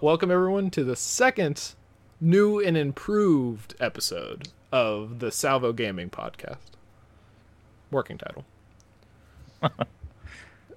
Welcome 0.00 0.30
everyone 0.30 0.70
to 0.70 0.84
the 0.84 0.94
second 0.96 1.74
new 2.20 2.60
and 2.60 2.76
improved 2.76 3.74
episode 3.80 4.48
of 4.70 5.18
the 5.18 5.32
Salvo 5.32 5.72
Gaming 5.72 6.08
Podcast. 6.10 6.58
Working 7.90 8.18
title. 8.18 8.44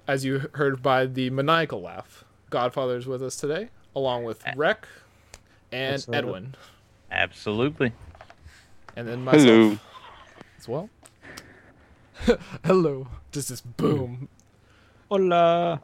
As 0.08 0.24
you 0.24 0.48
heard 0.54 0.82
by 0.82 1.06
the 1.06 1.30
maniacal 1.30 1.80
laugh, 1.80 2.24
Godfather 2.50 2.96
is 2.96 3.06
with 3.06 3.22
us 3.22 3.36
today, 3.36 3.68
along 3.94 4.24
with 4.24 4.42
Rec 4.56 4.88
and 5.70 5.92
What's 5.92 6.08
up? 6.08 6.14
Edwin, 6.14 6.54
Absolutely. 7.10 7.92
and 8.96 9.06
then 9.06 9.22
myself 9.22 9.44
Hello. 9.44 9.78
as 10.58 10.68
well. 10.68 10.90
Hello. 12.64 13.08
Just 13.30 13.50
this 13.50 13.60
boom. 13.60 14.28
Hola. 15.08 15.80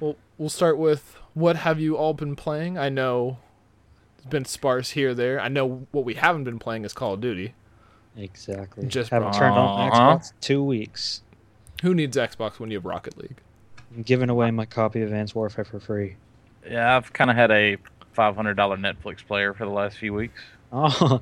Well, 0.00 0.16
we'll 0.38 0.48
start 0.48 0.78
with 0.78 1.16
what 1.36 1.56
have 1.56 1.78
you 1.78 1.96
all 1.98 2.14
been 2.14 2.34
playing? 2.34 2.78
I 2.78 2.88
know 2.88 3.36
it's 4.16 4.26
been 4.26 4.46
sparse 4.46 4.90
here 4.92 5.12
there. 5.12 5.38
I 5.38 5.48
know 5.48 5.86
what 5.92 6.04
we 6.06 6.14
haven't 6.14 6.44
been 6.44 6.58
playing 6.58 6.84
is 6.86 6.94
Call 6.94 7.12
of 7.12 7.20
Duty. 7.20 7.52
Exactly. 8.16 8.86
Just 8.86 9.10
haven't 9.10 9.34
turned 9.34 9.54
on 9.54 9.88
Uh-huh. 9.92 10.16
Xbox 10.18 10.32
two 10.40 10.64
weeks. 10.64 11.20
Who 11.82 11.94
needs 11.94 12.16
Xbox 12.16 12.58
when 12.58 12.70
you 12.70 12.78
have 12.78 12.86
Rocket 12.86 13.18
League? 13.18 13.36
I'm 13.94 14.02
giving 14.02 14.30
away 14.30 14.50
my 14.50 14.64
copy 14.64 15.02
of 15.02 15.08
Advanced 15.08 15.34
Warfare 15.34 15.64
for 15.66 15.78
free. 15.78 16.16
Yeah, 16.68 16.96
I've 16.96 17.12
kind 17.12 17.30
of 17.30 17.36
had 17.36 17.50
a 17.50 17.76
$500 18.16 18.54
Netflix 18.54 19.24
player 19.26 19.52
for 19.52 19.66
the 19.66 19.70
last 19.72 19.98
few 19.98 20.14
weeks. 20.14 20.40
Oh, 20.72 21.20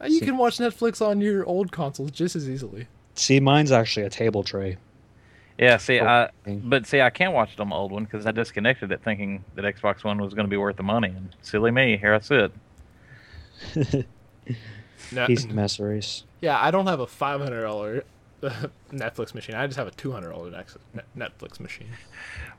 Uh, 0.00 0.06
You 0.06 0.18
See- 0.18 0.24
can 0.26 0.36
watch 0.38 0.56
Netflix 0.58 1.00
on 1.06 1.20
your 1.20 1.44
old 1.46 1.70
consoles 1.70 2.10
just 2.10 2.34
as 2.34 2.48
easily. 2.48 2.88
see, 3.14 3.38
mine's 3.38 3.70
actually 3.70 4.04
a 4.06 4.10
table 4.10 4.42
tray. 4.42 4.78
Yeah, 5.58 5.76
see, 5.76 6.00
Oh, 6.00 6.06
I, 6.06 6.30
but 6.46 6.86
see, 6.86 7.00
I 7.00 7.10
can't 7.10 7.32
watch 7.34 7.52
it 7.52 7.60
on 7.60 7.68
my 7.68 7.76
old 7.76 7.92
one 7.92 8.04
because 8.04 8.26
I 8.26 8.30
disconnected 8.32 8.90
it 8.90 9.02
thinking 9.04 9.44
that 9.54 9.64
Xbox 9.64 10.02
One 10.02 10.18
was 10.20 10.32
going 10.34 10.46
to 10.46 10.50
be 10.50 10.56
worth 10.56 10.76
the 10.76 10.82
money. 10.82 11.08
And 11.08 11.34
silly 11.42 11.70
me, 11.70 11.96
here 11.98 12.14
I 12.14 12.20
sit. 12.20 12.52
No, 15.10 15.26
He's 15.26 15.46
the 15.46 15.52
mess 15.54 15.78
race. 15.78 16.24
yeah, 16.40 16.58
I 16.60 16.70
don't 16.70 16.86
have 16.86 17.00
a 17.00 17.06
five 17.06 17.40
hundred 17.40 17.62
dollar 17.62 18.04
Netflix 18.92 19.34
machine. 19.34 19.54
I 19.54 19.66
just 19.66 19.78
have 19.78 19.86
a 19.86 19.90
two 19.90 20.12
hundred 20.12 20.30
dollar 20.30 20.50
Netflix 21.16 21.60
machine. 21.60 21.88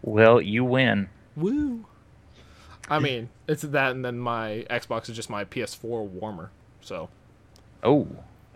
Well, 0.02 0.40
you 0.42 0.64
win. 0.64 1.10
Woo! 1.36 1.86
I 2.90 3.00
mean, 3.00 3.30
it's 3.48 3.64
that, 3.64 3.92
and 3.92 4.04
then 4.06 4.20
my 4.20 4.66
Xbox 4.70 5.10
is 5.10 5.16
just 5.16 5.30
my 5.30 5.46
PS4 5.46 6.06
warmer. 6.06 6.52
So, 6.82 7.10
Oh, 7.82 8.08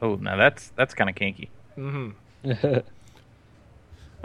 oh, 0.02 0.16
now 0.16 0.36
that's 0.36 0.70
that's 0.76 0.94
kind 0.94 1.10
of 1.10 1.16
kinky. 1.16 1.50
hmm 1.76 2.10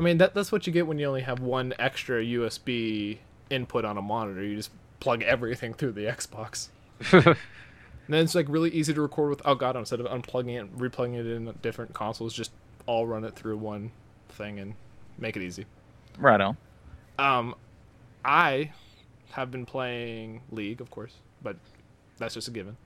I 0.03 0.05
mean, 0.05 0.19
that 0.19 0.35
that's 0.35 0.51
what 0.51 0.67
you 0.67 0.73
get 0.73 0.89
when 0.89 0.99
you 0.99 1.07
only 1.07 1.21
have 1.21 1.39
one 1.39 1.75
extra 1.79 2.23
USB 2.23 3.19
input 3.51 3.85
on 3.85 3.97
a 3.97 4.03
monitor. 4.03 4.43
You 4.43 4.57
just 4.57 4.73
plug 4.99 5.23
everything 5.23 5.75
through 5.75 5.93
the 5.93 6.07
Xbox. 6.07 6.69
And 8.07 8.15
then 8.17 8.25
it's 8.25 8.35
like 8.35 8.47
really 8.49 8.71
easy 8.71 8.93
to 8.93 9.01
record 9.01 9.31
with 9.31 9.43
Elgato 9.45 9.77
instead 9.77 10.01
of 10.01 10.07
unplugging 10.07 10.57
it 10.57 10.59
and 10.59 10.73
replugging 10.73 11.15
it 11.15 11.27
in 11.27 11.55
different 11.63 11.95
consoles. 11.95 12.35
Just 12.35 12.51
all 12.85 13.07
run 13.07 13.25
it 13.25 13.37
through 13.37 13.57
one 13.59 13.93
thing 14.29 14.59
and 14.59 14.75
make 15.19 15.37
it 15.37 15.43
easy. 15.43 15.67
right 16.19 16.41
on. 16.41 16.57
Um, 17.21 17.55
I 18.25 18.73
have 19.31 19.53
been 19.53 19.65
playing 19.65 20.43
League, 20.51 20.81
of 20.81 20.91
course, 20.91 21.15
but 21.43 21.57
that's 22.19 22.35
just 22.35 22.49
a 22.49 22.51
given. 22.51 22.77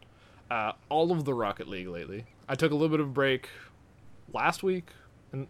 Uh, 0.50 0.72
all 0.90 1.10
of 1.12 1.24
the 1.24 1.32
Rocket 1.32 1.66
League 1.66 1.88
lately. 1.88 2.26
I 2.46 2.54
took 2.54 2.70
a 2.70 2.74
little 2.74 2.90
bit 2.90 3.00
of 3.00 3.06
a 3.06 3.10
break 3.10 3.48
last 4.34 4.62
week 4.62 4.90
and 5.32 5.48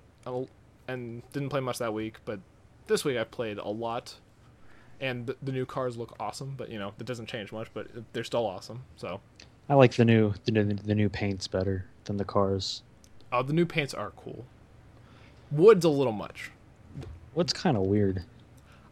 and 0.89 1.23
didn't 1.33 1.49
play 1.51 1.61
much 1.61 1.79
that 1.79 1.93
week, 1.93 2.19
but 2.25 2.41
this 2.87 3.05
week 3.05 3.17
I 3.19 3.25
played 3.25 3.59
a 3.59 3.69
lot. 3.69 4.15
And 4.99 5.27
the, 5.27 5.37
the 5.43 5.53
new 5.53 5.67
cars 5.67 5.97
look 5.99 6.17
awesome, 6.19 6.55
but 6.57 6.71
you 6.71 6.79
know 6.79 6.93
that 6.97 7.05
doesn't 7.05 7.27
change 7.27 7.53
much. 7.53 7.69
But 7.75 7.89
they're 8.15 8.25
still 8.25 8.47
awesome. 8.47 8.83
So, 8.97 9.21
I 9.69 9.75
like 9.75 9.95
the 9.95 10.05
new 10.07 10.33
the, 10.45 10.53
new- 10.53 10.73
the 10.73 10.95
new 10.95 11.11
paints 11.11 11.47
better 11.47 11.85
than 12.05 12.17
the 12.17 12.25
cars. 12.25 12.83
oh, 13.31 13.43
the 13.43 13.53
new 13.53 13.67
paints 13.67 13.93
are 13.93 14.13
cool. 14.17 14.47
Wood's 15.51 15.85
a 15.85 15.89
little 15.91 16.13
much. 16.15 16.51
What's 17.35 17.53
kind 17.53 17.77
of 17.77 17.83
weird? 17.83 18.25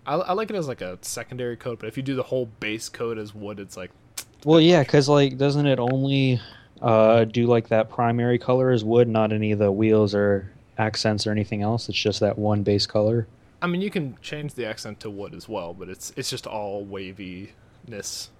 I, 0.07 0.17
I 0.17 0.33
like 0.35 0.51
it 0.51 0.57
as 0.57 0.69
like 0.69 0.83
a 0.83 0.99
secondary 1.01 1.57
coat, 1.57 1.79
but 1.81 1.87
if 1.89 1.97
you 1.97 2.03
do 2.03 2.15
the 2.15 2.23
whole 2.25 2.47
base 2.61 2.91
coat 2.91 3.17
as 3.17 3.35
wood, 3.35 3.59
it's 3.59 3.77
like 3.77 3.91
Well, 4.45 4.61
yeah, 4.61 4.83
because 4.83 5.09
like, 5.09 5.39
doesn't 5.39 5.67
it 5.67 5.79
only 5.79 6.39
uh, 6.83 7.25
do 7.25 7.47
like 7.47 7.69
that 7.69 7.89
primary 7.89 8.39
color 8.39 8.71
as 8.71 8.85
wood, 8.85 9.09
not 9.09 9.33
any 9.33 9.53
of 9.53 9.59
the 9.59 9.73
wheels 9.73 10.15
or 10.15 10.53
accents 10.79 11.27
or 11.27 11.31
anything 11.31 11.62
else? 11.62 11.89
It's 11.89 11.99
just 11.99 12.21
that 12.21 12.39
one 12.39 12.62
base 12.62 12.87
color. 12.87 13.27
I 13.62 13.67
mean, 13.67 13.81
you 13.81 13.91
can 13.91 14.17
change 14.21 14.55
the 14.55 14.67
accent 14.67 15.01
to 15.01 15.11
wood 15.11 15.35
as 15.35 15.49
well, 15.49 15.73
but 15.73 15.89
it's 15.89 16.12
it's 16.17 16.31
just 16.31 16.47
all 16.47 16.85
waviness. 16.85 18.31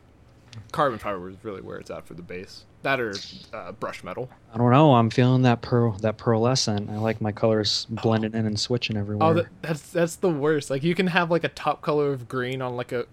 Carbon 0.71 0.99
fiber 0.99 1.31
is 1.31 1.37
really 1.43 1.63
where 1.63 1.79
it's 1.79 1.91
at 1.91 2.07
for 2.07 2.15
the 2.15 2.23
base. 2.23 2.65
That 2.83 3.01
or 3.01 3.15
uh, 3.53 3.73
brush 3.73 4.05
metal. 4.05 4.29
I 4.53 4.59
don't 4.59 4.71
know. 4.71 4.95
I'm 4.95 5.09
feeling 5.11 5.43
that 5.43 5.63
pearl 5.63 5.93
that 6.03 6.19
pearlescent. 6.19 6.91
I 6.91 6.99
like 6.99 7.21
my 7.21 7.33
colors 7.33 7.87
blending 7.89 8.35
in 8.35 8.47
and 8.47 8.61
switching 8.61 8.97
everywhere. 8.97 9.29
Oh, 9.29 9.35
that, 9.35 9.47
that's 9.63 9.91
that's 9.91 10.17
the 10.17 10.29
worst. 10.29 10.69
Like 10.69 10.83
you 10.83 10.95
can 10.95 11.07
have 11.07 11.31
like 11.31 11.45
a 11.45 11.49
top 11.49 11.81
color 11.81 12.13
of 12.13 12.29
green 12.29 12.61
on 12.61 12.77
like 12.77 12.93
a 12.93 13.07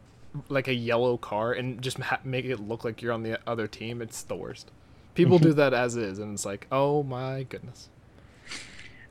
like 0.49 0.67
a 0.67 0.73
yellow 0.73 1.17
car 1.17 1.53
and 1.53 1.81
just 1.81 1.97
ha- 1.99 2.19
make 2.23 2.45
it 2.45 2.59
look 2.59 2.83
like 2.83 3.01
you're 3.01 3.13
on 3.13 3.23
the 3.23 3.39
other 3.47 3.67
team. 3.67 4.01
It's 4.01 4.23
the 4.23 4.35
worst. 4.35 4.69
People 5.15 5.39
do 5.39 5.53
that 5.53 5.73
as 5.73 5.95
is, 5.97 6.19
and 6.19 6.33
it's 6.33 6.45
like, 6.45 6.67
oh 6.71 7.03
my 7.03 7.43
goodness. 7.43 7.89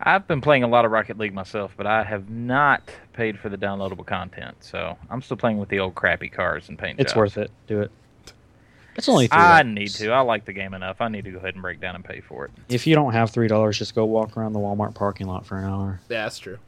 I've 0.03 0.27
been 0.27 0.41
playing 0.41 0.63
a 0.63 0.69
lot 0.69 0.85
of 0.85 0.91
Rocket 0.91 1.19
League 1.19 1.35
myself, 1.35 1.75
but 1.77 1.87
I 1.87 2.03
have 2.05 2.31
not 2.31 2.83
paid 3.13 3.39
for 3.39 3.49
the 3.51 3.59
downloadable 3.59 4.07
content. 4.07 4.57
So 4.61 4.97
I'm 5.11 5.21
still 5.21 5.37
playing 5.37 5.59
with 5.59 5.69
the 5.69 5.81
old 5.81 5.95
crappy 5.95 6.29
cars 6.29 6.69
and 6.69 6.79
paint 6.79 6.99
it's 6.99 7.13
jobs. 7.13 7.17
worth 7.17 7.39
it. 7.39 7.51
Do 7.67 7.81
it. 7.83 7.91
It's 8.97 9.09
only 9.09 9.27
three. 9.27 9.39
I 9.39 9.63
dollars. 9.63 9.75
need 9.75 9.89
to. 9.89 10.11
I 10.11 10.21
like 10.21 10.47
the 10.47 10.53
game 10.53 10.75
enough. 10.75 11.01
I 11.01 11.09
need 11.09 11.25
to 11.25 11.31
go 11.31 11.39
ahead 11.39 11.55
and 11.55 11.63
break 11.63 11.81
down 11.81 11.95
and 11.95 12.05
pay 12.05 12.21
for 12.21 12.47
it. 12.47 12.51
If 12.69 12.87
you 12.87 12.95
don't 12.95 13.13
have 13.13 13.31
three 13.31 13.49
dollars, 13.49 13.79
just 13.79 13.95
go 13.95 14.05
walk 14.05 14.37
around 14.37 14.53
the 14.55 14.59
Walmart 14.59 14.95
parking 14.95 15.27
lot 15.27 15.47
for 15.47 15.59
an 15.59 15.65
hour. 15.65 16.01
Yeah, 16.09 16.25
that's 16.25 16.39
true. 16.39 16.59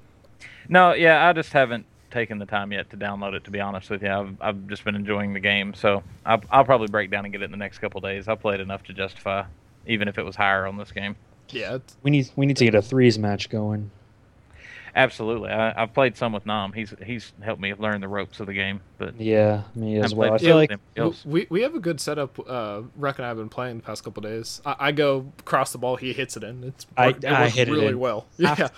No, 0.68 0.92
yeah, 0.92 1.26
I 1.26 1.32
just 1.32 1.52
haven't 1.52 1.86
taken 2.10 2.38
the 2.38 2.46
time 2.46 2.70
yet 2.72 2.90
to 2.90 2.96
download 2.96 3.34
it. 3.34 3.44
To 3.44 3.50
be 3.50 3.60
honest 3.60 3.90
with 3.90 4.02
you, 4.02 4.10
I've 4.10 4.36
I've 4.40 4.66
just 4.68 4.84
been 4.84 4.94
enjoying 4.94 5.32
the 5.32 5.40
game, 5.40 5.74
so 5.74 6.02
I'll, 6.24 6.42
I'll 6.50 6.64
probably 6.64 6.88
break 6.88 7.10
down 7.10 7.24
and 7.24 7.32
get 7.32 7.42
it 7.42 7.46
in 7.46 7.50
the 7.50 7.56
next 7.56 7.78
couple 7.78 8.00
days. 8.00 8.28
I 8.28 8.34
played 8.34 8.60
enough 8.60 8.82
to 8.84 8.92
justify, 8.92 9.44
even 9.86 10.06
if 10.06 10.18
it 10.18 10.22
was 10.24 10.36
higher 10.36 10.66
on 10.66 10.76
this 10.76 10.92
game. 10.92 11.16
Yeah, 11.52 11.76
it's, 11.76 11.96
We 12.02 12.10
need 12.10 12.30
we 12.36 12.46
need 12.46 12.56
to 12.58 12.64
get 12.64 12.74
a 12.74 12.82
threes 12.82 13.18
match 13.18 13.48
going. 13.50 13.90
Absolutely, 14.94 15.48
I, 15.50 15.82
I've 15.82 15.94
played 15.94 16.18
some 16.18 16.34
with 16.34 16.44
Nam. 16.44 16.74
He's 16.74 16.92
he's 17.02 17.32
helped 17.40 17.62
me 17.62 17.72
learn 17.72 18.02
the 18.02 18.08
ropes 18.08 18.40
of 18.40 18.46
the 18.46 18.52
game, 18.52 18.80
but 18.98 19.18
Yeah, 19.18 19.62
me 19.74 19.96
as 19.98 20.14
well. 20.14 20.34
I 20.34 20.38
feel 20.38 20.56
like 20.56 20.70
him 20.70 20.80
w- 20.96 21.12
else. 21.12 21.24
we 21.24 21.46
we 21.48 21.62
have 21.62 21.74
a 21.74 21.80
good 21.80 21.98
setup. 21.98 22.38
Uh, 22.46 22.82
Rec 22.96 23.18
and 23.18 23.24
I 23.24 23.28
have 23.28 23.38
been 23.38 23.48
playing 23.48 23.78
the 23.78 23.82
past 23.82 24.04
couple 24.04 24.20
days. 24.22 24.60
I, 24.66 24.76
I 24.78 24.92
go 24.92 25.32
cross 25.46 25.72
the 25.72 25.78
ball, 25.78 25.96
he 25.96 26.12
hits 26.12 26.36
it 26.36 26.44
in. 26.44 26.62
It's 26.64 26.86
I- 26.94 27.08
it 27.08 27.24
I 27.24 27.44
works 27.44 27.54
hit 27.54 27.68
it 27.68 27.72
really 27.72 27.94
well. 27.94 28.26
Yeah, 28.38 28.68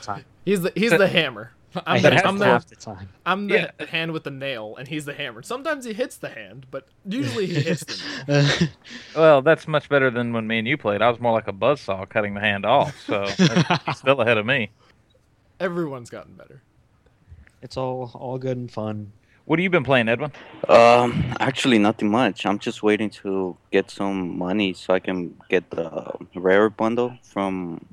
he's 0.45 0.61
the 0.63 0.73
he's 0.77 0.93
the 0.93 1.09
hammer. 1.09 1.51
I 1.87 1.97
I'm 1.97 2.03
the, 2.03 2.27
I'm 2.27 2.39
the 2.39 2.45
half 2.45 2.67
the 2.67 2.77
time. 2.77 3.09
I'm 3.27 3.49
the 3.49 3.73
Yeah. 3.79 3.87
hand 3.87 4.13
with 4.13 4.25
the 4.25 4.31
nail, 4.31 4.77
and 4.79 4.87
he's 4.89 5.05
the 5.05 5.15
hammer. 5.15 5.43
Sometimes 5.43 5.85
he 5.85 5.93
hits 5.93 6.17
the 6.17 6.29
hand, 6.29 6.67
but 6.71 6.89
usually 7.05 7.47
he 7.47 7.55
hits 7.63 7.85
the 7.85 8.25
nail. 8.29 8.69
well, 9.17 9.43
that's 9.43 9.67
much 9.69 9.89
better 9.89 10.11
than 10.11 10.33
when 10.33 10.47
me 10.47 10.59
and 10.59 10.69
you 10.69 10.77
played. 10.77 11.03
I 11.03 11.11
was 11.11 11.21
more 11.21 11.33
like 11.33 11.49
a 11.49 11.53
buzzsaw 11.53 12.09
cutting 12.09 12.35
the 12.35 12.41
hand 12.41 12.65
off, 12.65 12.99
so 13.07 13.25
he's 13.27 13.97
still 13.99 14.21
ahead 14.21 14.39
of 14.39 14.47
me. 14.47 14.71
Everyone's 15.61 16.11
gotten 16.11 16.35
better. 16.35 16.63
it's 17.63 17.77
all 17.77 18.11
all 18.15 18.39
good 18.39 18.57
and 18.57 18.71
fun. 18.71 19.13
What 19.47 19.59
have 19.59 19.63
you 19.65 19.69
been 19.71 19.85
playing, 19.85 20.09
Edwin? 20.09 20.33
Um, 20.71 21.35
actually, 21.39 21.79
nothing 21.79 22.11
much. 22.11 22.47
I'm 22.47 22.59
just 22.59 22.83
waiting 22.83 23.11
to 23.23 23.57
get 23.71 23.91
some 23.91 24.39
money 24.39 24.73
so 24.73 24.95
I 24.95 25.01
can 25.01 25.37
get 25.51 25.71
the 25.71 26.13
rare 26.35 26.71
bundle 26.71 27.19
from. 27.23 27.85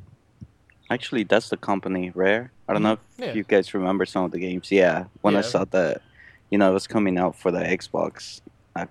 Actually, 0.92 1.24
that's 1.24 1.48
the 1.48 1.56
company 1.56 2.12
Rare. 2.14 2.52
I 2.68 2.74
don't 2.74 2.84
know 2.84 2.94
if 2.94 3.00
Yeah. 3.18 3.34
you 3.34 3.44
guys 3.44 3.74
remember 3.74 4.06
some 4.06 4.26
of 4.26 4.32
the 4.32 4.40
games. 4.40 4.70
Yeah, 4.72 5.06
when 5.22 5.34
Yeah. 5.34 5.40
I 5.40 5.44
saw 5.44 5.64
that, 5.72 6.02
you 6.50 6.58
know, 6.58 6.70
it 6.70 6.74
was 6.74 6.86
coming 6.86 7.18
out 7.18 7.34
for 7.38 7.50
the 7.50 7.60
Xbox. 7.60 8.42
I 8.76 8.88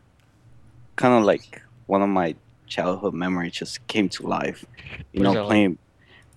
kind 0.96 1.12
of 1.12 1.24
like 1.24 1.60
one 1.86 2.00
of 2.00 2.08
my 2.08 2.36
childhood 2.66 3.12
memories 3.12 3.52
just 3.52 3.86
came 3.86 4.08
to 4.16 4.26
life. 4.26 4.64
You 5.12 5.20
What 5.20 5.20
is 5.20 5.22
know, 5.22 5.32
that 5.34 5.40
like? 5.40 5.48
playing 5.48 5.78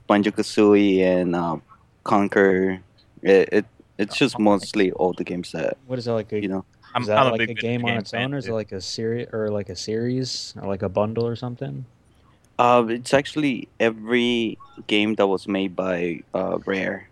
Banjo 0.07 0.31
Kazooie 0.31 0.99
and 0.99 1.33
uh, 1.33 1.57
Conker. 2.03 2.81
It, 3.21 3.49
it 3.53 3.65
it's 3.97 4.17
just 4.17 4.37
mostly 4.37 4.91
all 4.91 5.13
the 5.13 5.23
games 5.23 5.53
that 5.53 5.77
What 5.87 5.97
is 5.97 6.05
that 6.05 6.13
like? 6.13 6.33
A, 6.33 6.41
you 6.41 6.49
know. 6.49 6.65
I'm, 6.93 7.03
is 7.03 7.07
that 7.07 7.17
I'm 7.19 7.31
like 7.31 7.37
big 7.37 7.51
a 7.51 7.53
game 7.53 7.85
on 7.85 7.97
its 7.97 8.11
fan, 8.11 8.25
own, 8.25 8.33
or 8.33 8.37
is 8.37 8.47
it 8.47 8.51
like 8.51 8.73
a 8.73 8.81
series, 8.81 9.27
or 9.31 9.49
like 9.49 9.69
a 9.69 9.77
series, 9.77 10.53
or 10.61 10.67
like 10.67 10.81
a 10.81 10.89
bundle 10.89 11.25
or 11.25 11.37
something? 11.37 11.85
Uh, 12.59 12.85
it's 12.89 13.13
actually 13.13 13.67
every 13.79 14.57
game 14.87 15.15
that 15.15 15.27
was 15.27 15.47
made 15.47 15.75
by 15.75 16.21
uh, 16.33 16.59
Rare. 16.65 17.09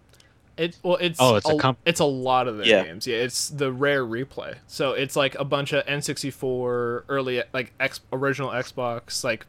It 0.58 0.78
well, 0.84 0.98
it's 1.02 1.20
Oh, 1.20 1.36
it's 1.38 1.50
a 1.50 1.54
a 1.56 1.60
comp- 1.60 1.80
it's 1.86 2.00
a 2.00 2.06
lot 2.06 2.48
of 2.48 2.58
their 2.58 2.68
Yeah. 2.68 2.84
games. 2.84 3.08
Yeah, 3.08 3.18
it's 3.18 3.50
the 3.50 3.72
rare 3.72 4.06
replay. 4.06 4.58
So 4.68 4.92
it's 4.92 5.16
like 5.16 5.34
a 5.36 5.44
bunch 5.46 5.74
of 5.74 5.84
N64 5.86 7.04
early 7.10 7.42
like 7.54 7.74
X 7.80 8.02
original 8.12 8.50
Xbox 8.50 9.24
like 9.24 9.46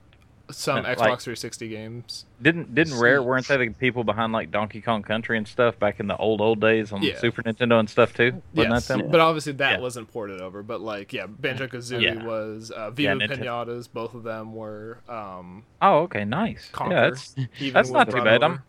some 0.52 0.84
Xbox 0.84 0.96
like- 0.98 1.20
360 1.20 1.68
games. 1.68 2.24
Didn't 2.40 2.74
didn't 2.74 2.98
Rare 2.98 3.22
weren't 3.22 3.46
they 3.46 3.56
the 3.56 3.70
people 3.70 4.04
behind 4.04 4.32
like 4.32 4.50
Donkey 4.50 4.80
Kong 4.80 5.02
Country 5.02 5.38
and 5.38 5.46
stuff 5.46 5.78
back 5.78 6.00
in 6.00 6.06
the 6.08 6.16
old 6.16 6.40
old 6.40 6.60
days 6.60 6.92
on 6.92 7.02
Yeah. 7.02 7.18
Super 7.18 7.42
Nintendo 7.42 7.78
and 7.78 7.88
stuff 7.88 8.12
too? 8.14 8.42
Wasn't 8.54 8.72
Yes, 8.74 8.88
that 8.88 8.98
them? 8.98 9.10
but 9.10 9.20
obviously 9.20 9.52
that 9.54 9.72
Yeah. 9.72 9.80
wasn't 9.80 10.12
ported 10.12 10.40
over. 10.40 10.62
But 10.62 10.80
like, 10.80 11.12
yeah, 11.12 11.26
Banjo 11.26 11.66
Kazooie 11.68 12.02
Yeah. 12.02 12.24
was 12.24 12.70
uh, 12.70 12.90
Yeah, 12.96 13.14
Viva 13.14 13.28
Pinatas. 13.36 13.88
Both 13.92 14.14
of 14.14 14.22
them 14.24 14.54
were 14.54 14.98
um, 15.08 15.64
Oh, 15.80 16.00
okay, 16.00 16.24
nice. 16.24 16.68
Conker. 16.72 16.90
Yeah, 16.90 17.10
that's 17.10 17.34
That's 17.72 17.90
not 17.90 18.10
too 18.10 18.22
bad. 18.22 18.42
over. 18.42 18.54
I'm 18.54 18.62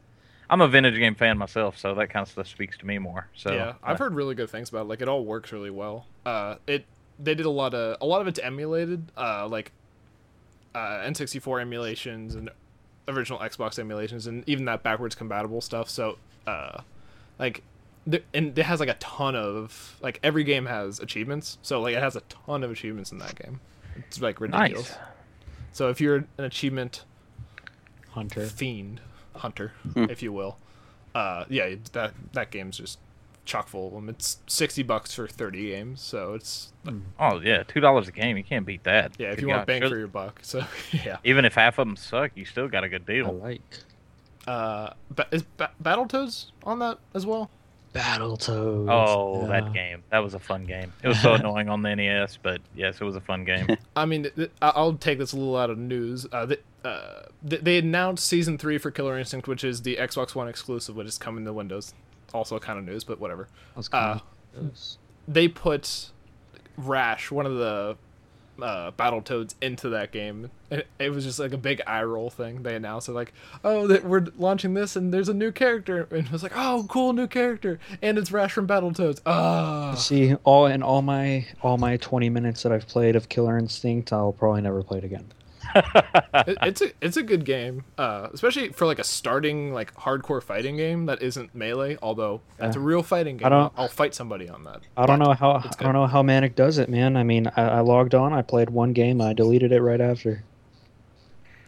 I'm 0.49 0.61
a 0.61 0.67
vintage 0.67 0.99
game 0.99 1.15
fan 1.15 1.37
myself, 1.39 1.79
so 1.79 1.95
that 1.95 2.09
kind 2.11 2.21
of 2.23 2.29
stuff 2.31 2.47
speaks 2.47 2.77
to 2.77 2.85
me 2.85 2.99
more. 2.99 3.27
So 3.33 3.51
yeah, 3.53 3.73
I've 3.81 3.97
heard 3.97 4.13
really 4.13 4.35
good 4.35 4.49
things 4.51 4.69
about 4.69 4.81
it. 4.81 4.87
Like 4.89 5.01
it 5.01 5.07
all 5.07 5.25
works 5.25 5.51
really 5.51 5.71
well. 5.71 6.05
Uh, 6.25 6.55
it 6.67 6.85
they 7.17 7.33
did 7.33 7.45
a 7.47 7.49
lot 7.49 7.73
of 7.73 7.97
a 8.01 8.05
lot 8.05 8.21
of 8.21 8.27
it's 8.27 8.39
emulated, 8.39 9.11
uh, 9.17 9.47
like 9.47 9.71
uh, 10.75 10.99
N64 11.01 11.61
emulations 11.61 12.35
and 12.35 12.49
original 13.07 13.39
Xbox 13.39 13.77
emulations, 13.79 14.27
and 14.27 14.43
even 14.47 14.65
that 14.65 14.83
backwards 14.83 15.15
compatible 15.15 15.61
stuff. 15.61 15.89
So, 15.89 16.17
uh, 16.47 16.81
like, 17.39 17.63
th- 18.09 18.23
and 18.33 18.57
it 18.57 18.63
has 18.65 18.79
like 18.79 18.89
a 18.89 18.95
ton 18.95 19.35
of 19.35 19.97
like 20.01 20.19
every 20.23 20.43
game 20.43 20.65
has 20.65 20.99
achievements. 20.99 21.57
So 21.61 21.81
like 21.81 21.95
it 21.95 22.01
has 22.01 22.15
a 22.15 22.21
ton 22.21 22.63
of 22.63 22.71
achievements 22.71 23.11
in 23.11 23.17
that 23.19 23.35
game. 23.35 23.59
It's 23.95 24.21
like 24.21 24.39
ridiculous. 24.41 24.89
nice. 24.91 24.97
So 25.71 25.89
if 25.89 25.99
you're 26.01 26.15
an 26.37 26.43
achievement 26.43 27.03
Hunter. 28.11 28.45
fiend 28.45 29.01
hunter, 29.35 29.71
Hmm. 29.93 30.05
if 30.09 30.21
you 30.21 30.31
will. 30.31 30.57
Uh, 31.15 31.45
yeah, 31.49 31.75
that 31.93 32.13
that 32.33 32.51
game's 32.51 32.77
just 32.77 32.99
chock 33.45 33.67
full 33.67 33.87
of 33.87 33.93
them. 33.93 34.09
It's 34.09 34.37
sixty 34.47 34.83
bucks 34.83 35.13
for 35.13 35.27
thirty 35.27 35.69
games, 35.71 36.01
so 36.01 36.33
it's 36.33 36.71
Oh 37.19 37.39
yeah, 37.41 37.63
two 37.63 37.79
dollars 37.79 38.07
a 38.07 38.11
game. 38.11 38.37
You 38.37 38.43
can't 38.43 38.65
beat 38.65 38.83
that. 38.83 39.13
yeah, 39.17 39.29
if 39.29 39.35
Good 39.35 39.41
you 39.41 39.47
want 39.49 39.61
God. 39.61 39.67
bang 39.67 39.81
Sure- 39.81 39.89
for 39.89 39.97
your 39.97 40.07
buck. 40.07 40.39
So 40.41 40.63
yeah, 40.91 41.17
Even 41.23 41.45
if 41.45 41.55
half 41.55 41.77
of 41.79 41.87
them 41.87 41.95
suck, 41.95 42.31
you 42.35 42.45
still 42.45 42.67
got 42.67 42.83
a 42.83 42.89
good 42.89 43.05
deal. 43.05 43.25
I 43.25 43.29
deal. 43.29 43.39
like 43.39 43.61
uh, 44.47 44.89
ba- 45.11 45.27
is 45.31 45.43
ba- 45.43 45.71
Battletoads 45.81 46.47
on 46.63 46.79
that 46.79 46.97
as 47.13 47.25
well? 47.25 47.49
Battletoads. 47.93 48.89
Oh, 48.89 49.41
yeah. 49.41 49.47
that 49.61 49.73
game. 49.73 50.03
That 50.09 50.19
was 50.19 50.33
a 50.33 50.39
fun 50.39 50.65
game. 50.65 50.91
It 51.03 51.07
was 51.07 51.19
so 51.21 51.33
annoying 51.35 51.69
on 51.69 51.81
the 51.81 51.95
NES, 51.95 52.37
but 52.41 52.59
yes, 52.75 52.99
it 52.99 53.03
was 53.03 53.15
a 53.15 53.21
fun 53.21 53.45
game. 53.45 53.67
I 53.95 54.05
mean, 54.05 54.23
th- 54.23 54.35
th- 54.35 54.51
I- 54.61 54.73
I'll 54.75 54.93
take 54.95 55.19
this 55.19 55.31
a 55.33 55.37
little 55.37 55.55
out 55.55 55.69
of 55.69 55.77
news. 55.77 56.25
Uh, 56.31 56.47
th- 56.47 56.61
uh, 56.83 57.21
th- 57.47 57.61
they 57.61 57.77
announced 57.77 58.25
season 58.27 58.57
three 58.57 58.77
for 58.77 58.91
Killer 58.91 59.17
Instinct, 59.17 59.47
which 59.47 59.63
is 59.63 59.83
the 59.83 59.95
Xbox 59.97 60.33
One 60.35 60.47
exclusive, 60.47 60.95
which 60.95 61.07
is 61.07 61.17
coming 61.17 61.45
to 61.45 61.53
Windows. 61.53 61.93
Also, 62.33 62.57
kind 62.59 62.79
of 62.79 62.85
news, 62.85 63.03
but 63.03 63.19
whatever. 63.19 63.47
Uh, 63.91 64.19
they 65.27 65.47
put 65.47 66.09
Rash, 66.77 67.31
one 67.31 67.45
of 67.45 67.55
the 67.55 67.95
uh, 68.61 68.91
Battletoads, 68.91 69.55
into 69.61 69.89
that 69.89 70.11
game. 70.11 70.49
It, 70.69 70.87
it 70.99 71.09
was 71.11 71.23
just 71.25 71.39
like 71.39 71.53
a 71.53 71.57
big 71.57 71.81
eye 71.87 72.03
roll 72.03 72.29
thing. 72.29 72.63
They 72.63 72.75
announced 72.75 73.07
it 73.09 73.13
like, 73.13 73.33
"Oh, 73.63 73.87
that 73.87 74.03
we're 74.03 74.25
launching 74.37 74.73
this, 74.73 74.95
and 74.95 75.13
there's 75.13 75.29
a 75.29 75.33
new 75.33 75.51
character," 75.51 76.07
and 76.11 76.25
it 76.25 76.31
was 76.31 76.43
like, 76.43 76.53
"Oh, 76.55 76.85
cool 76.89 77.13
new 77.13 77.27
character," 77.27 77.79
and 78.01 78.17
it's 78.17 78.31
Rash 78.31 78.51
from 78.53 78.67
Battletoads. 78.67 79.21
Ah, 79.25 79.93
See, 79.95 80.35
all 80.43 80.65
in 80.65 80.83
all 80.83 81.01
my 81.01 81.47
all 81.61 81.77
my 81.77 81.97
20 81.97 82.29
minutes 82.29 82.63
that 82.63 82.71
I've 82.71 82.87
played 82.87 83.15
of 83.15 83.29
Killer 83.29 83.57
Instinct, 83.57 84.11
I'll 84.11 84.33
probably 84.33 84.61
never 84.61 84.83
play 84.83 84.99
it 84.99 85.03
again. 85.03 85.25
It, 85.75 86.57
it's 86.61 86.81
a 86.81 86.91
it's 87.01 87.17
a 87.17 87.23
good 87.23 87.45
game, 87.45 87.83
uh, 87.97 88.29
especially 88.33 88.69
for 88.69 88.85
like 88.85 88.99
a 88.99 89.03
starting 89.03 89.73
like 89.73 89.93
hardcore 89.95 90.41
fighting 90.41 90.77
game 90.77 91.05
that 91.07 91.21
isn't 91.21 91.53
melee. 91.55 91.97
Although 92.01 92.41
that's 92.57 92.75
a 92.75 92.79
real 92.79 93.03
fighting 93.03 93.37
game. 93.37 93.45
I 93.45 93.49
don't- 93.49 93.59
I'll, 93.63 93.73
I'll 93.83 93.87
fight 93.87 94.13
somebody 94.15 94.49
on 94.49 94.63
that. 94.65 94.81
I 94.97 95.05
don't 95.05 95.19
know 95.19 95.33
how 95.33 95.51
I 95.79 95.83
don't 95.83 95.93
know 95.93 96.07
how 96.07 96.23
Manic 96.23 96.55
does 96.55 96.77
it, 96.77 96.89
man. 96.89 97.17
I 97.17 97.23
mean, 97.23 97.47
I, 97.55 97.61
I 97.63 97.79
logged 97.81 98.15
on, 98.15 98.33
I 98.33 98.41
played 98.41 98.69
one 98.69 98.93
game, 98.93 99.21
I 99.21 99.33
deleted 99.33 99.71
it 99.71 99.81
right 99.81 100.01
after. 100.01 100.43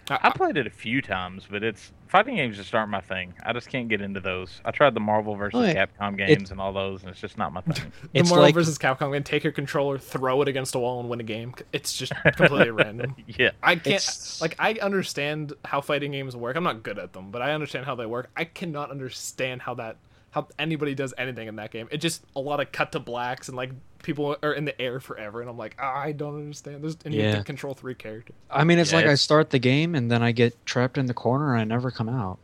I 0.10 0.30
played 0.30 0.58
it 0.58 0.68
a 0.68 0.72
few 0.72 1.02
times, 1.02 1.48
but 1.50 1.64
it's 1.64 1.92
fighting 2.08 2.36
games 2.36 2.58
just 2.58 2.74
aren't 2.76 2.92
my 2.92 3.02
thing. 3.02 3.34
I 3.44 3.54
just 3.54 3.70
can't 3.70 3.88
get 3.90 4.02
into 4.02 4.20
those. 4.20 4.62
I 4.64 4.72
tried 4.72 4.94
the 4.94 5.00
Marvel 5.00 5.36
versus 5.36 5.60
Oh, 5.60 5.64
it- 5.64 5.76
Capcom 5.76 6.18
games 6.18 6.52
and 6.52 6.62
all 6.62 6.72
those, 6.74 7.02
and 7.02 7.10
it's 7.12 7.20
just 7.20 7.38
not 7.38 7.52
my 7.54 7.62
thing. 7.68 7.92
The 8.14 8.20
It's 8.20 8.30
Marvel 8.30 8.44
like- 8.44 8.54
versus 8.54 8.78
Capcom 8.78 9.12
game, 9.14 9.24
take 9.24 9.44
your 9.44 9.54
controller, 9.54 9.98
throw 9.98 10.42
it 10.44 10.48
against 10.48 10.76
a 10.76 10.80
wall, 10.80 11.00
and 11.00 11.10
win 11.10 11.20
a 11.20 11.24
game. 11.24 11.56
It's 11.74 11.94
just 11.98 12.14
completely 12.24 12.70
random. 12.72 13.16
yeah, 13.28 13.52
I 13.64 13.76
can't 13.76 13.88
It's- 13.88 14.40
like 14.42 14.56
I 14.60 14.74
understand 14.82 15.54
how 15.66 15.82
fighting 15.82 16.12
games 16.12 16.36
work. 16.36 16.56
I'm 16.56 16.64
not 16.64 16.84
good 16.84 17.00
at 17.00 17.14
them, 17.14 17.32
but 17.32 17.42
I 17.42 17.54
understand 17.54 17.86
how 17.86 17.96
they 17.96 18.06
work. 18.06 18.30
I 18.38 18.44
cannot 18.46 18.92
understand 18.92 19.62
how 19.64 19.74
that 19.76 19.98
how 20.32 20.46
anybody 20.60 20.94
does 20.94 21.14
anything 21.18 21.48
in 21.48 21.56
that 21.56 21.72
game. 21.72 21.88
It 21.92 21.98
just 21.98 22.22
a 22.36 22.42
lot 22.42 22.60
of 22.60 22.70
cut 22.74 22.92
to 22.92 23.00
blacks 23.00 23.48
and 23.48 23.56
like 23.56 23.72
people 24.06 24.38
are 24.42 24.54
in 24.54 24.64
the 24.66 24.80
air 24.82 25.00
forever, 25.02 25.42
and 25.42 25.50
I'm 25.50 25.58
like, 25.58 25.76
"Ah, 25.80 25.96
I 25.98 26.12
don't 26.14 26.36
understand. 26.36 26.84
There's 26.84 26.96
and 27.04 27.14
you 27.14 27.22
Yeah. 27.24 27.34
can 27.36 27.44
control 27.44 27.74
three 27.74 27.96
characters. 27.96 28.36
I 28.50 28.64
mean, 28.64 28.80
it's 28.80 28.92
Yeah, 28.92 28.98
like 29.00 29.08
I 29.08 29.16
start 29.16 29.50
the 29.50 29.60
game 29.60 29.96
and 29.96 30.10
then 30.10 30.24
I 30.24 30.32
get 30.32 30.66
trapped 30.66 30.98
in 30.98 31.08
the 31.08 31.14
corner 31.14 31.54
and 31.54 31.62
I 31.62 31.64
never 31.66 31.92
come 31.92 32.08
out. 32.08 32.40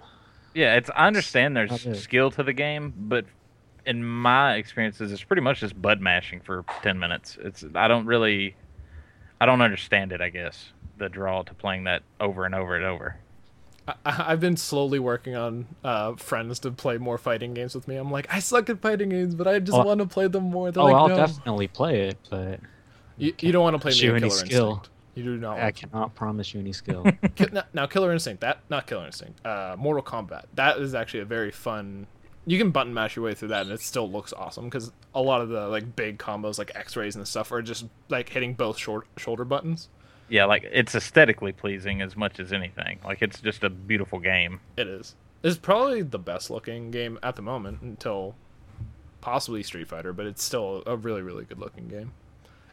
yeah. 0.53 0.75
It's 0.75 0.89
I 0.95 1.07
understand 1.07 1.55
there's 1.55 1.71
skill 2.01 2.31
to 2.31 2.43
the 2.43 2.51
game, 2.53 2.93
but 2.97 3.25
in 3.85 4.03
my 4.03 4.55
experiences, 4.55 5.11
it's 5.11 5.23
pretty 5.23 5.41
much 5.41 5.59
just 5.61 5.79
bud 5.81 6.01
mashing 6.01 6.41
for 6.41 6.65
ten 6.81 6.99
minutes. 6.99 7.37
It's 7.41 7.63
I 7.75 7.87
don't 7.87 8.05
really, 8.05 8.55
I 9.39 9.45
don't 9.45 9.61
understand 9.61 10.11
it. 10.11 10.19
I 10.21 10.29
guess 10.29 10.73
the 10.97 11.09
draw 11.09 11.43
to 11.43 11.53
playing 11.53 11.85
that 11.85 12.03
over 12.19 12.45
and 12.45 12.53
over 12.53 12.75
and 12.75 12.85
over. 12.85 13.15
I, 13.87 13.95
I've 14.05 14.39
been 14.39 14.57
slowly 14.57 14.99
working 14.99 15.35
on 15.35 15.65
uh, 15.83 16.13
friends 16.15 16.59
to 16.59 16.71
play 16.71 16.97
more 16.97 17.17
fighting 17.17 17.53
games 17.53 17.73
with 17.75 17.87
me. 17.87 17.95
I'm 17.95 18.11
like, 18.11 18.27
I 18.33 18.39
suck 18.39 18.69
at 18.69 18.81
fighting 18.81 19.09
games, 19.09 19.35
but 19.35 19.47
I 19.47 19.59
just 19.59 19.77
Oh. 19.77 19.83
want 19.83 19.99
to 19.99 20.05
play 20.05 20.27
them 20.27 20.43
more. 20.51 20.71
They're 20.71 20.83
oh, 20.83 20.85
like, 20.85 20.95
I'll 20.95 21.07
no. 21.09 21.15
definitely 21.15 21.67
play 21.67 22.07
it, 22.09 22.17
but 22.29 22.59
You, 23.17 23.33
you 23.39 23.51
don't 23.51 23.63
want 23.63 23.75
to 23.75 23.79
play 23.79 23.91
me 23.91 24.09
any 24.09 24.19
Killer 24.19 24.29
skill. 24.31 24.69
Instinct. 24.69 24.89
You 25.15 25.23
do 25.23 25.37
not. 25.37 25.57
I 25.57 25.63
Want 25.63 25.75
to. 25.75 25.87
cannot 25.87 26.15
promise 26.15 26.53
you 26.53 26.59
any 26.61 26.71
skill. 26.73 27.05
Now- 27.51 27.63
Now, 27.73 27.85
Killer 27.85 28.13
Instinct, 28.13 28.41
that 28.41 28.59
not 28.69 28.87
Killer 28.87 29.05
Instinct, 29.05 29.45
uh, 29.45 29.75
Mortal 29.77 30.03
Kombat. 30.03 30.43
That 30.55 30.77
is 30.77 30.95
actually 30.95 31.21
a 31.21 31.25
very 31.25 31.51
fun. 31.51 32.07
You 32.45 32.57
can 32.57 32.71
button 32.71 32.93
mash 32.93 33.15
your 33.15 33.25
way 33.25 33.33
through 33.33 33.49
that, 33.49 33.63
and 33.63 33.71
it 33.71 33.81
still 33.81 34.09
looks 34.09 34.31
awesome 34.33 34.65
because 34.65 34.91
a 35.13 35.21
lot 35.21 35.41
of 35.41 35.49
the 35.49 35.67
like 35.67 35.95
big 35.95 36.17
combos, 36.17 36.57
like 36.57 36.71
X 36.75 36.95
rays 36.95 37.15
and 37.15 37.27
stuff, 37.27 37.51
are 37.51 37.61
just 37.61 37.85
like 38.09 38.29
hitting 38.29 38.53
both 38.53 38.77
short 38.77 39.05
shoulder 39.17 39.43
buttons. 39.43 39.89
Yeah, 40.31 40.45
like 40.45 40.63
it's 40.71 40.95
aesthetically 40.95 41.51
pleasing 41.51 42.01
as 42.01 42.15
much 42.15 42.39
as 42.39 42.53
anything. 42.53 42.99
Like 43.03 43.21
it's 43.21 43.41
just 43.41 43.65
a 43.65 43.69
beautiful 43.69 44.17
game. 44.17 44.61
It 44.77 44.87
is. 44.87 45.15
It's 45.43 45.57
probably 45.57 46.03
the 46.03 46.19
best 46.19 46.49
looking 46.49 46.89
game 46.89 47.19
at 47.21 47.35
the 47.35 47.41
moment 47.41 47.81
until 47.81 48.35
possibly 49.19 49.61
Street 49.61 49.89
Fighter, 49.89 50.13
but 50.13 50.25
it's 50.25 50.41
still 50.41 50.83
a 50.85 50.95
really 50.95 51.21
really 51.21 51.43
good 51.43 51.59
looking 51.59 51.89
game. 51.89 52.13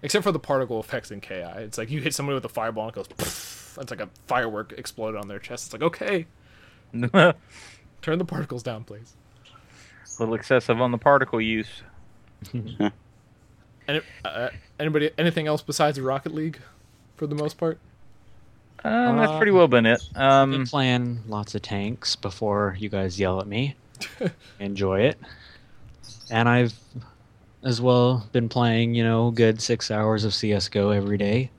Except 0.02 0.22
for 0.22 0.30
the 0.30 0.38
particle 0.38 0.78
effects 0.78 1.10
in 1.10 1.20
KI, 1.20 1.42
it's 1.56 1.76
like 1.76 1.90
you 1.90 2.00
hit 2.00 2.14
somebody 2.14 2.34
with 2.34 2.44
a 2.44 2.48
fireball 2.48 2.86
and 2.86 2.92
it 2.92 2.94
goes. 2.94 3.08
Pfft, 3.08 3.82
it's 3.82 3.90
like 3.90 4.00
a 4.00 4.08
firework 4.28 4.72
exploded 4.78 5.20
on 5.20 5.26
their 5.26 5.40
chest. 5.40 5.66
It's 5.66 5.72
like 5.72 5.82
okay, 5.82 6.26
turn 8.02 8.18
the 8.20 8.24
particles 8.24 8.62
down, 8.62 8.84
please. 8.84 9.16
A 10.16 10.22
little 10.22 10.36
excessive 10.36 10.80
on 10.80 10.92
the 10.92 10.98
particle 10.98 11.40
use. 11.40 11.82
Any, 13.88 14.02
uh, 14.22 14.50
anybody, 14.78 15.10
anything 15.16 15.46
else 15.46 15.62
besides 15.62 15.98
Rocket 15.98 16.34
League, 16.34 16.58
for 17.18 17.26
the 17.26 17.34
most 17.34 17.58
part? 17.58 17.78
Um, 18.84 19.16
that's 19.16 19.32
Uh, 19.32 19.38
pretty 19.38 19.52
well 19.52 19.68
been 19.68 19.86
it. 19.86 20.02
Um 20.14 20.50
I've 20.50 20.50
been 20.50 20.66
playing 20.66 21.20
lots 21.26 21.54
of 21.54 21.62
tanks 21.62 22.16
before 22.16 22.76
you 22.78 22.88
guys 22.88 23.18
yell 23.18 23.40
at 23.40 23.46
me. 23.46 23.76
Enjoy 24.60 25.00
it. 25.00 25.18
And 26.30 26.48
I've 26.48 26.78
as 27.64 27.80
well 27.80 28.28
been 28.32 28.48
playing, 28.48 28.94
you 28.94 29.04
know, 29.04 29.30
good 29.30 29.60
six 29.60 29.90
hours 29.90 30.24
of 30.24 30.32
CSGO 30.32 30.90
every 30.96 31.18
day. 31.18 31.50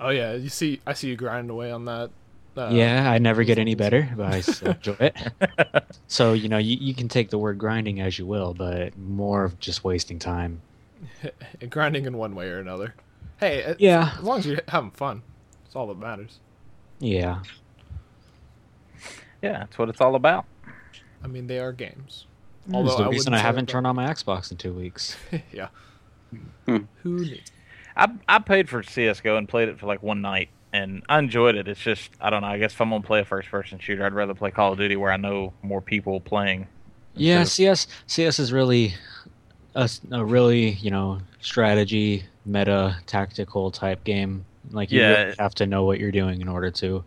Oh 0.00 0.10
yeah, 0.10 0.34
you 0.34 0.48
see, 0.48 0.80
I 0.86 0.92
see 0.92 1.08
you 1.08 1.16
grinding 1.16 1.50
away 1.50 1.70
on 1.70 1.84
that. 1.86 2.10
Uh, 2.56 2.70
yeah, 2.72 3.10
I 3.10 3.18
never 3.18 3.44
get 3.44 3.58
any 3.58 3.74
better, 3.74 4.10
but 4.16 4.26
I 4.26 4.40
still 4.40 4.72
enjoy 4.72 4.96
it. 5.00 5.16
So, 6.08 6.32
you 6.32 6.48
know, 6.48 6.58
you, 6.58 6.76
you 6.80 6.94
can 6.94 7.08
take 7.08 7.30
the 7.30 7.38
word 7.38 7.58
grinding 7.58 8.00
as 8.00 8.18
you 8.18 8.26
will, 8.26 8.54
but 8.54 8.96
more 8.96 9.44
of 9.44 9.58
just 9.58 9.84
wasting 9.84 10.18
time. 10.18 10.60
grinding 11.68 12.06
in 12.06 12.16
one 12.16 12.34
way 12.34 12.48
or 12.48 12.58
another. 12.58 12.94
Hey, 13.38 13.74
Yeah. 13.78 14.12
as 14.18 14.22
long 14.22 14.38
as 14.38 14.46
you're 14.46 14.60
having 14.68 14.90
fun, 14.90 15.22
that's 15.64 15.76
all 15.76 15.86
that 15.88 15.98
matters. 15.98 16.38
Yeah. 16.98 17.42
yeah, 19.42 19.58
that's 19.60 19.78
what 19.78 19.88
it's 19.88 20.00
all 20.00 20.14
about. 20.14 20.46
I 21.22 21.26
mean, 21.26 21.46
they 21.46 21.58
are 21.58 21.72
games. 21.72 22.26
Although 22.72 22.90
Although 22.90 23.04
the 23.04 23.08
I 23.10 23.12
reason 23.12 23.34
I 23.34 23.38
haven't 23.38 23.68
turned 23.68 23.86
on 23.86 23.94
my 23.96 24.06
Xbox 24.06 24.50
in 24.50 24.56
two 24.56 24.72
weeks. 24.72 25.16
yeah. 25.52 25.68
Hmm. 26.66 26.78
Who 27.02 27.20
needs? 27.20 27.52
I 27.96 28.08
I 28.28 28.38
paid 28.40 28.68
for 28.68 28.82
CS:GO 28.82 29.36
and 29.36 29.48
played 29.48 29.68
it 29.68 29.78
for 29.78 29.86
like 29.86 30.02
one 30.02 30.20
night, 30.20 30.48
and 30.72 31.02
I 31.08 31.18
enjoyed 31.18 31.54
it. 31.54 31.68
It's 31.68 31.80
just 31.80 32.10
I 32.20 32.28
don't 32.30 32.42
know. 32.42 32.48
I 32.48 32.58
guess 32.58 32.72
if 32.72 32.80
I'm 32.80 32.90
gonna 32.90 33.02
play 33.02 33.20
a 33.20 33.24
first-person 33.24 33.78
shooter, 33.78 34.04
I'd 34.04 34.12
rather 34.14 34.34
play 34.34 34.50
Call 34.50 34.72
of 34.72 34.78
Duty 34.78 34.96
where 34.96 35.12
I 35.12 35.16
know 35.16 35.52
more 35.62 35.80
people 35.80 36.20
playing. 36.20 36.66
Yeah, 37.14 37.40
instead 37.40 37.54
CS 37.76 37.86
CS 38.06 38.38
is 38.40 38.52
really 38.52 38.94
a 39.76 39.88
really 40.24 40.70
you 40.72 40.90
know 40.90 41.20
strategy 41.40 42.24
meta 42.46 42.96
tactical 43.06 43.70
type 43.70 44.04
game. 44.04 44.44
Like 44.70 44.90
you 44.90 45.00
Yeah. 45.00 45.22
really 45.24 45.34
have 45.38 45.54
to 45.56 45.66
know 45.66 45.84
what 45.84 45.98
you're 46.00 46.12
doing 46.12 46.40
in 46.40 46.48
order 46.48 46.70
to. 46.72 47.04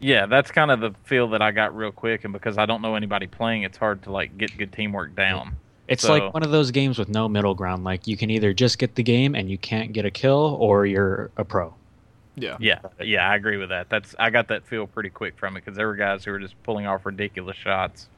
yeah, 0.00 0.26
that's 0.26 0.50
kind 0.52 0.70
of 0.70 0.80
the 0.80 0.92
feel 1.04 1.28
that 1.28 1.42
I 1.42 1.50
got 1.50 1.76
real 1.76 1.90
quick, 1.92 2.24
and 2.24 2.32
because 2.32 2.56
I 2.56 2.66
don't 2.66 2.80
know 2.82 2.94
anybody 2.94 3.26
playing, 3.26 3.62
it's 3.64 3.76
hard 3.78 4.02
to 4.04 4.12
like 4.12 4.36
get 4.38 4.56
good 4.56 4.72
teamwork 4.72 5.14
down. 5.16 5.56
It's 5.88 6.02
So- 6.02 6.12
like 6.12 6.34
one 6.34 6.42
of 6.42 6.50
those 6.50 6.70
games 6.70 6.98
with 6.98 7.08
no 7.08 7.28
middle 7.28 7.54
ground. 7.54 7.82
Like 7.84 8.06
you 8.06 8.16
can 8.16 8.30
either 8.30 8.52
just 8.52 8.78
get 8.78 8.94
the 8.94 9.02
game 9.02 9.34
and 9.34 9.50
you 9.50 9.58
can't 9.58 9.92
get 9.92 10.04
a 10.04 10.10
kill, 10.10 10.56
or 10.60 10.86
you're 10.86 11.30
a 11.36 11.44
pro. 11.44 11.74
Yeah. 12.36 12.56
Yeah, 12.60 12.78
yeah, 13.02 13.28
I 13.28 13.34
agree 13.34 13.56
with 13.56 13.70
that. 13.70 13.88
That's 13.88 14.14
I 14.18 14.30
got 14.30 14.46
that 14.48 14.64
feel 14.66 14.86
pretty 14.86 15.10
quick 15.10 15.36
from 15.36 15.56
it 15.56 15.64
because 15.64 15.76
there 15.76 15.88
were 15.88 15.96
guys 15.96 16.24
who 16.24 16.30
were 16.30 16.38
just 16.38 16.60
pulling 16.62 16.86
off 16.86 17.04
ridiculous 17.04 17.56
shots 17.56 18.08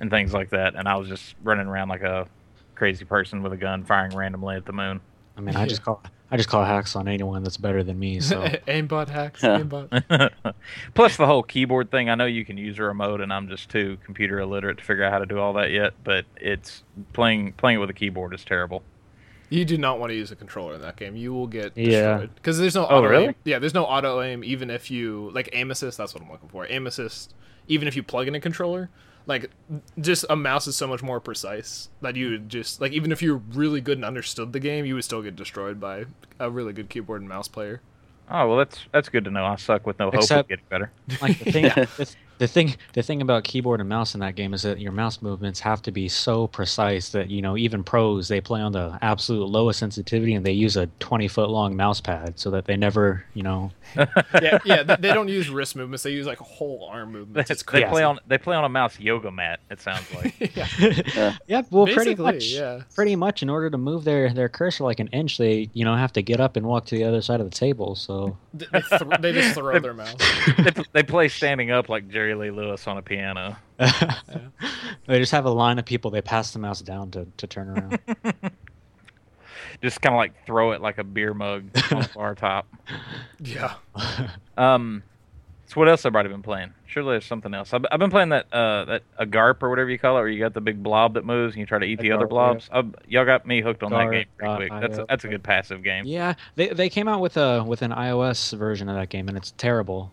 and 0.00 0.10
things 0.10 0.32
like 0.34 0.50
that, 0.50 0.74
and 0.74 0.88
I 0.88 0.96
was 0.96 1.08
just 1.08 1.36
running 1.44 1.68
around 1.68 1.88
like 1.88 2.02
a 2.02 2.26
crazy 2.74 3.04
person 3.04 3.42
with 3.44 3.52
a 3.52 3.56
gun, 3.56 3.84
firing 3.84 4.16
randomly 4.16 4.56
at 4.56 4.64
the 4.64 4.72
moon. 4.72 5.00
I 5.40 5.42
mean, 5.46 5.56
I 5.62 5.66
just 5.66 5.82
call 5.82 6.02
I 6.30 6.36
just 6.36 6.48
call 6.48 6.64
hacks 6.64 6.94
on 6.94 7.08
anyone 7.08 7.42
that's 7.42 7.56
better 7.56 7.82
than 7.82 7.98
me. 7.98 8.20
So 8.20 8.42
aimbot 8.68 9.08
hacks. 9.08 9.42
Yeah. 9.42 9.58
Aimbot. 9.60 10.30
Plus 10.94 11.16
the 11.16 11.26
whole 11.26 11.42
keyboard 11.42 11.90
thing. 11.90 12.08
I 12.08 12.14
know 12.14 12.26
you 12.26 12.44
can 12.44 12.56
use 12.56 12.78
a 12.78 12.82
remote, 12.84 13.20
and 13.20 13.32
I'm 13.32 13.48
just 13.48 13.68
too 13.68 13.98
computer 14.04 14.38
illiterate 14.38 14.78
to 14.78 14.84
figure 14.84 15.02
out 15.02 15.12
how 15.12 15.18
to 15.18 15.26
do 15.26 15.38
all 15.38 15.54
that 15.54 15.70
yet. 15.72 15.94
But 16.04 16.26
it's 16.36 16.84
playing 17.12 17.52
playing 17.54 17.78
it 17.78 17.80
with 17.80 17.90
a 17.90 17.94
keyboard 17.94 18.34
is 18.34 18.44
terrible. 18.44 18.82
You 19.48 19.64
do 19.64 19.76
not 19.76 19.98
want 19.98 20.10
to 20.10 20.14
use 20.14 20.30
a 20.30 20.36
controller 20.36 20.74
in 20.74 20.82
that 20.82 20.94
game. 20.96 21.16
You 21.16 21.32
will 21.32 21.48
get 21.48 21.76
Yeah. 21.76 21.88
destroyed 22.18 22.34
because 22.36 22.58
there's 22.58 22.76
no 22.76 22.82
Oh, 22.86 22.98
auto 22.98 23.08
really? 23.08 23.26
aim. 23.28 23.34
Yeah, 23.42 23.58
there's 23.58 23.74
no 23.74 23.84
auto 23.84 24.22
aim. 24.22 24.44
Even 24.44 24.70
if 24.70 24.92
you 24.92 25.30
like 25.34 25.48
aim 25.52 25.72
assist, 25.72 25.98
that's 25.98 26.14
what 26.14 26.22
I'm 26.22 26.30
looking 26.30 26.48
for. 26.48 26.66
Aim 26.70 26.86
assist. 26.86 27.34
Even 27.66 27.88
if 27.88 27.96
you 27.96 28.04
plug 28.04 28.28
in 28.28 28.36
a 28.36 28.40
controller, 28.40 28.88
like 29.26 29.50
just 29.98 30.24
a 30.28 30.36
mouse 30.36 30.66
is 30.66 30.76
so 30.76 30.86
much 30.86 31.02
more 31.02 31.20
precise 31.20 31.88
that 32.00 32.16
you 32.16 32.30
would 32.30 32.48
just 32.48 32.80
like 32.80 32.92
even 32.92 33.12
if 33.12 33.22
you're 33.22 33.42
really 33.52 33.80
good 33.80 33.98
and 33.98 34.04
understood 34.04 34.52
the 34.52 34.60
game, 34.60 34.84
you 34.84 34.94
would 34.94 35.04
still 35.04 35.22
get 35.22 35.36
destroyed 35.36 35.80
by 35.80 36.06
a 36.38 36.50
really 36.50 36.72
good 36.72 36.88
keyboard 36.88 37.20
and 37.20 37.28
mouse 37.28 37.48
player. 37.48 37.80
Oh 38.30 38.48
well, 38.48 38.58
that's 38.58 38.78
that's 38.92 39.08
good 39.08 39.24
to 39.24 39.30
know. 39.30 39.44
I 39.44 39.56
suck 39.56 39.86
with 39.86 39.98
no 39.98 40.10
hope 40.10 40.30
of 40.30 40.48
getting 40.48 40.64
better. 40.68 40.92
like 41.20 41.38
the 41.38 41.52
thing, 41.52 41.64
the, 41.96 42.14
the 42.40 42.48
thing, 42.48 42.74
the 42.94 43.02
thing 43.02 43.20
about 43.20 43.44
keyboard 43.44 43.80
and 43.80 43.88
mouse 43.88 44.14
in 44.14 44.20
that 44.20 44.34
game 44.34 44.54
is 44.54 44.62
that 44.62 44.80
your 44.80 44.92
mouse 44.92 45.20
movements 45.20 45.60
have 45.60 45.82
to 45.82 45.92
be 45.92 46.08
so 46.08 46.46
precise 46.46 47.10
that 47.10 47.28
you 47.28 47.42
know 47.42 47.54
even 47.54 47.84
pros 47.84 48.28
they 48.28 48.40
play 48.40 48.62
on 48.62 48.72
the 48.72 48.98
absolute 49.02 49.44
lowest 49.44 49.78
sensitivity 49.78 50.32
and 50.32 50.44
they 50.44 50.52
use 50.52 50.74
a 50.74 50.86
twenty 51.00 51.28
foot 51.28 51.50
long 51.50 51.76
mouse 51.76 52.00
pad 52.00 52.38
so 52.40 52.50
that 52.50 52.64
they 52.64 52.78
never 52.78 53.26
you 53.34 53.42
know 53.42 53.70
yeah, 54.40 54.58
yeah. 54.64 54.82
They, 54.82 54.96
they 54.96 55.12
don't 55.12 55.28
use 55.28 55.50
wrist 55.50 55.76
movements. 55.76 56.02
They 56.02 56.12
use 56.12 56.26
like 56.26 56.38
whole 56.38 56.88
arm 56.90 57.12
movements. 57.12 57.50
It's 57.50 57.62
they 57.64 57.84
play 57.84 58.02
on 58.02 58.18
they 58.26 58.38
play 58.38 58.56
on 58.56 58.64
a 58.64 58.68
mouse 58.68 58.98
yoga 58.98 59.30
mat. 59.30 59.60
It 59.70 59.80
sounds 59.80 60.06
like. 60.14 60.56
yeah. 60.56 61.36
yeah 61.46 61.62
well 61.70 61.86
pretty 61.86 62.14
much 62.14 62.46
yeah. 62.46 62.82
pretty 62.94 63.16
much 63.16 63.42
in 63.42 63.50
order 63.50 63.70
to 63.70 63.78
move 63.78 64.04
their 64.04 64.32
their 64.32 64.48
cursor 64.48 64.84
like 64.84 65.00
an 65.00 65.08
inch 65.08 65.38
they 65.38 65.68
you 65.72 65.84
know 65.84 65.94
have 65.94 66.12
to 66.12 66.22
get 66.22 66.40
up 66.40 66.56
and 66.56 66.66
walk 66.66 66.86
to 66.86 66.96
the 66.96 67.04
other 67.04 67.20
side 67.20 67.40
of 67.40 67.50
the 67.50 67.54
table 67.54 67.94
so 67.94 68.36
They, 68.54 68.66
they, 68.72 68.80
thr 68.80 69.16
they 69.20 69.32
just 69.32 69.54
throw 69.54 69.78
their 69.78 69.94
mouse. 69.94 70.14
they, 70.56 70.84
they 70.92 71.02
play 71.02 71.28
standing 71.28 71.70
up 71.70 71.88
like 71.88 72.08
Jerry 72.08 72.29
Lee 72.34 72.50
Lewis 72.50 72.86
on 72.86 72.98
a 72.98 73.02
piano. 73.02 73.56
they 73.78 75.18
just 75.18 75.32
have 75.32 75.44
a 75.44 75.50
line 75.50 75.78
of 75.78 75.84
people 75.84 76.10
they 76.10 76.22
pass 76.22 76.52
the 76.52 76.58
mouse 76.58 76.80
down 76.82 77.10
to, 77.12 77.26
to 77.38 77.46
turn 77.46 77.68
around 77.68 77.98
Just 79.82 80.02
kind 80.02 80.14
of 80.14 80.18
like 80.18 80.44
throw 80.44 80.72
it 80.72 80.82
like 80.82 80.98
a 80.98 81.04
beer 81.04 81.32
mug 81.32 81.70
on 81.90 82.02
the 82.02 82.10
bar 82.14 82.34
top. 82.34 82.66
Yeah. 83.42 83.74
Um, 84.58 85.02
so 85.64 85.74
what 85.80 85.88
else 85.88 86.02
have 86.02 86.14
I 86.14 86.22
been 86.24 86.42
playing? 86.42 86.74
Surely 86.86 87.12
there's 87.12 87.24
something 87.24 87.54
else. 87.54 87.72
I've, 87.72 87.86
I've 87.90 87.98
been 88.00 88.10
playing 88.10 88.30
that 88.30 88.52
uh 88.52 88.84
that 88.86 89.02
a 89.16 89.24
garp 89.24 89.62
or 89.62 89.70
whatever 89.70 89.88
you 89.88 89.98
call 89.98 90.16
it, 90.16 90.20
where 90.20 90.28
you 90.28 90.40
got 90.40 90.52
the 90.52 90.60
big 90.60 90.82
blob 90.82 91.14
that 91.14 91.24
moves 91.24 91.54
and 91.54 91.60
you 91.60 91.66
try 91.66 91.78
to 91.78 91.86
eat 91.86 92.00
A 92.00 92.02
the 92.02 92.12
other 92.12 92.26
blobs. 92.26 92.68
i 92.72 92.82
y'all 93.08 93.24
got 93.24 93.46
me 93.46 93.62
hooked 93.62 93.82
on 93.82 93.92
that 93.92 94.10
game 94.10 94.26
pretty 94.36 94.52
uh, 94.52 94.56
quick. 94.56 94.70
That's 94.80 94.98
a, 94.98 95.02
I- 95.02 95.06
that's 95.08 95.24
a 95.24 95.28
good 95.28 95.42
passive 95.44 95.82
game. 95.82 96.04
yeah 96.06 96.34
they, 96.56 96.68
they 96.68 96.88
came 96.90 97.06
out 97.08 97.20
with 97.20 97.36
a 97.36 97.62
with 97.64 97.82
an 97.82 97.92
ios 97.92 98.56
version 98.58 98.88
of 98.88 98.96
that 98.96 99.08
game 99.08 99.28
and 99.28 99.36
it's 99.38 99.52
terrible 99.56 100.10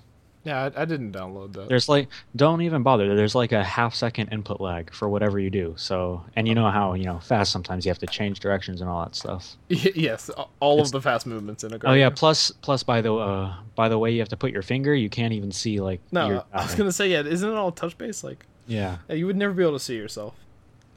Yeah, 0.48 0.70
I, 0.76 0.82
I 0.84 0.86
didn't 0.86 1.12
download 1.12 1.52
that. 1.54 1.68
There's 1.68 1.90
like 1.90 2.08
don't 2.36 2.62
even 2.62 2.82
bother. 2.82 3.16
There's 3.16 3.36
like 3.36 3.52
a 3.52 3.64
half 3.64 3.94
second 3.94 4.30
input 4.30 4.62
lag 4.62 4.94
for 4.94 5.10
whatever 5.10 5.40
you 5.40 5.50
do. 5.50 5.74
So 5.78 6.24
and 6.38 6.48
you 6.48 6.56
know 6.56 6.70
how 6.72 6.94
you 6.94 7.04
know 7.04 7.20
fast 7.20 7.52
sometimes 7.52 7.86
you 7.86 7.90
have 7.90 8.00
to 8.00 8.08
change 8.08 8.40
directions 8.40 8.80
and 8.80 8.90
all 8.90 9.04
that 9.04 9.14
stuff. 9.16 9.58
Yes, 9.70 10.30
all 10.62 10.76
It's- 10.76 10.88
of 10.88 10.92
the 10.94 11.02
fast 11.02 11.28
movements 11.28 11.64
in 11.66 11.74
a 11.74 11.80
Oh 11.84 11.92
yeah. 11.94 12.10
Plus 12.10 12.50
plus 12.52 12.82
by 12.82 13.02
the 13.02 13.14
uh, 13.14 13.56
by 13.76 13.90
the 13.90 14.00
way 14.00 14.12
you 14.12 14.20
have 14.20 14.30
to 14.30 14.38
put 14.38 14.52
your 14.54 14.62
finger, 14.62 14.96
you 14.96 15.10
can't 15.10 15.34
even 15.34 15.52
see 15.52 15.82
like. 15.82 16.00
No, 16.14 16.28
your 16.30 16.44
I 16.54 16.64
was 16.64 16.76
gonna 16.76 16.92
say 16.94 17.10
yeah. 17.10 17.24
Isn't 17.24 17.50
it 17.50 17.56
all 17.56 17.72
touch 17.74 17.98
based? 17.98 18.24
Like, 18.24 18.46
Yeah. 18.68 18.98
yeah, 19.10 19.16
you 19.16 19.26
would 19.26 19.36
never 19.36 19.54
be 19.54 19.64
able 19.64 19.74
to 19.74 19.80
see 19.84 19.98
yourself. 19.98 20.34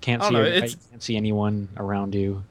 Can't 0.01 0.23
see. 0.23 0.31
know, 0.31 0.45
your- 0.45 0.61
can't 0.61 1.03
see 1.03 1.17
anyone 1.17 1.69
around 1.77 2.15
you. 2.15 2.45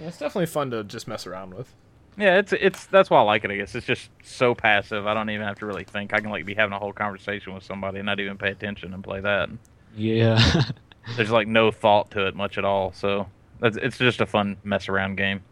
Yeah, 0.00 0.06
it's 0.08 0.18
definitely 0.18 0.46
fun 0.46 0.70
to 0.70 0.84
just 0.84 1.08
mess 1.08 1.26
around 1.26 1.54
with. 1.54 1.74
Yeah, 2.18 2.38
it's 2.38 2.52
it's 2.52 2.86
that's 2.86 3.10
why 3.10 3.18
I 3.18 3.22
like 3.22 3.44
it. 3.44 3.50
I 3.52 3.56
guess 3.56 3.74
it's 3.76 3.86
just 3.86 4.10
so 4.24 4.52
passive. 4.52 5.06
I 5.06 5.14
don't 5.14 5.30
even 5.30 5.46
have 5.46 5.60
to 5.60 5.66
really 5.66 5.84
think. 5.84 6.12
I 6.12 6.18
can 6.18 6.30
like 6.30 6.44
be 6.44 6.54
having 6.54 6.72
a 6.72 6.78
whole 6.78 6.92
conversation 6.92 7.54
with 7.54 7.62
somebody 7.62 7.98
and 7.98 8.06
not 8.06 8.18
even 8.18 8.36
pay 8.36 8.50
attention 8.50 8.92
and 8.92 9.04
play 9.04 9.20
that. 9.20 9.48
Yeah. 9.96 10.62
There's 11.16 11.30
like 11.30 11.46
no 11.46 11.70
thought 11.70 12.10
to 12.12 12.26
it 12.26 12.34
much 12.34 12.58
at 12.58 12.64
all. 12.64 12.92
So 12.92 13.28
it's 13.62 13.98
just 13.98 14.20
a 14.20 14.26
fun 14.26 14.56
mess 14.64 14.88
around 14.88 15.16
game. 15.16 15.42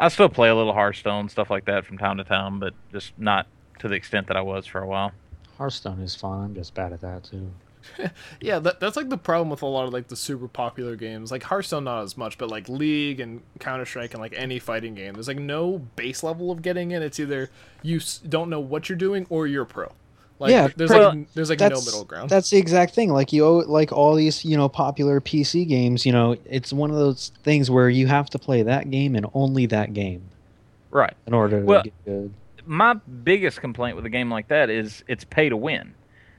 I 0.00 0.08
still 0.08 0.28
play 0.28 0.48
a 0.48 0.54
little 0.56 0.72
Hearthstone 0.72 1.28
stuff 1.28 1.50
like 1.50 1.66
that 1.66 1.86
from 1.86 1.98
time 1.98 2.16
to 2.16 2.24
time, 2.24 2.58
but 2.58 2.74
just 2.92 3.12
not 3.16 3.46
to 3.78 3.88
the 3.88 3.94
extent 3.94 4.26
that 4.26 4.36
I 4.36 4.42
was 4.42 4.66
for 4.66 4.80
a 4.80 4.86
while. 4.86 5.12
Hearthstone 5.56 6.00
is 6.00 6.16
fun. 6.16 6.44
I'm 6.44 6.54
just 6.54 6.74
bad 6.74 6.92
at 6.92 7.00
that 7.02 7.22
too. 7.22 7.50
Yeah, 8.40 8.58
that, 8.60 8.80
that's 8.80 8.96
like 8.96 9.08
the 9.08 9.16
problem 9.18 9.50
with 9.50 9.62
a 9.62 9.66
lot 9.66 9.86
of 9.86 9.92
like 9.92 10.08
the 10.08 10.16
super 10.16 10.48
popular 10.48 10.96
games. 10.96 11.30
Like 11.30 11.42
Hearthstone, 11.42 11.84
not 11.84 12.02
as 12.02 12.16
much, 12.16 12.38
but 12.38 12.48
like 12.50 12.68
League 12.68 13.20
and 13.20 13.42
Counter 13.58 13.84
Strike 13.86 14.12
and 14.14 14.20
like 14.20 14.34
any 14.36 14.58
fighting 14.58 14.94
game, 14.94 15.14
there's 15.14 15.28
like 15.28 15.38
no 15.38 15.78
base 15.96 16.22
level 16.22 16.50
of 16.50 16.62
getting 16.62 16.90
in. 16.92 17.02
It's 17.02 17.18
either 17.20 17.50
you 17.82 17.96
s- 17.98 18.18
don't 18.18 18.50
know 18.50 18.60
what 18.60 18.88
you're 18.88 18.98
doing 18.98 19.26
or 19.30 19.46
you're 19.46 19.62
a 19.62 19.66
pro. 19.66 19.92
Like, 20.38 20.50
Yeah, 20.50 20.68
there's 20.76 20.90
pro- 20.90 21.08
like 21.08 21.32
there's 21.32 21.48
like 21.48 21.60
no 21.60 21.68
middle 21.80 22.04
ground. 22.04 22.28
that's 22.28 22.50
the 22.50 22.58
exact 22.58 22.94
thing. 22.94 23.10
Like 23.10 23.32
you 23.32 23.44
owe 23.46 23.58
like 23.66 23.90
all 23.90 24.14
these 24.14 24.44
you 24.44 24.56
know 24.56 24.68
popular 24.68 25.20
PC 25.20 25.66
games. 25.66 26.04
You 26.04 26.12
know, 26.12 26.36
it's 26.44 26.72
one 26.74 26.90
of 26.90 26.96
those 26.96 27.32
things 27.42 27.70
where 27.70 27.88
you 27.88 28.06
have 28.06 28.28
to 28.30 28.38
play 28.38 28.62
that 28.62 28.90
game 28.90 29.14
and 29.16 29.26
only 29.32 29.64
that 29.66 29.94
game 29.94 30.22
Right. 30.90 31.14
in 31.26 31.32
order 31.32 31.60
to 31.60 31.64
Well, 31.66 31.82
get 31.84 31.92
good. 32.04 32.34
my 32.66 32.94
biggest 32.94 33.60
complaint 33.62 33.96
with 33.96 34.04
a 34.04 34.10
game 34.10 34.30
like 34.30 34.48
that 34.48 34.68
is 34.68 35.02
it's 35.08 35.24
pay 35.24 35.48
to 35.48 35.56
win. 35.56 35.94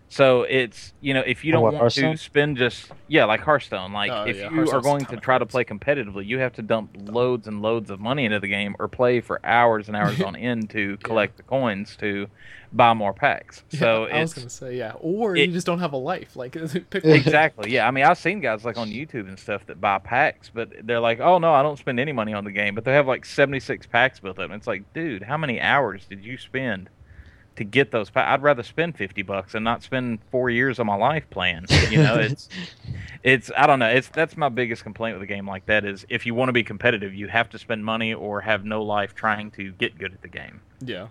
So 0.10 0.44
it's 0.44 0.94
you 1.02 1.14
know 1.14 1.20
if 1.20 1.44
you 1.44 1.52
Oh, 1.52 1.56
don't 1.56 1.64
what, 1.64 1.74
want 1.74 1.82
Hearthstone? 1.82 2.12
to 2.16 2.18
spend 2.18 2.56
just 2.58 2.92
yeah 3.10 3.26
like 3.26 3.42
Hearthstone 3.42 3.92
like 3.92 4.10
Oh, 4.12 4.24
if 4.24 4.38
yeah, 4.38 4.50
you 4.54 4.70
are 4.72 4.80
going 4.82 5.06
to 5.08 5.18
try 5.18 5.38
to 5.38 5.46
play 5.46 5.66
competitively 5.66 6.26
you 6.26 6.40
have 6.40 6.54
to 6.54 6.62
dump 6.62 6.96
loads 7.10 7.46
and 7.48 7.62
loads 7.62 7.90
of 7.90 8.00
money 8.00 8.24
into 8.26 8.40
the 8.40 8.48
game 8.48 8.76
or 8.80 8.88
play 8.88 9.20
for 9.20 9.46
hours 9.46 9.88
and 9.90 9.98
hours 9.98 10.22
on 10.22 10.36
end 10.38 10.70
to 10.70 10.96
collect 11.04 11.36
the 11.38 11.44
coins 11.44 11.98
to 11.98 12.28
buy 12.72 12.94
more 12.94 13.14
packs. 13.14 13.64
Yeah, 13.72 13.80
So 13.80 14.04
I 14.06 14.22
was 14.22 14.32
it's 14.32 14.40
gonna 14.40 14.50
say 14.50 14.78
yeah, 14.78 14.94
or 15.00 15.36
it- 15.36 15.48
you 15.48 15.54
just 15.54 15.68
don't 15.68 15.80
have 15.80 15.92
a 15.94 15.98
life. 15.98 16.38
Like 16.38 16.54
pick 16.90 17.04
exactly 17.06 17.72
yeah. 17.72 17.86
I 17.86 17.92
mean 17.92 18.06
I've 18.06 18.18
seen 18.18 18.40
guys 18.40 18.64
like 18.64 18.78
on 18.78 18.90
YouTube 18.90 19.28
and 19.28 19.38
stuff 19.38 19.66
that 19.66 19.82
buy 19.82 20.00
packs, 20.00 20.50
but 20.54 20.70
they're 20.84 21.02
like 21.02 21.20
oh 21.20 21.38
no 21.38 21.54
I 21.54 21.62
don't 21.64 21.78
spend 21.78 22.00
any 22.00 22.14
money 22.14 22.34
on 22.34 22.46
the 22.46 22.52
game, 22.52 22.76
but 22.76 22.86
they 22.86 22.94
have 22.94 23.08
like 23.08 23.26
seventy 23.26 23.60
six 23.60 23.86
packs 23.86 24.22
built 24.22 24.40
up. 24.40 24.46
And 24.46 24.54
it's 24.54 24.68
like 24.68 24.94
dude 24.94 25.24
how 25.24 25.36
many 25.38 25.60
hours 25.60 26.06
did 26.06 26.24
you 26.24 26.38
spend? 26.38 26.90
To 27.58 27.64
get 27.64 27.92
those. 27.92 28.10
I'd 28.16 28.42
rather 28.42 28.64
spend 28.64 28.96
50 28.98 29.22
bucks 29.24 29.54
and 29.54 29.64
not 29.64 29.84
spend 29.84 30.20
4 30.32 30.50
years 30.50 30.80
of 30.80 30.86
my 30.86 30.96
life 30.96 31.30
playing. 31.30 31.66
You 31.90 32.04
know, 32.04 32.16
it's 32.16 32.50
it's 33.24 33.50
I 33.56 33.66
don't 33.66 33.80
know. 33.80 33.88
It's 33.88 34.10
that's 34.10 34.36
my 34.36 34.50
biggest 34.50 34.84
complaint 34.84 35.16
with 35.16 35.24
a 35.24 35.28
game 35.28 35.48
like 35.48 35.66
that 35.68 35.86
is 35.86 36.06
if 36.10 36.26
you 36.26 36.34
want 36.36 36.50
to 36.50 36.54
be 36.54 36.64
competitive, 36.64 37.14
you 37.14 37.28
have 37.28 37.50
to 37.52 37.60
spend 37.60 37.86
money 37.86 38.14
or 38.14 38.42
have 38.42 38.66
no 38.66 38.84
life 38.84 39.16
trying 39.16 39.52
to 39.52 39.72
get 39.74 39.98
good 39.98 40.14
at 40.14 40.22
the 40.22 40.28
game. 40.28 40.60
Yeah, 40.82 41.08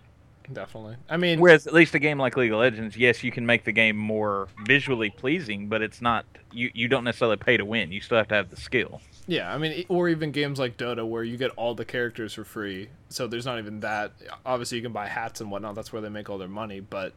definitely. 0.53 0.97
I 1.09 1.17
mean, 1.17 1.41
Whereas 1.41 1.67
at 1.67 1.73
least 1.73 1.95
a 1.95 1.99
game 1.99 2.19
like 2.19 2.37
League 2.37 2.53
of 2.53 2.59
Legends, 2.59 2.97
yes, 2.97 3.25
you 3.25 3.33
can 3.33 3.47
make 3.47 3.65
the 3.65 3.73
game 3.73 3.97
more 3.97 4.49
visually 4.67 5.09
pleasing, 5.09 5.69
but 5.69 5.81
it's 5.81 6.03
not 6.03 6.27
you 6.53 6.71
you 6.75 6.89
don't 6.89 7.05
necessarily 7.05 7.39
pay 7.39 7.57
to 7.57 7.65
win. 7.65 7.91
You 7.91 8.01
still 8.03 8.19
have 8.19 8.29
to 8.29 8.35
have 8.35 8.51
the 8.51 8.57
skill. 8.57 9.01
Yeah, 9.27 9.53
I 9.53 9.59
mean, 9.59 9.85
or 9.89 10.09
even 10.09 10.31
games 10.31 10.59
like 10.59 10.77
Dota 10.77 11.07
where 11.07 11.25
you 11.25 11.37
get 11.37 11.51
all 11.57 11.75
the 11.75 11.85
characters 11.85 12.35
for 12.35 12.45
free. 12.45 12.89
So 13.09 13.27
there's 13.27 13.45
not 13.45 13.59
even 13.59 13.81
that. 13.81 14.13
Obviously, 14.45 14.79
you 14.79 14.83
can 14.83 14.93
buy 14.93 15.09
hats 15.09 15.41
and 15.41 15.51
whatnot. 15.51 15.75
That's 15.75 15.93
where 15.93 16.01
they 16.01 16.09
make 16.09 16.31
all 16.31 16.39
their 16.39 16.47
money. 16.47 16.79
But 16.79 17.13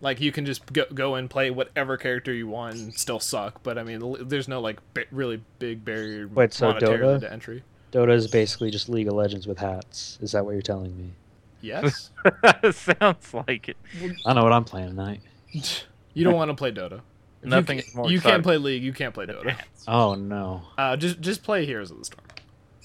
like, 0.00 0.20
you 0.20 0.30
can 0.30 0.46
just 0.46 0.72
go, 0.72 0.84
go 0.94 1.16
and 1.16 1.28
play 1.28 1.50
whatever 1.50 1.96
character 1.96 2.32
you 2.32 2.46
want 2.46 2.76
and 2.76 2.94
still 2.94 3.18
suck. 3.18 3.62
But 3.64 3.76
I 3.76 3.82
mean, 3.82 4.28
there's 4.28 4.46
no 4.46 4.60
like 4.60 4.78
ba- 4.94 5.06
really 5.10 5.42
big 5.58 5.84
barrier 5.84 6.28
Wait, 6.28 6.52
so 6.52 6.72
monetarily 6.72 7.16
Dota? 7.16 7.20
to 7.20 7.32
entry. 7.32 7.64
Dota 7.90 8.12
is 8.12 8.28
basically 8.28 8.70
just 8.70 8.88
League 8.88 9.08
of 9.08 9.14
Legends 9.14 9.46
with 9.46 9.58
hats. 9.58 10.18
Is 10.20 10.32
that 10.32 10.44
what 10.44 10.52
you're 10.52 10.62
telling 10.62 10.96
me? 10.96 11.12
Yes, 11.60 12.10
Sounds 12.70 13.34
like 13.34 13.68
it. 13.68 13.76
I 14.24 14.32
know 14.32 14.44
what 14.44 14.52
I'm 14.52 14.64
playing 14.64 14.90
tonight. 14.90 15.22
you 16.14 16.22
don't 16.22 16.36
want 16.36 16.50
to 16.50 16.54
play 16.54 16.70
Dota. 16.70 17.00
If 17.40 17.44
you 17.44 17.50
Nothing 17.50 17.78
is 17.78 17.94
more 17.94 18.10
You 18.10 18.20
can't 18.20 18.42
play 18.42 18.56
League. 18.56 18.82
You 18.82 18.92
can't 18.92 19.14
play 19.14 19.26
Dota. 19.26 19.56
Oh 19.86 20.14
no. 20.14 20.62
Uh, 20.76 20.96
just 20.96 21.20
just 21.20 21.42
play 21.42 21.64
Heroes 21.64 21.90
of 21.90 21.98
the 21.98 22.04
Storm. 22.04 22.24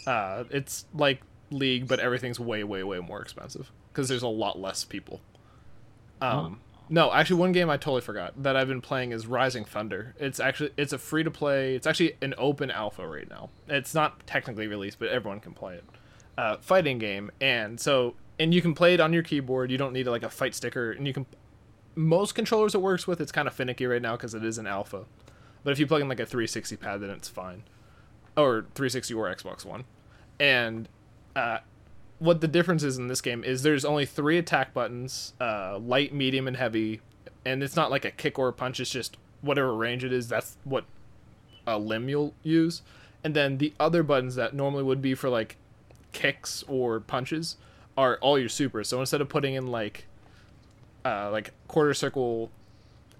Uh, 0.05 0.43
it's 0.49 0.85
like 0.93 1.21
League, 1.49 1.87
but 1.87 1.99
everything's 1.99 2.39
way, 2.39 2.63
way, 2.63 2.83
way 2.83 2.99
more 2.99 3.21
expensive 3.21 3.71
because 3.91 4.09
there's 4.09 4.23
a 4.23 4.27
lot 4.27 4.59
less 4.59 4.83
people. 4.83 5.21
Um, 6.21 6.59
no, 6.89 7.11
actually, 7.11 7.39
one 7.39 7.51
game 7.51 7.69
I 7.69 7.77
totally 7.77 8.01
forgot 8.01 8.41
that 8.43 8.55
I've 8.55 8.67
been 8.67 8.81
playing 8.81 9.11
is 9.11 9.27
Rising 9.27 9.65
Thunder. 9.65 10.15
It's 10.19 10.39
actually 10.39 10.71
it's 10.77 10.93
a 10.93 10.97
free 10.97 11.23
to 11.23 11.31
play. 11.31 11.75
It's 11.75 11.87
actually 11.87 12.15
an 12.21 12.33
open 12.37 12.71
alpha 12.71 13.07
right 13.07 13.29
now. 13.29 13.49
It's 13.67 13.93
not 13.93 14.25
technically 14.27 14.67
released, 14.67 14.99
but 14.99 15.09
everyone 15.09 15.39
can 15.39 15.53
play 15.53 15.75
it. 15.75 15.83
Uh, 16.37 16.57
fighting 16.57 16.99
game, 16.99 17.31
and 17.41 17.79
so 17.79 18.15
and 18.39 18.53
you 18.53 18.61
can 18.61 18.73
play 18.73 18.93
it 18.93 18.99
on 18.99 19.13
your 19.13 19.23
keyboard. 19.23 19.71
You 19.71 19.77
don't 19.77 19.93
need 19.93 20.07
like 20.07 20.23
a 20.23 20.29
fight 20.29 20.55
sticker, 20.55 20.91
and 20.91 21.07
you 21.07 21.13
can. 21.13 21.25
Most 21.95 22.33
controllers 22.33 22.75
it 22.75 22.81
works 22.81 23.07
with, 23.07 23.21
it's 23.21 23.31
kind 23.31 23.47
of 23.47 23.53
finicky 23.53 23.85
right 23.85 24.01
now 24.01 24.13
because 24.13 24.33
it 24.33 24.43
is 24.43 24.57
an 24.57 24.67
alpha. 24.67 25.05
But 25.63 25.71
if 25.71 25.79
you 25.79 25.87
plug 25.87 26.01
in 26.01 26.09
like 26.09 26.19
a 26.19 26.25
360 26.25 26.75
pad, 26.77 27.01
then 27.01 27.09
it's 27.09 27.29
fine 27.29 27.63
or 28.35 28.65
360 28.75 29.13
or 29.13 29.33
Xbox 29.33 29.65
One. 29.65 29.85
And 30.39 30.89
uh, 31.35 31.59
what 32.19 32.41
the 32.41 32.47
difference 32.47 32.83
is 32.83 32.97
in 32.97 33.07
this 33.07 33.21
game 33.21 33.43
is 33.43 33.63
there's 33.63 33.85
only 33.85 34.05
three 34.05 34.37
attack 34.37 34.73
buttons, 34.73 35.33
uh, 35.39 35.77
light, 35.77 36.13
medium, 36.13 36.47
and 36.47 36.57
heavy, 36.57 37.01
and 37.45 37.61
it's 37.63 37.75
not 37.75 37.91
like 37.91 38.05
a 38.05 38.11
kick 38.11 38.39
or 38.39 38.47
a 38.47 38.53
punch. 38.53 38.79
It's 38.79 38.89
just 38.89 39.17
whatever 39.41 39.73
range 39.73 40.03
it 40.03 40.13
is. 40.13 40.27
That's 40.27 40.57
what 40.63 40.85
a 41.67 41.77
limb 41.77 42.09
you'll 42.09 42.33
use, 42.43 42.81
and 43.23 43.35
then 43.35 43.57
the 43.57 43.73
other 43.79 44.03
buttons 44.03 44.35
that 44.35 44.53
normally 44.53 44.83
would 44.83 45.01
be 45.01 45.15
for 45.15 45.29
like 45.29 45.57
kicks 46.11 46.63
or 46.67 46.99
punches 46.99 47.57
are 47.97 48.17
all 48.17 48.39
your 48.39 48.49
supers. 48.49 48.87
So 48.87 48.99
instead 48.99 49.21
of 49.21 49.29
putting 49.29 49.53
in 49.53 49.67
like 49.67 50.05
uh, 51.05 51.29
like 51.31 51.51
quarter 51.67 51.93
circle 51.93 52.49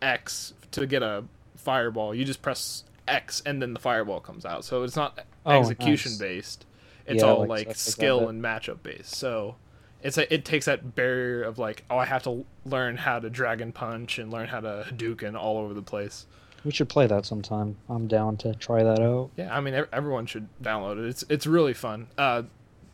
X 0.01 0.53
to 0.71 0.85
get 0.85 1.03
a 1.03 1.23
fireball, 1.55 2.13
you 2.13 2.25
just 2.25 2.41
press 2.41 2.83
X 3.07 3.41
and 3.45 3.61
then 3.61 3.73
the 3.73 3.79
fireball 3.79 4.19
comes 4.19 4.45
out. 4.45 4.65
So 4.65 4.83
it's 4.83 4.95
not 4.95 5.25
Oh, 5.45 5.59
execution 5.59 6.13
nice. 6.13 6.19
based. 6.19 6.65
It's 7.05 7.21
Yeah, 7.21 7.31
all 7.31 7.39
like 7.45 7.67
like, 7.67 7.75
skill 7.75 8.29
and 8.29 8.41
matchup 8.41 8.81
based. 8.81 9.15
So 9.15 9.55
it's 10.01 10.17
a, 10.17 10.33
it 10.33 10.45
takes 10.45 10.65
that 10.65 10.95
barrier 10.95 11.43
of 11.43 11.59
like, 11.59 11.83
oh, 11.89 11.97
I 11.97 12.05
have 12.05 12.23
to 12.23 12.45
learn 12.65 12.97
how 12.97 13.19
to 13.19 13.29
dragon 13.29 13.71
punch 13.73 14.19
and 14.19 14.31
learn 14.31 14.47
how 14.47 14.61
to 14.61 14.85
Hadouken 14.89 15.35
all 15.37 15.57
over 15.57 15.73
the 15.73 15.81
place. 15.81 16.25
We 16.63 16.71
should 16.71 16.87
play 16.87 17.07
that 17.07 17.25
sometime. 17.25 17.75
I'm 17.89 18.07
down 18.07 18.37
to 18.37 18.55
try 18.55 18.83
that 18.83 19.01
out. 19.01 19.31
Yeah, 19.35 19.53
I 19.53 19.59
mean 19.59 19.73
everyone 19.91 20.25
should 20.27 20.47
download 20.61 20.97
it. 20.97 21.09
It's 21.09 21.23
it's 21.27 21.45
really 21.45 21.73
fun. 21.73 22.07
Uh, 22.17 22.43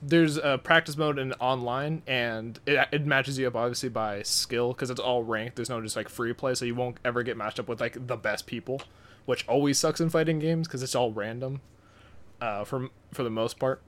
there's 0.02 0.38
a 0.38 0.58
practice 0.58 0.96
mode 0.98 1.20
and 1.20 1.34
online, 1.40 2.04
and 2.08 2.60
it 2.66 2.88
it 2.92 3.06
matches 3.06 3.38
you 3.38 3.48
up 3.48 3.56
obviously 3.56 3.90
by 3.90 4.24
skill 4.24 4.70
because 4.74 4.90
it's 4.90 5.00
all 5.00 5.24
ranked. 5.24 5.56
There's 5.56 5.70
no 5.70 5.82
just 5.82 5.96
like 5.96 6.10
free 6.10 6.34
play, 6.34 6.56
so 6.56 6.66
you 6.66 6.76
won't 6.76 6.98
ever 7.04 7.24
get 7.24 7.38
matched 7.38 7.60
up 7.60 7.68
with 7.68 7.82
like 7.82 8.08
the 8.08 8.18
best 8.18 8.46
people, 8.46 8.82
which 9.26 9.48
always 9.48 9.78
sucks 9.78 10.00
in 10.00 10.10
fighting 10.10 10.40
games 10.40 10.68
because 10.68 10.84
it's 10.84 10.96
all 10.96 11.12
random. 11.12 11.62
Uh, 12.42 12.64
for 12.64 12.90
for 13.12 13.24
the 13.24 13.30
most 13.30 13.60
part, 13.60 13.82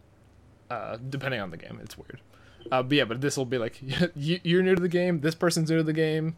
uh, 0.70 0.98
depending 1.10 1.40
on 1.40 1.52
the 1.52 1.58
game, 1.58 1.80
it's 1.82 1.98
weird. 1.98 2.20
Uh, 2.72 2.84
but 2.84 2.96
yeah, 2.98 3.06
but 3.06 3.22
this 3.22 3.38
will 3.38 3.46
be 3.46 3.58
like 3.58 3.82
you, 4.16 4.40
you're 4.44 4.64
new 4.64 4.76
to 4.76 4.82
the 4.82 4.90
game. 4.90 5.22
This 5.22 5.36
person's 5.36 5.70
new 5.70 5.78
to 5.78 5.84
the 5.84 5.94
game 5.94 6.36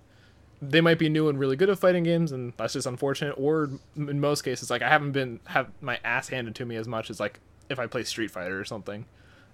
they 0.69 0.81
might 0.81 0.99
be 0.99 1.09
new 1.09 1.29
and 1.29 1.37
really 1.39 1.55
good 1.55 1.69
at 1.69 1.77
fighting 1.77 2.03
games, 2.03 2.31
and 2.31 2.53
that's 2.57 2.73
just 2.73 2.87
unfortunate. 2.87 3.35
Or 3.37 3.69
in 3.95 4.19
most 4.19 4.43
cases, 4.43 4.69
like 4.69 4.81
I 4.81 4.89
haven't 4.89 5.11
been 5.11 5.39
have 5.45 5.71
my 5.81 5.99
ass 6.03 6.29
handed 6.29 6.55
to 6.55 6.65
me 6.65 6.75
as 6.75 6.87
much 6.87 7.09
as 7.09 7.19
like 7.19 7.39
if 7.69 7.79
I 7.79 7.87
play 7.87 8.03
Street 8.03 8.31
Fighter 8.31 8.59
or 8.59 8.65
something. 8.65 9.05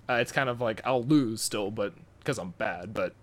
Uh, 0.09 0.13
it's 0.13 0.31
kind 0.31 0.49
of 0.49 0.59
like 0.59 0.81
I'll 0.85 1.03
lose 1.03 1.41
still, 1.41 1.69
but 1.69 1.93
because 2.19 2.39
I'm 2.39 2.51
bad, 2.57 2.93
but 2.93 3.13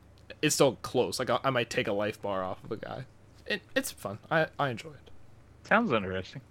it's 0.40 0.54
still 0.54 0.76
close. 0.82 1.18
Like 1.18 1.30
I, 1.30 1.38
I 1.42 1.50
might 1.50 1.68
take 1.68 1.88
a 1.88 1.92
life 1.92 2.20
bar 2.22 2.44
off 2.44 2.62
of 2.62 2.70
a 2.70 2.76
guy. 2.76 3.06
It, 3.46 3.62
it's 3.74 3.90
fun. 3.90 4.18
I, 4.30 4.46
I 4.58 4.70
enjoy 4.70 4.90
it. 4.90 5.10
Sounds 5.64 5.90
interesting. 5.90 6.42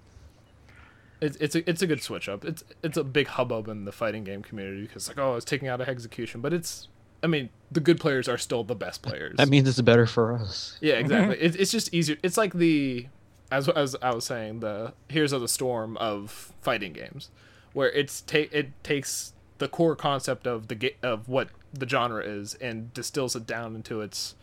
It's 1.21 1.37
it's 1.37 1.55
a 1.55 1.69
it's 1.69 1.81
a 1.81 1.87
good 1.87 2.03
switch 2.03 2.27
up. 2.27 2.43
It's 2.43 2.63
it's 2.83 2.97
a 2.97 3.03
big 3.03 3.27
hubbub 3.27 3.69
in 3.69 3.85
the 3.85 3.91
fighting 3.91 4.25
game 4.25 4.41
community 4.41 4.81
because 4.81 5.07
like 5.07 5.17
oh 5.17 5.35
it's 5.35 5.45
taking 5.45 5.69
out 5.69 5.79
a 5.79 5.87
execution, 5.87 6.41
but 6.41 6.51
it's 6.51 6.89
I 7.23 7.27
mean 7.27 7.49
the 7.71 7.79
good 7.79 7.99
players 7.99 8.27
are 8.27 8.37
still 8.37 8.65
the 8.65 8.75
best 8.75 9.01
players. 9.01 9.37
That 9.37 9.47
means 9.47 9.69
it's 9.69 9.79
better 9.79 10.05
for 10.05 10.33
us. 10.33 10.77
Yeah, 10.81 10.95
exactly. 10.95 11.37
it, 11.39 11.55
it's 11.55 11.71
just 11.71 11.93
easier. 11.93 12.17
It's 12.21 12.37
like 12.37 12.53
the 12.53 13.07
as 13.49 13.69
as 13.69 13.95
I 14.01 14.13
was 14.13 14.25
saying, 14.25 14.59
the 14.59 14.93
Heroes 15.07 15.31
of 15.31 15.39
the 15.39 15.47
Storm 15.47 15.95
of 15.97 16.53
fighting 16.61 16.91
games, 16.91 17.29
where 17.71 17.89
it's 17.89 18.19
ta- 18.21 18.51
it 18.51 18.71
takes 18.83 19.33
the 19.57 19.67
core 19.67 19.95
concept 19.95 20.47
of 20.47 20.67
the 20.67 20.93
of 21.01 21.27
what 21.27 21.49
the 21.73 21.87
genre 21.87 22.23
is 22.23 22.55
and 22.55 22.93
distills 22.93 23.35
it 23.35 23.45
down 23.45 23.75
into 23.75 24.01
its 24.01 24.35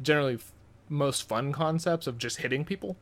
generally 0.00 0.34
f- 0.34 0.52
most 0.88 1.28
fun 1.28 1.52
concepts 1.52 2.06
of 2.06 2.18
just 2.18 2.38
hitting 2.38 2.64
people. 2.64 2.96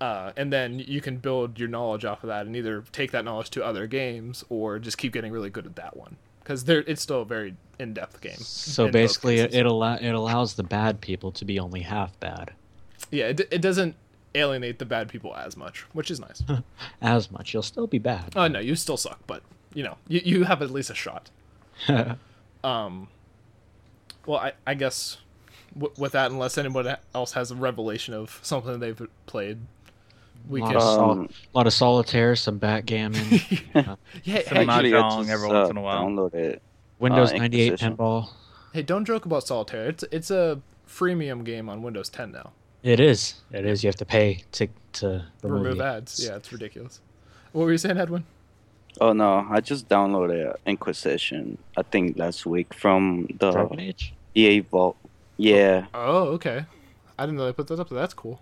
Uh, 0.00 0.32
and 0.36 0.52
then 0.52 0.78
you 0.78 1.00
can 1.00 1.16
build 1.18 1.58
your 1.58 1.68
knowledge 1.68 2.04
off 2.04 2.22
of 2.24 2.28
that 2.28 2.46
and 2.46 2.56
either 2.56 2.84
take 2.92 3.10
that 3.12 3.24
knowledge 3.24 3.48
to 3.50 3.64
other 3.64 3.86
games 3.86 4.44
or 4.48 4.78
just 4.78 4.98
keep 4.98 5.12
getting 5.12 5.32
really 5.32 5.50
good 5.50 5.66
at 5.66 5.76
that 5.76 5.96
one 5.96 6.16
because 6.40 6.64
there 6.64 6.80
it's 6.86 7.00
still 7.00 7.22
a 7.22 7.24
very 7.24 7.56
in-depth 7.78 8.20
game. 8.20 8.36
So 8.36 8.86
in 8.86 8.92
basically, 8.92 9.38
it 9.38 9.66
allow 9.66 9.94
it 9.94 10.10
allows 10.10 10.54
the 10.54 10.62
bad 10.62 11.00
people 11.00 11.32
to 11.32 11.44
be 11.44 11.58
only 11.58 11.80
half 11.80 12.18
bad, 12.20 12.52
yeah, 13.10 13.28
it, 13.28 13.40
it 13.50 13.60
doesn't 13.60 13.96
alienate 14.34 14.78
the 14.78 14.84
bad 14.84 15.08
people 15.08 15.34
as 15.36 15.56
much, 15.56 15.82
which 15.92 16.10
is 16.10 16.20
nice. 16.20 16.42
as 17.00 17.30
much. 17.30 17.54
You'll 17.54 17.62
still 17.62 17.86
be 17.86 17.98
bad. 17.98 18.32
oh 18.36 18.48
no, 18.48 18.58
you 18.58 18.74
still 18.74 18.96
suck, 18.96 19.20
but 19.26 19.42
you 19.74 19.82
know, 19.82 19.96
you, 20.08 20.20
you 20.24 20.44
have 20.44 20.62
at 20.62 20.70
least 20.70 20.90
a 20.90 20.94
shot. 20.94 21.30
Um, 22.64 23.08
well, 24.26 24.38
I 24.38 24.52
I 24.66 24.72
guess 24.72 25.18
w- 25.74 25.92
with 25.98 26.12
that, 26.12 26.30
unless 26.30 26.56
anyone 26.56 26.96
else 27.14 27.32
has 27.32 27.50
a 27.50 27.54
revelation 27.54 28.14
of 28.14 28.40
something 28.42 28.80
they've 28.80 29.06
played, 29.26 29.58
we 30.48 30.62
lot, 30.62 30.68
can. 30.68 30.76
of 30.76 30.82
sol- 30.82 31.10
Um, 31.10 31.28
lot 31.52 31.66
of 31.66 31.74
solitaire, 31.74 32.34
some 32.36 32.56
backgammon, 32.56 33.20
yeah, 33.74 33.96
hey, 34.22 34.44
Some 34.44 34.56
Actually, 34.70 34.94
I 34.94 34.98
Mahjong 35.02 35.18
just 35.18 35.30
every 35.30 35.50
uh, 35.50 35.52
once 35.52 35.68
in 35.70 35.76
a 35.76 35.80
while. 35.82 36.06
download 36.06 36.32
it. 36.34 36.62
Windows 36.98 37.32
Uh, 37.32 37.36
98 37.38 37.64
Inquisition. 37.66 37.96
pinball. 37.98 38.28
hey, 38.72 38.82
don't 38.82 39.04
joke 39.04 39.26
about 39.26 39.46
solitaire. 39.46 39.88
It's 39.90 40.04
it's 40.10 40.30
a 40.30 40.58
freemium 40.88 41.44
game 41.44 41.68
on 41.68 41.82
Windows 41.82 42.08
10 42.08 42.32
now. 42.32 42.52
It 42.82 43.00
is. 43.00 43.34
It 43.50 43.66
is. 43.66 43.82
You 43.84 43.88
have 43.88 43.96
to 43.96 44.06
pay 44.06 44.42
to 44.52 44.68
to 44.94 45.24
remove, 45.42 45.62
Remove 45.64 45.80
ads. 45.82 46.24
Yeah, 46.24 46.36
it's 46.36 46.50
ridiculous. 46.50 47.00
What 47.52 47.64
were 47.66 47.72
you 47.72 47.78
saying, 47.78 47.98
Edwin? 47.98 48.24
Oh 49.00 49.12
no, 49.12 49.46
I 49.50 49.60
just 49.60 49.88
downloaded 49.88 50.54
Inquisition. 50.66 51.58
I 51.76 51.82
think 51.82 52.16
last 52.18 52.46
week 52.46 52.72
from 52.74 53.26
the 53.40 53.50
Dragon 53.50 53.80
Age. 53.80 54.14
EA 54.34 54.60
Vault. 54.60 54.96
Yeah, 55.36 55.86
Oh, 55.94 56.28
okay. 56.38 56.64
I 57.18 57.26
didn't 57.26 57.38
know 57.38 57.46
they 57.46 57.52
put 57.52 57.66
that 57.68 57.80
up 57.80 57.88
So 57.88 57.94
That's 57.96 58.14
cool. 58.14 58.40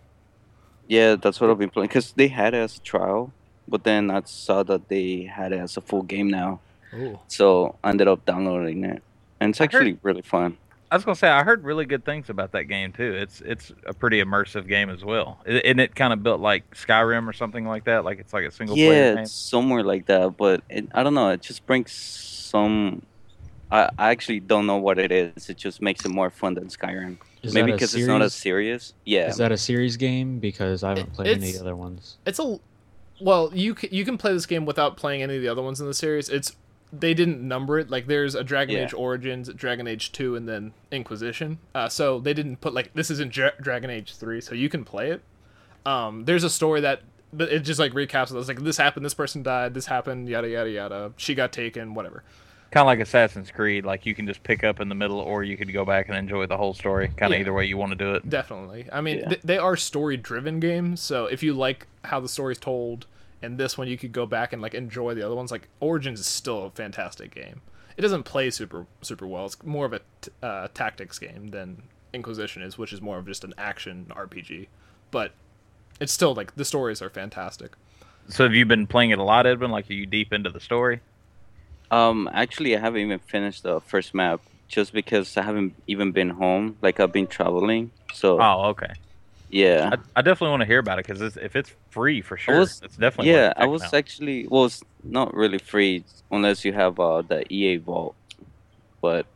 yeah, 0.89 1.17
that's 1.17 1.41
what 1.41 1.49
I've 1.51 1.59
been 1.59 1.71
playing. 1.71 1.89
Cause 1.89 2.13
they 2.13 2.29
had 2.29 2.53
it 2.55 2.59
as 2.59 2.77
a 2.77 2.81
trial, 2.81 3.33
but 3.67 3.85
then 3.85 4.11
I 4.11 4.23
saw 4.27 4.63
that 4.65 4.89
they 4.89 5.23
had 5.23 5.53
it 5.53 5.59
as 5.61 5.77
a 5.77 5.81
full 5.81 6.03
game 6.03 6.29
now. 6.29 6.61
Oh, 6.95 7.21
So 7.29 7.77
I 7.83 7.89
ended 7.91 8.09
up 8.09 8.25
downloading 8.27 8.85
it, 8.85 9.03
and 9.41 9.51
it's 9.51 9.61
I 9.61 9.65
heard- 9.65 9.75
actually 9.75 9.99
really 10.03 10.23
fun. 10.23 10.59
I 10.93 10.95
was 10.97 11.07
gonna 11.07 11.15
say 11.17 11.29
I 11.29 11.43
heard 11.43 11.65
really 11.65 11.87
good 11.87 12.05
things 12.05 12.29
about 12.29 12.53
that 12.53 12.65
game 12.65 12.93
too. 12.93 13.15
It's 13.15 13.41
it's 13.41 13.73
a 13.87 13.95
pretty 13.95 14.23
immersive 14.23 14.69
game 14.69 14.91
as 14.91 15.03
well. 15.03 15.39
I- 15.47 15.53
Isn't 15.65 15.81
it 15.81 15.95
kind 15.95 16.13
of 16.13 16.23
built 16.23 16.41
like 16.41 16.71
Skyrim 16.75 17.27
or 17.27 17.33
something 17.33 17.67
like 17.67 17.85
that? 17.85 18.05
Like 18.05 18.19
it's 18.19 18.35
like 18.35 18.45
a 18.45 18.51
single 18.51 18.77
player 18.77 18.93
Yeah, 18.93 19.15
game. 19.15 19.23
it's 19.25 19.33
somewhere 19.33 19.83
like 19.83 20.05
that, 20.07 20.37
but 20.37 20.63
it, 20.69 20.89
I 20.95 21.03
don't 21.03 21.15
know. 21.15 21.31
It 21.31 21.41
just 21.41 21.65
brings 21.67 21.93
some. 21.93 23.03
I, 23.71 23.89
I 23.99 24.11
actually 24.11 24.41
don't 24.41 24.67
know 24.67 24.77
what 24.77 24.99
it 24.99 25.11
is. 25.11 25.49
It 25.49 25.57
just 25.57 25.81
makes 25.81 26.05
it 26.05 26.11
more 26.11 26.29
fun 26.29 26.53
than 26.55 26.69
Skyrim. 26.69 27.17
Is 27.43 27.55
Maybe 27.55 27.73
because 27.73 27.95
it's 27.95 28.07
not 28.07 28.21
as 28.21 28.35
serious. 28.35 28.93
Yeah. 29.07 29.29
Is 29.29 29.39
that 29.39 29.51
a 29.51 29.57
series 29.57 29.97
game? 29.97 30.41
Because 30.41 30.85
I 30.85 30.91
haven't 30.91 31.07
It- 31.09 31.13
played 31.15 31.27
any 31.29 31.37
of 31.37 31.43
it's- 31.43 31.55
the 31.55 31.61
other 31.63 31.75
ones. 31.77 32.19
it's 32.27 32.39
a 32.39 32.61
well. 33.19 33.51
You 33.55 33.75
can, 33.75 33.89
you 33.91 34.05
can 34.05 34.19
play 34.19 34.35
this 34.35 34.45
game 34.45 34.67
without 34.67 34.99
playing 34.99 35.23
any 35.23 35.37
of 35.37 35.43
the 35.43 35.49
other 35.49 35.63
ones 35.63 35.81
in 35.81 35.87
the 35.87 35.95
series. 35.95 36.29
It's 36.29 36.55
they 36.93 37.15
didn't 37.15 37.41
number 37.47 37.79
it. 37.79 37.91
Like 37.91 38.07
there's 38.07 38.35
a 38.35 38.45
Dragon 38.45 38.77
Yeah. 38.77 38.85
Age 38.85 38.93
Origins, 38.95 39.49
Dragon 39.55 39.87
Age 39.87 40.13
Two, 40.13 40.37
and 40.37 40.49
then 40.49 40.73
Inquisition. 40.91 41.59
Uh, 41.75 41.89
so 41.89 42.21
they 42.21 42.35
didn't 42.35 42.61
put 42.61 42.75
like 42.75 42.93
this 42.95 43.11
isn't 43.11 43.33
Dra- 43.33 43.55
Dragon 43.61 43.91
Age 43.91 44.15
Three, 44.15 44.41
so 44.41 44.55
you 44.55 44.69
can 44.69 44.85
play 44.85 45.11
it. 45.11 45.23
Um, 45.87 46.25
there's 46.27 46.45
a 46.45 46.51
story 46.51 46.81
that 46.83 47.03
it 47.39 47.61
just 47.61 47.81
like 47.81 47.93
recaps 47.93 48.31
it. 48.35 48.39
It's 48.39 48.49
like 48.49 48.61
this 48.63 48.77
happened, 48.77 49.05
this 49.07 49.15
person 49.15 49.43
died, 49.43 49.75
this 49.75 49.87
happened, 49.87 50.29
yada 50.29 50.49
yada 50.49 50.71
yada. 50.71 51.13
She 51.17 51.35
got 51.35 51.53
taken, 51.53 51.95
whatever. 51.95 52.23
Kind 52.71 52.83
of 52.83 52.87
like 52.87 53.01
Assassin's 53.01 53.51
Creed. 53.51 53.85
Like 53.85 54.07
you 54.07 54.15
can 54.15 54.27
just 54.27 54.43
pick 54.43 54.65
up 54.65 54.81
in 54.81 54.89
the 54.89 54.95
middle, 54.95 55.19
or 55.19 55.43
you 55.45 55.57
could 55.57 55.73
go 55.73 55.85
back 55.85 56.09
and 56.09 56.17
enjoy 56.17 56.47
the 56.47 56.57
whole 56.57 56.73
story. 56.75 57.09
Kind 57.09 57.33
of 57.33 57.39
Yeah. 57.39 57.41
either 57.41 57.53
way 57.53 57.65
you 57.67 57.77
want 57.77 57.93
to 57.93 57.97
do 57.97 58.15
it. 58.15 58.29
Definitely. 58.29 58.87
I 58.93 59.01
mean, 59.01 59.19
Yeah. 59.19 59.29
th- 59.29 59.41
they 59.43 59.59
are 59.59 59.77
story 59.77 60.17
driven 60.17 60.61
games, 60.61 61.01
so 61.01 61.27
if 61.27 61.43
you 61.43 61.53
like 61.53 61.87
how 62.05 62.21
the 62.21 62.29
story's 62.29 62.59
told 62.59 63.07
and 63.43 63.59
this 63.59 63.77
one, 63.77 63.89
you 63.89 63.99
could 63.99 64.13
go 64.13 64.27
back 64.27 64.53
and 64.53 64.63
like 64.63 64.75
enjoy 64.75 65.15
the 65.15 65.23
other 65.25 65.35
ones. 65.35 65.51
Like 65.51 65.69
Origins 65.81 66.21
is 66.21 66.27
still 66.27 66.67
a 66.67 66.71
fantastic 66.71 67.35
game. 67.35 67.61
It 67.97 68.03
doesn't 68.03 68.23
play 68.23 68.51
super 68.51 68.87
super 69.03 69.27
well. 69.27 69.47
It's 69.47 69.63
more 69.65 69.87
of 69.87 69.93
a 69.93 70.01
t- 70.21 70.31
uh, 70.43 70.69
tactics 70.75 71.19
game 71.19 71.49
than 71.49 71.83
Inquisition 72.13 72.63
is, 72.63 72.77
which 72.79 72.93
is 72.93 73.01
more 73.01 73.19
of 73.19 73.27
just 73.27 73.45
an 73.45 73.55
action 73.59 74.07
RPG. 74.11 74.69
But 75.11 75.33
it's 76.01 76.13
still 76.13 76.35
like 76.35 76.55
the 76.55 76.65
stories 76.65 77.03
are 77.03 77.11
fantastic. 77.11 77.73
So 78.29 78.45
have 78.45 78.55
you 78.55 78.65
been 78.65 78.87
playing 78.87 79.11
it 79.11 79.19
a 79.19 79.23
lot, 79.23 79.47
Edwin? 79.47 79.71
Like 79.71 79.91
are 79.91 79.95
you 79.95 80.07
deep 80.07 80.33
into 80.33 80.51
the 80.51 80.61
story? 80.61 81.01
Um, 81.91 82.31
actually, 82.33 82.77
I 82.77 82.81
haven't 82.81 83.01
even 83.01 83.19
finished 83.19 83.63
the 83.63 83.81
first 83.81 84.15
map 84.15 84.41
just 84.69 84.93
because 84.95 85.37
I 85.37 85.43
haven't 85.43 85.75
even 85.87 86.13
been 86.13 86.31
home. 86.31 86.77
Like 86.81 87.01
I've 87.01 87.13
been 87.13 87.27
traveling. 87.27 87.91
So 88.15 88.41
Oh, 88.41 88.65
okay. 88.71 88.93
Yeah. 89.53 89.91
I, 89.93 90.21
I 90.21 90.23
definitely 90.23 90.51
want 90.51 90.63
to 90.63 90.67
hear 90.67 90.79
about 90.79 90.99
it 90.99 91.07
because 91.07 91.37
if 91.37 91.55
it's 91.55 91.71
free 91.91 92.23
for 92.23 92.37
sure, 92.39 92.61
was- 92.61 92.81
it's 92.83 92.97
definitely 92.97 93.33
yeah, 93.33 93.53
I 93.57 93.67
was 93.67 93.83
out. 93.83 93.95
actually 93.95 94.47
well, 94.49 94.65
it's 94.65 94.83
not 95.05 95.35
really 95.35 95.59
free 95.59 96.05
unless 96.31 96.65
you 96.65 96.73
have 96.73 96.99
uh, 96.99 97.21
the 97.21 97.45
EA 97.53 97.77
Vault, 97.77 98.17
but 99.03 99.27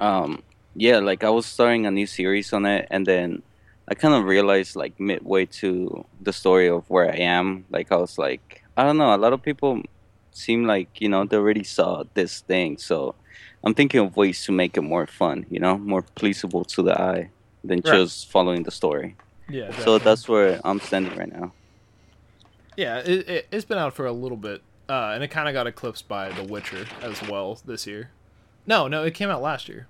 um, 0.00 0.42
yeah, 0.74 0.98
like 0.98 1.24
I 1.24 1.28
was 1.28 1.44
starting 1.44 1.86
a 1.86 1.90
new 1.90 2.06
series 2.06 2.52
on 2.54 2.64
it, 2.64 2.88
and 2.90 3.06
then 3.06 3.42
I 3.86 3.94
kind 3.94 4.14
of 4.14 4.24
realized 4.24 4.76
like 4.76 4.98
midway 4.98 5.44
to 5.60 6.06
the 6.22 6.32
story 6.32 6.68
of 6.68 6.88
where 6.88 7.12
I 7.12 7.16
am, 7.16 7.66
like 7.70 7.92
I 7.92 7.96
was 7.96 8.16
like, 8.16 8.64
I 8.78 8.84
don't 8.84 8.96
know, 8.96 9.14
a 9.14 9.18
lot 9.18 9.34
of 9.34 9.42
people 9.42 9.82
seem 10.30 10.64
like 10.64 11.02
you 11.02 11.10
know 11.10 11.26
they 11.26 11.36
already 11.36 11.64
saw 11.64 12.04
this 12.14 12.40
thing, 12.40 12.78
so 12.78 13.14
I'm 13.62 13.74
thinking 13.74 14.00
of 14.00 14.16
ways 14.16 14.42
to 14.46 14.52
make 14.52 14.78
it 14.78 14.82
more 14.82 15.06
fun, 15.06 15.44
you 15.50 15.60
know, 15.60 15.76
more 15.76 16.02
pleasable 16.16 16.66
to 16.68 16.82
the 16.82 16.98
eye 16.98 17.30
than 17.64 17.80
Right. 17.84 17.94
just 17.94 18.30
following 18.30 18.62
the 18.64 18.70
story. 18.70 19.16
Yeah. 19.48 19.76
So 19.80 19.98
that's 19.98 20.28
where 20.28 20.60
I'm 20.64 20.80
standing 20.80 21.16
right 21.16 21.32
now. 21.32 21.52
yeah. 22.76 22.98
It, 22.98 23.28
it, 23.28 23.48
it's 23.52 23.64
been 23.64 23.78
out 23.78 23.92
for 23.94 24.06
a 24.06 24.12
little 24.12 24.36
bit, 24.38 24.62
uh, 24.88 25.12
and 25.14 25.22
it 25.22 25.28
kind 25.28 25.48
of 25.48 25.54
got 25.54 25.66
eclipsed 25.66 26.08
by 26.08 26.30
The 26.30 26.42
Witcher 26.44 26.86
as 27.02 27.20
well 27.28 27.58
this 27.64 27.86
year. 27.86 28.10
No, 28.66 28.88
no, 28.88 29.02
it 29.04 29.14
came 29.14 29.28
out 29.30 29.42
last 29.42 29.68
year. 29.68 29.86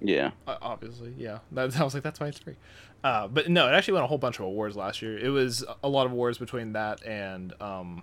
Yeah. 0.00 0.30
Uh, 0.46 0.56
obviously, 0.62 1.14
yeah. 1.18 1.38
That, 1.52 1.76
I 1.80 1.84
was 1.84 1.94
like, 1.94 2.02
that's 2.02 2.20
why 2.20 2.28
it's 2.28 2.38
free. 2.38 2.56
Uh, 3.04 3.28
but 3.28 3.48
no, 3.48 3.68
it 3.68 3.72
actually 3.72 3.94
won 3.94 4.02
a 4.02 4.06
whole 4.06 4.18
bunch 4.18 4.38
of 4.38 4.46
awards 4.46 4.76
last 4.76 5.00
year. 5.02 5.16
It 5.18 5.28
was 5.28 5.64
a 5.82 5.88
lot 5.88 6.06
of 6.06 6.12
awards 6.12 6.38
between 6.38 6.72
that 6.72 7.04
and 7.06 7.52
um, 7.60 8.02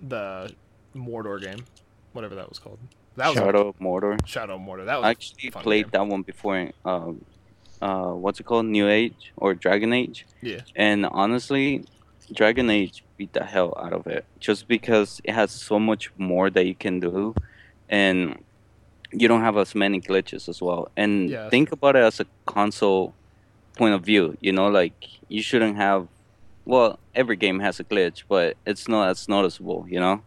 the 0.00 0.50
Mordor 0.94 1.40
game, 1.42 1.64
whatever 2.12 2.34
that 2.36 2.48
was 2.48 2.58
called. 2.58 2.78
That 3.16 3.28
was 3.28 3.36
Shadow 3.36 3.68
of 3.68 3.78
Mordor. 3.78 4.18
Shadow 4.26 4.54
of 4.56 4.60
Mordor. 4.60 4.86
That 4.86 4.96
was 4.98 5.04
I 5.06 5.10
actually 5.10 5.50
played 5.50 5.84
game. 5.84 5.90
that 5.92 6.06
one 6.06 6.22
before. 6.22 6.70
Um, 6.84 7.24
uh, 7.84 8.12
what's 8.14 8.40
it 8.40 8.44
called? 8.44 8.64
New 8.64 8.88
Age 8.88 9.32
or 9.36 9.52
Dragon 9.52 9.92
Age? 9.92 10.26
Yeah. 10.40 10.62
And 10.74 11.04
honestly, 11.04 11.84
Dragon 12.32 12.70
Age 12.70 13.04
beat 13.18 13.34
the 13.34 13.44
hell 13.44 13.74
out 13.78 13.92
of 13.92 14.06
it 14.06 14.24
just 14.40 14.66
because 14.66 15.20
it 15.22 15.34
has 15.34 15.50
so 15.50 15.78
much 15.78 16.10
more 16.16 16.48
that 16.48 16.64
you 16.64 16.74
can 16.74 16.98
do, 16.98 17.34
and 17.90 18.42
you 19.12 19.28
don't 19.28 19.42
have 19.42 19.58
as 19.58 19.74
many 19.74 20.00
glitches 20.00 20.48
as 20.48 20.62
well. 20.62 20.90
And 20.96 21.28
Yeah, 21.28 21.42
that's 21.42 21.50
think 21.50 21.72
about 21.72 21.94
it 21.96 22.04
as 22.10 22.20
a 22.20 22.26
console 22.46 23.14
point 23.76 23.94
of 23.94 24.02
view. 24.02 24.36
You 24.40 24.52
know, 24.52 24.68
like 24.68 24.98
you 25.28 25.42
shouldn't 25.42 25.76
have. 25.76 26.08
Well, 26.64 26.98
every 27.14 27.36
game 27.36 27.60
has 27.60 27.78
a 27.80 27.84
glitch, 27.84 28.22
but 28.26 28.56
it's 28.64 28.88
not 28.88 29.10
as 29.10 29.28
noticeable. 29.28 29.84
You 29.88 30.00
know. 30.00 30.22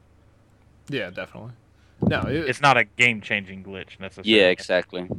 Yeah, 0.90 1.10
definitely. 1.10 1.54
No, 2.02 2.22
it, 2.22 2.48
It's 2.50 2.62
not 2.62 2.78
a 2.78 2.84
game 2.84 3.20
changing 3.22 3.64
glitch 3.64 4.00
necessarily. 4.00 4.32
Yeah, 4.32 4.50
exactly. 4.50 5.10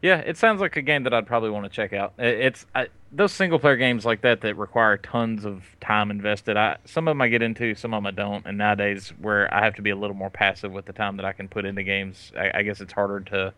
Yeah, 0.00 0.18
it 0.18 0.36
sounds 0.36 0.60
like 0.60 0.76
a 0.76 0.82
game 0.82 1.02
that 1.04 1.12
I'd 1.12 1.26
probably 1.26 1.50
want 1.50 1.64
to 1.64 1.70
check 1.70 1.92
out. 1.92 2.12
It's 2.18 2.66
I, 2.72 2.86
those 3.10 3.32
single 3.32 3.58
player 3.58 3.76
games 3.76 4.04
like 4.04 4.20
that 4.20 4.42
that 4.42 4.56
require 4.56 4.96
tons 4.96 5.44
of 5.44 5.64
time 5.80 6.12
invested. 6.12 6.56
I 6.56 6.76
some 6.84 7.08
of 7.08 7.12
them 7.12 7.20
I 7.20 7.26
get 7.28 7.42
into, 7.42 7.74
some 7.74 7.92
of 7.92 7.98
them 7.98 8.06
I 8.06 8.12
don't. 8.12 8.46
And 8.46 8.58
nowadays, 8.58 9.12
where 9.20 9.52
I 9.52 9.64
have 9.64 9.74
to 9.74 9.82
be 9.82 9.90
a 9.90 9.96
little 9.96 10.14
more 10.14 10.30
passive 10.30 10.70
with 10.70 10.84
the 10.84 10.92
time 10.92 11.16
that 11.16 11.26
I 11.26 11.32
can 11.32 11.48
put 11.48 11.64
into 11.64 11.82
games, 11.82 12.30
I, 12.38 12.58
I 12.58 12.62
guess 12.62 12.80
it's 12.80 12.92
harder 12.92 13.20
to 13.30 13.54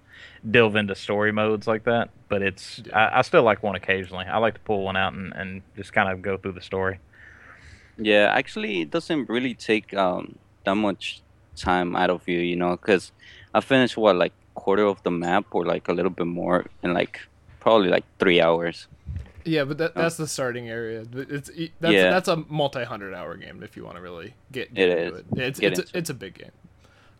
delve 0.50 0.76
into 0.76 0.94
story 0.94 1.30
modes 1.30 1.66
like 1.66 1.84
that. 1.84 2.08
But 2.30 2.40
it's. 2.40 2.82
I, 2.90 3.18
I 3.18 3.22
still 3.22 3.42
like 3.42 3.62
one 3.62 3.74
occasionally. 3.74 4.24
I 4.24 4.38
like 4.38 4.54
to 4.54 4.60
pull 4.60 4.82
one 4.82 4.96
out 4.96 5.12
and, 5.12 5.34
and 5.34 5.60
just 5.76 5.92
kind 5.92 6.08
of 6.08 6.22
go 6.22 6.38
through 6.38 6.52
the 6.52 6.62
story. 6.62 7.00
Yeah, 7.98 8.32
actually, 8.34 8.80
it 8.80 8.90
doesn't 8.90 9.28
really 9.28 9.52
take 9.52 9.92
um, 9.92 10.38
that 10.64 10.74
much 10.74 11.20
time 11.54 11.94
out 11.96 12.08
of 12.08 12.26
you, 12.26 12.38
you 12.38 12.56
know, 12.56 12.70
because 12.70 13.12
I 13.52 13.60
finished 13.60 13.98
what 13.98 14.16
like 14.16 14.32
quarter 14.54 14.84
of 14.84 15.02
the 15.02 15.10
map 15.10 15.46
or 15.52 15.64
like 15.64 15.88
a 15.88 15.92
little 15.92 16.10
bit 16.10 16.26
more 16.26 16.66
in 16.82 16.92
like 16.94 17.20
probably 17.60 17.88
like 17.88 18.04
three 18.18 18.40
hours. 18.40 18.86
yeah, 19.44 19.64
but 19.64 19.78
that, 19.78 19.94
that's 19.94 20.16
the 20.16 20.26
starting 20.26 20.68
area. 20.68 21.04
It's 21.14 21.50
e- 21.50 21.72
that's, 21.80 21.94
Yeah. 21.94 22.10
that's 22.10 22.28
a 22.28 22.36
multi 22.48 22.84
hundred 22.84 23.14
hour 23.14 23.36
game 23.36 23.62
if 23.62 23.76
you 23.76 23.84
want 23.84 23.96
to 23.96 24.02
really 24.02 24.34
get, 24.52 24.68
It 24.74 24.88
into 24.88 25.14
is. 25.14 25.18
it. 25.20 25.26
It's 25.38 25.60
Get 25.60 25.72
it's 25.72 25.80
into 25.80 25.96
a, 25.96 25.98
it's 25.98 26.10
a 26.10 26.14
big 26.14 26.34
game. 26.38 26.50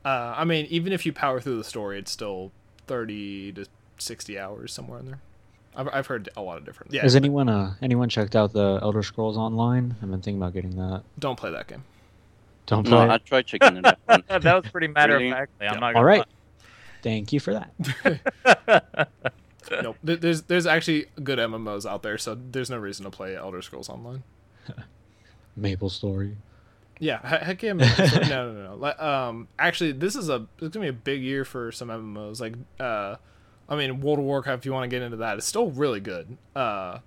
Uh, 0.05 0.35
I 0.37 0.45
mean, 0.45 0.67
even 0.71 0.93
if 0.93 1.05
you 1.07 1.13
power 1.13 1.41
through 1.41 1.59
the 1.59 1.65
story, 1.65 1.99
it's 1.99 2.11
still 2.11 2.53
thirty 2.87 3.53
to 3.53 3.67
sixty 3.99 4.39
hours 4.39 4.73
somewhere 4.73 4.99
in 4.99 5.07
there. 5.07 5.21
I've, 5.77 5.89
I've 5.93 6.07
heard 6.09 6.29
a 6.37 6.43
lot 6.43 6.57
of 6.59 6.65
different. 6.65 6.93
Yeah, 6.93 7.03
Has 7.03 7.15
anyone 7.17 7.49
uh 7.49 7.75
anyone 7.83 8.09
checked 8.09 8.35
out 8.35 8.53
the 8.53 8.79
Elder 8.83 9.03
Scrolls 9.03 9.37
Online? 9.37 9.95
I've 10.03 10.11
been 10.11 10.21
thinking 10.23 10.39
about 10.43 10.53
getting 10.55 10.77
that. 10.77 11.03
don't 11.19 11.37
play 11.39 11.51
that 11.53 11.69
game. 11.69 11.85
Don't 12.67 12.89
No, 12.89 13.05
play. 13.07 13.15
I 13.15 13.19
tried 13.19 13.47
checking 13.47 13.77
it 13.77 13.87
out. 13.87 13.99
that 14.29 14.43
was 14.45 14.71
pretty 14.73 14.89
matter 14.89 15.15
Really? 15.15 15.31
of 15.31 15.37
factly. 15.37 15.67
I'm 15.67 15.75
Yeah. 15.75 15.81
not 15.81 15.87
All 15.89 15.93
gonna 16.03 16.05
right. 16.07 16.25
Thank 17.03 17.33
you 17.33 17.41
for 17.41 17.55
that. 17.55 17.73
lie. 18.47 19.07
nope. 19.83 19.97
There's 20.03 20.43
there's 20.43 20.67
actually 20.67 21.07
good 21.23 21.39
MMOs 21.39 21.89
out 21.89 22.03
there, 22.03 22.19
so 22.19 22.35
there's 22.35 22.71
no 22.71 22.79
reason 22.79 23.05
to 23.05 23.11
play 23.11 23.37
Elder 23.37 23.63
Scrolls 23.63 23.89
Online. 23.89 24.23
Maple 25.57 25.91
Story. 25.91 26.37
Yeah, 26.99 27.27
heck 27.27 27.63
yeah. 27.63 27.73
man. 27.73 27.91
No, 28.29 28.53
no, 28.53 28.77
no. 28.77 29.05
Um, 29.05 29.49
actually, 29.59 29.93
this 29.93 30.17
is 30.17 30.29
a 30.29 30.47
it's 30.61 30.75
gonna 30.75 30.85
be 30.85 30.89
a 30.89 30.93
big 30.93 31.23
year 31.23 31.45
for 31.45 31.73
some 31.73 31.89
MMOs. 31.89 32.41
Like, 32.41 32.55
uh, 32.79 33.17
I 33.69 33.77
mean, 33.77 34.01
World 34.01 34.19
of 34.19 34.27
Warcraft. 34.27 34.63
If 34.63 34.67
you 34.67 34.73
want 34.73 34.85
to 34.85 34.95
get 34.95 35.03
into 35.03 35.17
that, 35.19 35.39
it's 35.39 35.47
still 35.47 35.71
really 35.71 36.01
good. 36.01 36.37
Uh, 36.55 36.99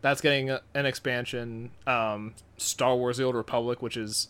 that's 0.00 0.20
getting 0.20 0.50
an 0.50 0.86
expansion. 0.86 1.70
Um, 1.86 2.34
Star 2.56 2.96
Wars: 2.96 3.18
The 3.18 3.24
Old 3.24 3.34
Republic, 3.34 3.82
which 3.82 3.98
is 3.98 4.28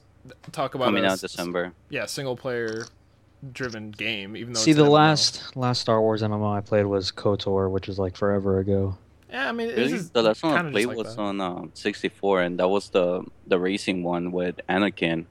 talk 0.50 0.74
about 0.74 0.86
Coming 0.86 1.04
a 1.04 1.08
out 1.08 1.20
December. 1.20 1.72
Yeah, 1.88 2.06
single 2.06 2.36
player 2.36 2.86
driven 3.52 3.90
game. 3.90 4.36
Even 4.36 4.52
though 4.52 4.60
See, 4.60 4.70
it's 4.72 4.78
the 4.78 4.84
last 4.88 5.56
last 5.56 5.80
Star 5.80 6.00
Wars 6.00 6.22
MMO 6.22 6.56
I 6.56 6.60
played 6.60 6.86
was 6.86 7.10
KOTOR, 7.10 7.70
which 7.70 7.88
is 7.88 7.98
like 7.98 8.16
forever 8.16 8.58
ago. 8.58 8.96
Yeah, 9.30 9.48
I 9.48 9.52
mean, 9.52 9.68
this 9.68 9.76
Really? 9.78 9.92
is 9.94 10.10
The 10.10 10.22
last 10.22 10.42
one 10.42 10.52
I 10.52 10.56
kinda 10.58 10.72
played 10.72 10.86
like 10.86 10.96
was 10.98 11.16
that. 11.16 11.22
on 11.22 11.40
um, 11.40 11.70
64, 11.74 12.42
and 12.42 12.58
that 12.58 12.68
was 12.68 12.90
the 12.90 13.24
the 13.46 13.58
racing 13.58 14.02
one 14.02 14.30
with 14.30 14.60
Anakin. 14.68 15.26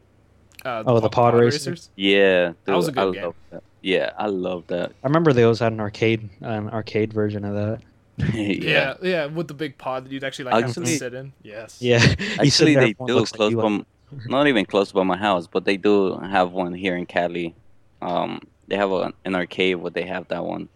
Uh, 0.66 0.84
Oh, 0.86 1.00
the 1.00 1.10
pod 1.10 1.36
racers? 1.36 1.90
Yeah, 1.96 2.48
dude, 2.48 2.56
That 2.66 2.76
was 2.78 2.88
a 2.88 2.92
good 2.92 3.18
I 3.18 3.22
game. 3.22 3.34
that. 3.52 3.64
Yeah, 3.82 4.12
I 4.18 4.28
love 4.28 4.68
that. 4.68 4.92
I 5.04 5.08
remember 5.08 5.34
they 5.34 5.44
always 5.44 5.60
had 5.60 5.72
an 5.74 5.80
arcade 5.80 6.30
an 6.42 6.70
arcade 6.70 7.14
version 7.14 7.46
of 7.46 7.54
that. 7.56 7.82
Yeah, 8.36 8.96
yeah, 9.02 9.26
with 9.28 9.48
the 9.48 9.54
big 9.56 9.78
pod 9.78 10.06
that 10.06 10.12
you'd 10.12 10.24
actually 10.24 10.46
like 10.46 10.54
have 10.66 10.74
to 10.74 10.82
Actually- 10.82 10.96
sit 10.98 11.14
in. 11.14 11.34
Yes. 11.44 11.78
Yeah, 11.82 12.04
you 12.20 12.26
Actually, 12.40 12.76
they 12.76 12.94
do 12.94 13.06
looks 13.16 13.32
like 13.32 13.38
close 13.38 13.52
you, 13.52 13.58
by, 13.62 13.86
not 14.28 14.48
even 14.48 14.66
close 14.66 14.92
by 14.92 15.04
my 15.04 15.18
house, 15.18 15.48
but 15.48 15.66
they 15.66 15.78
do 15.78 16.18
have 16.20 16.52
one 16.52 16.74
here 16.74 16.96
in 16.98 17.06
Cali. 17.06 17.56
Um, 18.02 18.42
they 18.68 18.76
have 18.78 18.92
a, 18.92 19.14
an 19.26 19.36
arcade 19.36 19.78
where 19.78 19.92
they 19.92 20.06
have 20.06 20.28
that 20.30 20.46
one, 20.46 20.70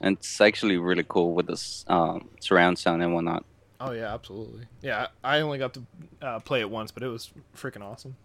and 0.00 0.16
it's 0.16 0.40
actually 0.40 0.78
really 0.78 1.04
cool 1.06 1.34
with 1.34 1.46
this 1.46 1.84
um, 1.88 2.28
surround 2.40 2.78
sound 2.78 3.02
and 3.02 3.14
whatnot. 3.14 3.44
Oh 3.80 3.92
yeah, 3.92 4.12
absolutely. 4.12 4.66
Yeah, 4.82 5.08
I 5.22 5.36
I 5.36 5.40
only 5.42 5.58
got 5.58 5.74
to 5.74 5.82
uh, 6.22 6.38
play 6.40 6.60
it 6.60 6.70
once, 6.70 6.90
but 6.90 7.02
it 7.02 7.08
was 7.08 7.30
freaking 7.56 7.82
awesome. 7.82 8.16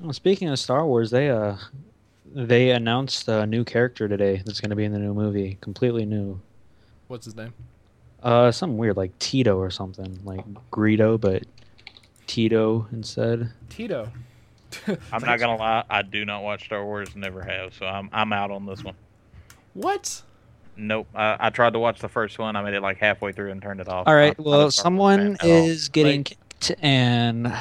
Well, 0.00 0.12
speaking 0.12 0.48
of 0.48 0.58
Star 0.58 0.86
Wars, 0.86 1.10
they 1.10 1.30
uh 1.30 1.56
they 2.32 2.70
announced 2.70 3.28
a 3.28 3.46
new 3.46 3.64
character 3.64 4.08
today 4.08 4.42
that's 4.44 4.60
going 4.60 4.70
to 4.70 4.76
be 4.76 4.84
in 4.84 4.92
the 4.92 4.98
new 4.98 5.14
movie, 5.14 5.58
completely 5.60 6.04
new. 6.04 6.40
What's 7.08 7.24
his 7.24 7.34
name? 7.34 7.52
Uh, 8.22 8.52
something 8.52 8.76
weird 8.76 8.96
like 8.96 9.18
Tito 9.18 9.56
or 9.56 9.70
something, 9.70 10.20
like 10.24 10.44
Greedo, 10.70 11.20
but 11.20 11.42
Tito 12.26 12.86
instead. 12.92 13.50
Tito. 13.68 14.12
I'm 15.12 15.22
not 15.24 15.38
gonna 15.38 15.56
lie. 15.56 15.84
I 15.90 16.02
do 16.02 16.24
not 16.24 16.42
watch 16.42 16.64
Star 16.66 16.84
Wars. 16.84 17.14
Never 17.16 17.42
have. 17.42 17.74
So 17.74 17.86
I'm 17.86 18.08
I'm 18.12 18.32
out 18.32 18.50
on 18.50 18.66
this 18.66 18.82
one. 18.84 18.94
What? 19.74 20.22
Nope. 20.76 21.08
I, 21.14 21.36
I 21.38 21.50
tried 21.50 21.74
to 21.74 21.78
watch 21.78 22.00
the 22.00 22.08
first 22.08 22.38
one. 22.38 22.56
I 22.56 22.62
made 22.62 22.74
it 22.74 22.80
like 22.82 22.98
halfway 22.98 23.32
through 23.32 23.50
and 23.50 23.60
turned 23.60 23.80
it 23.80 23.88
off. 23.88 24.06
All 24.08 24.14
right, 24.14 24.34
I'm 24.38 24.44
not 24.44 24.46
a 24.46 24.50
well, 24.50 24.70
Star 24.70 24.90
Wars 24.90 25.08
someone 25.10 25.18
fan 25.18 25.50
at 25.50 25.60
all. 25.60 25.66
is 25.68 25.88
getting 25.88 26.20
Like- 26.20 26.36
kicked 26.60 26.72
and 26.82 27.52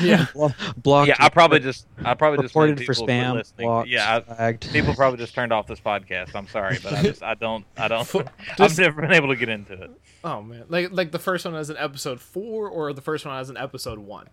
Yeah. 0.00 0.26
blo- 0.34 0.50
blocked. 0.76 1.08
Yeah, 1.08 1.16
I 1.18 1.28
probably 1.28 1.58
just 1.58 1.86
I 2.04 2.14
probably 2.14 2.38
just 2.44 2.54
reported 2.54 2.84
for 2.84 2.94
spam. 2.94 3.34
listening. 3.34 3.66
Blocked, 3.66 3.88
Yeah, 3.88 4.16
I, 4.16 4.20
flagged. 4.34 4.72
people 4.72 4.94
probably 4.94 5.18
just 5.18 5.34
turned 5.34 5.52
off 5.52 5.66
this 5.66 5.80
podcast. 5.80 6.34
I'm 6.36 6.46
sorry, 6.46 6.78
but 6.82 6.92
I 6.92 7.02
just 7.02 7.22
I 7.22 7.34
don't 7.34 7.64
I 7.76 7.88
don't 7.88 8.08
Just- 8.08 8.60
I've 8.60 8.78
never 8.78 9.02
been 9.02 9.12
able 9.12 9.28
to 9.28 9.36
get 9.36 9.48
into 9.48 9.72
it. 9.74 9.90
Oh 10.22 10.40
man, 10.42 10.64
like 10.68 10.90
like 10.92 11.10
the 11.10 11.18
first 11.18 11.44
one 11.44 11.54
as 11.56 11.68
an 11.70 11.76
episode 11.78 12.20
four, 12.20 12.68
or 12.68 12.92
the 12.92 13.00
first 13.02 13.26
one 13.26 13.36
as 13.38 13.50
an 13.50 13.56
episode 13.56 13.98
one. 13.98 14.28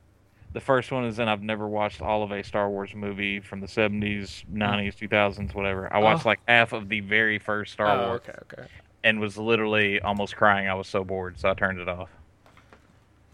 The 0.58 0.62
first 0.62 0.91
one 0.91 1.06
is 1.06 1.20
in 1.20 1.28
I've 1.28 1.43
never 1.43 1.67
watched 1.67 2.02
all 2.02 2.24
of 2.24 2.32
a 2.32 2.43
Star 2.43 2.67
Wars 2.67 2.96
movie 2.96 3.39
from 3.39 3.60
the 3.60 3.67
70s, 3.67 4.43
90s, 4.52 4.96
2000s, 4.98 5.54
whatever. 5.54 5.88
I 5.93 6.00
oh. 6.00 6.04
watched 6.04 6.26
Oh. 6.26 6.30
like 6.30 6.39
half 6.48 6.74
of 6.74 6.89
the 6.89 7.02
very 7.02 7.38
first 7.38 7.74
Star 7.74 7.91
oh, 7.91 8.08
Wars 8.08 8.22
okay, 8.28 8.39
okay. 8.41 8.67
and 9.04 9.20
was 9.20 9.38
literally 9.38 10.02
almost 10.02 10.36
crying. 10.36 10.67
I 10.67 10.74
was 10.74 10.88
so 10.88 11.04
bored, 11.04 11.39
so 11.39 11.52
I 11.52 11.54
turned 11.54 11.80
it 11.80 11.88
off. 11.88 12.10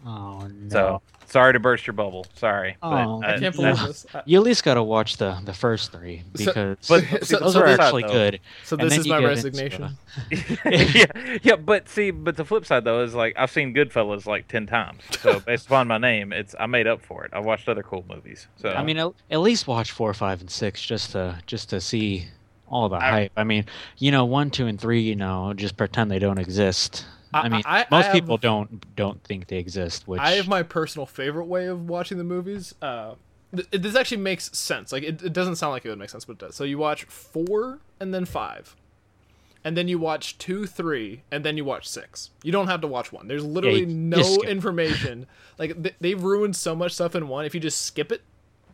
Oh 0.06 0.46
no! 0.52 0.68
So 0.68 1.02
sorry 1.26 1.54
to 1.54 1.60
burst 1.60 1.86
your 1.86 1.94
bubble. 1.94 2.26
Sorry, 2.34 2.76
Oh, 2.82 3.20
but, 3.20 3.26
I 3.26 3.34
uh, 3.34 3.38
can't 3.40 3.56
believe 3.56 3.78
this. 3.78 4.04
You 4.26 4.38
at 4.38 4.44
least 4.44 4.62
got 4.64 4.74
to 4.74 4.82
watch 4.82 5.16
the 5.16 5.38
the 5.44 5.54
first 5.54 5.92
three 5.92 6.22
So- 6.36 6.44
because 6.44 6.88
But 6.88 7.24
So- 7.26 7.38
those 7.38 7.52
so 7.54 7.60
are 7.60 7.66
actually 7.66 8.02
though- 8.02 8.12
good. 8.12 8.40
so 8.64 8.76
this 8.76 8.98
is 8.98 9.06
my 9.08 9.24
resignation. 9.24 9.96
yeah, 10.66 11.06
yeah, 11.42 11.56
but 11.56 11.88
see, 11.88 12.10
but 12.10 12.36
the 12.36 12.44
flip 12.44 12.66
side 12.66 12.84
though 12.84 13.02
is 13.02 13.14
like 13.14 13.34
I've 13.38 13.50
seen 13.50 13.74
Goodfellas 13.74 14.26
like 14.26 14.46
ten 14.48 14.66
times. 14.66 15.00
So 15.20 15.40
based 15.40 15.66
upon 15.66 15.88
my 15.88 15.98
name, 15.98 16.32
it's 16.32 16.54
I 16.60 16.66
made 16.66 16.86
up 16.86 17.00
for 17.00 17.24
it. 17.24 17.30
I 17.32 17.40
watched 17.40 17.68
other 17.68 17.82
cool 17.82 18.04
movies. 18.08 18.46
So 18.56 18.68
I 18.70 18.82
mean, 18.84 18.98
at, 18.98 19.12
at 19.30 19.40
least 19.40 19.66
watch 19.66 19.90
four, 19.90 20.12
five, 20.14 20.40
and 20.40 20.50
six 20.50 20.84
just 20.84 21.12
to 21.12 21.38
just 21.46 21.70
to 21.70 21.80
see 21.80 22.26
all 22.68 22.88
the 22.88 22.96
I- 22.96 23.10
hype. 23.10 23.32
I 23.36 23.44
mean, 23.44 23.64
you 23.98 24.10
know, 24.10 24.24
one, 24.26 24.50
two, 24.50 24.66
and 24.66 24.78
three, 24.80 25.00
you 25.00 25.16
know, 25.16 25.52
just 25.54 25.76
pretend 25.76 26.10
they 26.10 26.18
don't 26.18 26.38
exist. 26.38 27.06
I, 27.34 27.40
I- 27.40 27.48
mean, 27.48 27.62
I- 27.64 27.80
I 27.80 27.86
most 27.90 28.04
have- 28.06 28.14
people 28.14 28.36
don't 28.38 28.94
don't 28.96 29.22
think 29.24 29.48
they 29.48 29.58
exist. 29.58 30.06
Which 30.08 30.20
I 30.20 30.32
have 30.32 30.48
my 30.48 30.62
personal 30.62 31.06
favorite 31.06 31.46
way 31.46 31.66
of 31.66 31.88
watching 31.88 32.18
the 32.18 32.24
movies. 32.24 32.74
Uh, 32.80 33.14
th- 33.54 33.68
this 33.70 33.94
actually 33.96 34.18
makes 34.18 34.56
sense. 34.56 34.92
Like 34.92 35.02
it, 35.02 35.22
it 35.22 35.32
doesn't 35.32 35.56
sound 35.56 35.72
like 35.72 35.84
it 35.84 35.88
would 35.88 35.98
make 35.98 36.10
sense, 36.10 36.24
but 36.24 36.34
it 36.34 36.38
does. 36.38 36.54
So 36.54 36.64
you 36.64 36.78
watch 36.78 37.04
four 37.04 37.80
and 38.00 38.12
then 38.14 38.24
five, 38.24 38.76
and 39.64 39.76
then 39.76 39.88
you 39.88 39.98
watch 39.98 40.38
two, 40.38 40.66
three, 40.66 41.22
and 41.30 41.44
then 41.44 41.56
you 41.56 41.64
watch 41.64 41.88
six. 41.88 42.30
You 42.42 42.52
don't 42.52 42.68
have 42.68 42.80
to 42.82 42.86
watch 42.86 43.12
one. 43.12 43.28
There's 43.28 43.44
literally 43.44 43.80
you- 43.80 43.86
you 43.86 43.94
no 43.94 44.36
information. 44.46 45.26
Like 45.58 45.80
th- 45.80 45.94
they've 46.00 46.20
ruined 46.20 46.56
so 46.56 46.74
much 46.74 46.92
stuff 46.94 47.14
in 47.14 47.28
one. 47.28 47.44
If 47.44 47.54
you 47.54 47.60
just 47.60 47.82
skip 47.82 48.10
it, 48.10 48.22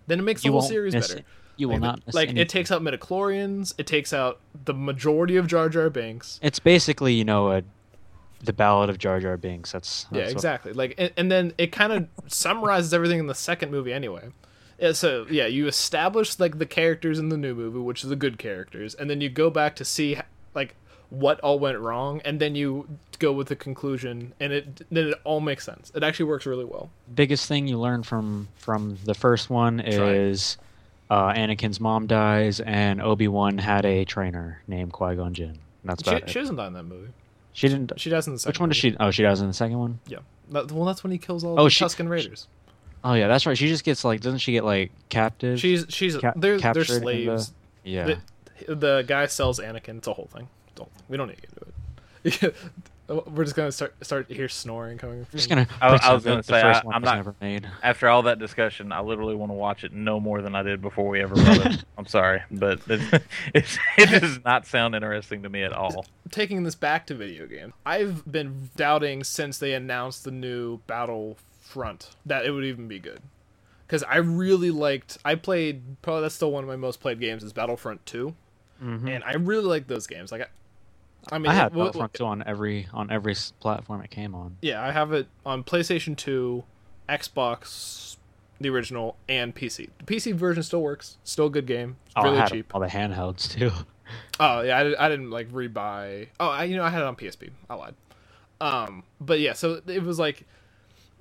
then 0.06 0.18
it 0.18 0.22
makes 0.22 0.42
the 0.42 0.50
whole 0.50 0.62
series 0.62 0.94
better. 0.94 1.18
it. 1.18 1.24
You 1.58 1.68
will 1.68 1.74
like, 1.74 1.82
not 1.82 2.06
miss 2.06 2.14
like 2.14 2.28
anything. 2.30 2.40
it 2.40 2.48
takes 2.48 2.72
out 2.72 2.80
midichlorians. 2.80 3.74
It 3.76 3.86
takes 3.86 4.14
out 4.14 4.40
the 4.64 4.72
majority 4.72 5.36
of 5.36 5.46
Jar 5.46 5.68
Jar 5.68 5.90
Binks. 5.90 6.40
It's 6.42 6.58
basically 6.58 7.12
you 7.12 7.24
know 7.26 7.50
a, 7.52 7.62
the 8.42 8.52
Ballad 8.52 8.90
of 8.90 8.98
Jar 8.98 9.20
Jar 9.20 9.36
Binks. 9.36 9.72
That's, 9.72 10.06
Yeah, 10.10 10.20
that's 10.20 10.28
what- 10.30 10.38
exactly. 10.38 10.72
Like, 10.72 10.94
and, 10.98 11.12
and 11.16 11.30
then 11.30 11.52
it 11.58 11.72
kind 11.72 11.92
of 11.92 12.08
summarizes 12.26 12.92
everything 12.94 13.18
in 13.18 13.26
the 13.26 13.34
second 13.34 13.70
movie 13.70 13.92
anyway. 13.92 14.30
Yeah, 14.78 14.92
so 14.92 15.26
yeah, 15.30 15.46
you 15.46 15.66
establish 15.66 16.38
like 16.40 16.58
the 16.58 16.64
characters 16.66 17.18
in 17.18 17.28
the 17.28 17.36
new 17.36 17.54
movie, 17.54 17.78
which 17.80 18.02
are 18.04 18.08
the 18.08 18.16
good 18.16 18.38
characters, 18.38 18.94
and 18.94 19.10
then 19.10 19.20
you 19.20 19.28
go 19.28 19.50
back 19.50 19.76
to 19.76 19.84
see 19.84 20.16
like 20.54 20.74
what 21.10 21.38
all 21.40 21.58
went 21.58 21.78
wrong, 21.78 22.22
and 22.24 22.40
then 22.40 22.54
you 22.54 22.88
go 23.18 23.30
with 23.32 23.48
the 23.48 23.56
conclusion, 23.56 24.32
and 24.40 24.54
it 24.54 24.86
then 24.90 25.08
it 25.08 25.14
all 25.24 25.40
makes 25.40 25.66
sense. 25.66 25.92
It 25.94 26.02
actually 26.02 26.26
works 26.26 26.46
really 26.46 26.64
well. 26.64 26.88
Biggest 27.14 27.46
thing 27.46 27.66
you 27.68 27.78
learn 27.78 28.02
from 28.04 28.48
from 28.56 28.96
the 29.04 29.12
first 29.12 29.50
one 29.50 29.80
is 29.80 30.56
uh, 31.10 31.32
Anakin's 31.34 31.78
mom 31.78 32.06
dies, 32.06 32.60
and 32.60 33.02
Obi 33.02 33.28
Wan 33.28 33.58
had 33.58 33.84
a 33.84 34.06
trainer 34.06 34.62
named 34.66 34.92
Qui 34.94 35.14
Gon 35.16 35.34
Jinn. 35.34 35.58
That's 35.84 36.02
She, 36.04 36.08
about 36.10 36.30
she 36.30 36.38
it. 36.38 36.42
doesn't 36.42 36.56
die 36.56 36.68
in 36.68 36.72
that 36.72 36.84
movie. 36.84 37.10
She 37.52 37.68
didn't. 37.68 37.92
She 37.98 38.10
dies 38.10 38.26
in 38.26 38.32
the 38.34 38.38
second. 38.38 38.50
Which 38.50 38.60
one 38.60 38.68
does 38.68 38.76
she? 38.78 38.96
Oh, 39.00 39.10
she 39.10 39.22
dies 39.22 39.40
in 39.40 39.48
the 39.48 39.52
second 39.54 39.78
one. 39.78 40.00
Yeah. 40.06 40.18
That, 40.50 40.70
well, 40.72 40.84
that's 40.84 41.02
when 41.04 41.10
he 41.12 41.18
kills 41.18 41.44
all 41.44 41.58
Oh, 41.58 41.64
the 41.64 41.70
she- 41.70 41.84
Tuscan 41.84 42.08
Raiders. 42.08 42.46
Oh 43.02 43.14
yeah, 43.14 43.28
that's 43.28 43.46
right. 43.46 43.56
She 43.56 43.68
just 43.68 43.82
gets 43.84 44.04
like, 44.04 44.20
doesn't 44.20 44.38
she 44.40 44.52
get 44.52 44.64
like 44.64 44.92
captive? 45.08 45.58
She's 45.58 45.86
she's 45.88 46.16
Ca- 46.16 46.34
they're 46.36 46.58
they're 46.58 46.84
slaves. 46.84 47.52
yeah. 47.82 48.16
The, 48.66 48.74
the 48.74 49.04
guy 49.06 49.26
sells 49.26 49.58
Anakin. 49.58 49.98
It's 49.98 50.06
a 50.08 50.12
whole 50.12 50.28
thing. 50.32 50.48
It's 50.68 50.80
a 50.80 50.84
whole 50.84 50.92
thing. 50.94 51.04
We 51.08 51.16
don't 51.16 51.28
need 51.28 51.36
to 51.36 51.42
get 51.42 52.32
into 52.42 52.46
it. 52.48 52.54
We're 53.26 53.42
just 53.44 53.56
gonna 53.56 53.72
start 53.72 53.94
start 54.04 54.30
hear 54.30 54.48
snoring 54.48 54.96
coming. 54.96 55.18
I'm 55.18 55.24
From, 55.24 55.36
just 55.38 55.48
gonna. 55.48 55.66
I- 55.80 55.88
I 55.88 56.12
was 56.14 56.22
gonna 56.22 56.36
that 56.36 56.46
the 56.46 56.52
say, 56.54 56.62
first 56.62 56.82
I- 56.84 56.86
one 56.86 56.94
I'm 56.94 57.02
not- 57.02 57.16
never 57.16 57.34
made. 57.40 57.68
After 57.82 58.08
all 58.08 58.22
that 58.22 58.38
discussion, 58.38 58.92
I 58.92 59.00
literally 59.00 59.34
want 59.34 59.50
to 59.50 59.54
watch 59.54 59.82
it 59.82 59.92
no 59.92 60.20
more 60.20 60.42
than 60.42 60.54
I 60.54 60.62
did 60.62 60.80
before 60.80 61.08
we 61.08 61.20
ever 61.20 61.34
wrote 61.34 61.66
it. 61.66 61.84
I'm 61.98 62.06
sorry, 62.06 62.42
but 62.52 62.80
it, 62.88 63.22
it's, 63.54 63.78
it 63.98 64.20
does 64.20 64.38
not 64.44 64.64
sound 64.66 64.94
interesting 64.94 65.42
to 65.42 65.48
me 65.48 65.64
at 65.64 65.72
all. 65.72 66.06
taking 66.30 66.62
this 66.62 66.76
back 66.76 67.06
to 67.08 67.14
video 67.14 67.46
game, 67.46 67.72
I've 67.84 68.30
been 68.30 68.70
doubting 68.76 69.24
since 69.24 69.58
they 69.58 69.74
announced 69.74 70.22
the 70.22 70.30
new 70.30 70.78
Battlefront 70.86 72.10
that 72.26 72.44
it 72.46 72.52
would 72.52 72.64
even 72.64 72.86
be 72.86 72.98
good. 73.00 73.20
Because 73.86 74.04
I 74.04 74.18
really 74.18 74.70
liked, 74.70 75.18
I 75.24 75.34
played 75.34 76.00
probably 76.00 76.22
that's 76.22 76.36
still 76.36 76.52
one 76.52 76.62
of 76.62 76.68
my 76.68 76.76
most 76.76 77.00
played 77.00 77.18
games 77.18 77.42
is 77.42 77.52
Battlefront 77.52 78.06
2 78.06 78.36
Mhm. 78.80 79.10
and 79.14 79.24
I 79.24 79.32
really 79.34 79.64
like 79.66 79.88
those 79.88 80.06
games. 80.06 80.30
Like, 80.32 80.48
I, 81.30 81.38
mean, 81.38 81.50
I 81.50 81.54
had 81.54 81.72
it- 81.72 81.74
well, 81.74 81.92
2 81.92 82.24
on 82.24 82.42
every 82.46 82.88
on 82.92 83.10
every 83.10 83.34
platform 83.60 84.00
it 84.02 84.10
came 84.10 84.34
on. 84.34 84.56
yeah, 84.62 84.82
I 84.84 84.90
have 84.92 85.12
it 85.12 85.28
on 85.44 85.62
PlayStation 85.64 86.16
2, 86.16 86.64
Xbox, 87.08 88.16
the 88.60 88.68
original, 88.70 89.16
and 89.28 89.54
PC. 89.54 89.88
The 89.98 90.04
PC 90.04 90.34
version 90.34 90.62
still 90.62 90.82
works, 90.82 91.18
still 91.24 91.46
a 91.46 91.50
good 91.50 91.66
game, 91.66 91.96
Oh, 92.16 92.22
really 92.22 92.46
cheap. 92.48 92.74
all 92.74 92.80
the 92.80 92.86
handhelds 92.88 93.50
too. 93.50 93.70
Oh 94.40 94.62
yeah, 94.62 94.76
I, 94.78 94.82
did, 94.82 94.96
I 94.96 95.08
didn't 95.08 95.30
like 95.30 95.52
rebuy. 95.52 96.26
Oh, 96.40 96.48
I 96.48 96.64
you 96.64 96.74
know 96.74 96.82
I 96.82 96.88
had 96.90 97.00
it 97.02 97.04
on 97.06 97.14
PSP. 97.14 97.50
I 97.68 97.74
lied. 97.74 97.94
Um, 98.60 99.04
but 99.20 99.38
yeah, 99.38 99.52
so 99.52 99.80
it 99.86 100.02
was 100.02 100.18
like 100.18 100.48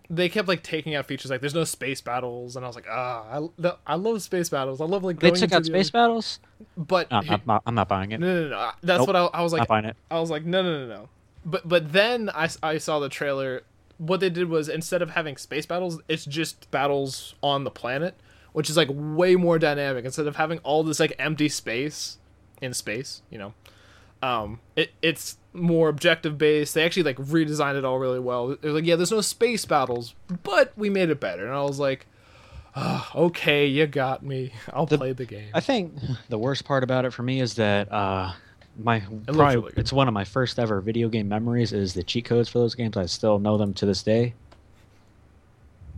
they 0.10 0.28
kept 0.30 0.48
like 0.48 0.64
taking 0.64 0.96
out 0.96 1.06
features 1.06 1.30
like 1.30 1.40
there's 1.42 1.54
no 1.54 1.64
space 1.64 2.02
battles, 2.02 2.56
and 2.56 2.66
I 2.66 2.68
was 2.68 2.76
like, 2.76 2.88
ah, 2.90 3.40
I, 3.64 3.72
I 3.86 3.96
love 3.96 4.22
space 4.24 4.50
battles. 4.50 4.82
I 4.82 4.86
love 4.86 5.04
like 5.04 5.20
They 5.20 5.32
took 5.32 5.52
out 5.52 5.60
the 5.60 5.66
space 5.66 5.90
other- 5.90 6.08
battles. 6.08 6.40
But 6.76 7.12
No, 7.12 7.18
I'm, 7.18 7.26
not, 7.28 7.48
not- 7.48 7.64
I'm 7.68 7.76
not 7.76 7.88
buying 7.88 8.12
it. 8.12 8.20
no, 8.20 8.28
no, 8.28 8.44
no, 8.44 8.50
no. 8.50 8.72
That's 8.82 9.00
Nope. 9.00 9.08
what 9.08 9.16
I, 9.16 9.26
I 9.26 9.42
was 9.44 9.54
like. 9.54 9.60
not 9.62 9.68
buying 9.68 9.86
it. 9.86 9.96
I 10.10 10.20
was 10.20 10.30
like, 10.32 10.46
no, 10.46 10.62
no, 10.64 10.86
no, 10.88 10.96
no. 10.96 11.10
But 11.46 11.68
but 11.70 11.94
then 11.94 12.30
I, 12.30 12.46
s- 12.46 12.58
I 12.64 12.78
saw 12.80 13.00
the 13.00 13.10
trailer. 13.10 13.62
What 13.98 14.20
they 14.22 14.30
did 14.30 14.50
was 14.50 14.68
instead 14.70 15.02
of 15.02 15.12
having 15.12 15.36
space 15.38 15.66
battles, 15.66 16.02
it's 16.08 16.26
just 16.26 16.72
battles 16.72 17.36
on 17.44 17.64
the 17.66 17.72
planet, 17.72 18.16
which 18.54 18.70
is 18.70 18.78
like 18.78 18.88
way 18.92 19.36
more 19.36 19.60
dynamic. 19.60 20.06
Instead 20.06 20.26
of 20.28 20.38
having 20.38 20.58
all 20.60 20.84
this 20.84 21.00
like 21.00 21.14
empty 21.20 21.50
space 21.50 22.18
in 22.62 22.74
space, 22.74 23.22
you 23.30 23.38
know, 23.38 23.54
um, 24.22 24.60
it 24.76 24.92
it's 25.02 25.38
more 25.54 25.90
objective 25.90 26.38
based. 26.38 26.74
They 26.74 26.84
actually 26.84 27.04
like 27.04 27.18
redesigned 27.18 27.78
it 27.78 27.86
all 27.86 28.00
really 28.00 28.20
well. 28.20 28.56
They're 28.62 28.72
like, 28.72 28.86
yeah, 28.86 28.96
there's 28.96 29.12
no 29.12 29.22
space 29.22 29.66
battles, 29.66 30.14
but 30.44 30.74
we 30.78 30.90
made 30.90 31.10
it 31.10 31.20
better. 31.20 31.46
And 31.46 31.56
I 31.56 31.64
was 31.64 31.80
like, 31.80 32.06
ah, 32.76 33.10
okay, 33.16 33.66
you 33.66 33.88
got 33.88 34.24
me. 34.24 34.54
I'll 34.74 34.86
The- 34.86 34.98
play 34.98 35.14
the 35.14 35.26
game. 35.26 35.50
I 35.54 35.60
think 35.60 35.94
the 36.30 36.38
worst 36.38 36.66
part 36.66 36.84
about 36.84 37.06
it 37.06 37.14
for 37.14 37.24
me 37.24 37.40
is 37.42 37.56
that 37.56 37.92
uh, 37.92 38.34
my 38.78 39.02
looks 39.10 39.38
probably 39.38 39.56
really 39.58 39.74
it's 39.78 39.92
one 39.94 40.08
of 40.08 40.14
my 40.14 40.24
first 40.26 40.60
ever 40.60 40.82
video 40.82 41.10
game 41.10 41.28
memories 41.28 41.74
is 41.74 41.94
the 41.94 42.04
cheat 42.04 42.26
codes 42.26 42.50
for 42.50 42.60
those 42.60 42.76
games. 42.76 42.98
I 42.98 43.06
still 43.08 43.40
know 43.40 43.58
them 43.58 43.74
to 43.76 43.86
this 43.86 44.04
day. 44.04 44.34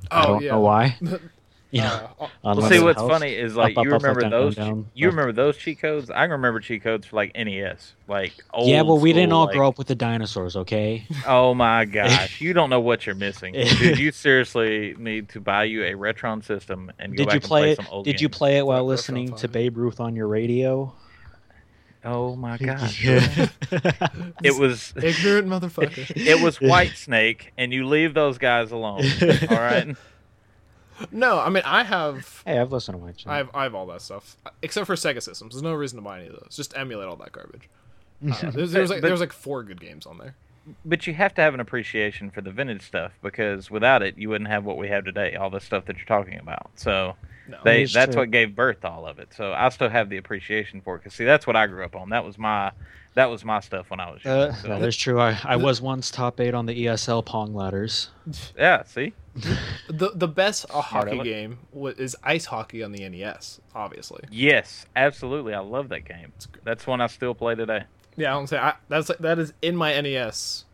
I 0.09 0.23
oh 0.23 0.27
don't 0.27 0.43
yeah. 0.43 0.51
know 0.51 0.61
why. 0.61 0.97
You 1.73 1.81
know, 1.81 2.09
Uh, 2.19 2.27
Well, 2.43 2.61
see, 2.69 2.79
what's 2.79 2.97
health. 2.99 3.09
funny 3.11 3.33
is 3.33 3.55
like 3.55 3.77
up, 3.77 3.85
you 3.85 3.91
up, 3.91 3.95
up, 3.97 4.01
remember 4.03 4.21
down, 4.21 4.31
down, 4.31 4.41
those. 4.41 4.57
you 4.93 5.07
left. 5.07 5.15
remember 5.15 5.31
those 5.31 5.55
cheat 5.57 5.79
codes? 5.79 6.09
I 6.11 6.23
can 6.25 6.31
remember 6.31 6.59
cheat 6.59 6.83
codes 6.83 7.05
for 7.07 7.15
like 7.15 7.33
NES, 7.33 7.93
like 8.09 8.33
old. 8.53 8.67
yeah, 8.67 8.81
well, 8.81 8.97
we 8.97 9.13
didn't 9.13 9.31
all 9.31 9.45
like- 9.45 9.55
grow 9.55 9.69
up 9.69 9.77
with 9.77 9.87
the 9.87 9.95
dinosaurs, 9.95 10.57
okay? 10.57 11.05
Oh 11.25 11.53
my 11.53 11.85
gosh, 11.85 12.41
you 12.41 12.51
don't 12.53 12.69
know 12.69 12.81
what 12.81 13.05
you're 13.05 13.15
missing, 13.15 13.53
dude. 13.79 13.97
You 13.99 14.11
seriously 14.11 14.95
need 14.97 15.29
to 15.29 15.39
buy 15.39 15.63
you 15.63 15.83
a 15.85 15.91
Retron 15.93 16.43
system 16.43 16.91
and 16.99 17.13
go 17.15 17.23
Did 17.23 17.27
back 17.27 17.33
you 17.35 17.37
and 17.37 17.43
play 17.45 17.61
play 17.61 17.71
it? 17.71 17.75
some 17.77 17.87
old 17.89 18.05
Did 18.05 18.19
you 18.19 18.27
play 18.27 18.57
it 18.57 18.65
while 18.65 18.83
listening 18.85 19.33
to. 19.35 19.47
Babe 19.47 19.77
Ruth 19.77 19.99
on 20.01 20.13
your 20.15 20.27
radio? 20.27 20.93
Oh 22.03 22.35
my 22.35 22.57
gosh, 22.57 23.03
Yeah. 23.03 23.47
it 24.43 24.59
was 24.59 24.91
ignorant 24.97 25.47
motherfucker. 25.47 26.11
it 26.15 26.41
was 26.41 26.59
White 26.59 26.97
Snake, 26.97 27.53
and 27.57 27.71
you 27.71 27.85
leave 27.87 28.13
those 28.15 28.39
guys 28.39 28.71
alone. 28.71 29.03
All 29.49 29.57
right. 29.57 29.95
No, 31.11 31.39
I 31.39 31.49
mean 31.49 31.63
I 31.65 31.83
have 31.83 32.43
hey, 32.45 32.59
I've 32.59 32.71
listened 32.71 32.97
to 32.97 33.03
White 33.03 33.23
I 33.25 33.37
have 33.37 33.49
I 33.53 33.63
have 33.63 33.75
all 33.75 33.85
that 33.87 34.01
stuff 34.01 34.37
except 34.61 34.87
for 34.87 34.95
Sega 34.95 35.21
systems. 35.21 35.53
There's 35.53 35.63
no 35.63 35.73
reason 35.73 35.97
to 35.97 36.03
buy 36.03 36.19
any 36.19 36.27
of 36.27 36.33
those. 36.33 36.55
Just 36.55 36.75
emulate 36.77 37.07
all 37.07 37.15
that 37.17 37.31
garbage. 37.31 37.69
Uh, 38.23 38.51
there's, 38.51 38.71
there's 38.71 38.89
like 38.91 39.01
But- 39.01 39.07
there's 39.07 39.19
like 39.19 39.33
four 39.33 39.63
good 39.63 39.81
games 39.81 40.05
on 40.05 40.17
there. 40.19 40.35
But 40.85 41.07
you 41.07 41.13
have 41.15 41.33
to 41.33 41.41
have 41.41 41.55
an 41.55 41.59
appreciation 41.59 42.29
for 42.29 42.41
the 42.41 42.51
vintage 42.51 42.83
stuff 42.83 43.13
because 43.23 43.71
without 43.71 44.03
it, 44.03 44.15
you 44.15 44.29
wouldn't 44.29 44.47
have 44.51 44.63
what 44.63 44.77
we 44.77 44.89
have 44.89 45.03
today. 45.05 45.33
All 45.35 45.49
the 45.49 45.59
stuff 45.59 45.85
that 45.85 45.97
you're 45.97 46.05
talking 46.05 46.37
about. 46.37 46.69
So 46.75 47.15
No, 47.47 47.57
they 47.65 47.85
that's 47.85 48.13
true. 48.13 48.21
what 48.21 48.29
gave 48.31 48.55
birth 48.55 48.81
to 48.81 48.89
all 48.89 49.07
of 49.07 49.17
it. 49.17 49.33
So 49.35 49.53
I 49.53 49.69
still 49.69 49.89
have 49.89 50.09
the 50.09 50.17
appreciation 50.17 50.81
for 50.81 50.95
it 50.95 50.99
because 50.99 51.15
see, 51.15 51.25
that's 51.25 51.47
what 51.47 51.55
I 51.55 51.65
grew 51.65 51.83
up 51.83 51.95
on. 51.95 52.09
That 52.11 52.23
was 52.23 52.37
my 52.37 52.71
that 53.13 53.29
was 53.29 53.43
my 53.43 53.59
stuff 53.59 53.89
when 53.89 53.99
I 53.99 54.11
was 54.11 54.23
young. 54.23 54.37
Uh, 54.39 54.53
So, 54.53 54.67
that 54.69 54.81
is 54.83 54.95
true. 54.95 55.19
I, 55.19 55.37
I 55.43 55.55
was 55.57 55.81
once 55.81 56.11
top 56.11 56.39
eight 56.39 56.53
on 56.53 56.65
the 56.65 56.85
ESL 56.85 57.25
Pong 57.25 57.53
ladders. 57.53 58.09
yeah, 58.57 58.83
see, 58.83 59.13
the 59.87 60.11
the 60.15 60.27
best 60.27 60.67
Part 60.69 61.07
of 61.09 61.17
hockey 61.17 61.29
game 61.29 61.59
is 61.73 62.15
ice 62.23 62.45
hockey 62.45 62.83
on 62.83 62.91
the 62.91 63.07
NES. 63.07 63.59
Obviously, 63.75 64.23
yes, 64.31 64.85
absolutely, 64.95 65.53
I 65.53 65.59
love 65.59 65.89
that 65.89 66.05
game. 66.05 66.31
That's 66.63 66.87
one 66.87 67.01
I 67.01 67.07
still 67.07 67.33
play 67.33 67.55
today. 67.55 67.83
yeah. 68.15 68.35
I'm 68.35 68.47
saying 68.47 68.63
I, 68.63 68.73
that's 68.89 69.11
that 69.19 69.39
is 69.39 69.53
in 69.61 69.75
my 69.75 69.99
NES. 69.99 70.65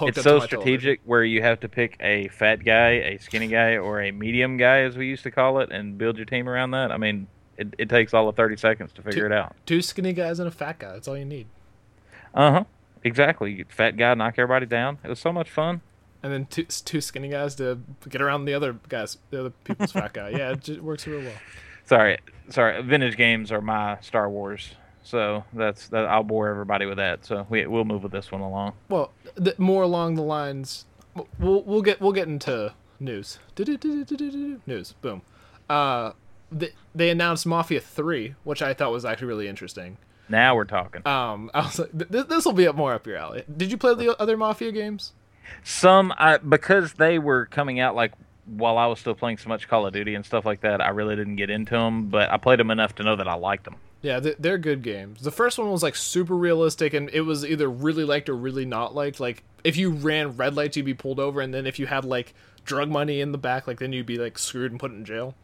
so 0.00 0.06
to 0.06 0.22
television. 0.22 0.46
strategic 0.60 1.00
where 1.06 1.24
you 1.24 1.42
have 1.42 1.58
to 1.60 1.68
pick 1.68 1.96
a 1.98 2.28
fat 2.28 2.64
guy, 2.64 2.90
a 2.90 3.18
skinny 3.18 3.48
guy, 3.48 3.78
or 3.78 4.00
a 4.00 4.12
medium 4.12 4.56
guy, 4.56 4.82
as 4.82 4.96
we 4.96 5.08
used 5.08 5.24
to 5.24 5.32
call 5.32 5.58
it, 5.58 5.72
and 5.72 5.98
build 5.98 6.16
your 6.18 6.24
team 6.26 6.48
around 6.48 6.70
that. 6.70 6.92
I 6.92 6.98
mean, 6.98 7.26
it, 7.56 7.74
it 7.78 7.88
takes 7.88 8.14
all 8.14 8.28
of 8.28 8.36
30 8.36 8.56
seconds 8.58 8.92
to 8.92 9.02
figure 9.02 9.26
it 9.26 9.32
out. 9.32 9.56
Two 9.66 9.82
skinny 9.82 10.12
guys 10.12 10.38
and 10.38 10.46
a 10.46 10.52
fat 10.52 10.78
guy. 10.78 10.92
That's 10.92 11.08
all 11.08 11.16
you 11.16 11.24
need. 11.24 11.48
Uh 12.38 12.52
huh. 12.52 12.64
Exactly. 13.04 13.52
You 13.52 13.64
fat 13.68 13.96
guy 13.96 14.14
knock 14.14 14.34
everybody 14.38 14.64
down. 14.64 14.98
It 15.04 15.08
was 15.08 15.18
so 15.18 15.32
much 15.32 15.50
fun. 15.50 15.80
And 16.22 16.32
then 16.32 16.46
two 16.46 16.64
two 16.64 17.00
skinny 17.00 17.28
guys 17.28 17.54
to 17.56 17.80
get 18.08 18.22
around 18.22 18.44
the 18.44 18.54
other 18.54 18.76
guys, 18.88 19.18
the 19.30 19.40
other 19.40 19.50
people's 19.50 19.92
fat 19.92 20.12
guy. 20.12 20.30
Yeah, 20.30 20.52
it 20.52 20.60
just 20.60 20.80
works 20.80 21.06
real 21.06 21.20
well. 21.20 21.36
Sorry, 21.84 22.18
sorry. 22.48 22.82
Vintage 22.82 23.16
games 23.16 23.50
are 23.52 23.60
my 23.60 23.98
Star 24.00 24.28
Wars, 24.30 24.74
so 25.02 25.44
that's 25.52 25.88
that. 25.88 26.06
I'll 26.06 26.22
bore 26.22 26.48
everybody 26.48 26.86
with 26.86 26.96
that. 26.98 27.24
So 27.24 27.46
we 27.48 27.66
we'll 27.66 27.84
move 27.84 28.02
with 28.02 28.12
this 28.12 28.30
one 28.30 28.40
along. 28.40 28.74
Well, 28.88 29.12
th- 29.42 29.58
more 29.58 29.82
along 29.82 30.14
the 30.14 30.22
lines, 30.22 30.86
we'll 31.38 31.62
we'll 31.62 31.82
get 31.82 32.00
we'll 32.00 32.12
get 32.12 32.28
into 32.28 32.72
news. 33.00 33.38
News. 34.66 34.92
Boom. 35.00 35.22
Uh, 35.68 36.12
they, 36.50 36.70
they 36.94 37.10
announced 37.10 37.46
Mafia 37.46 37.80
Three, 37.80 38.34
which 38.44 38.60
I 38.62 38.74
thought 38.74 38.90
was 38.92 39.04
actually 39.04 39.28
really 39.28 39.48
interesting. 39.48 39.98
Now 40.28 40.54
we're 40.54 40.64
talking. 40.64 41.06
Um, 41.06 41.50
I 41.54 41.60
was 41.60 41.78
like, 41.78 42.10
th- 42.10 42.26
this 42.26 42.44
will 42.44 42.52
be 42.52 42.66
up 42.66 42.76
more 42.76 42.92
up 42.92 43.06
your 43.06 43.16
alley. 43.16 43.44
Did 43.54 43.70
you 43.70 43.76
play 43.76 43.94
the 43.94 44.20
other 44.20 44.36
Mafia 44.36 44.72
games? 44.72 45.12
Some 45.64 46.12
I, 46.16 46.36
because 46.38 46.94
they 46.94 47.18
were 47.18 47.46
coming 47.46 47.80
out 47.80 47.94
like 47.94 48.12
while 48.46 48.78
I 48.78 48.86
was 48.86 48.98
still 48.98 49.14
playing 49.14 49.38
so 49.38 49.48
much 49.48 49.68
Call 49.68 49.86
of 49.86 49.92
Duty 49.92 50.14
and 50.14 50.24
stuff 50.24 50.44
like 50.44 50.60
that. 50.60 50.80
I 50.80 50.88
really 50.90 51.16
didn't 51.16 51.36
get 51.36 51.50
into 51.50 51.74
them, 51.74 52.08
but 52.08 52.30
I 52.30 52.36
played 52.36 52.58
them 52.58 52.70
enough 52.70 52.94
to 52.96 53.02
know 53.02 53.16
that 53.16 53.28
I 53.28 53.34
liked 53.34 53.64
them. 53.64 53.76
Yeah, 54.00 54.20
they're 54.20 54.58
good 54.58 54.82
games. 54.82 55.22
The 55.22 55.32
first 55.32 55.58
one 55.58 55.70
was 55.72 55.82
like 55.82 55.96
super 55.96 56.36
realistic, 56.36 56.94
and 56.94 57.10
it 57.10 57.22
was 57.22 57.44
either 57.44 57.68
really 57.68 58.04
liked 58.04 58.28
or 58.28 58.36
really 58.36 58.64
not 58.64 58.94
liked. 58.94 59.18
Like 59.18 59.42
if 59.64 59.76
you 59.76 59.90
ran 59.90 60.36
red 60.36 60.54
lights, 60.54 60.76
you'd 60.76 60.86
be 60.86 60.94
pulled 60.94 61.18
over, 61.18 61.40
and 61.40 61.52
then 61.52 61.66
if 61.66 61.78
you 61.78 61.86
had 61.86 62.04
like 62.04 62.32
drug 62.64 62.88
money 62.90 63.20
in 63.20 63.32
the 63.32 63.38
back, 63.38 63.66
like 63.66 63.80
then 63.80 63.92
you'd 63.92 64.06
be 64.06 64.16
like 64.16 64.38
screwed 64.38 64.70
and 64.70 64.78
put 64.78 64.92
in 64.92 65.04
jail. 65.04 65.34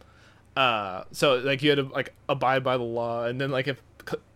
Uh, 0.56 1.02
so 1.10 1.34
like 1.36 1.62
you 1.62 1.70
had 1.70 1.76
to 1.76 1.84
like 1.86 2.14
abide 2.28 2.62
by 2.62 2.76
the 2.76 2.84
law, 2.84 3.24
and 3.24 3.40
then 3.40 3.50
like 3.50 3.66
if 3.66 3.82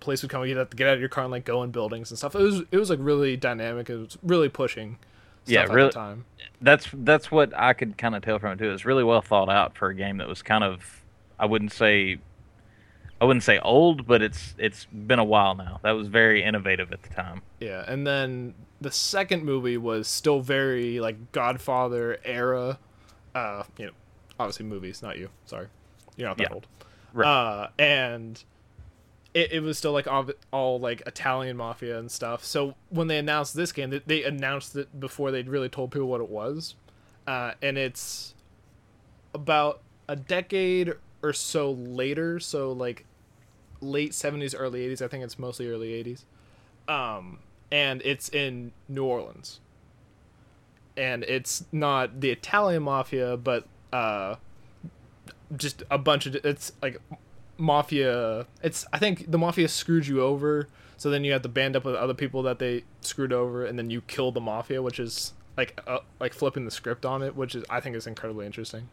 police 0.00 0.22
would 0.22 0.31
come, 0.31 0.44
you'd 0.46 0.57
have 0.57 0.70
to 0.70 0.76
get 0.76 0.88
out 0.88 0.94
of 0.94 1.00
your 1.00 1.09
car 1.09 1.24
and 1.24 1.31
like 1.31 1.44
go 1.44 1.62
in 1.62 1.70
buildings 1.70 2.11
and 2.11 2.18
stuff. 2.18 2.35
It 2.35 2.42
was 2.42 2.62
it 2.70 2.76
was 2.78 2.90
like 2.90 2.98
really 3.02 3.37
dynamic. 3.37 3.88
It 3.90 3.96
was 3.96 4.18
really 4.22 4.48
pushing. 4.48 4.98
Stuff 5.44 5.52
Yeah, 5.54 5.62
at 5.62 5.70
really- 5.70 5.88
The 5.88 5.92
time. 5.94 6.24
That's 6.61 6.88
that's 6.92 7.31
what 7.31 7.52
I 7.57 7.72
could 7.72 7.96
kind 7.96 8.14
of 8.16 8.22
tell 8.22 8.38
from 8.38 8.52
it 8.52 8.59
too. 8.59 8.70
It's 8.72 8.85
really 8.85 9.04
well 9.04 9.22
thought 9.22 9.48
out 9.48 9.76
for 9.76 9.88
a 9.88 9.94
game 9.94 10.18
that 10.18 10.28
was 10.28 10.42
kind 10.42 10.64
of 10.64 11.02
I 11.38 11.46
wouldn't 11.46 11.72
say 11.72 12.18
I 13.20 13.24
wouldn't 13.24 13.42
say 13.44 13.59
old, 13.61 14.07
but 14.07 14.22
it's 14.22 14.54
it's 14.59 14.85
been 14.87 15.18
a 15.18 15.24
while 15.24 15.54
now. 15.54 15.81
That 15.83 15.92
was 15.92 16.09
very 16.09 16.42
innovative 16.42 16.92
at 16.92 17.02
the 17.02 17.09
time. 17.11 17.42
Yeah, 17.61 17.85
and 17.87 18.07
then 18.07 18.54
the 18.81 18.90
second 18.92 19.44
movie 19.44 19.76
was 19.76 20.07
still 20.09 20.40
very 20.40 21.00
like 21.00 21.33
Godfather 21.33 22.18
era. 22.24 22.78
Uh, 23.35 23.64
you 23.76 23.87
know, 23.87 23.92
obviously 24.38 24.66
movies, 24.66 25.02
not 25.02 25.18
you. 25.18 25.31
Sorry. 25.46 25.66
You're 26.16 26.28
not 26.28 26.38
that 26.38 26.48
Yeah. 26.50 26.54
old. 26.54 26.66
Right. 27.12 27.26
Uh, 27.26 27.68
and 27.78 28.42
it, 29.34 29.52
it 29.52 29.60
was 29.60 29.78
still 29.78 29.92
like 29.92 30.06
all, 30.06 30.26
all 30.52 30.80
like 30.80 31.02
Italian 31.06 31.56
mafia 31.56 31.98
and 31.98 32.10
stuff. 32.10 32.44
So 32.44 32.74
when 32.90 33.08
they 33.08 33.18
announced 33.18 33.54
this 33.54 33.72
game, 33.72 33.90
they, 33.90 34.02
they 34.06 34.24
announced 34.24 34.74
it 34.76 34.98
before 34.98 35.30
they'd 35.30 35.48
really 35.48 35.68
told 35.68 35.90
people 35.90 36.08
what 36.08 36.20
it 36.20 36.28
was. 36.28 36.74
Uh, 37.26 37.52
and 37.60 37.76
it's 37.76 38.34
about 39.34 39.80
a 40.08 40.16
decade 40.16 40.94
or 41.22 41.32
so 41.32 41.72
later. 41.72 42.40
So 42.40 42.72
like 42.72 43.04
late 43.80 44.12
70s, 44.12 44.54
early 44.56 44.86
80s. 44.88 45.02
I 45.02 45.08
think 45.08 45.24
it's 45.24 45.38
mostly 45.38 45.68
early 45.68 45.90
80s. 46.02 46.24
Um, 46.92 47.40
and 47.70 48.00
it's 48.04 48.28
in 48.30 48.72
New 48.88 49.04
Orleans. 49.04 49.60
And 50.96 51.22
it's 51.24 51.64
not 51.70 52.20
the 52.20 52.30
Italian 52.30 52.82
mafia, 52.82 53.36
but 53.36 53.66
uh, 53.92 54.36
just 55.56 55.82
a 55.90 55.98
bunch 55.98 56.26
of 56.26 56.34
it's 56.36 56.72
like 56.82 57.00
mafia 57.58 58.46
it's 58.62 58.86
i 58.92 58.98
think 58.98 59.30
the 59.30 59.38
mafia 59.38 59.68
screwed 59.68 60.06
you 60.06 60.22
over 60.22 60.68
so 60.96 61.10
then 61.10 61.24
you 61.24 61.32
have 61.32 61.42
to 61.42 61.48
band 61.48 61.76
up 61.76 61.84
with 61.84 61.94
other 61.94 62.14
people 62.14 62.42
that 62.42 62.58
they 62.58 62.84
screwed 63.00 63.32
over 63.32 63.64
and 63.64 63.78
then 63.78 63.90
you 63.90 64.00
kill 64.02 64.32
the 64.32 64.40
mafia 64.40 64.80
which 64.80 64.98
is 65.00 65.32
like 65.56 65.78
uh, 65.86 65.98
like 66.20 66.32
flipping 66.32 66.64
the 66.64 66.70
script 66.70 67.04
on 67.04 67.22
it 67.22 67.34
which 67.34 67.54
is 67.54 67.64
i 67.68 67.80
think 67.80 67.96
is 67.96 68.06
incredibly 68.06 68.46
interesting 68.46 68.88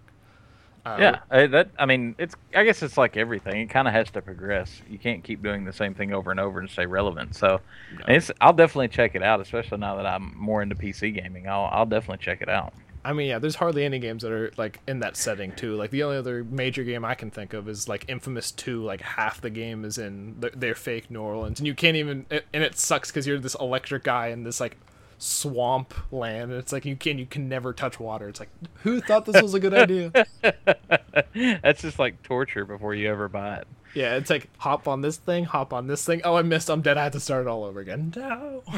uh, 0.85 0.97
yeah, 0.99 1.19
uh, 1.31 1.47
that 1.47 1.69
I 1.79 1.87
mean, 1.87 2.13
it's. 2.19 2.35
I 2.53 2.63
guess 2.63 2.83
it's 2.83 2.95
like 2.95 3.17
everything. 3.17 3.59
It 3.59 3.71
kind 3.71 3.87
of 3.87 3.93
has 3.95 4.11
to 4.11 4.21
progress. 4.21 4.83
You 4.87 4.99
can't 4.99 5.23
keep 5.23 5.41
doing 5.41 5.65
the 5.65 5.73
same 5.73 5.95
thing 5.95 6.13
over 6.13 6.29
and 6.29 6.39
over 6.39 6.59
and 6.59 6.69
stay 6.69 6.85
relevant. 6.85 7.35
So, 7.35 7.59
it's. 8.07 8.29
I'll 8.39 8.53
definitely 8.53 8.89
check 8.89 9.15
it 9.15 9.23
out, 9.23 9.41
especially 9.41 9.79
now 9.79 9.95
that 9.95 10.05
I'm 10.05 10.37
more 10.37 10.61
into 10.61 10.75
PC 10.75 11.15
gaming. 11.15 11.49
I'll. 11.49 11.69
I'll 11.71 11.87
definitely 11.87 12.23
check 12.23 12.43
it 12.43 12.49
out. 12.49 12.71
I 13.05 13.13
mean, 13.13 13.27
yeah, 13.27 13.37
there's 13.37 13.55
hardly 13.55 13.85
any 13.85 13.99
games 13.99 14.23
that 14.23 14.31
are 14.31 14.51
like 14.57 14.79
in 14.87 14.99
that 14.99 15.15
setting 15.15 15.51
too. 15.51 15.75
Like 15.75 15.91
the 15.91 16.01
only 16.01 16.17
other 16.17 16.43
major 16.43 16.83
game 16.83 17.05
I 17.05 17.13
can 17.13 17.29
think 17.29 17.53
of 17.53 17.69
is 17.69 17.87
like 17.87 18.05
Infamous 18.07 18.51
Two. 18.51 18.83
Like 18.83 19.01
half 19.01 19.41
the 19.41 19.51
game 19.51 19.85
is 19.85 19.99
in 19.99 20.37
th- 20.41 20.53
their 20.55 20.73
fake 20.73 21.11
New 21.11 21.21
Orleans, 21.21 21.59
and 21.59 21.67
you 21.67 21.75
can't 21.75 21.95
even. 21.95 22.25
And 22.31 22.63
it 22.63 22.79
sucks 22.79 23.11
because 23.11 23.27
you're 23.27 23.39
this 23.39 23.55
electric 23.55 24.03
guy 24.03 24.27
in 24.27 24.43
this 24.43 24.59
like 24.59 24.77
swamp 25.19 25.93
land, 26.11 26.51
and 26.51 26.59
it's 26.59 26.71
like 26.71 26.83
you 26.83 26.95
can 26.95 27.19
you 27.19 27.27
can 27.27 27.47
never 27.47 27.73
touch 27.73 27.99
water. 27.99 28.27
It's 28.27 28.39
like 28.39 28.49
who 28.81 28.99
thought 29.01 29.25
this 29.25 29.39
was 29.39 29.53
a 29.53 29.59
good 29.59 29.75
idea? 29.75 30.11
That's 31.61 31.83
just 31.83 31.99
like 31.99 32.23
torture 32.23 32.65
before 32.65 32.95
you 32.95 33.07
ever 33.09 33.29
buy 33.29 33.57
it. 33.57 33.67
Yeah, 33.93 34.15
it's 34.15 34.31
like 34.31 34.49
hop 34.57 34.87
on 34.87 35.01
this 35.01 35.17
thing, 35.17 35.45
hop 35.45 35.73
on 35.73 35.85
this 35.85 36.03
thing. 36.03 36.21
Oh, 36.23 36.35
I 36.35 36.41
missed. 36.41 36.69
I'm 36.69 36.81
dead. 36.81 36.97
I 36.97 37.03
have 37.03 37.13
to 37.13 37.19
start 37.19 37.45
it 37.45 37.47
all 37.47 37.65
over 37.65 37.79
again. 37.79 38.13
No. 38.15 38.63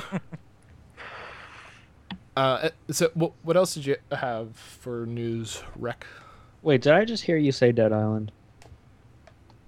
uh, 2.38 2.70
so 2.92 3.10
what 3.16 3.32
what 3.44 3.58
else 3.58 3.74
did 3.74 3.86
you 3.86 3.96
have 4.12 4.56
for 4.56 5.06
news? 5.06 5.64
Rec, 5.76 6.06
Wait, 6.62 6.82
did 6.82 6.94
I 6.94 7.04
just 7.06 7.24
hear 7.24 7.38
you 7.38 7.52
say 7.52 7.72
Dead 7.72 7.92
Island? 7.92 8.32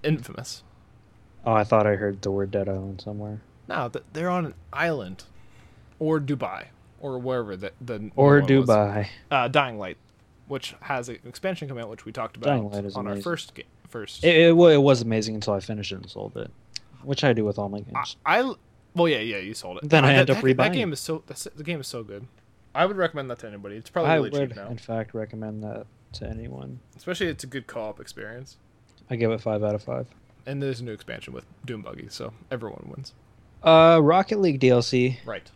infamous. 0.02 0.62
Oh, 1.44 1.52
I 1.52 1.64
thought 1.64 1.86
I 1.86 1.94
heard 1.96 2.22
the 2.22 2.30
word 2.30 2.50
Dead 2.50 2.68
Island 2.68 3.00
somewhere. 3.00 3.40
No, 3.68 3.90
they're 4.12 4.30
on 4.30 4.46
an 4.46 4.54
island, 4.72 5.24
or 5.98 6.20
Dubai, 6.20 6.66
or 7.00 7.18
wherever 7.18 7.56
the 7.56 7.72
the 7.80 8.10
Or. 8.16 8.40
Dubai. 8.40 9.08
Uh, 9.30 9.48
Dying 9.48 9.78
Light, 9.78 9.96
which 10.48 10.74
has 10.80 11.08
an 11.08 11.18
expansion 11.26 11.68
coming 11.68 11.82
out, 11.82 11.90
which 11.90 12.04
we 12.04 12.12
talked 12.12 12.40
Dying 12.40 12.60
about 12.60 12.74
Light 12.74 12.84
is 12.84 12.96
on 12.96 13.06
our 13.06 13.16
first 13.16 13.54
game. 13.54 13.66
First, 13.88 14.22
It, 14.22 14.36
it, 14.36 14.48
it 14.50 14.78
was 14.82 15.02
amazing 15.02 15.34
until 15.34 15.54
I 15.54 15.58
finished 15.60 15.90
it 15.90 15.96
and 15.96 16.08
sold 16.08 16.36
it, 16.36 16.48
which 17.02 17.24
I 17.24 17.32
do 17.32 17.44
with 17.44 17.58
all 17.58 17.68
my 17.68 17.80
games. 17.80 18.16
I 18.24 18.54
well, 18.94 19.08
yeah, 19.08 19.18
yeah, 19.18 19.38
you 19.38 19.54
sold 19.54 19.78
it. 19.78 19.88
Then 19.88 20.04
Uh, 20.04 20.08
I 20.08 20.12
that, 20.12 20.18
end 20.20 20.30
up 20.30 20.36
that, 20.36 20.44
rebuying 20.44 20.56
That 20.56 20.72
game 20.72 20.92
is 20.92 21.00
so 21.00 21.22
that's, 21.26 21.44
the 21.44 21.64
game 21.64 21.80
is 21.80 21.88
so 21.88 22.04
good. 22.04 22.26
I 22.74 22.86
would 22.86 22.96
recommend 22.96 23.30
that 23.30 23.38
to 23.40 23.48
anybody. 23.48 23.76
It's 23.76 23.90
probably 23.90 24.10
I 24.10 24.14
really 24.16 24.30
would, 24.30 24.48
cheap 24.50 24.56
now, 24.56 24.68
in 24.68 24.78
fact, 24.78 25.14
recommend 25.14 25.62
that 25.64 25.86
to 26.14 26.26
anyone. 26.28 26.80
especially 26.96 27.28
it's 27.28 27.44
a 27.44 27.46
good 27.46 27.66
co-op 27.66 28.00
experience. 28.00 28.56
I 29.08 29.16
give 29.16 29.30
it 29.30 29.40
five 29.40 29.62
out 29.62 29.74
of 29.74 29.82
five. 29.82 30.06
And 30.46 30.62
there's 30.62 30.80
a 30.80 30.84
new 30.84 30.92
expansion 30.92 31.32
with 31.32 31.44
Doom 31.64 31.82
Buggy, 31.82 32.06
so 32.08 32.32
everyone 32.50 32.90
wins. 32.94 33.12
Uh, 33.62 34.00
Rocket 34.02 34.40
League 34.40 34.60
DLC. 34.60 35.18
Right. 35.24 35.50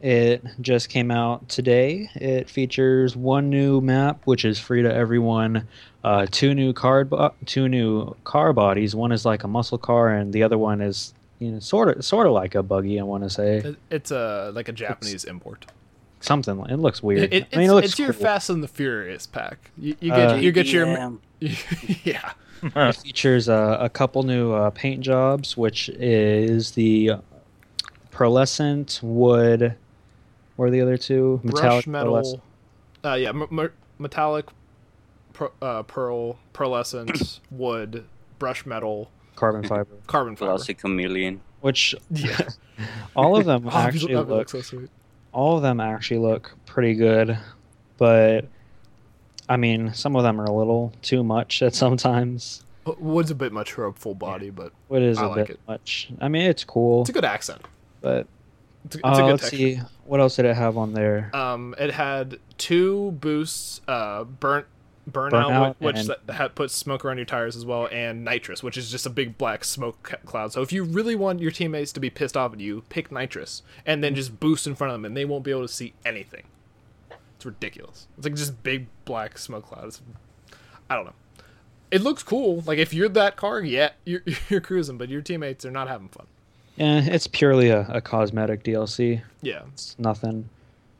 It 0.00 0.44
just 0.60 0.88
came 0.88 1.10
out 1.10 1.48
today. 1.48 2.08
It 2.14 2.48
features 2.48 3.16
one 3.16 3.50
new 3.50 3.80
map, 3.80 4.20
which 4.26 4.44
is 4.44 4.58
free 4.58 4.82
to 4.82 4.92
everyone. 4.92 5.66
Uh, 6.04 6.26
two 6.30 6.54
new 6.54 6.72
card, 6.72 7.10
bo- 7.10 7.34
two 7.46 7.68
new 7.68 8.14
car 8.24 8.52
bodies. 8.52 8.94
One 8.94 9.10
is 9.10 9.24
like 9.24 9.42
a 9.42 9.48
muscle 9.48 9.78
car, 9.78 10.10
and 10.10 10.32
the 10.32 10.42
other 10.44 10.56
one 10.56 10.80
is 10.80 11.14
you 11.40 11.50
know 11.50 11.58
sort 11.58 11.96
of 11.96 12.04
sort 12.04 12.26
of 12.28 12.32
like 12.32 12.54
a 12.54 12.62
buggy. 12.62 13.00
I 13.00 13.02
want 13.02 13.24
to 13.24 13.30
say 13.30 13.76
it's 13.90 14.10
a 14.12 14.52
like 14.54 14.68
a 14.68 14.72
Japanese 14.72 15.24
import. 15.24 15.66
Something. 16.20 16.58
It 16.68 16.76
looks 16.76 17.02
weird. 17.02 17.24
It, 17.24 17.32
it's, 17.32 17.46
I 17.54 17.58
mean, 17.58 17.70
it 17.70 17.72
looks 17.72 17.88
it's 17.88 17.98
your 17.98 18.12
cool. 18.12 18.22
Fast 18.22 18.50
and 18.50 18.62
the 18.62 18.68
Furious 18.68 19.26
pack. 19.26 19.70
You, 19.76 19.96
you 20.00 20.10
get 20.10 20.30
Uh, 20.32 20.34
you 20.36 20.52
get 20.52 20.66
your 20.66 20.86
yeah. 22.04 22.32
It 22.62 22.96
features 22.96 23.48
uh, 23.48 23.76
a 23.80 23.88
couple 23.88 24.24
new 24.24 24.52
uh, 24.52 24.70
paint 24.70 25.00
jobs, 25.00 25.56
which 25.56 25.88
is 25.90 26.72
the 26.72 27.12
pearlescent 28.10 29.00
wood. 29.02 29.74
What 30.56 30.66
are 30.66 30.70
the 30.70 30.80
other 30.80 30.96
two? 30.96 31.40
brush 31.44 31.86
metal. 31.86 32.42
Uh, 33.04 33.14
yeah, 33.14 33.28
m- 33.28 33.46
m- 33.56 33.72
metallic, 33.98 34.46
per, 35.32 35.50
uh, 35.62 35.84
pearl, 35.84 36.36
pearlescent, 36.52 37.38
wood, 37.52 38.04
brush 38.40 38.66
metal, 38.66 39.08
carbon 39.36 39.62
fiber. 39.62 39.86
carbon 40.08 40.34
fiber. 40.34 40.50
Glossy 40.52 40.74
chameleon. 40.74 41.40
Which 41.60 41.94
Yeah, 42.10 42.36
all 43.16 43.36
of 43.36 43.44
them 43.44 43.68
actually 43.68 44.16
look 44.16 44.48
so 44.48 44.60
sweet. 44.62 44.90
All 45.32 45.56
of 45.56 45.62
them 45.62 45.80
actually 45.80 46.18
look 46.20 46.52
pretty 46.66 46.94
good, 46.94 47.38
but 47.96 48.46
I 49.48 49.56
mean, 49.56 49.92
some 49.94 50.16
of 50.16 50.22
them 50.22 50.40
are 50.40 50.44
a 50.44 50.52
little 50.52 50.92
too 51.02 51.22
much 51.24 51.62
at 51.62 51.74
sometimes. 51.74 52.62
Wood's 52.98 53.30
a 53.30 53.34
bit 53.34 53.52
much 53.52 53.72
for 53.72 53.86
a 53.86 53.92
full 53.92 54.14
body, 54.14 54.48
but 54.50 54.72
What 54.88 55.02
is 55.02 55.18
I 55.18 55.24
a 55.24 55.28
like 55.28 55.36
bit 55.48 55.50
it. 55.50 55.60
much? 55.68 56.08
I 56.20 56.28
mean, 56.28 56.42
it's 56.48 56.64
cool, 56.64 57.02
it's 57.02 57.10
a 57.10 57.12
good 57.12 57.24
accent. 57.24 57.60
but 58.00 58.26
It's 58.86 58.96
a, 58.96 58.98
it's 58.98 59.04
uh, 59.06 59.10
a 59.10 59.16
good 59.16 59.30
let's 59.32 59.42
texture. 59.42 59.56
see 59.56 59.80
what 60.06 60.20
else 60.20 60.36
did 60.36 60.46
it 60.46 60.56
have 60.56 60.78
on 60.78 60.94
there. 60.94 61.30
Um, 61.36 61.74
it 61.78 61.90
had 61.92 62.38
two 62.56 63.10
boosts, 63.12 63.82
uh, 63.86 64.24
burnt, 64.24 64.66
burnout, 65.12 65.30
Burnout 65.32 65.74
which 65.78 65.96
and- 65.96 66.54
puts 66.54 66.74
smoke 66.74 67.04
around 67.04 67.16
your 67.18 67.26
tires 67.26 67.56
as 67.56 67.64
well, 67.64 67.88
and 67.90 68.24
nitrous, 68.24 68.62
which 68.62 68.76
is 68.76 68.90
just 68.90 69.06
a 69.06 69.10
big 69.10 69.36
black 69.38 69.64
smoke 69.64 70.02
cloud. 70.24 70.52
So 70.52 70.62
if 70.62 70.72
you 70.72 70.84
really 70.84 71.14
want 71.14 71.40
your 71.40 71.50
teammates 71.50 71.92
to 71.92 72.00
be 72.00 72.10
pissed 72.10 72.36
off 72.36 72.52
at 72.52 72.60
you, 72.60 72.82
pick 72.88 73.10
nitrous, 73.12 73.62
and 73.86 74.02
then 74.04 74.14
just 74.14 74.38
boost 74.40 74.66
in 74.66 74.74
front 74.74 74.90
of 74.92 74.94
them, 74.94 75.04
and 75.04 75.16
they 75.16 75.24
won't 75.24 75.44
be 75.44 75.50
able 75.50 75.62
to 75.62 75.68
see 75.68 75.94
anything. 76.04 76.44
It's 77.36 77.46
ridiculous. 77.46 78.08
It's 78.16 78.26
like 78.26 78.34
just 78.34 78.62
big 78.62 78.86
black 79.04 79.38
smoke 79.38 79.66
clouds. 79.66 80.00
I 80.90 80.96
don't 80.96 81.04
know. 81.06 81.12
It 81.90 82.02
looks 82.02 82.22
cool. 82.22 82.62
Like 82.66 82.78
if 82.78 82.92
you're 82.92 83.08
that 83.10 83.36
car, 83.36 83.60
yeah, 83.60 83.90
you're 84.04 84.22
you're 84.48 84.60
cruising, 84.60 84.98
but 84.98 85.08
your 85.08 85.22
teammates 85.22 85.64
are 85.64 85.70
not 85.70 85.88
having 85.88 86.08
fun. 86.08 86.26
Yeah, 86.76 87.00
it's 87.04 87.26
purely 87.26 87.70
a, 87.70 87.86
a 87.88 88.00
cosmetic 88.00 88.62
DLC. 88.62 89.22
Yeah, 89.42 89.62
It's 89.72 89.96
nothing. 89.98 90.48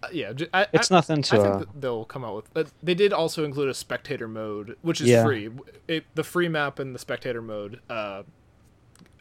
Uh, 0.03 0.07
yeah. 0.13 0.33
I, 0.55 0.67
It's 0.73 0.91
I- 0.93 0.95
nothing 0.97 1.23
to. 1.23 1.37
I 1.37 1.43
think 1.43 1.63
Uh, 1.69 1.73
they'll 1.79 2.05
come 2.05 2.25
out 2.25 2.37
with. 2.37 2.55
But 2.55 2.69
they 2.83 2.95
did 2.95 3.13
also 3.13 3.45
include 3.45 3.69
a 3.69 3.75
spectator 3.75 4.29
mode, 4.29 4.77
which 4.83 5.01
is 5.01 5.09
Yeah. 5.09 5.25
free. 5.25 5.51
It, 5.89 6.05
the 6.15 6.25
free 6.25 6.49
map 6.49 6.79
and 6.79 6.95
the 6.95 6.99
spectator 6.99 7.43
mode 7.43 7.81
uh, 7.91 8.23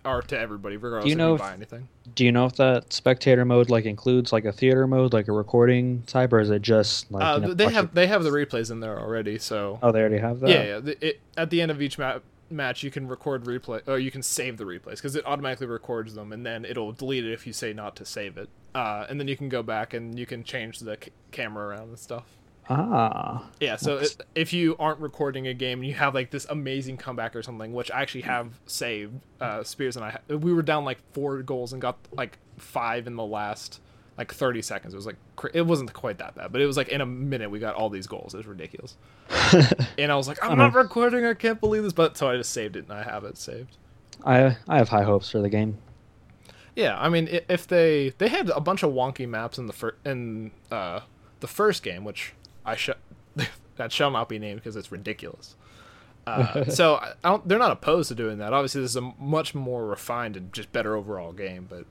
are 0.06 0.22
to 0.22 0.40
everybody, 0.40 0.78
regardless 0.78 1.10
you 1.10 1.16
know 1.16 1.34
if 1.36 1.40
you 1.42 1.46
buy 1.48 1.54
anything. 1.54 1.88
do 2.16 2.24
you 2.24 2.32
know 2.32 2.46
if 2.46 2.56
that 2.56 2.94
spectator 2.94 3.44
mode 3.44 3.70
like 3.70 3.84
includes 3.86 4.32
like 4.32 4.46
a 4.46 4.52
theater 4.54 4.88
mode, 4.88 5.12
like 5.14 5.28
a 5.28 5.32
recording 5.34 6.04
type, 6.04 6.32
or 6.32 6.40
is 6.40 6.50
it 6.50 6.62
just 6.62 7.12
like? 7.12 7.24
Uh, 7.24 7.40
you 7.42 7.48
know, 7.48 7.54
they 7.54 7.70
have 7.74 7.86
it- 7.86 7.96
they 7.96 8.08
have 8.08 8.24
the 8.24 8.30
replays 8.30 8.72
in 8.72 8.80
there 8.80 8.98
already, 9.00 9.38
so 9.40 9.80
Oh, 9.84 9.92
they 9.92 10.00
already 10.00 10.20
have 10.20 10.40
that. 10.42 10.50
yeah, 10.50 10.80
yeah. 10.86 10.94
It, 11.02 11.20
at 11.36 11.50
the 11.50 11.62
end 11.62 11.72
of 11.72 11.82
each 11.82 11.98
map 11.98 12.22
match, 12.50 12.84
you 12.84 12.92
can 12.92 13.08
record 13.08 13.44
replay, 13.46 13.82
or 13.88 13.98
you 14.00 14.12
can 14.12 14.22
save 14.22 14.58
the 14.58 14.64
replays 14.64 14.96
because 14.96 15.16
it 15.16 15.26
automatically 15.26 15.68
records 15.68 16.14
them, 16.16 16.32
and 16.32 16.46
then 16.46 16.66
it'll 16.66 16.92
delete 16.92 17.26
it 17.26 17.34
if 17.34 17.46
you 17.48 17.54
say 17.54 17.74
not 17.74 17.96
to 17.98 18.06
save 18.06 18.38
it. 18.38 18.50
Uh, 18.76 19.06
and 19.10 19.20
then 19.20 19.28
you 19.28 19.36
can 19.36 19.50
go 19.50 19.64
back 19.64 19.94
and 19.94 20.18
you 20.20 20.26
can 20.26 20.44
change 20.44 20.80
the 20.80 20.98
c- 21.04 21.12
camera 21.32 21.68
around 21.68 21.90
and 21.90 22.00
stuff. 22.00 22.26
Ah, 22.70 23.46
Yeah, 23.62 23.78
so 23.78 23.98
it, 23.98 24.18
if 24.36 24.52
you 24.52 24.76
aren't 24.78 25.00
recording 25.00 25.48
a 25.48 25.54
game 25.54 25.80
and 25.80 25.88
you 25.88 25.94
have 25.94 26.14
like 26.14 26.32
this 26.32 26.46
amazing 26.50 26.98
comeback 26.98 27.36
or 27.36 27.42
something, 27.42 27.74
which 27.74 27.90
I 27.92 28.02
actually 28.02 28.22
have 28.22 28.60
saved, 28.66 29.14
uh, 29.40 29.64
Spears 29.64 29.96
and 29.96 30.04
I, 30.06 30.10
ha- 30.12 30.36
we 30.36 30.54
were 30.54 30.62
down 30.62 30.84
like 30.84 31.00
four 31.14 31.42
goals 31.44 31.72
and 31.74 31.82
got 31.82 31.98
like 32.12 32.38
five 32.58 33.08
in 33.08 33.16
the 33.16 33.26
last 33.26 33.80
like 34.18 34.34
30 34.34 34.62
seconds. 34.62 34.94
It 34.94 34.98
was 34.98 35.06
like, 35.06 35.18
it 35.54 35.62
wasn't 35.62 35.94
quite 35.94 36.18
that 36.18 36.36
bad, 36.36 36.52
but 36.52 36.62
it 36.62 36.66
was 36.66 36.78
like 36.78 36.90
in 36.90 37.02
a 37.02 37.06
minute 37.06 37.52
we 37.52 37.60
got 37.60 37.76
all 37.76 37.90
these 37.90 38.08
goals. 38.08 38.34
It 38.34 38.38
was 38.38 38.48
ridiculous. 38.48 38.96
and 39.98 40.12
I 40.12 40.16
was 40.16 40.28
like, 40.28 40.44
I'm 40.44 40.58
not 40.58 40.74
recording. 40.74 41.26
I 41.26 41.34
can't 41.34 41.60
believe 41.60 41.84
this. 41.84 41.94
But 41.94 42.18
so 42.18 42.30
I 42.30 42.38
just 42.38 42.52
saved 42.52 42.76
it 42.76 42.86
and 42.86 42.94
I 42.94 43.04
have 43.04 43.24
it 43.24 43.38
saved. 43.38 43.78
I 44.26 44.58
I 44.68 44.78
have 44.78 44.90
high 44.90 45.04
hopes 45.04 45.30
for 45.30 45.40
the 45.40 45.50
game. 45.50 45.78
Yeah, 46.76 46.96
I 47.00 47.10
mean, 47.10 47.28
if 47.50 47.68
they 47.68 48.14
they 48.18 48.28
had 48.28 48.50
a 48.50 48.60
bunch 48.62 48.84
of 48.84 48.92
wonky 48.92 49.28
maps 49.28 49.58
in 49.58 49.66
the 49.66 49.74
fir- 49.74 49.96
in 50.06 50.52
uh, 50.72 51.02
the 51.40 51.48
first 51.48 51.82
game, 51.82 52.04
which 52.04 52.34
I 52.66 52.76
sh- 52.76 52.92
that 53.78 53.92
shall 53.92 54.12
not 54.12 54.30
be 54.30 54.38
named 54.40 54.60
because 54.60 54.76
it's 54.76 54.92
ridiculous. 54.92 55.56
Uh, 56.28 56.66
so 56.70 56.96
I 56.96 57.14
I 57.24 57.30
don't, 57.30 57.48
they're 57.48 57.58
not 57.58 57.72
opposed 57.72 58.10
to 58.10 58.16
doing 58.16 58.38
that. 58.40 58.54
Obviously, 58.54 58.82
this 58.82 58.92
is 58.92 58.96
a 58.96 59.02
much 59.02 59.56
more 59.56 59.88
refined 59.88 60.38
and 60.38 60.54
just 60.54 60.72
better 60.72 60.96
overall 60.96 61.32
game. 61.32 61.68
But 61.70 61.86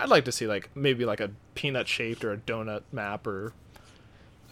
I'd 0.00 0.08
like 0.08 0.24
to 0.24 0.32
see 0.32 0.46
like 0.46 0.70
maybe 0.74 1.04
like 1.04 1.20
a 1.20 1.30
peanut 1.54 1.86
shaped 1.88 2.24
or 2.24 2.32
a 2.32 2.36
donut 2.38 2.82
map 2.92 3.26
or 3.26 3.52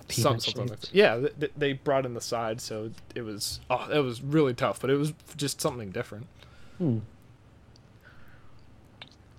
Some, 0.09 0.39
something 0.41 0.67
like 0.69 0.81
that. 0.81 0.95
Yeah, 0.95 1.17
th- 1.19 1.33
th- 1.41 1.53
they 1.57 1.73
brought 1.75 2.07
in 2.07 2.15
the 2.15 2.21
side, 2.21 2.61
so 2.61 2.91
it 3.15 3.23
was 3.23 3.61
oh, 3.71 3.89
it 3.93 4.01
was 4.01 4.23
really 4.23 4.55
tough, 4.55 4.81
but 4.81 4.91
it 4.91 4.97
was 4.97 5.13
just 5.37 5.61
something 5.61 5.91
different. 5.91 6.27
Hmm. 6.79 6.99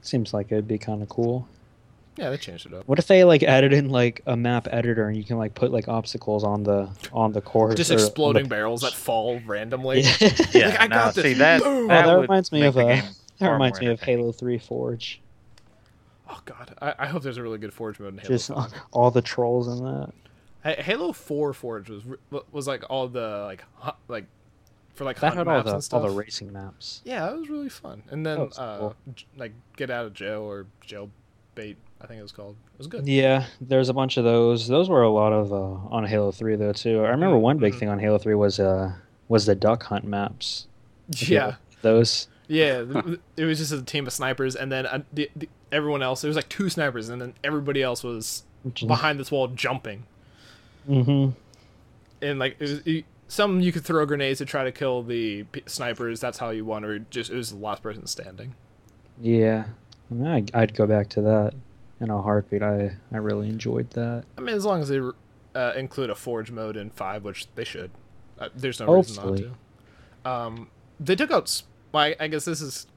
Seems 0.02 0.34
like 0.34 0.52
it'd 0.52 0.68
be 0.68 0.78
kind 0.78 1.02
of 1.02 1.10
cool. 1.10 1.48
Yeah, 2.18 2.32
they 2.32 2.38
changed 2.38 2.66
it 2.66 2.74
up. 2.74 2.86
What 2.88 3.00
if 3.00 3.08
they 3.08 3.24
like 3.24 3.44
added 3.44 3.72
in 3.72 3.90
like 3.90 4.22
a 4.26 4.36
map 4.36 4.68
editor 4.72 5.08
and 5.08 5.16
you 5.16 5.24
can 5.24 5.38
like 5.38 5.54
put 5.56 5.72
like 5.72 5.88
obstacles 5.88 6.44
on 6.44 6.64
the 6.64 6.90
on 7.14 7.32
the 7.32 7.42
course? 7.42 7.76
Just 7.76 7.92
or 7.92 7.94
on 7.94 8.00
the- 8.00 8.06
exploding 8.06 8.48
barrels 8.48 8.82
that 8.82 8.94
fall 8.94 9.40
randomly. 9.46 10.02
Yeah. 10.02 10.18
Yeah, 10.52 10.68
Like, 10.70 10.82
I 10.82 10.88
no, 10.88 10.96
got 10.96 11.16
this. 11.16 11.24
See 11.24 11.34
that? 11.36 11.62
Boom. 11.64 11.88
that, 11.88 12.06
Oh, 12.06 12.16
that 12.16 12.22
reminds 12.22 12.52
me 12.52 12.66
of, 12.66 12.74
the 12.74 12.86
uh, 12.88 13.02
that 13.40 13.50
reminds 13.50 13.80
me 13.80 13.88
of. 13.88 14.02
Halo 14.02 14.32
Three 14.32 14.58
Forge. 14.58 15.22
Oh 16.30 16.40
god, 16.46 16.76
I, 16.82 16.94
I 17.00 17.08
hope 17.08 17.24
there's 17.24 17.38
a 17.38 17.44
really 17.44 17.58
good 17.58 17.74
Forge 17.74 18.00
mode 18.00 18.14
in 18.14 18.20
Halo. 18.20 18.30
Just 18.36 18.50
5. 18.54 18.72
all 18.92 19.12
the 19.12 19.22
trolls 19.22 19.68
in 19.68 19.84
that. 19.84 20.14
Ha- 20.64 20.82
Halo 20.84 21.12
Four 21.12 21.54
Forge 21.54 21.90
was 21.90 22.04
was 22.52 22.68
like 22.68 22.84
all 22.90 23.08
the 23.08 23.44
like 23.46 23.64
hu- 23.78 23.92
like 24.08 24.26
for 24.94 25.06
like 25.06 25.20
That 25.20 25.34
hunt 25.34 25.38
had 25.38 25.48
all 25.48 25.64
maps 25.64 25.88
the 25.88 25.96
and 25.98 26.04
all 26.06 26.12
the 26.12 26.16
racing 26.18 26.52
maps. 26.54 27.02
Yeah, 27.06 27.26
that 27.26 27.38
was 27.38 27.50
really 27.50 27.70
fun. 27.70 28.04
And 28.10 28.26
then 28.26 28.50
uh, 28.58 28.78
cool. 28.80 28.96
j- 29.16 29.26
like 29.38 29.54
get 29.78 29.90
out 29.90 30.06
of 30.06 30.14
jail 30.14 30.42
or 30.42 30.66
jail 30.82 31.10
bait, 31.56 31.78
I 32.02 32.06
think 32.08 32.20
it 32.20 32.24
was 32.24 32.32
called. 32.34 32.56
It 32.74 32.78
was 32.78 32.88
good. 32.88 33.08
Yeah, 33.08 33.46
there's 33.62 33.90
a 33.90 33.94
bunch 33.94 34.18
of 34.18 34.24
those. 34.26 34.68
Those 34.68 34.90
were 34.90 35.04
a 35.04 35.10
lot 35.10 35.32
of 35.34 35.52
uh, 35.54 35.56
on 35.96 36.06
Halo 36.06 36.32
Three 36.32 36.56
though 36.58 36.74
too. 36.74 37.04
I 37.06 37.10
remember 37.10 37.38
one 37.38 37.58
big 37.58 37.74
Mhm. 37.74 37.80
thing 37.80 37.90
on 37.90 37.98
Halo 38.00 38.18
Three 38.18 38.36
was 38.36 38.60
uh 38.60 38.92
was 39.30 39.46
the 39.46 39.56
duck 39.56 39.84
hunt 39.84 40.04
maps. 40.06 40.68
Yeah. 41.18 41.56
those. 41.82 42.28
Yeah, 42.50 42.84
it 43.38 43.46
was 43.46 43.60
just 43.60 43.72
a 43.72 43.84
team 43.84 44.08
of 44.08 44.12
snipers, 44.12 44.56
and 44.56 44.72
then 44.72 44.88
uh, 44.88 45.04
the, 45.14 45.30
the, 45.36 45.48
everyone 45.72 46.02
else. 46.02 46.24
It 46.24 46.28
was 46.28 46.36
like 46.36 46.50
two 46.50 46.68
snipers, 46.68 47.08
and 47.08 47.22
then 47.22 47.36
everybody 47.44 47.84
else 47.84 48.04
was 48.04 48.44
behind 48.88 49.20
this 49.20 49.32
wall 49.32 49.50
jumping. 49.50 50.08
Mm-hmm. 50.90 51.30
And 52.24 52.40
like 52.40 52.56
it 52.60 52.62
was, 52.62 52.88
you, 52.88 53.04
some, 53.28 53.62
you 53.62 53.72
could 53.72 53.86
throw 53.86 54.04
grenades 54.08 54.40
to 54.40 54.46
try 54.46 54.64
to 54.64 54.72
kill 54.72 55.04
the 55.04 55.44
p- 55.44 55.62
snipers. 55.68 56.20
That's 56.20 56.40
how 56.40 56.50
you 56.50 56.66
won, 56.66 56.84
or 56.84 56.98
just 56.98 57.30
it 57.30 57.36
was 57.36 57.52
the 57.52 57.58
last 57.58 57.84
person 57.84 58.08
standing. 58.08 58.56
Yeah, 59.22 59.66
I 60.10 60.14
mean, 60.14 60.28
I, 60.28 60.60
I'd 60.60 60.74
go 60.74 60.88
back 60.88 61.08
to 61.10 61.22
that 61.22 61.54
in 62.00 62.10
a 62.10 62.20
heartbeat. 62.20 62.64
I 62.64 62.96
I 63.12 63.18
really 63.18 63.48
enjoyed 63.48 63.92
that. 63.92 64.24
I 64.40 64.42
mean, 64.42 64.56
as 64.56 64.66
long 64.66 64.82
as 64.82 64.90
they 64.90 65.00
uh, 65.54 65.74
include 65.76 66.10
a 66.10 66.16
forge 66.16 66.50
mode 66.50 66.78
in 66.78 66.90
five, 66.90 67.24
which 67.24 67.48
they 67.54 67.64
should. 67.64 67.92
Uh, 68.40 68.50
there's 68.56 68.80
no 68.80 68.92
reason 68.92 69.24
not 69.24 69.38
to. 69.38 70.30
Um, 70.30 70.70
they 71.00 71.16
took 71.16 71.30
out. 71.30 71.62
Well, 71.92 72.04
I, 72.04 72.16
I 72.20 72.28
guess 72.28 72.46
this 72.46 72.62
is 72.62 72.88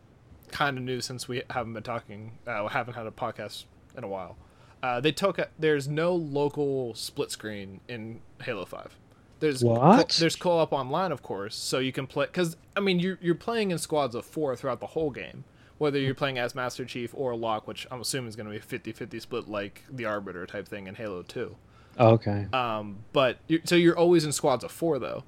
kind 0.51 0.77
of 0.77 0.85
new 0.85 1.01
since 1.01 1.29
we 1.29 1.43
haven't 1.51 1.73
been 1.75 1.83
talking. 1.83 2.33
Uh, 2.47 2.69
haven't 2.69 2.95
had 2.95 3.07
a 3.07 3.11
podcast 3.11 3.65
in 3.97 4.05
a 4.05 4.09
while. 4.09 4.37
Uh, 4.83 5.01
they 5.01 5.13
took. 5.13 5.39
a- 5.39 5.49
There's 5.59 5.89
no 5.89 6.15
local 6.15 6.95
split 6.95 7.31
screen 7.31 7.81
in 7.89 8.21
Halo 8.43 8.65
Five. 8.65 8.97
There's 9.41 9.63
What? 9.65 10.11
there's 10.21 10.37
co-op 10.37 10.73
online, 10.73 11.11
of 11.11 11.23
course, 11.23 11.57
so 11.57 11.79
you 11.79 11.93
can 11.93 12.07
play. 12.07 12.27
Because 12.27 12.57
I 12.77 12.81
mean, 12.81 12.99
you're 13.01 13.19
you're 13.21 13.35
playing 13.35 13.71
in 13.71 13.79
squads 13.79 14.15
of 14.15 14.25
four 14.25 14.55
throughout 14.57 14.81
the 14.81 14.89
whole 14.89 15.11
game. 15.11 15.45
Whether 15.79 15.99
you're 15.99 16.15
playing 16.15 16.39
as 16.39 16.55
Master 16.55 16.85
Chief 16.85 17.11
or 17.13 17.35
Locke, 17.35 17.67
which 17.67 17.89
I'm 17.91 18.01
assuming 18.01 18.29
is 18.29 18.37
going 18.37 18.47
to 18.47 18.53
be 18.53 18.59
a 18.59 18.81
50-50 18.93 19.21
split 19.21 19.49
like 19.49 19.83
the 19.91 20.05
Arbiter 20.05 20.47
type 20.47 20.69
thing 20.69 20.87
in 20.87 20.95
Halo 20.95 21.23
2. 21.23 21.57
Okay. 21.99 22.47
Um, 22.53 22.99
but 23.13 23.39
you 23.49 23.61
so 23.65 23.75
you're 23.75 23.99
always 23.99 24.25
in 24.25 24.31
squads 24.31 24.63
of 24.63 24.71
four 24.71 25.01
though. 25.01 25.25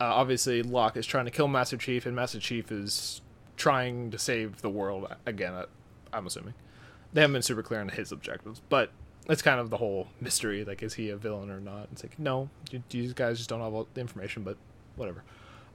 Uh, 0.00 0.04
obviously, 0.04 0.62
Locke 0.62 0.96
is 0.96 1.06
trying 1.06 1.24
to 1.24 1.30
kill 1.30 1.48
Master 1.48 1.76
Chief, 1.76 2.06
and 2.06 2.14
Master 2.14 2.38
Chief 2.38 2.70
is 2.70 3.20
trying 3.56 4.10
to 4.10 4.18
save 4.18 4.62
the 4.62 4.70
world 4.70 5.12
again. 5.26 5.52
I, 5.52 5.64
I'm 6.12 6.26
assuming 6.26 6.54
they 7.12 7.20
haven't 7.22 7.34
been 7.34 7.42
super 7.42 7.62
clear 7.62 7.80
on 7.80 7.88
his 7.88 8.12
objectives, 8.12 8.62
but 8.68 8.90
it's 9.28 9.42
kind 9.42 9.60
of 9.60 9.70
the 9.70 9.76
whole 9.76 10.08
mystery. 10.20 10.64
Like, 10.64 10.82
is 10.82 10.94
he 10.94 11.10
a 11.10 11.16
villain 11.16 11.50
or 11.50 11.60
not? 11.60 11.88
It's 11.92 12.02
like, 12.02 12.18
no, 12.18 12.48
you 12.90 13.12
guys 13.14 13.38
just 13.38 13.50
don't 13.50 13.60
have 13.60 13.74
all 13.74 13.88
the 13.94 14.00
information, 14.00 14.42
but 14.42 14.56
whatever. 14.96 15.24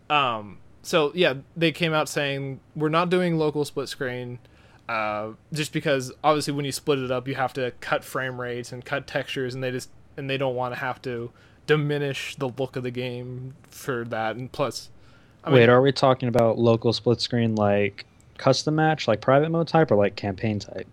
Um, 0.09 0.59
so 0.81 1.11
yeah, 1.15 1.35
they 1.55 1.71
came 1.71 1.93
out 1.93 2.09
saying 2.09 2.59
we're 2.75 2.89
not 2.89 3.09
doing 3.09 3.37
local 3.37 3.65
split 3.65 3.89
screen. 3.89 4.39
Uh, 4.87 5.31
just 5.53 5.71
because 5.71 6.11
obviously 6.23 6.53
when 6.53 6.65
you 6.65 6.71
split 6.71 6.99
it 6.99 7.09
up, 7.09 7.27
you 7.27 7.35
have 7.35 7.53
to 7.53 7.71
cut 7.79 8.03
frame 8.03 8.39
rates 8.39 8.71
and 8.71 8.83
cut 8.83 9.07
textures, 9.07 9.53
and 9.53 9.63
they 9.63 9.71
just 9.71 9.89
and 10.17 10.29
they 10.29 10.37
don't 10.37 10.55
want 10.55 10.73
to 10.73 10.79
have 10.79 11.01
to 11.01 11.31
diminish 11.67 12.35
the 12.35 12.49
look 12.49 12.75
of 12.75 12.83
the 12.83 12.91
game 12.91 13.55
for 13.69 14.03
that. 14.05 14.35
And 14.35 14.51
plus, 14.51 14.89
I 15.43 15.49
mean, 15.49 15.59
Wait, 15.59 15.69
are 15.69 15.81
we 15.81 15.91
talking 15.91 16.29
about 16.29 16.57
local 16.57 16.93
split 16.93 17.21
screen 17.21 17.55
like 17.55 18.05
custom 18.37 18.75
match, 18.75 19.07
like 19.07 19.21
private 19.21 19.49
mode 19.49 19.67
type, 19.67 19.91
or 19.91 19.95
like 19.95 20.15
campaign 20.15 20.59
type? 20.59 20.87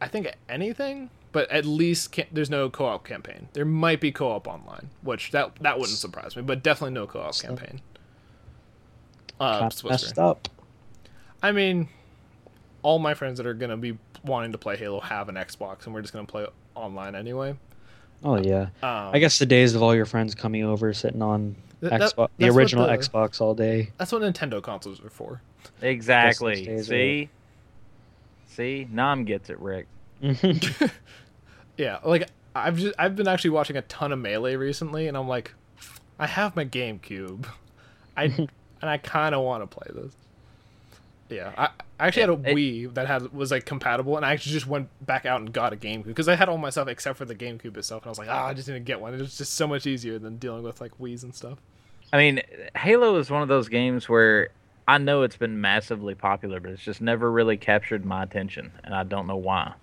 I 0.00 0.08
think 0.08 0.32
anything, 0.48 1.10
but 1.32 1.50
at 1.50 1.64
least 1.64 2.18
there's 2.32 2.50
no 2.50 2.70
co-op 2.70 3.04
campaign. 3.04 3.48
There 3.52 3.64
might 3.64 4.00
be 4.00 4.12
co-op 4.12 4.46
online, 4.46 4.90
which 5.02 5.30
that 5.32 5.56
that 5.60 5.78
wouldn't 5.78 5.98
surprise 5.98 6.36
me, 6.36 6.42
but 6.42 6.62
definitely 6.62 6.94
no 6.94 7.06
co-op 7.06 7.34
So- 7.34 7.48
campaign. 7.48 7.80
Uh, 9.40 9.70
messed 9.84 10.18
up. 10.18 10.48
I 11.42 11.52
mean, 11.52 11.88
all 12.82 12.98
my 12.98 13.14
friends 13.14 13.36
that 13.38 13.46
are 13.46 13.54
gonna 13.54 13.76
be 13.76 13.96
wanting 14.24 14.50
to 14.52 14.58
play 14.58 14.76
Halo 14.76 14.98
have 15.00 15.28
an 15.28 15.36
Xbox, 15.36 15.84
and 15.86 15.94
we're 15.94 16.00
just 16.02 16.12
gonna 16.12 16.26
play 16.26 16.46
online 16.74 17.14
anyway. 17.14 17.56
Oh 18.24 18.36
yeah. 18.36 18.68
Um, 18.82 19.10
I 19.14 19.18
guess 19.18 19.38
the 19.38 19.46
days 19.46 19.74
of 19.74 19.82
all 19.82 19.94
your 19.94 20.06
friends 20.06 20.34
coming 20.34 20.64
over, 20.64 20.92
sitting 20.92 21.22
on 21.22 21.54
th- 21.80 21.90
that- 21.90 22.00
Xbox, 22.00 22.28
the 22.38 22.48
original 22.50 22.86
the- 22.86 22.92
Xbox 22.96 23.40
all 23.40 23.54
day. 23.54 23.90
That's 23.98 24.10
what 24.12 24.22
Nintendo 24.22 24.62
consoles 24.62 25.00
are 25.04 25.10
for. 25.10 25.40
Exactly. 25.82 26.64
days 26.64 26.88
are- 26.88 26.92
See? 26.92 27.28
See? 28.48 28.88
Nam 28.90 29.24
gets 29.24 29.50
it, 29.50 29.58
Rick. 29.60 29.86
Yeah, 31.76 31.98
like 32.04 32.28
I've 32.56 32.76
just 32.76 32.94
I've 32.98 33.14
been 33.14 33.28
actually 33.28 33.50
watching 33.50 33.76
a 33.76 33.82
ton 33.82 34.10
of 34.10 34.18
Melee 34.18 34.56
recently, 34.56 35.06
and 35.06 35.16
I'm 35.16 35.28
like, 35.28 35.54
I 36.18 36.26
have 36.26 36.56
my 36.56 36.64
GameCube, 36.64 37.46
I 38.16 38.24
and 38.24 38.50
I 38.82 38.98
kind 38.98 39.32
of 39.34 39.44
want 39.44 39.62
to 39.62 39.66
play 39.78 39.86
this. 40.02 40.12
Yeah, 41.30 41.52
I, 41.58 41.68
I 42.00 42.06
actually 42.06 42.22
had 42.22 42.30
a 42.30 42.50
It- 42.50 42.56
Wii 42.56 42.94
that 42.94 43.06
had 43.06 43.32
was 43.32 43.50
like 43.50 43.64
compatible, 43.66 44.16
and 44.16 44.24
I 44.24 44.32
actually 44.32 44.52
just 44.52 44.66
went 44.66 44.88
back 45.04 45.26
out 45.26 45.40
and 45.40 45.52
got 45.52 45.72
a 45.72 45.76
GameCube 45.76 46.04
because 46.04 46.28
I 46.28 46.36
had 46.36 46.48
all 46.48 46.58
my 46.58 46.70
stuff 46.70 46.88
except 46.88 47.18
for 47.18 47.24
the 47.24 47.34
GameCube 47.34 47.76
itself, 47.76 48.02
and 48.02 48.08
I 48.08 48.10
was 48.10 48.18
like, 48.18 48.28
ah, 48.30 48.46
I 48.46 48.54
just 48.54 48.68
need 48.68 48.74
to 48.74 48.80
get 48.80 49.00
one. 49.00 49.14
It's 49.14 49.36
just 49.38 49.54
so 49.54 49.66
much 49.66 49.86
easier 49.86 50.18
than 50.18 50.38
dealing 50.38 50.62
with 50.62 50.80
like 50.80 50.98
Wii's 50.98 51.24
and 51.24 51.34
stuff. 51.34 51.58
I 52.12 52.16
mean, 52.18 52.40
Halo 52.76 53.16
is 53.16 53.30
one 53.30 53.42
of 53.42 53.48
those 53.48 53.68
games 53.68 54.08
where 54.08 54.48
I 54.86 54.96
know 54.96 55.22
it's 55.22 55.36
been 55.36 55.60
massively 55.60 56.14
popular, 56.14 56.60
but 56.60 56.70
it's 56.70 56.82
just 56.82 57.02
never 57.02 57.30
really 57.30 57.58
captured 57.58 58.06
my 58.06 58.22
attention, 58.22 58.72
and 58.84 58.94
I 58.94 59.02
don't 59.02 59.26
know 59.26 59.36
why. 59.36 59.74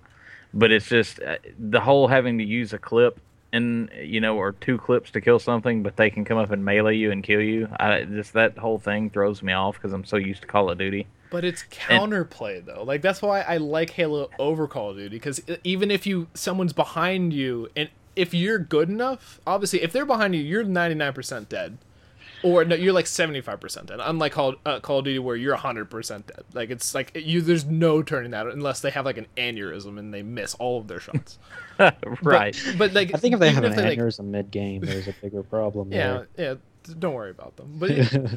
But 0.54 0.72
it's 0.72 0.88
just 0.88 1.20
uh, 1.22 1.38
the 1.60 1.82
whole 1.82 2.08
having 2.08 2.38
to 2.40 2.44
use 2.44 2.74
a 2.74 2.80
clip 2.80 3.20
and 3.54 3.90
you 4.02 4.20
know, 4.20 4.38
or 4.38 4.54
two 4.54 4.78
clips 4.78 5.12
to 5.12 5.22
kill 5.22 5.38
something, 5.40 5.84
but 5.84 5.96
they 5.96 6.10
can 6.10 6.26
come 6.26 6.38
up 6.38 6.50
and 6.52 6.66
melee 6.66 6.96
you 6.96 7.12
and 7.12 7.24
kill 7.24 7.42
you. 7.42 7.70
I 7.80 8.04
just 8.04 8.34
that 8.34 8.58
whole 8.58 8.80
thing 8.80 9.10
throws 9.10 9.44
me 9.44 9.54
off 9.54 9.76
because 9.76 9.94
I'm 9.94 10.04
so 10.06 10.18
used 10.18 10.42
to 10.42 10.48
Call 10.48 10.70
of 10.72 10.78
Duty. 10.78 11.08
But 11.30 11.44
it's 11.44 11.64
counterplay 11.64 12.66
though. 12.66 12.84
Like 12.84 13.02
that's 13.02 13.22
why 13.22 13.42
I 13.42 13.58
like 13.58 13.90
Halo 13.92 14.30
over 14.40 14.68
Call 14.68 14.92
of 14.92 14.98
Duty 14.98 15.16
because 15.16 15.42
even 15.64 15.92
if 15.92 16.06
you 16.06 16.28
someone's 16.34 16.74
behind 16.74 17.34
you 17.34 17.70
and 17.76 17.90
if 18.16 18.34
you're 18.34 18.60
good 18.60 18.90
enough, 18.90 19.42
obviously 19.46 19.82
if 19.82 19.92
they're 19.92 20.06
behind 20.06 20.36
you, 20.36 20.42
you're 20.42 20.64
99% 20.64 21.50
dead. 21.50 21.78
Or 22.44 22.64
no, 22.64 22.76
you're 22.76 22.94
like 22.94 23.06
75% 23.06 23.88
dead. 23.88 24.00
Unlike 24.02 24.32
Call, 24.34 24.56
uh, 24.66 24.80
Call 24.80 25.00
of 25.00 25.06
Duty 25.06 25.18
where 25.18 25.36
you're 25.36 25.58
100% 25.58 26.26
dead. 26.28 26.44
Like 26.54 26.70
it's 26.70 26.94
like 26.94 27.12
you 27.16 27.42
there's 27.42 27.66
no 27.66 28.04
turning 28.04 28.32
that 28.32 28.46
unless 28.48 28.82
they 28.82 28.92
have 28.92 29.04
like 29.06 29.18
an 29.18 29.26
aneurysm 29.36 29.98
and 29.98 30.14
they 30.14 30.22
miss 30.22 30.54
all 30.56 30.80
of 30.80 30.88
their 30.88 31.00
shots. 31.00 31.40
Right. 32.22 32.58
But, 32.78 32.94
like 32.94 33.14
I 33.14 33.18
think 33.18 33.34
if 33.34 33.40
they 33.42 33.52
have 33.52 33.66
an 33.66 33.76
like, 33.76 34.00
aneurysm 34.00 34.26
mid 34.26 34.50
game, 34.52 34.82
there's 34.82 35.10
a 35.10 35.16
bigger 35.22 35.44
problem. 35.44 35.92
yeah, 35.92 36.24
yeah. 36.38 36.56
Don't 36.88 37.14
worry 37.14 37.32
about 37.32 37.56
them. 37.58 37.74
But 37.80 37.92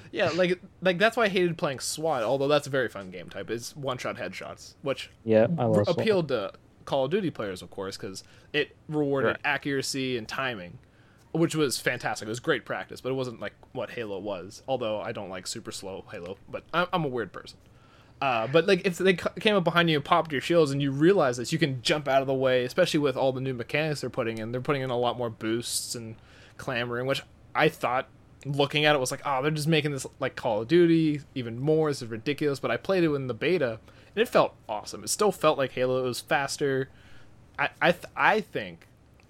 yeah, 0.13 0.31
like 0.35 0.61
like 0.81 0.99
that's 0.99 1.17
why 1.17 1.25
I 1.25 1.29
hated 1.29 1.57
playing 1.59 1.81
SWAT. 1.81 2.23
Although 2.23 2.49
that's 2.49 2.67
a 2.67 2.71
very 2.71 2.89
fun 2.89 3.11
game 3.11 3.29
type. 3.29 3.51
It's 3.51 3.77
one 3.77 3.99
shot 3.99 4.17
headshots, 4.17 4.75
which 4.83 5.11
yeah, 5.25 5.47
r- 5.59 5.85
appealed 5.87 6.29
to 6.29 6.53
Call 6.85 7.05
of 7.07 7.11
Duty 7.11 7.31
players, 7.31 7.63
of 7.63 7.71
course, 7.71 7.97
because 7.97 8.25
it 8.53 8.75
rewarded 8.89 9.29
Right. 9.33 9.41
accuracy 9.45 10.17
and 10.17 10.27
timing, 10.27 10.79
which 11.33 11.55
was 11.55 11.79
fantastic. 11.79 12.27
It 12.27 12.31
was 12.31 12.41
great 12.41 12.65
practice, 12.65 13.01
but 13.01 13.11
it 13.11 13.15
wasn't 13.15 13.41
like 13.41 13.53
what 13.73 13.91
Halo 13.91 14.19
was. 14.19 14.63
Although 14.67 15.01
I 15.01 15.13
don't 15.13 15.29
like 15.29 15.47
super 15.47 15.71
slow 15.73 16.05
Halo, 16.11 16.39
but 16.49 16.65
I'm, 16.73 16.87
I'm 16.93 17.05
a 17.05 17.09
weird 17.09 17.33
person. 17.33 17.59
Uh, 18.21 18.49
but 18.49 18.67
like 18.67 18.85
if 18.85 18.99
they 18.99 19.15
came 19.15 19.55
up 19.55 19.63
behind 19.63 19.89
you 19.89 19.95
and 19.97 20.05
popped 20.05 20.33
your 20.33 20.41
shields 20.41 20.73
and 20.73 20.83
you 20.83 20.91
realize 20.91 21.37
this, 21.37 21.53
you 21.53 21.59
can 21.59 21.81
jump 21.83 22.09
out 22.09 22.21
of 22.21 22.27
the 22.27 22.35
way. 22.35 22.65
Especially 22.65 22.99
with 22.99 23.17
all 23.17 23.31
the 23.33 23.41
new 23.41 23.55
mechanics 23.55 24.01
they're 24.01 24.11
putting 24.11 24.39
in, 24.39 24.51
they're 24.51 24.61
putting 24.61 24.83
in 24.83 24.91
a 24.91 24.99
lot 24.99 25.17
more 25.17 25.31
boosts 25.31 25.95
and 25.95 26.17
clamoring, 26.57 27.07
which 27.07 27.23
I 27.55 27.69
thought 27.69 28.09
looking 28.45 28.85
at 28.85 28.95
it 28.95 28.99
was 28.99 29.11
like, 29.11 29.23
oh, 29.25 29.43
they're 29.43 29.51
just 29.51 29.69
making 29.69 29.93
this 29.93 30.07
like 30.21 30.37
Call 30.37 30.63
of 30.63 30.69
Duty 30.69 31.21
even 31.35 31.59
more. 31.59 31.91
This 31.91 32.03
is 32.03 32.09
ridiculous. 32.09 32.61
But 32.61 32.71
I 32.71 32.77
played 32.77 33.05
it 33.05 33.13
in 33.13 33.27
the 33.27 33.35
beta 33.35 33.81
and 34.15 34.23
it 34.23 34.29
felt 34.29 34.55
awesome. 34.69 35.03
It 35.05 35.09
still 35.09 35.33
felt 35.33 35.59
like 35.59 35.73
Halo. 35.73 35.99
It 36.05 36.09
was 36.09 36.21
faster. 36.21 36.89
I 37.59 37.71
I 37.81 37.93
th- 37.93 38.05
I 38.17 38.41
think 38.41 38.87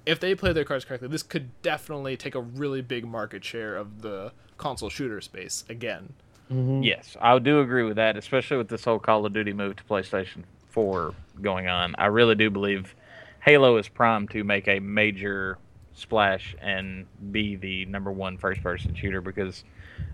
if 0.07 0.21
they 0.21 0.35
play 0.35 0.53
their 0.53 0.65
cards 0.65 0.85
correctly, 0.85 1.09
this 1.09 1.23
could 1.23 1.51
definitely 1.63 2.17
take 2.17 2.35
a 2.35 2.41
really 2.41 2.81
big 2.83 3.05
market 3.07 3.45
share 3.45 3.77
of 3.77 4.03
the 4.03 4.33
console 4.57 4.89
shooter 4.91 5.21
space 5.21 5.65
again. 5.69 6.15
Mhm. 6.51 6.83
Yes, 6.85 7.15
I 7.21 7.39
do 7.39 7.61
agree 7.61 7.83
with 7.85 7.97
that, 7.97 8.17
especially 8.17 8.57
with 8.57 8.69
this 8.69 8.85
whole 8.85 8.99
Call 8.99 9.27
of 9.27 9.33
Duty 9.35 9.53
move 9.53 9.77
to 9.77 9.85
PlayStation 9.85 10.45
4 10.71 11.15
going 11.43 11.69
on. 11.69 11.95
I 11.99 12.07
really 12.07 12.35
do 12.35 12.49
believe 12.49 12.95
Halo 13.41 13.77
is 13.77 13.89
primed 13.89 14.31
to 14.31 14.43
make 14.45 14.67
a 14.67 14.81
major 14.81 15.59
splash 15.99 16.55
and 16.61 17.07
be 17.33 17.57
the 17.57 17.85
number 17.87 18.11
one 18.13 18.39
first 18.39 18.63
person 18.63 18.95
shooter 18.95 19.21
because 19.21 19.65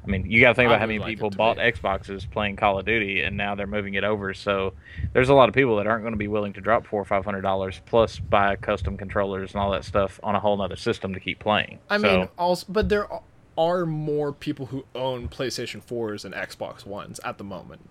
I 0.02 0.06
mean, 0.06 0.30
you 0.30 0.40
got 0.40 0.48
to 0.50 0.54
think 0.54 0.66
about 0.66 0.76
I 0.76 0.80
how 0.80 0.86
many 0.86 0.98
like 0.98 1.08
people 1.08 1.30
bought 1.30 1.56
be. 1.56 1.62
Xboxes 1.62 2.30
playing 2.30 2.56
Call 2.56 2.78
of 2.78 2.86
Duty, 2.86 3.20
and 3.22 3.36
now 3.36 3.54
they're 3.54 3.66
moving 3.66 3.94
it 3.94 4.04
over. 4.04 4.32
So 4.32 4.72
there's 5.12 5.28
a 5.28 5.34
lot 5.34 5.48
of 5.48 5.54
people 5.54 5.76
that 5.76 5.86
aren't 5.86 6.02
going 6.02 6.14
to 6.14 6.18
be 6.18 6.28
willing 6.28 6.54
to 6.54 6.60
drop 6.62 6.86
four 6.86 7.00
or 7.02 7.04
five 7.04 7.24
hundred 7.24 7.42
dollars 7.42 7.80
plus 7.86 8.18
buy 8.18 8.56
custom 8.56 8.96
controllers 8.96 9.52
and 9.52 9.60
all 9.60 9.70
that 9.72 9.84
stuff 9.84 10.18
on 10.22 10.34
a 10.34 10.40
whole 10.40 10.56
nother 10.56 10.76
system 10.76 11.12
to 11.14 11.20
keep 11.20 11.38
playing. 11.38 11.78
I 11.90 11.98
So- 11.98 12.02
mean, 12.18 12.28
also, 12.38 12.66
but 12.70 12.88
there 12.88 13.06
are 13.58 13.84
more 13.86 14.32
people 14.32 14.66
who 14.66 14.84
own 14.94 15.28
PlayStation 15.28 15.80
4s 15.82 16.24
and 16.24 16.34
Xbox 16.34 16.84
Ones 16.86 17.20
at 17.20 17.38
the 17.38 17.44
moment. 17.44 17.82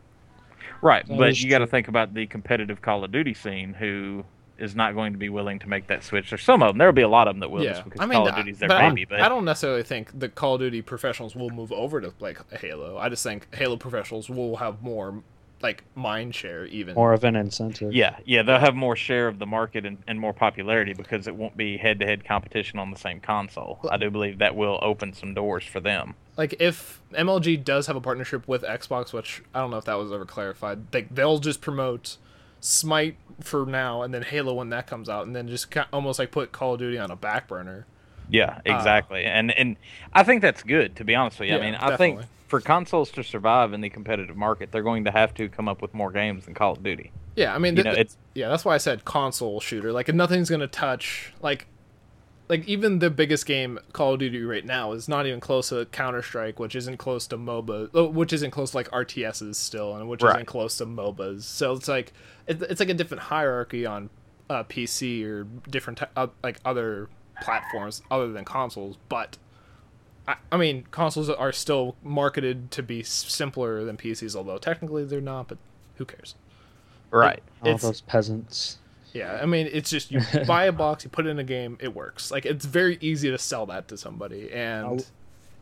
right, 0.82 1.08
That 1.08 1.18
but 1.18 1.30
is 1.30 1.42
you 1.44 1.50
got 1.50 1.60
to 1.60 1.68
think 1.68 1.88
about 1.88 2.14
the 2.14 2.26
competitive 2.28 2.82
Call 2.82 3.04
of 3.04 3.12
Duty 3.12 3.34
scene 3.34 3.74
who 3.74 4.26
is 4.58 4.76
not 4.76 4.94
going 4.94 5.14
to 5.14 5.20
be 5.20 5.30
willing 5.30 5.60
to 5.60 5.68
make 5.68 5.88
that 5.88 6.04
switch. 6.04 6.30
There's 6.30 6.44
some 6.44 6.62
of 6.62 6.70
them. 6.70 6.78
There'll 6.78 6.94
be 6.94 7.02
a 7.02 7.08
lot 7.08 7.28
of 7.28 7.36
them 7.36 7.40
that 7.42 7.50
will, 7.50 7.64
yeah, 7.64 7.72
just 7.72 7.84
because 7.86 8.02
I 8.02 8.06
mean, 8.06 8.18
Call 8.18 8.28
of 8.28 8.36
Duty's 8.36 8.60
their 8.60 8.70
but 8.70 8.78
I- 8.82 8.90
baby. 8.90 9.06
But 9.06 9.22
I 9.22 9.30
don't 9.30 9.46
necessarily 9.46 9.84
think 9.84 10.18
the 10.18 10.30
Call 10.30 10.56
of 10.56 10.62
Duty 10.62 10.82
professionals 10.82 11.36
will 11.36 11.50
move 11.50 11.72
over 11.72 12.00
to 12.02 12.14
like 12.20 12.40
Halo. 12.60 12.98
I 12.98 13.10
just 13.10 13.24
think 13.24 13.54
Halo 13.56 13.78
professionals 13.78 14.30
will 14.30 14.58
have 14.58 14.82
more 14.84 15.24
like 15.62 15.84
mind 15.96 16.36
share 16.36 16.66
even. 16.66 16.94
More 16.94 17.14
of 17.14 17.24
an 17.24 17.38
incentive. 17.38 17.94
Yeah, 17.94 18.18
yeah, 18.26 18.44
they'll 18.44 18.60
have 18.60 18.76
more 18.76 18.98
share 18.98 19.28
of 19.30 19.40
the 19.40 19.46
market 19.46 19.86
and, 19.86 19.98
and 20.08 20.20
more 20.20 20.34
popularity 20.34 20.94
because 20.94 21.26
it 21.26 21.36
won't 21.36 21.56
be 21.56 21.78
head 21.78 22.00
to 22.02 22.06
head 22.06 22.26
competition 22.26 22.80
on 22.80 22.92
the 22.92 22.98
same 23.00 23.22
console. 23.22 23.80
I 23.90 23.96
do 23.96 24.10
believe 24.10 24.40
that 24.40 24.56
will 24.58 24.78
open 24.82 25.14
some 25.14 25.34
doors 25.34 25.64
for 25.64 25.80
them. 25.80 26.16
like 26.36 26.56
if 26.60 27.02
MLG 27.14 27.64
does 27.64 27.88
have 27.88 27.96
a 27.96 28.02
partnership 28.02 28.46
with 28.46 28.64
Xbox, 28.64 29.14
which 29.14 29.42
I 29.54 29.62
don't 29.62 29.72
know 29.72 29.78
if 29.78 29.86
that 29.86 29.94
was 29.98 30.12
ever 30.12 30.26
clarified, 30.26 30.92
they 30.92 31.04
they'll 31.04 31.40
just 31.40 31.62
promote 31.62 32.18
Smite 32.66 33.18
for 33.42 33.66
now, 33.66 34.04
and 34.04 34.14
then 34.14 34.22
Halo 34.22 34.54
when 34.54 34.70
that 34.70 34.88
comes 34.88 35.10
out, 35.10 35.28
and 35.28 35.36
then 35.36 35.50
just 35.50 35.70
kind 35.70 35.86
almost 35.92 36.18
like 36.18 36.32
put 36.32 36.54
Call 36.54 36.76
of 36.76 36.80
Duty 36.80 36.98
on 36.98 37.12
a 37.12 37.16
back 37.16 37.48
burner. 37.48 37.86
Yeah, 38.30 38.60
uh, 38.66 38.74
exactly. 38.74 39.26
and 39.26 39.52
and 39.52 39.76
I 40.14 40.24
think 40.24 40.42
that's 40.42 40.64
good 40.64 40.96
to 40.96 41.04
be 41.04 41.14
honest 41.14 41.40
with 41.40 41.50
you. 41.50 41.56
Yeah, 41.56 41.62
I 41.62 41.66
mean, 41.66 41.76
I 41.76 41.98
think 41.98 42.22
for 42.48 42.62
consoles 42.62 43.12
to 43.12 43.24
survive 43.24 43.74
in 43.74 43.82
the 43.82 43.90
competitive 43.90 44.38
market, 44.38 44.72
they're 44.72 44.82
going 44.82 45.04
to 45.04 45.12
have 45.12 45.34
to 45.34 45.50
come 45.50 45.68
up 45.68 45.82
with 45.82 45.94
more 45.94 46.12
games 46.12 46.46
than 46.46 46.54
Call 46.54 46.74
of 46.74 46.84
Duty. 46.84 47.12
Yeah, 47.36 47.54
I 47.54 47.58
mean, 47.58 47.76
You 47.76 47.84
th- 47.84 47.96
know, 47.96 48.00
it's 48.00 48.18
yeah, 48.34 48.48
that's 48.48 48.64
why 48.64 48.76
I 48.76 48.78
said 48.78 49.06
console 49.06 49.60
shooter. 49.60 49.92
Like 49.92 50.08
nothing's 50.14 50.50
gonna 50.50 50.68
touch 50.68 51.34
like. 51.42 51.68
Like 52.50 52.68
even 52.68 53.00
the 53.00 53.10
biggest 53.10 53.46
game, 53.46 53.80
Call 53.94 54.14
of 54.14 54.20
Duty, 54.20 54.44
right 54.44 54.66
now 54.66 54.92
is 54.92 55.08
not 55.08 55.26
even 55.26 55.40
close 55.40 55.70
to 55.70 55.86
Counter 55.86 56.22
Strike, 56.22 56.60
which 56.60 56.76
isn't 56.76 56.98
close 56.98 57.26
to 57.28 57.38
MOBA, 57.38 57.90
oh, 57.94 58.08
which 58.08 58.34
isn't 58.34 58.52
close 58.52 58.72
to 58.72 58.78
like 58.78 58.92
RTSs 58.92 59.56
still, 59.56 59.96
and 59.96 60.10
which 60.10 60.22
Right. 60.22 60.36
isn't 60.36 60.46
close 60.48 60.78
to 60.78 60.86
MOBAs. 60.86 61.44
So 61.44 61.74
it's 61.74 61.88
like 61.88 62.12
it's 62.48 62.80
like 62.82 62.90
a 62.90 62.94
different 62.94 63.24
hierarchy 63.24 63.86
on 63.86 64.10
uh, 64.50 64.64
PC 64.66 65.24
or 65.26 65.46
different 65.70 66.02
uh, 66.18 66.28
like 66.44 66.60
other 66.66 67.10
platforms 67.42 68.02
other 68.12 68.32
than 68.32 68.44
consoles. 68.44 68.98
But 69.08 69.38
I, 70.28 70.36
I 70.52 70.58
mean, 70.58 70.86
consoles 70.92 71.30
are 71.30 71.52
still 71.54 71.96
marketed 72.04 72.72
to 72.72 72.84
be 72.84 73.04
simpler 73.04 73.86
than 73.86 73.96
PCs, 73.96 74.36
although 74.36 74.58
technically 74.58 75.06
they're 75.06 75.22
not. 75.22 75.48
But 75.48 75.58
who 75.96 76.06
cares? 76.06 76.36
right. 77.10 77.42
All 77.62 77.68
It's- 77.68 77.82
those 77.84 78.02
peasants. 78.02 78.80
Yeah, 79.14 79.40
I 79.42 79.46
mean, 79.46 79.70
it's 79.72 79.90
just 79.90 80.12
you 80.12 80.22
buy 80.48 80.66
a 80.66 80.72
box, 80.72 81.04
you 81.04 81.10
put 81.10 81.26
it 81.26 81.30
in 81.30 81.40
a 81.40 81.44
game, 81.44 81.78
it 81.80 81.96
works. 81.96 82.32
Like 82.32 82.46
it's 82.46 82.66
very 82.66 82.98
easy 83.02 83.30
to 83.32 83.38
sell 83.38 83.66
that 83.68 83.88
to 83.90 83.98
somebody, 83.98 84.52
and 84.52 84.86
I'll- 84.86 85.06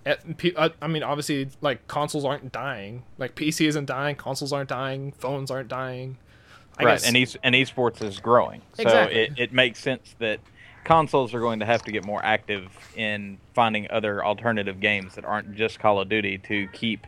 at, 0.03 0.23
uh, 0.55 0.69
I 0.81 0.87
mean, 0.87 1.03
obviously, 1.03 1.47
like 1.61 1.87
consoles 1.87 2.25
aren't 2.25 2.51
dying. 2.51 3.03
Like 3.19 3.35
PC 3.35 3.67
isn't 3.67 3.85
dying, 3.85 4.15
consoles 4.15 4.51
aren't 4.51 4.69
dying, 4.69 5.11
phones 5.11 5.51
aren't 5.51 5.67
dying. 5.67 6.17
I 6.79 6.85
right, 6.85 6.93
guess, 6.93 7.05
and, 7.07 7.15
e- 7.15 7.27
and 7.43 7.53
esports 7.53 8.01
is 8.01 8.19
growing. 8.19 8.61
So 8.73 8.81
Exactly. 8.83 9.19
it, 9.19 9.33
it 9.37 9.53
makes 9.53 9.79
sense 9.79 10.15
that 10.17 10.39
consoles 10.85 11.35
are 11.35 11.39
going 11.39 11.59
to 11.59 11.65
have 11.67 11.83
to 11.83 11.91
get 11.91 12.03
more 12.03 12.23
active 12.25 12.71
in 12.95 13.37
finding 13.53 13.91
other 13.91 14.25
alternative 14.25 14.79
games 14.79 15.13
that 15.15 15.25
aren't 15.25 15.53
just 15.55 15.79
Call 15.79 15.99
of 15.99 16.09
Duty 16.09 16.39
to 16.39 16.67
keep 16.69 17.05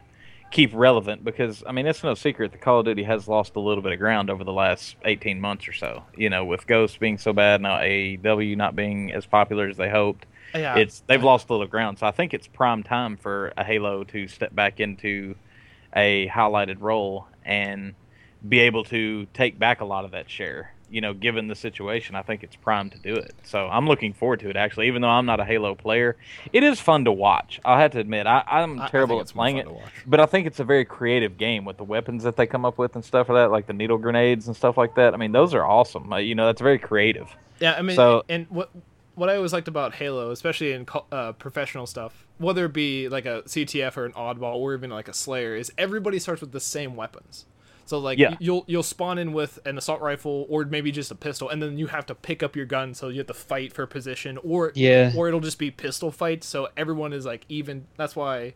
keep 0.53 0.69
relevant 0.73 1.25
because 1.25 1.63
I 1.65 1.71
mean 1.71 1.87
it's 1.87 2.03
no 2.03 2.13
secret 2.13 2.51
that 2.51 2.61
Call 2.61 2.79
of 2.79 2.85
Duty 2.85 3.03
has 3.03 3.27
lost 3.27 3.55
a 3.55 3.59
little 3.59 3.81
bit 3.81 3.91
of 3.91 3.97
ground 3.99 4.29
over 4.29 4.43
the 4.43 4.53
last 4.53 4.95
18 5.03 5.41
months 5.41 5.67
or 5.67 5.73
so. 5.73 6.03
You 6.15 6.29
know, 6.29 6.45
with 6.45 6.67
Ghost 6.67 6.99
being 6.99 7.17
so 7.17 7.33
bad 7.33 7.59
now 7.59 7.79
AEW 7.79 8.55
not 8.55 8.75
being 8.75 9.11
as 9.11 9.25
popular 9.25 9.67
as 9.67 9.77
they 9.77 9.89
hoped. 9.89 10.27
yeah, 10.53 10.77
It's 10.77 11.03
they've 11.07 11.23
lost 11.23 11.49
a 11.49 11.53
little 11.53 11.67
ground. 11.67 11.97
So 11.99 12.05
I 12.05 12.11
think 12.11 12.33
it's 12.33 12.47
prime 12.47 12.83
time 12.83 13.17
for 13.17 13.51
a 13.57 13.63
Halo 13.63 14.03
to 14.05 14.27
step 14.27 14.53
back 14.55 14.79
into 14.79 15.35
a 15.95 16.27
highlighted 16.27 16.79
role 16.79 17.27
and 17.43 17.95
be 18.47 18.59
able 18.59 18.83
to 18.85 19.25
take 19.33 19.57
back 19.57 19.81
a 19.81 19.85
lot 19.85 20.05
of 20.05 20.11
that 20.11 20.29
share. 20.29 20.72
You 20.93 21.01
know, 21.01 21.13
given 21.15 21.47
the 21.47 21.55
situation, 21.55 22.13
I 22.13 22.21
think 22.21 22.43
it's 22.43 22.55
prime 22.55 22.91
to 22.91 22.99
do 22.99 23.15
it. 23.15 23.33
So 23.43 23.67
I'm 23.67 23.87
looking 23.87 24.13
forward 24.13 24.41
to 24.41 24.49
it. 24.51 24.55
Actually, 24.55 24.87
even 24.87 25.01
though 25.01 25.09
I'm 25.09 25.25
not 25.25 25.39
a 25.39 25.43
Halo 25.43 25.73
player, 25.73 26.15
it 26.53 26.63
is 26.63 26.79
fun 26.79 27.05
to 27.05 27.11
watch. 27.11 27.59
I 27.65 27.81
have 27.81 27.91
to 27.93 27.99
admit, 27.99 28.27
I, 28.27 28.43
I'm 28.45 28.79
I- 28.79 28.85
I 28.85 28.89
terrible 28.89 29.19
at 29.19 29.27
playing 29.27 29.57
it, 29.57 29.67
but 30.05 30.19
I 30.19 30.27
think 30.27 30.45
it's 30.45 30.59
a 30.59 30.63
very 30.63 30.85
creative 30.85 31.35
game 31.39 31.65
with 31.65 31.77
the 31.77 31.83
weapons 31.83 32.21
that 32.25 32.35
they 32.35 32.45
come 32.45 32.63
up 32.63 32.77
with 32.77 32.93
and 32.95 33.03
stuff 33.03 33.27
like 33.27 33.37
that, 33.37 33.49
like 33.51 33.65
the 33.65 33.73
needle 33.73 33.97
grenades 33.97 34.45
and 34.45 34.55
stuff 34.55 34.77
like 34.77 34.93
that. 34.93 35.15
I 35.15 35.17
mean, 35.17 35.31
those 35.31 35.55
are 35.55 35.65
awesome. 35.65 36.13
Uh, 36.13 36.17
you 36.17 36.35
know, 36.35 36.45
that's 36.45 36.61
very 36.61 36.77
creative. 36.77 37.27
Yeah, 37.59 37.73
I 37.73 37.81
mean, 37.81 37.95
So- 37.95 38.23
and 38.29 38.45
what 38.51 38.69
what 39.15 39.29
I 39.31 39.35
always 39.35 39.53
liked 39.53 39.67
about 39.67 39.95
Halo, 39.95 40.29
especially 40.31 40.73
in 40.73 40.87
uh, 41.11 41.33
professional 41.33 41.85
stuff, 41.87 42.25
whether 42.39 42.65
it 42.65 42.73
be 42.73 43.09
like 43.09 43.25
a 43.25 43.41
CTF 43.47 43.95
or 43.97 44.05
an 44.05 44.11
oddball 44.13 44.55
or 44.55 44.73
even 44.75 44.89
like 44.91 45.07
a 45.07 45.13
Slayer, 45.13 45.55
is 45.55 45.71
everybody 45.77 46.17
starts 46.19 46.41
with 46.41 46.51
the 46.51 46.59
same 46.59 46.95
weapons. 46.95 47.45
So 47.85 47.97
like 47.99 48.17
Yeah. 48.17 48.35
you'll 48.39 48.63
you'll 48.67 48.83
spawn 48.83 49.17
in 49.17 49.33
with 49.33 49.59
an 49.65 49.77
assault 49.77 50.01
rifle 50.01 50.45
or 50.49 50.63
maybe 50.65 50.91
just 50.91 51.11
a 51.11 51.15
pistol, 51.15 51.49
and 51.49 51.61
then 51.61 51.77
you 51.77 51.87
have 51.87 52.05
to 52.07 52.15
pick 52.15 52.41
up 52.41 52.55
your 52.55 52.65
gun, 52.65 52.93
so 52.93 53.09
you 53.09 53.17
have 53.19 53.27
to 53.27 53.33
fight 53.33 53.73
for 53.73 53.85
position, 53.85 54.37
or 54.43 54.71
Yeah. 54.75 55.11
or 55.15 55.27
it'll 55.27 55.39
just 55.41 55.59
be 55.59 55.69
pistol 55.71 56.11
fights. 56.11 56.47
So 56.47 56.69
everyone 56.77 57.11
is 57.13 57.25
like 57.25 57.45
even. 57.49 57.85
That's 57.97 58.15
why 58.15 58.53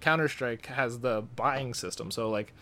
Counter 0.00 0.28
Strike 0.28 0.66
has 0.66 1.00
the 1.00 1.22
buying 1.36 1.74
system. 1.74 2.10
So 2.10 2.30
like 2.30 2.52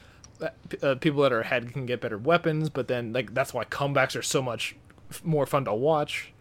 uh, 0.40 0.48
uh, 0.82 0.94
people 0.96 1.22
that 1.22 1.32
are 1.32 1.40
ahead 1.40 1.72
can 1.72 1.86
get 1.86 2.00
better 2.00 2.18
weapons, 2.18 2.68
but 2.70 2.88
then 2.88 3.12
like 3.12 3.34
that's 3.34 3.54
why 3.54 3.64
comebacks 3.64 4.16
are 4.16 4.22
so 4.22 4.42
much 4.42 4.74
more 5.24 5.46
fun 5.46 5.64
to 5.66 5.74
watch. 5.74 6.32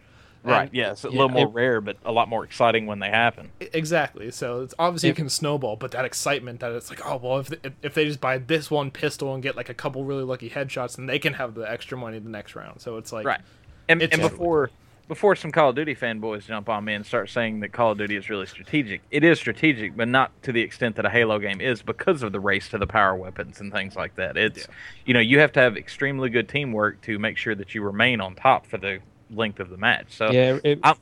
Right. 0.52 0.64
And- 0.64 0.74
Yeah, 0.74 0.92
it's 0.92 1.04
a 1.06 1.10
yeah, 1.10 1.14
little 1.14 1.30
more 1.30 1.48
it- 1.48 1.54
rare, 1.54 1.82
but 1.82 1.98
a 2.06 2.12
lot 2.12 2.30
more 2.30 2.44
exciting 2.44 2.86
when 2.86 3.00
they 3.00 3.10
happen. 3.10 3.52
Exactly. 3.60 4.32
So 4.32 4.62
it's 4.62 4.74
obviously 4.80 5.10
it 5.10 5.16
can 5.16 5.30
snowball, 5.30 5.76
but 5.76 5.92
that 5.92 6.06
excitement 6.06 6.60
that 6.62 6.72
it's 6.72 6.90
like, 6.90 7.06
oh 7.06 7.18
well, 7.18 7.40
if 7.40 7.52
if- 7.64 7.74
if 7.82 7.94
they 7.94 8.06
just 8.06 8.22
buy 8.22 8.38
this 8.38 8.70
one 8.72 8.92
pistol 8.92 9.34
and 9.34 9.44
get 9.44 9.56
like 9.56 9.70
a 9.70 9.74
couple 9.74 10.04
really 10.04 10.24
lucky 10.24 10.50
headshots, 10.50 10.96
then 10.98 11.06
they 11.06 11.20
can 11.20 11.34
have 11.34 11.54
the 11.56 11.62
extra 11.70 11.98
money 11.98 12.20
the 12.20 12.30
next 12.30 12.56
round. 12.56 12.82
So 12.82 12.98
it's 12.98 13.12
like, 13.12 13.26
Right. 13.26 13.42
And, 13.90 14.02
It's- 14.02 14.20
and 14.20 14.30
before 14.30 14.70
before 15.08 15.38
some 15.38 15.54
Call 15.54 15.70
of 15.70 15.76
Duty 15.78 15.96
fanboys 15.96 16.46
jump 16.48 16.68
on 16.68 16.84
me 16.84 16.94
and 16.94 17.06
start 17.06 17.30
saying 17.30 17.62
that 17.62 17.70
Call 17.72 17.94
of 17.94 17.98
Duty 17.98 18.18
is 18.18 18.30
really 18.30 18.46
strategic, 18.46 19.00
it 19.10 19.24
is 19.24 19.40
strategic, 19.40 19.96
but 19.96 20.10
not 20.10 20.32
to 20.44 20.52
the 20.52 20.60
extent 20.60 20.98
that 20.98 21.06
a 21.06 21.10
Halo 21.10 21.40
game 21.40 21.62
is 21.62 21.82
because 21.82 22.24
of 22.24 22.34
the 22.34 22.42
race 22.42 22.68
to 22.70 22.78
the 22.78 22.88
power 22.88 23.16
weapons 23.16 23.62
and 23.62 23.72
things 23.72 23.96
like 23.96 24.16
that. 24.16 24.36
It's 24.36 24.68
you 25.06 25.14
know 25.14 25.22
you 25.22 25.40
have 25.40 25.54
to 25.54 25.62
have 25.62 25.78
extremely 25.78 26.30
good 26.30 26.50
teamwork 26.50 27.00
to 27.04 27.18
make 27.20 27.38
sure 27.38 27.56
that 27.56 27.74
you 27.74 27.84
remain 27.84 28.20
on 28.20 28.36
top 28.36 28.66
for 28.66 28.78
the 28.78 29.00
length 29.34 29.60
of 29.60 29.70
the 29.70 29.78
match. 29.78 30.16
So 30.16 30.32
Yeah, 30.32 30.58
it, 30.64 30.80
I'm- 30.84 30.96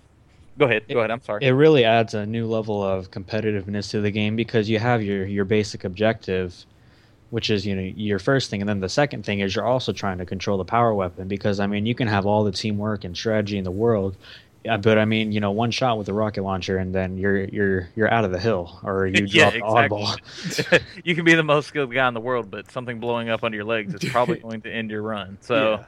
go 0.57 0.65
ahead, 0.65 0.84
go 0.89 0.99
ahead. 0.99 1.11
I'm 1.11 1.21
sorry. 1.21 1.45
it 1.45 1.51
really 1.51 1.84
adds 1.84 2.13
a 2.13 2.26
new 2.26 2.47
level 2.47 2.84
of 2.84 3.11
competitiveness 3.11 3.89
to 3.91 4.01
the 4.01 4.11
game 4.11 4.36
because 4.36 4.69
you 4.69 4.80
have 4.80 5.01
your 5.03 5.26
your 5.26 5.45
basic 5.45 5.84
objective 5.84 6.65
which 7.32 7.49
is 7.49 7.65
you 7.65 7.76
know 7.76 7.82
your 7.82 8.19
first 8.19 8.49
thing 8.49 8.61
and 8.61 8.69
then 8.69 8.80
the 8.80 8.88
second 8.88 9.26
thing 9.26 9.39
is 9.39 9.55
you're 9.55 9.65
also 9.65 9.91
trying 9.91 10.19
to 10.19 10.26
control 10.26 10.57
the 10.57 10.63
power 10.63 10.93
weapon 10.93 11.28
because 11.28 11.59
i 11.59 11.65
mean 11.67 11.86
you 11.86 11.95
can 11.95 12.07
have 12.07 12.26
all 12.26 12.43
the 12.43 12.51
teamwork 12.51 13.03
and 13.03 13.17
strategy 13.17 13.57
in 13.57 13.63
the 13.63 13.71
world 13.71 14.15
yeah, 14.63 14.78
but 14.78 14.97
I 14.97 15.05
mean, 15.05 15.32
you 15.32 15.39
know, 15.39 15.51
one 15.51 15.69
shot 15.69 15.99
with 15.99 16.09
a 16.09 16.13
rocket 16.13 16.41
launcher, 16.41 16.80
and 16.80 16.91
then 16.95 17.19
you're 17.19 17.43
you're 17.43 17.89
you're 17.95 18.11
out 18.11 18.26
of 18.26 18.32
the 18.32 18.39
hill, 18.39 18.80
or 18.82 19.05
you 19.15 19.28
Yeah, 19.28 19.51
drop 19.51 19.53
the 19.53 19.59
exactly. 19.59 20.03
oddball. 20.03 20.82
you 21.05 21.13
can 21.13 21.23
be 21.23 21.36
the 21.36 21.43
most 21.43 21.67
skilled 21.67 21.93
guy 21.93 22.07
in 22.07 22.15
the 22.15 22.19
world, 22.19 22.49
but 22.49 22.71
something 22.71 22.99
blowing 22.99 23.30
up 23.30 23.43
under 23.43 23.55
your 23.55 23.63
legs 23.65 23.93
is 23.93 24.03
probably 24.09 24.38
going 24.41 24.61
to 24.63 24.71
end 24.73 24.89
your 24.89 25.03
run. 25.03 25.38
So, 25.41 25.86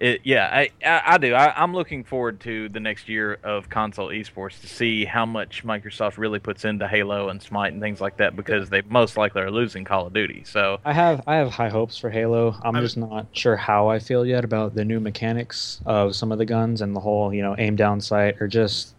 it, 0.00 0.22
yeah, 0.24 0.48
I, 0.50 0.70
I, 0.84 1.02
I 1.14 1.18
do. 1.18 1.34
I, 1.34 1.52
I'm 1.62 1.74
looking 1.74 2.04
forward 2.04 2.40
to 2.40 2.68
the 2.70 2.80
next 2.80 3.08
year 3.08 3.38
of 3.44 3.68
console 3.68 4.08
esports 4.08 4.60
to 4.62 4.66
see 4.66 5.04
how 5.04 5.26
much 5.26 5.62
Microsoft 5.62 6.16
really 6.16 6.38
puts 6.38 6.64
into 6.64 6.88
Halo 6.88 7.28
and 7.28 7.42
Smite 7.42 7.72
and 7.74 7.82
things 7.82 8.00
like 8.00 8.16
that 8.16 8.34
because 8.34 8.70
they 8.70 8.80
most 8.88 9.16
likely 9.18 9.42
are 9.42 9.50
losing 9.50 9.84
Call 9.84 10.06
of 10.06 10.12
Duty. 10.14 10.42
So, 10.46 10.80
I 10.84 10.92
have 10.94 11.22
I 11.26 11.36
have 11.36 11.50
high 11.52 11.68
hopes 11.68 11.98
for 11.98 12.08
Halo. 12.10 12.56
I'm 12.62 12.74
I'm- 12.76 12.84
just 12.84 12.96
not 12.96 13.26
sure 13.32 13.56
how 13.56 13.88
I 13.88 13.98
feel 13.98 14.24
yet 14.24 14.42
about 14.42 14.74
the 14.74 14.84
new 14.84 15.00
mechanics 15.00 15.80
of 15.84 16.16
some 16.16 16.32
of 16.32 16.38
the 16.38 16.46
guns 16.46 16.80
and 16.80 16.96
the 16.96 17.00
whole 17.00 17.32
you 17.34 17.42
know 17.42 17.54
aim 17.58 17.76
down 17.76 18.00
sight 18.00 18.40
or 18.40 18.48
just 18.48 18.94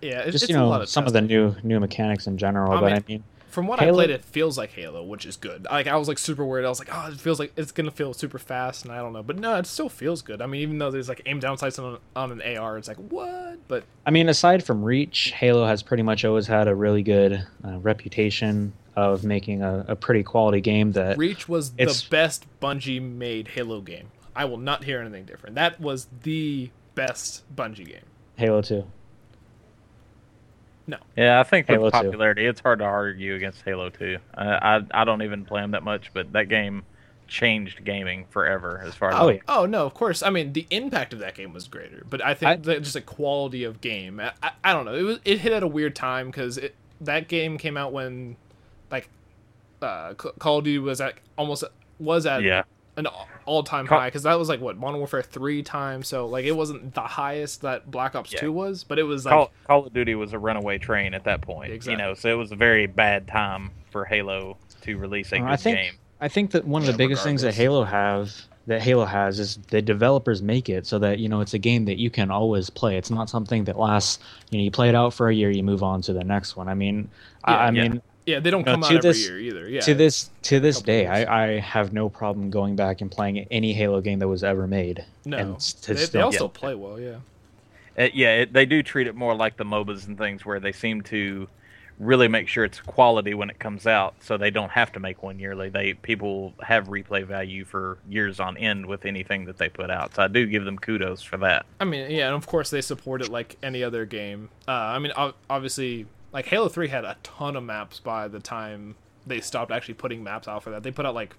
yeah, 0.00 0.20
it's, 0.20 0.32
just 0.32 0.44
it's 0.44 0.50
you 0.52 0.56
a 0.56 0.60
know 0.60 0.72
of 0.72 0.88
some 0.88 1.06
of 1.06 1.12
the 1.12 1.20
new 1.20 1.54
new 1.62 1.78
mechanics 1.78 2.26
in 2.26 2.38
general. 2.38 2.72
I 2.72 2.80
but 2.80 2.86
mean- 2.86 2.94
I 2.96 3.04
mean, 3.06 3.24
From 3.50 3.66
what 3.66 3.80
I 3.82 3.90
played, 3.90 4.10
it 4.10 4.24
feels 4.24 4.56
like 4.56 4.70
Halo, 4.70 5.02
which 5.02 5.26
is 5.26 5.36
good. 5.36 5.66
Like 5.70 5.86
I 5.86 5.96
was 5.96 6.06
like 6.06 6.18
super 6.18 6.44
worried. 6.44 6.64
I 6.64 6.68
was 6.68 6.78
like, 6.78 6.88
oh, 6.92 7.10
it 7.10 7.18
feels 7.18 7.38
like 7.38 7.52
it's 7.56 7.72
gonna 7.72 7.90
feel 7.90 8.14
super 8.14 8.38
fast, 8.38 8.84
and 8.84 8.92
I 8.92 8.98
don't 8.98 9.12
know. 9.12 9.22
But 9.22 9.38
no, 9.38 9.56
it 9.56 9.66
still 9.66 9.88
feels 9.88 10.22
good. 10.22 10.40
I 10.40 10.46
mean, 10.46 10.62
even 10.62 10.78
though 10.78 10.90
there's 10.90 11.08
like 11.08 11.22
aim 11.26 11.40
down 11.40 11.58
sights 11.58 11.78
on, 11.78 11.98
on 12.14 12.32
an 12.40 12.56
AR, 12.56 12.78
it's 12.78 12.88
like 12.88 12.96
what? 12.98 13.58
But 13.68 13.84
I 14.06 14.10
mean, 14.10 14.28
aside 14.28 14.64
from 14.64 14.84
Reach, 14.84 15.32
Halo 15.32 15.66
has 15.66 15.82
pretty 15.82 16.02
much 16.02 16.24
always 16.24 16.46
had 16.46 16.68
a 16.68 16.74
really 16.74 17.02
good 17.02 17.44
uh, 17.64 17.78
reputation 17.80 18.72
of 18.96 19.24
making 19.24 19.62
a, 19.62 19.84
a 19.88 19.96
pretty 19.96 20.22
quality 20.22 20.60
game 20.60 20.92
that 20.92 21.18
Reach 21.18 21.48
was 21.48 21.72
the 21.72 22.06
best 22.10 22.46
Bungie 22.60 23.02
made 23.02 23.48
Halo 23.48 23.80
game. 23.80 24.10
I 24.34 24.44
will 24.44 24.58
not 24.58 24.84
hear 24.84 25.00
anything 25.00 25.24
different. 25.24 25.56
That 25.56 25.80
was 25.80 26.06
the 26.22 26.70
best 26.94 27.44
Bungie 27.54 27.86
game. 27.86 28.04
Halo 28.36 28.62
Two. 28.62 28.86
Yeah, 31.16 31.40
I 31.40 31.42
think 31.42 31.68
with 31.68 31.76
Halo 31.78 31.90
2. 31.90 31.92
popularity, 31.92 32.46
it's 32.46 32.60
hard 32.60 32.78
to 32.80 32.84
argue 32.84 33.34
against 33.34 33.62
Halo 33.62 33.90
2. 33.90 34.18
Uh, 34.34 34.40
I 34.40 34.80
I 34.90 35.04
don't 35.04 35.22
even 35.22 35.44
play 35.44 35.60
them 35.60 35.72
that 35.72 35.82
much, 35.82 36.12
but 36.14 36.32
that 36.32 36.48
game 36.48 36.82
changed 37.28 37.84
gaming 37.84 38.26
forever 38.30 38.82
as 38.84 38.94
far 38.96 39.10
as 39.10 39.16
Oh 39.18 39.28
yeah. 39.28 39.40
Oh 39.48 39.64
no, 39.66 39.86
of 39.86 39.94
course. 39.94 40.22
I 40.22 40.30
mean, 40.30 40.52
the 40.52 40.66
impact 40.70 41.12
of 41.12 41.20
that 41.20 41.34
game 41.36 41.52
was 41.52 41.68
greater, 41.68 42.04
but 42.10 42.24
I 42.24 42.34
think 42.34 42.50
I- 42.50 42.56
that 42.56 42.82
just 42.82 42.96
a 42.96 43.00
quality 43.00 43.64
of 43.64 43.80
game. 43.80 44.18
I, 44.20 44.32
I, 44.42 44.50
I 44.64 44.72
don't 44.72 44.84
know. 44.84 44.94
It 44.94 45.02
was 45.02 45.18
it 45.24 45.38
hit 45.38 45.52
at 45.52 45.62
a 45.62 45.68
weird 45.68 45.94
time 45.94 46.26
because 46.26 46.58
it 46.58 46.74
that 47.00 47.28
game 47.28 47.56
came 47.56 47.76
out 47.76 47.92
when 47.92 48.36
like 48.90 49.08
uh, 49.80 50.14
Call 50.14 50.58
of 50.58 50.64
Duty 50.64 50.78
was 50.78 51.00
at 51.00 51.14
almost 51.38 51.64
was 51.98 52.26
at 52.26 52.42
yeah. 52.42 52.62
An 53.00 53.08
all 53.46 53.62
time 53.62 53.86
Call- 53.86 53.98
high 53.98 54.06
because 54.08 54.22
that 54.22 54.38
was 54.38 54.48
like 54.48 54.60
what 54.60 54.76
Modern 54.76 54.98
Warfare 54.98 55.22
three 55.22 55.62
times. 55.62 56.06
So 56.08 56.26
like 56.26 56.44
it 56.44 56.52
wasn't 56.52 56.94
the 56.94 57.00
highest 57.02 57.62
that 57.62 57.90
Black 57.90 58.14
Ops 58.14 58.32
Yeah. 58.32 58.40
two 58.40 58.52
was, 58.52 58.84
but 58.84 58.98
it 58.98 59.02
was 59.04 59.24
like 59.24 59.32
Call, 59.34 59.50
Call 59.66 59.86
of 59.86 59.92
Duty 59.92 60.14
was 60.14 60.32
a 60.32 60.38
runaway 60.38 60.78
train 60.78 61.14
at 61.14 61.24
that 61.24 61.40
point. 61.40 61.72
Exactly. 61.72 61.92
You 61.92 61.98
know, 61.98 62.14
so 62.14 62.28
it 62.28 62.36
was 62.38 62.52
a 62.52 62.56
very 62.56 62.86
bad 62.86 63.26
time 63.26 63.70
for 63.90 64.04
Halo 64.04 64.56
to 64.82 64.96
release 64.96 65.32
a 65.32 65.36
Uh, 65.36 65.40
good 65.40 65.48
I 65.48 65.56
think 65.56 65.76
game. 65.78 65.92
I 66.20 66.28
think 66.28 66.50
that 66.52 66.66
one 66.66 66.82
of 66.82 66.86
Yeah, 66.86 66.92
the 66.92 66.98
biggest 66.98 67.24
things 67.24 67.42
that. 67.42 67.54
Halo 67.54 67.82
have 67.84 68.32
that 68.66 68.82
Halo 68.82 69.06
has 69.06 69.40
is 69.40 69.58
the 69.70 69.82
developers 69.82 70.42
make 70.42 70.68
it 70.68 70.86
so 70.86 70.98
that 70.98 71.18
you 71.18 71.28
know 71.28 71.40
it's 71.40 71.54
a 71.54 71.58
game 71.58 71.86
that 71.86 71.96
you 71.98 72.10
can 72.10 72.30
always 72.30 72.68
play. 72.70 72.96
It's 72.98 73.10
not 73.10 73.28
something 73.30 73.64
that 73.64 73.78
lasts. 73.78 74.18
You 74.50 74.58
know, 74.58 74.64
you 74.64 74.70
play 74.70 74.88
it 74.90 74.94
out 74.94 75.12
for 75.14 75.28
a 75.28 75.34
year, 75.34 75.50
you 75.50 75.62
move 75.64 75.82
on 75.82 76.02
to 76.02 76.12
the 76.12 76.22
next 76.22 76.56
one. 76.56 76.68
I 76.68 76.74
mean, 76.74 77.08
Yeah, 77.48 77.54
I, 77.54 77.54
I 77.54 77.64
yeah. 77.70 77.88
mean, 77.88 78.02
yeah 78.26 78.40
they 78.40 78.50
don't 78.50 78.64
No, 78.66 78.72
come 78.72 78.84
out 78.84 78.88
to 78.90 78.96
every 78.96 79.10
this- 79.10 79.26
year 79.28 79.38
either. 79.38 79.68
Yeah, 79.68 79.80
to 79.80 79.94
this 79.94 80.30
to 80.42 80.60
this 80.60 80.80
day. 80.82 81.06
I, 81.06 81.44
I 81.44 81.60
have 81.60 81.92
no 81.92 82.08
problem 82.08 82.50
going 82.50 82.76
back 82.76 83.00
and 83.00 83.10
playing 83.10 83.46
any 83.50 83.72
Halo 83.72 84.00
game 84.00 84.18
that 84.20 84.28
was 84.28 84.44
ever 84.44 84.66
made. 84.66 85.04
no, 85.24 85.36
and 85.36 85.60
to 85.60 85.94
they, 85.94 86.04
they 86.06 86.20
also 86.20 86.44
Yeah. 86.44 86.50
play 86.60 86.74
well. 86.74 86.98
Yeah, 87.00 87.16
Uh, 87.98 88.08
yeah, 88.14 88.36
it, 88.42 88.52
they 88.52 88.66
do 88.66 88.82
treat 88.82 89.06
it 89.06 89.14
more 89.14 89.34
like 89.34 89.56
the 89.56 89.64
MOBAs 89.64 90.06
and 90.06 90.16
things 90.16 90.44
where 90.44 90.60
they 90.60 90.72
seem 90.72 91.02
to 91.02 91.48
really 91.98 92.28
make 92.28 92.48
sure 92.48 92.64
it's 92.64 92.80
quality 92.80 93.34
when 93.34 93.50
it 93.50 93.58
comes 93.58 93.86
out, 93.86 94.14
so 94.20 94.38
they 94.38 94.50
don't 94.50 94.70
have 94.70 94.90
to 94.90 94.98
make 94.98 95.22
one 95.22 95.38
yearly. 95.38 95.68
They 95.68 95.92
people 95.92 96.54
have 96.62 96.88
replay 96.88 97.26
value 97.26 97.62
for 97.66 97.98
years 98.08 98.40
on 98.40 98.56
end 98.56 98.86
with 98.86 99.04
anything 99.04 99.44
that 99.44 99.58
they 99.58 99.68
put 99.68 99.90
out. 99.90 100.14
So 100.14 100.22
I 100.22 100.28
do 100.28 100.46
give 100.46 100.64
them 100.64 100.78
kudos 100.78 101.20
for 101.22 101.36
that. 101.38 101.66
I 101.78 101.84
mean, 101.84 102.10
yeah, 102.10 102.28
and 102.28 102.34
of 102.36 102.46
course 102.46 102.70
they 102.70 102.80
support 102.80 103.20
it 103.20 103.28
like 103.28 103.58
any 103.62 103.82
other 103.84 104.06
game. 104.06 104.48
Uh, 104.66 104.70
I 104.70 104.98
mean, 104.98 105.12
obviously, 105.50 106.06
like 106.32 106.46
Halo 106.46 106.68
Three 106.68 106.88
had 106.88 107.04
a 107.04 107.16
ton 107.22 107.56
of 107.56 107.64
maps 107.64 108.00
by 108.00 108.28
the 108.28 108.40
time 108.40 108.96
they 109.26 109.40
stopped 109.40 109.70
actually 109.70 109.94
putting 109.94 110.22
maps 110.22 110.48
out 110.48 110.62
for 110.62 110.70
that. 110.70 110.82
They 110.82 110.90
put 110.90 111.06
out 111.06 111.14
like 111.14 111.34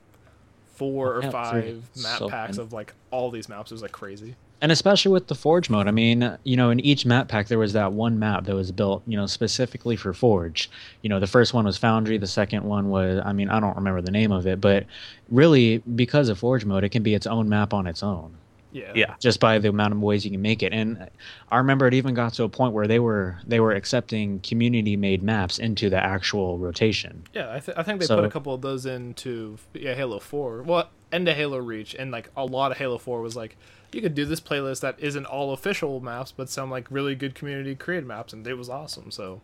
four 0.73 1.13
oh, 1.13 1.17
or 1.17 1.21
Halo 1.21 1.31
3 1.31 1.61
five 1.61 1.89
map 2.01 2.17
so 2.19 2.29
packs 2.29 2.57
good. 2.57 2.63
of 2.63 2.73
like 2.73 2.93
all 3.11 3.29
these 3.31 3.49
maps. 3.49 3.71
It 3.71 3.75
was 3.75 3.81
like 3.81 3.91
crazy. 3.91 4.35
and 4.61 4.71
especially 4.71 5.11
with 5.11 5.27
the 5.27 5.35
Forge 5.35 5.69
mode. 5.69 5.87
I 5.87 5.91
mean, 5.91 6.37
you 6.43 6.55
know, 6.55 6.69
in 6.69 6.79
each 6.79 7.05
map 7.05 7.27
pack 7.27 7.47
there 7.47 7.59
was 7.59 7.73
that 7.73 7.93
one 7.93 8.19
map 8.19 8.45
that 8.45 8.55
was 8.55 8.71
built, 8.71 9.03
you 9.07 9.17
know, 9.17 9.25
specifically 9.25 9.95
for 9.95 10.13
Forge. 10.13 10.69
You 11.01 11.09
know, 11.09 11.19
the 11.19 11.27
first 11.27 11.53
one 11.53 11.65
was 11.65 11.77
Foundry, 11.77 12.17
the 12.17 12.27
second 12.27 12.63
one 12.63 12.89
was, 12.89 13.21
I 13.23 13.33
mean, 13.33 13.49
I 13.49 13.59
don't 13.59 13.75
remember 13.75 14.01
the 14.01 14.11
name 14.11 14.31
of 14.31 14.45
it, 14.47 14.61
but 14.61 14.85
really 15.29 15.79
because 15.79 16.29
of 16.29 16.39
Forge 16.39 16.65
mode, 16.65 16.83
it 16.83 16.89
can 16.89 17.03
be 17.03 17.13
its 17.13 17.27
own 17.27 17.49
map 17.49 17.73
on 17.73 17.87
its 17.87 18.03
own. 18.03 18.35
Yeah, 18.74 18.91
Yeah. 18.95 19.15
just 19.19 19.39
by 19.39 19.59
the 19.59 19.69
amount 19.69 19.93
of 19.93 20.01
ways 20.01 20.24
you 20.26 20.32
can 20.32 20.41
make 20.41 20.63
it. 20.63 20.72
And 20.74 21.09
I 21.49 21.57
remember 21.57 21.88
it 21.88 21.93
even 21.93 22.13
got 22.13 22.34
to 22.36 22.43
a 22.43 22.49
point 22.49 22.74
where 22.74 22.88
they 22.88 22.99
were 22.99 23.38
they 23.45 23.59
were 23.59 23.74
accepting 23.74 24.39
community 24.39 24.95
made 24.95 25.22
maps 25.24 25.59
into 25.59 25.89
the 25.89 25.97
actual 26.03 26.57
rotation. 26.57 27.24
yeah. 27.34 27.53
I, 27.53 27.59
th- 27.59 27.78
I 27.78 27.84
think 27.84 27.99
they 27.99 28.05
So- 28.05 28.15
put 28.15 28.26
a 28.26 28.30
couple 28.30 28.53
of 28.53 28.61
those 28.61 28.86
into 28.86 29.57
yeah 29.74 29.93
Halo 29.93 30.19
Four. 30.19 30.61
Well, 30.63 30.89
and 31.11 31.26
to 31.26 31.34
Halo 31.34 31.57
Reach, 31.57 31.93
and 31.95 32.11
like 32.11 32.30
a 32.38 32.45
lot 32.45 32.72
of 32.72 32.78
Halo 32.78 32.97
Four 32.97 33.22
was 33.22 33.36
like 33.36 33.57
you 33.91 34.01
could 34.01 34.15
do 34.15 34.24
this 34.24 34.39
playlist 34.39 34.80
that 34.80 34.95
isn't 34.99 35.26
all 35.26 35.51
official 35.51 35.99
maps, 35.99 36.32
but 36.32 36.49
some 36.49 36.72
like 36.72 36.88
really 36.89 37.13
good 37.13 37.36
community 37.36 37.76
created 37.76 38.07
maps, 38.07 38.32
and 38.32 38.47
it 38.47 38.53
was 38.53 38.69
awesome. 38.69 39.11
So, 39.11 39.41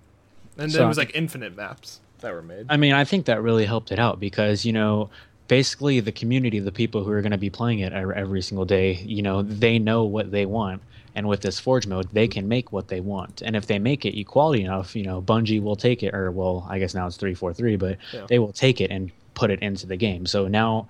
and 0.57 0.63
then 0.63 0.69
So 0.69 0.85
it 0.85 0.87
was 0.87 0.97
like 0.97 1.11
infinite 1.13 1.53
maps 1.57 1.99
that 2.19 2.31
were 2.33 2.41
made. 2.41 2.65
I 2.69 2.77
mean, 2.77 2.93
I 2.93 3.03
think 3.03 3.25
that 3.25 3.41
really 3.41 3.65
helped 3.65 3.91
it 3.91 3.99
out 3.99 4.19
because 4.21 4.63
you 4.65 4.71
know. 4.71 5.09
Basically, 5.47 5.99
the 5.99 6.11
community, 6.11 6.59
the 6.59 6.71
people 6.71 7.03
who 7.03 7.11
are 7.11 7.21
going 7.21 7.31
to 7.31 7.37
be 7.37 7.49
playing 7.49 7.79
it 7.79 7.93
every, 7.93 8.15
every 8.15 8.41
single 8.41 8.65
day, 8.65 8.93
you 9.05 9.21
know, 9.21 9.41
they 9.41 9.79
know 9.79 10.03
what 10.03 10.31
they 10.31 10.45
want, 10.45 10.81
and 11.15 11.27
with 11.27 11.41
this 11.41 11.59
Forge 11.59 11.87
mode, 11.87 12.09
they 12.11 12.27
can 12.27 12.47
make 12.47 12.71
what 12.71 12.89
they 12.89 12.99
want. 12.99 13.41
And 13.41 13.55
if 13.55 13.65
they 13.67 13.79
make 13.79 14.05
it 14.05 14.19
equality 14.19 14.63
enough, 14.63 14.95
you 14.95 15.03
know, 15.03 15.21
Bungie 15.21 15.61
will 15.61 15.75
take 15.77 16.03
it, 16.03 16.13
or 16.13 16.31
well, 16.31 16.65
I 16.69 16.79
guess 16.79 16.93
now 16.93 17.07
it's 17.07 17.17
three 17.17 17.33
four 17.33 17.53
three, 17.53 17.75
but 17.77 17.97
Yeah. 18.13 18.25
they 18.27 18.39
will 18.39 18.51
take 18.51 18.81
it 18.81 18.91
and 18.91 19.11
put 19.35 19.49
it 19.51 19.61
into 19.61 19.87
the 19.87 19.95
game. 19.97 20.25
So 20.25 20.47
now 20.47 20.89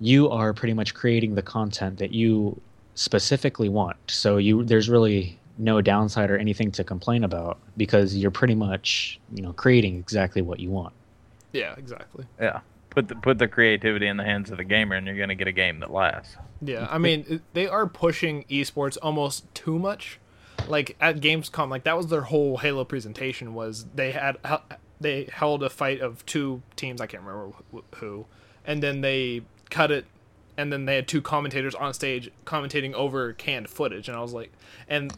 you 0.00 0.30
are 0.30 0.52
pretty 0.52 0.74
much 0.74 0.94
creating 0.94 1.34
the 1.34 1.42
content 1.42 1.98
that 1.98 2.12
you 2.12 2.60
specifically 2.94 3.68
want. 3.68 3.96
So 4.08 4.36
you 4.36 4.64
there's 4.64 4.88
really 4.88 5.38
no 5.58 5.80
downside 5.80 6.30
or 6.30 6.36
anything 6.36 6.70
to 6.72 6.84
complain 6.84 7.24
about 7.24 7.58
because 7.76 8.14
you're 8.16 8.30
pretty 8.30 8.54
much, 8.54 9.18
you 9.34 9.42
know, 9.42 9.52
creating 9.54 9.96
exactly 9.98 10.42
what 10.42 10.60
you 10.60 10.70
want. 10.70 10.92
yeah, 11.52 11.74
exactly. 11.78 12.26
Yeah. 12.40 12.60
Put 12.96 13.08
the 13.08 13.14
put 13.14 13.36
the 13.36 13.46
creativity 13.46 14.06
in 14.06 14.16
the 14.16 14.24
hands 14.24 14.50
of 14.50 14.56
the 14.56 14.64
gamer, 14.64 14.96
and 14.96 15.06
you're 15.06 15.16
going 15.16 15.28
to 15.28 15.34
get 15.34 15.46
a 15.46 15.52
game 15.52 15.80
that 15.80 15.92
lasts. 15.92 16.34
Yeah, 16.62 16.88
I 16.90 16.96
mean 16.96 17.42
they 17.52 17.66
are 17.66 17.86
pushing 17.86 18.44
esports 18.44 18.96
almost 19.02 19.54
too 19.54 19.78
much. 19.78 20.18
Like 20.66 20.96
at 20.98 21.20
Gamescom, 21.20 21.68
like 21.68 21.84
that 21.84 21.94
was 21.94 22.06
their 22.06 22.22
whole 22.22 22.56
Halo 22.56 22.86
presentation 22.86 23.52
was 23.52 23.84
they 23.94 24.12
had 24.12 24.38
they 24.98 25.28
held 25.30 25.62
a 25.62 25.68
fight 25.68 26.00
of 26.00 26.24
two 26.24 26.62
teams 26.74 27.02
I 27.02 27.06
can't 27.06 27.22
remember 27.22 27.54
who, 27.96 28.24
and 28.64 28.82
then 28.82 29.02
they 29.02 29.42
cut 29.68 29.90
it, 29.90 30.06
and 30.56 30.72
then 30.72 30.86
they 30.86 30.94
had 30.94 31.06
two 31.06 31.20
commentators 31.20 31.74
on 31.74 31.92
stage 31.92 32.30
commentating 32.46 32.94
over 32.94 33.34
canned 33.34 33.68
footage, 33.68 34.08
and 34.08 34.16
I 34.16 34.22
was 34.22 34.32
like, 34.32 34.50
and 34.88 35.12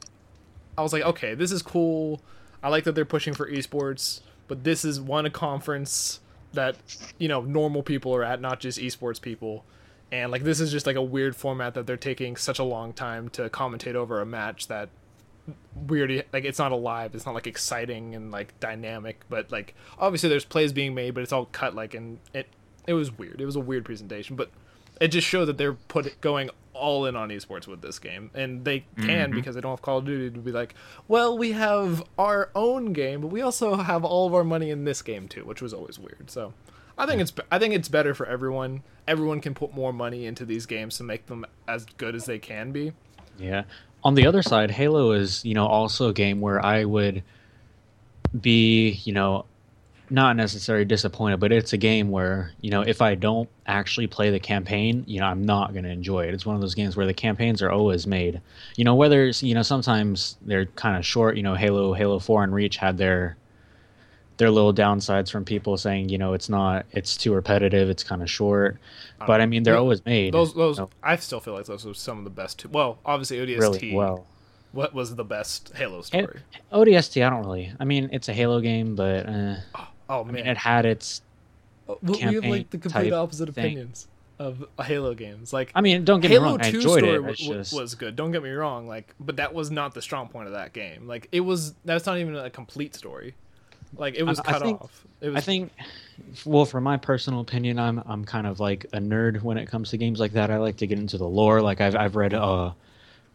I 0.77 0.83
was 0.83 0.93
like, 0.93 1.05
okay, 1.05 1.35
this 1.35 1.53
is 1.53 1.63
cool. 1.63 2.23
I 2.61 2.71
like 2.71 2.83
that 2.85 2.97
they're 2.97 3.05
pushing 3.05 3.35
for 3.35 3.49
esports, 3.49 4.21
but 4.49 4.65
this 4.65 4.85
is 4.85 5.01
one 5.01 5.27
a 5.27 5.31
conference 5.31 6.19
that 6.53 6.77
you 7.19 7.29
know 7.29 7.43
normal 7.43 7.83
people 7.83 8.15
are 8.15 8.25
at, 8.25 8.41
not 8.41 8.61
just 8.61 8.79
esports 8.79 9.21
people. 9.21 9.65
And 10.11 10.33
like 10.33 10.43
this 10.43 10.61
is 10.61 10.71
just 10.73 10.87
like 10.87 10.97
a 10.97 11.03
weird 11.03 11.37
format 11.37 11.75
that 11.75 11.87
they're 11.87 11.97
taking 11.97 12.37
such 12.37 12.59
a 12.59 12.65
long 12.65 12.93
time 12.93 13.29
to 13.31 13.51
commentate 13.51 13.95
over 13.95 14.21
a 14.21 14.27
match 14.27 14.69
that 14.69 14.89
weird 15.75 16.25
like 16.33 16.45
it's 16.45 16.59
not 16.59 16.73
alive 16.73 17.15
it's 17.15 17.25
not 17.25 17.35
like 17.35 17.47
exciting 17.47 18.15
and 18.15 18.31
like 18.31 18.59
dynamic 18.61 19.21
but 19.31 19.51
like 19.51 19.75
obviously 19.99 20.29
there's 20.29 20.45
plays 20.45 20.75
being 20.75 20.95
made 20.95 21.15
but 21.15 21.23
it's 21.23 21.33
all 21.33 21.47
cut 21.47 21.75
like 21.75 21.95
and 21.95 22.19
it 22.35 22.49
it 22.87 22.93
was 22.93 23.17
weird 23.17 23.41
it 23.41 23.47
was 23.47 23.57
a 23.57 23.61
weird 23.61 23.85
presentation 23.85 24.37
but 24.37 24.51
it 25.01 25.09
just 25.09 25.27
showed 25.27 25.47
that 25.47 25.59
they're 25.59 25.75
put 25.75 26.21
going 26.21 26.51
all 26.75 27.07
in 27.07 27.17
on 27.17 27.29
esports 27.29 27.67
with 27.67 27.83
this 27.83 27.99
game. 27.99 28.31
And 28.35 28.65
they 28.65 28.81
can 29.01 29.31
mm-hmm. 29.31 29.35
because 29.35 29.55
they 29.55 29.61
don't 29.61 29.73
have 29.73 29.83
call 29.83 29.99
of 29.99 30.07
duty 30.07 30.31
to 30.31 30.41
be 30.41 30.53
like 30.53 30.75
well 31.09 31.37
we 31.37 31.53
have 31.53 32.05
our 32.19 32.51
own 32.55 32.93
game 32.93 33.21
but 33.21 33.29
we 33.29 33.43
also 33.43 33.75
have 33.77 34.05
all 34.05 34.27
of 34.27 34.35
our 34.35 34.45
money 34.45 34.71
in 34.71 34.85
this 34.85 35.03
game 35.03 35.29
too 35.29 35.45
which 35.45 35.61
was 35.61 35.75
always 35.75 35.99
weird. 35.99 36.31
So 36.31 36.55
i 36.97 37.07
think 37.07 37.21
it's 37.21 37.33
i 37.53 37.59
think 37.59 37.75
it's 37.75 37.89
better 37.89 38.15
for 38.15 38.27
everyone. 38.27 38.83
Everyone 39.07 39.41
can 39.41 39.55
put 39.55 39.75
more 39.75 39.93
money 39.93 40.27
into 40.27 40.45
these 40.45 40.67
games 40.67 40.99
to 40.99 41.05
make 41.05 41.27
them 41.27 41.45
as 41.67 41.85
good 41.85 42.15
as 42.15 42.27
they 42.27 42.39
can 42.39 42.73
be. 42.73 42.93
Yeah. 43.39 43.65
On 44.05 44.15
the 44.15 44.27
other 44.27 44.43
side, 44.43 44.71
Halo 44.71 45.13
is, 45.13 45.45
you 45.45 45.55
know, 45.55 45.67
also 45.67 46.09
a 46.09 46.13
game 46.13 46.41
where 46.41 46.65
I 46.65 46.85
would 46.85 47.23
be, 48.39 48.91
you 49.05 49.13
know, 49.13 49.45
not 50.11 50.37
necessarily 50.37 50.85
disappointed, 50.85 51.39
but 51.41 51.53
it's 51.53 51.73
a 51.73 51.77
game 51.77 52.11
where, 52.11 52.53
you 52.61 52.71
know, 52.71 52.83
if 52.83 53.03
I 53.03 53.15
don't 53.15 53.49
actually 53.67 54.07
play 54.07 54.31
the 54.31 54.41
campaign, 54.41 55.05
you 55.07 55.21
know, 55.21 55.27
I'm 55.27 55.43
not 55.43 55.73
going 55.73 55.85
to 55.85 55.91
enjoy 55.91 56.27
it. 56.27 56.35
It's 56.35 56.47
one 56.47 56.55
of 56.55 56.63
those 56.63 56.75
games 56.75 56.97
where 56.97 57.07
the 57.07 57.15
campaigns 57.15 57.63
are 57.63 57.71
always 57.71 58.07
made. 58.07 58.41
You 58.77 58.85
know, 58.85 58.95
whether 58.95 59.27
it's, 59.27 59.43
you 59.43 59.55
know, 59.55 59.63
sometimes 59.63 60.37
they're 60.43 60.67
kind 60.67 60.97
of 60.97 61.05
short, 61.05 61.37
you 61.37 61.43
know, 61.43 61.55
Halo, 61.55 61.93
Halo 61.93 62.19
4 62.19 62.45
and 62.45 62.55
Reach 62.55 62.77
had 62.77 62.99
their 62.99 63.37
their 64.39 64.51
little 64.53 64.73
downsides 64.73 65.33
from 65.33 65.45
people 65.45 65.77
saying, 65.77 66.09
you 66.11 66.17
know, 66.17 66.33
it's 66.33 66.49
not 66.49 66.87
it's 66.93 67.17
too 67.17 67.35
repetitive, 67.35 67.91
it's 67.91 68.05
kind 68.05 68.23
of 68.23 68.31
short. 68.31 68.79
But 69.27 69.41
I 69.41 69.47
mean, 69.47 69.65
they're 69.65 69.77
always 69.77 70.05
made. 70.07 70.33
Those, 70.33 70.55
those, 70.55 70.79
No. 70.79 70.91
I 71.03 71.17
still 71.17 71.41
feel 71.41 71.55
like 71.55 71.67
those 71.67 71.85
were 71.85 71.93
some 71.93 72.19
of 72.19 72.25
the 72.25 72.31
best. 72.31 72.61
Two, 72.61 72.69
well, 72.69 72.99
obviously 73.05 73.39
ODST. 73.39 73.59
really 73.59 73.95
well. 73.95 74.27
What 74.71 74.95
was 74.95 75.17
the 75.17 75.25
best 75.25 75.73
Halo 75.75 76.03
story? 76.03 76.41
ODST, 76.73 77.27
I 77.27 77.31
don't 77.31 77.41
really. 77.41 77.73
I 77.81 77.85
mean, 77.85 78.11
it's 78.13 78.29
a 78.29 78.33
Halo 78.33 78.61
game, 78.61 78.95
but 78.95 79.29
uh, 79.29 79.57
oh 79.75 79.89
I 80.09 80.23
man, 80.25 80.35
mean, 80.35 80.47
it 80.47 80.57
had 80.57 80.87
its. 80.87 81.23
Oh, 81.89 81.99
we 82.03 82.13
we 82.13 82.19
have 82.21 82.45
like 82.45 82.71
the 82.71 82.79
complete 82.79 83.13
opposite 83.13 83.53
thing. 83.55 83.65
opinions 83.67 84.09
of 84.39 84.65
Halo 84.81 85.15
games. 85.15 85.53
Like 85.53 85.73
I 85.75 85.81
mean, 85.81 86.05
don't 86.05 86.21
get 86.21 86.31
Halo 86.31 86.45
me 86.45 86.51
wrong, 86.53 86.61
I 86.61 86.71
Two 86.71 86.77
enjoyed 86.79 86.99
story 86.99 87.13
it. 87.13 87.17
w- 87.17 87.33
It's 87.33 87.43
w- 87.43 87.61
just 87.61 87.73
was 87.73 87.95
good. 87.95 88.15
Don't 88.17 88.31
get 88.31 88.43
me 88.43 88.51
wrong. 88.51 88.87
Like, 88.87 89.15
but 89.19 89.37
that 89.37 89.53
was 89.55 89.71
not 89.71 89.95
the 89.95 90.03
strong 90.03 90.29
point 90.29 90.47
of 90.47 90.53
that 90.53 90.73
game. 90.73 91.07
Like, 91.09 91.29
it 91.33 91.41
was. 91.41 91.75
That's 91.85 92.07
not 92.07 92.19
even 92.19 92.37
a 92.37 92.51
complete 92.51 92.95
story. 92.95 93.35
Like, 93.97 94.17
it 94.17 94.23
was 94.23 94.39
I- 94.41 94.43
I 94.43 94.53
cut 94.53 94.63
think- 94.63 94.81
off. 94.83 95.05
It 95.21 95.29
was. 95.31 95.37
I 95.37 95.41
think, 95.41 95.73
well, 96.45 96.65
from 96.65 96.85
my 96.85 96.97
personal 96.99 97.41
opinion, 97.41 97.79
I'm 97.79 98.01
I'm 98.07 98.25
kind 98.25 98.47
of 98.47 98.61
like 98.61 98.85
a 98.93 98.99
nerd 98.99 99.43
when 99.43 99.57
it 99.59 99.67
comes 99.67 99.91
to 99.91 99.97
games 99.97 100.21
like 100.21 100.33
that. 100.33 100.51
I 100.51 100.59
like 100.59 100.77
to 100.77 100.87
get 100.87 100.99
into 100.99 101.19
the 101.19 101.27
lore. 101.29 101.61
Like 101.63 101.81
I've 101.81 101.97
I've 101.97 102.15
read 102.17 102.35
uh, 102.35 102.71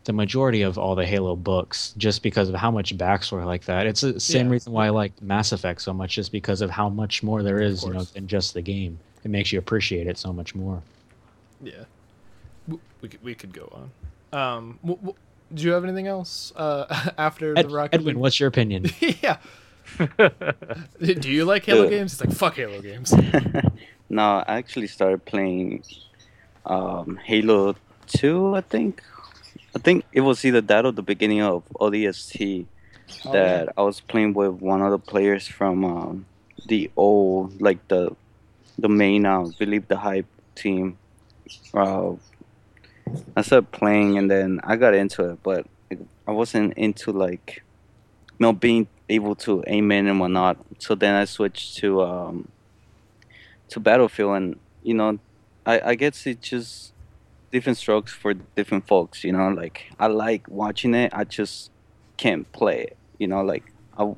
the 0.06 0.14
majority 0.14 0.62
of 0.64 0.78
all 0.78 0.96
the 0.96 1.06
Halo 1.06 1.36
books 1.36 1.94
just 1.98 2.24
because 2.24 2.50
of 2.50 2.56
how 2.56 2.70
much 2.72 2.98
backstory 2.98 3.46
like 3.46 3.66
that. 3.66 3.86
It's 3.88 4.02
the 4.02 4.20
same 4.20 4.48
Yeah. 4.48 4.52
reason 4.54 4.74
why 4.74 4.88
I 4.88 4.90
like 4.90 5.14
Mass 5.22 5.52
Effect 5.54 5.82
so 5.82 5.94
much, 5.94 6.16
just 6.16 6.32
because 6.32 6.62
of 6.62 6.70
how 6.70 6.90
much 6.90 7.24
more 7.24 7.42
there 7.44 7.62
is, 7.62 7.84
you 7.84 7.94
know, 7.94 8.04
than 8.04 8.28
just 8.28 8.54
the 8.54 8.62
game. 8.62 9.00
It 9.24 9.32
makes 9.32 9.52
you 9.54 9.60
appreciate 9.60 10.08
it 10.08 10.18
so 10.18 10.34
much 10.34 10.54
more. 10.56 10.82
Yeah, 11.64 11.84
we 12.68 13.08
could 13.10 13.24
we 13.24 13.34
could 13.36 13.54
go 13.54 13.72
on. 13.72 13.92
Um, 14.38 14.80
w- 14.82 14.98
w- 15.00 15.16
do 15.54 15.64
you 15.64 15.72
have 15.72 15.84
anything 15.86 16.08
else 16.08 16.52
uh, 16.58 17.10
after 17.18 17.58
Ed- 17.58 17.70
the 17.70 17.74
Rocket 17.74 17.96
Edwin, 17.96 18.16
League? 18.16 18.22
what's 18.22 18.40
your 18.40 18.48
opinion? 18.50 18.88
yeah. 19.22 19.38
Do 21.00 21.30
you 21.32 21.46
like 21.46 21.66
Halo 21.66 21.90
games? 21.90 22.14
It's 22.14 22.22
like 22.22 22.32
fuck 22.32 22.56
Halo 22.56 22.82
games. 22.82 23.14
no, 24.10 24.44
I 24.48 24.58
actually 24.58 24.88
started 24.88 25.24
playing 25.26 25.84
um, 26.66 27.20
Halo 27.24 27.76
2, 28.08 28.56
I 28.56 28.62
think. 28.62 29.04
I 29.76 29.80
think 29.80 30.06
it 30.12 30.22
was 30.22 30.46
either 30.46 30.62
that 30.62 30.86
or 30.86 30.92
the 30.92 31.02
beginning 31.02 31.42
of 31.42 31.64
ODST 31.80 32.68
Oh, 33.26 33.32
that 33.32 33.70
I 33.78 33.82
was 33.82 34.00
playing 34.00 34.34
with 34.34 34.62
one 34.62 34.82
of 34.82 34.92
the 34.92 35.00
players 35.00 35.48
from 35.48 35.84
um, 35.86 36.26
the 36.66 36.90
old, 36.96 37.62
like 37.62 37.88
the 37.88 38.16
the 38.78 38.90
main, 38.90 39.26
uh, 39.26 39.46
believe 39.60 39.88
the 39.88 39.98
hype 39.98 40.26
team. 40.56 40.98
Uh, 41.74 42.14
I 43.36 43.42
started 43.42 43.72
playing 43.72 44.18
and 44.18 44.32
then 44.32 44.60
I 44.64 44.76
got 44.78 44.94
into 44.94 45.32
it, 45.32 45.44
but 45.44 45.68
I 46.28 46.32
wasn't 46.32 46.74
into 46.74 47.12
like, 47.12 47.62
you 48.32 48.38
know, 48.40 48.54
being 48.54 48.88
able 49.10 49.36
to 49.36 49.64
aim 49.68 49.92
in 49.92 50.08
and 50.08 50.20
whatnot. 50.20 50.58
So 50.80 50.96
then 50.96 51.14
I 51.16 51.26
switched 51.26 51.78
to 51.78 52.02
um, 52.02 52.48
to 53.70 53.80
Battlefield, 53.80 54.36
and 54.36 54.60
you 54.82 54.94
know, 54.94 55.20
I 55.66 55.82
I 55.92 55.96
guess 55.96 56.26
it 56.26 56.42
just 56.42 56.93
different 57.54 57.78
strokes 57.78 58.12
for 58.12 58.34
different 58.34 58.86
folks. 58.88 59.24
You 59.24 59.32
know, 59.32 59.48
like 59.50 59.86
I 60.00 60.08
like 60.08 60.48
watching 60.50 60.94
it, 60.96 61.14
I 61.14 61.24
just 61.24 61.72
can't 62.18 62.52
play 62.52 62.82
it. 62.88 62.98
You 63.20 63.28
know, 63.28 63.42
like 63.44 63.64
I 63.98 64.14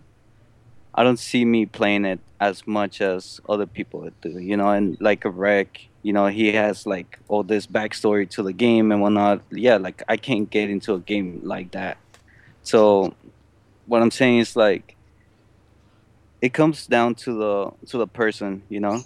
I 0.95 1.03
don't 1.03 1.19
see 1.19 1.43
me 1.45 1.65
playing 1.67 2.05
it 2.05 2.19
as 2.39 2.65
much 2.65 3.01
as 3.01 3.39
other 3.47 3.67
people 3.67 4.09
do. 4.21 4.39
You 4.39 4.57
know, 4.57 4.69
and 4.69 4.97
like 4.99 5.25
a 5.25 5.29
wreck. 5.29 5.88
You 6.01 6.13
know, 6.13 6.27
he 6.27 6.53
has 6.53 6.86
like 6.86 7.19
all 7.27 7.43
this 7.43 7.65
backstory 7.67 8.29
to 8.31 8.43
the 8.43 8.53
game 8.53 8.91
and 8.91 9.01
whatnot. 9.01 9.41
Yeah, 9.51 9.77
like 9.77 10.01
I 10.07 10.17
can't 10.17 10.49
get 10.49 10.69
into 10.69 10.93
a 10.93 10.99
game 10.99 11.41
like 11.43 11.71
that. 11.71 11.97
So, 12.63 13.13
what 13.88 14.01
I'm 14.01 14.11
saying 14.11 14.39
is 14.39 14.55
like, 14.55 14.95
it 16.41 16.53
comes 16.53 16.88
down 16.88 17.15
to 17.25 17.33
the 17.33 17.88
to 17.89 17.97
the 17.97 18.07
person. 18.07 18.63
You 18.69 18.79
know. 18.79 19.01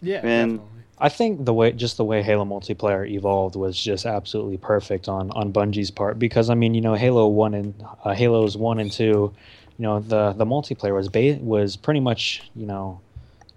Yeah, 0.00 0.20
And- 0.22 0.58
definitely. 0.58 0.75
I 0.98 1.10
think 1.10 1.44
the 1.44 1.52
way 1.52 1.72
just 1.72 1.98
the 1.98 2.04
way 2.04 2.22
Halo 2.22 2.44
multiplayer 2.44 3.08
evolved 3.08 3.54
was 3.54 3.78
just 3.78 4.06
absolutely 4.06 4.56
perfect 4.56 5.08
on 5.08 5.30
on 5.32 5.52
Bungie's 5.52 5.90
part 5.90 6.18
because 6.18 6.48
I 6.48 6.54
mean 6.54 6.74
you 6.74 6.80
know 6.80 6.94
Halo 6.94 7.26
one 7.28 7.52
and 7.54 7.74
uh, 8.04 8.14
Halos 8.14 8.56
one 8.56 8.78
and 8.78 8.90
two, 8.90 9.34
you 9.78 9.82
know 9.82 10.00
the 10.00 10.32
the 10.32 10.46
multiplayer 10.46 10.94
was 10.94 11.08
ba- 11.08 11.38
was 11.42 11.76
pretty 11.76 12.00
much 12.00 12.50
you 12.54 12.66
know 12.66 13.00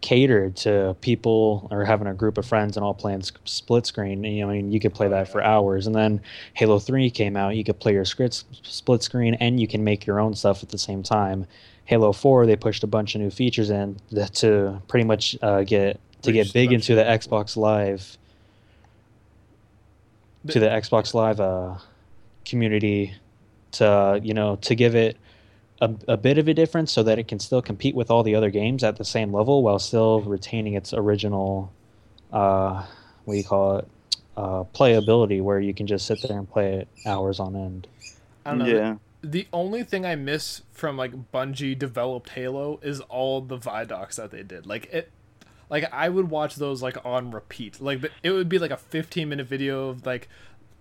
catered 0.01 0.55
to 0.55 0.95
people 1.01 1.67
or 1.71 1.83
having 1.83 2.07
a 2.07 2.13
group 2.13 2.37
of 2.37 2.45
friends 2.45 2.77
and 2.77 2.85
all 2.85 2.93
playing 2.93 3.19
s- 3.19 3.31
split 3.45 3.85
screen. 3.85 4.23
You 4.23 4.41
know, 4.41 4.51
I 4.51 4.55
mean 4.55 4.71
you 4.73 4.81
could 4.81 4.93
play 4.93 5.07
that 5.07 5.29
for 5.29 5.41
hours 5.41 5.87
and 5.87 5.95
then 5.95 6.21
Halo 6.55 6.77
three 6.77 7.09
came 7.09 7.37
out 7.37 7.55
you 7.55 7.63
could 7.63 7.79
play 7.79 7.93
your 7.93 8.05
script 8.05 8.43
split 8.63 9.01
screen 9.01 9.35
and 9.35 9.61
you 9.61 9.67
can 9.67 9.85
make 9.85 10.05
your 10.05 10.19
own 10.19 10.35
stuff 10.35 10.61
at 10.61 10.69
the 10.69 10.77
same 10.77 11.03
time. 11.03 11.47
Halo 11.85 12.11
four 12.11 12.45
they 12.45 12.57
pushed 12.57 12.83
a 12.83 12.87
bunch 12.87 13.15
of 13.15 13.21
new 13.21 13.29
features 13.31 13.69
in 13.69 13.97
to 14.33 14.81
pretty 14.89 15.05
much 15.05 15.37
uh, 15.41 15.63
get 15.63 16.01
to 16.24 16.32
get 16.32 16.51
big 16.53 16.72
into 16.72 16.95
the 16.95 17.03
Xbox 17.03 17.55
Live 17.55 18.17
The- 20.43 20.53
to 20.53 20.59
the 20.59 20.67
Xbox 20.67 21.13
Live 21.13 21.39
uh, 21.39 21.76
community 22.45 23.13
to 23.72 24.20
you 24.24 24.34
know 24.34 24.55
to 24.57 24.76
give 24.76 24.95
it 24.95 25.17
a, 25.82 25.93
a 26.07 26.17
bit 26.17 26.38
of 26.38 26.47
a 26.47 26.53
difference 26.53 26.91
so 26.91 27.03
that 27.03 27.20
it 27.20 27.28
can 27.28 27.39
still 27.39 27.61
compete 27.61 27.95
with 27.95 28.09
all 28.09 28.24
the 28.24 28.36
other 28.36 28.49
games 28.49 28.84
at 28.84 28.97
the 28.97 29.05
same 29.05 29.34
level 29.34 29.63
while 29.63 29.80
still 29.80 30.22
retaining 30.22 30.74
its 30.74 30.93
original 30.93 31.72
uh, 32.34 32.84
what 33.26 33.34
do 33.34 33.38
you 33.38 33.43
call 33.43 33.78
it 33.78 33.88
uh, 34.38 34.63
playability 34.74 35.41
where 35.41 35.59
you 35.59 35.74
can 35.74 35.86
just 35.86 36.05
sit 36.05 36.22
there 36.22 36.38
and 36.38 36.49
play 36.49 36.76
it 36.76 36.88
hours 37.05 37.39
on 37.39 37.55
end. 37.55 37.88
I 38.45 38.51
don't 38.51 38.59
know. 38.59 38.65
Yeah. 38.65 38.95
The 39.22 39.47
only 39.51 39.84
thing 39.84 40.05
I 40.05 40.15
miss 40.15 40.61
from 40.72 40.95
like 40.95 41.32
Bungie 41.34 41.78
developed 41.78 42.30
Halo 42.30 42.80
is 42.82 43.01
all 43.01 43.41
the 43.41 43.57
Vidocs 43.57 44.15
that 44.15 44.32
they 44.32 44.43
did. 44.43 44.65
Like 44.65 44.86
it, 44.93 45.11
like 45.70 45.91
I 45.93 46.09
would 46.09 46.30
watch 46.30 46.55
those 46.55 46.82
like 46.82 46.97
on 47.05 47.32
repeat. 47.32 47.80
Like 47.82 48.03
it 48.24 48.32
would 48.32 48.49
be 48.49 48.59
like 48.59 48.72
a 48.72 48.78
15 48.78 49.30
minute 49.30 49.47
video 49.47 49.89
of 49.89 50.05
like 50.05 50.28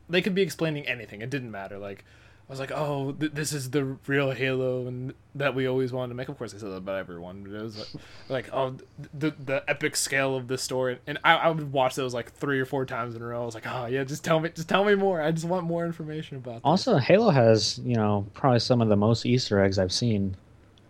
they 0.09 0.23
could 0.23 0.35
be 0.35 0.43
explaining 0.43 0.87
anything. 0.87 1.21
It 1.23 1.31
didn't 1.31 1.51
matter. 1.51 1.79
Like 1.79 2.05
I 2.49 2.53
was 2.53 2.61
like, 2.61 2.73
oh, 2.73 3.13
th- 3.13 3.33
this 3.33 3.53
is 3.53 3.73
the 3.73 3.85
real 4.07 4.31
Halo 4.31 4.87
and 4.87 5.13
that 5.35 5.55
we 5.55 5.67
always 5.69 5.93
wanted 5.93 6.09
to 6.09 6.15
make. 6.15 6.31
Of 6.31 6.39
course, 6.39 6.55
I 6.55 6.57
said 6.57 6.71
that 6.71 6.77
about 6.77 6.97
everyone. 6.97 7.43
But 7.43 7.53
it 7.53 7.63
was 7.63 7.77
like, 7.79 7.89
like 8.31 8.49
oh, 8.55 8.71
th- 8.71 9.11
the 9.13 9.35
the 9.45 9.65
epic 9.69 9.97
scale 9.97 10.35
of 10.35 10.49
this 10.49 10.63
story. 10.63 10.99
And 11.07 11.19
I, 11.23 11.35
I 11.35 11.51
would 11.51 11.71
watch 11.73 11.95
those 11.95 12.15
like 12.15 12.33
three 12.33 12.59
or 12.59 12.65
four 12.65 12.87
times 12.87 13.15
in 13.15 13.21
a 13.21 13.27
row. 13.27 13.43
I 13.43 13.45
was 13.45 13.55
like, 13.55 13.67
oh 13.67 13.85
yeah, 13.85 14.03
just 14.05 14.25
tell 14.25 14.41
me, 14.41 14.49
just 14.49 14.67
tell 14.67 14.83
me 14.87 14.95
more. 14.95 15.21
I 15.21 15.31
just 15.31 15.45
want 15.45 15.67
more 15.67 15.85
information 15.85 16.39
about. 16.39 16.55
This. 16.55 16.61
Also, 16.65 16.97
Halo 16.97 17.29
has 17.29 17.79
you 17.85 17.97
know 17.97 18.25
probably 18.33 18.61
some 18.61 18.81
of 18.81 18.89
the 18.89 18.97
most 18.97 19.27
Easter 19.27 19.61
eggs 19.63 19.79
I've 19.79 19.93
seen. 19.93 20.35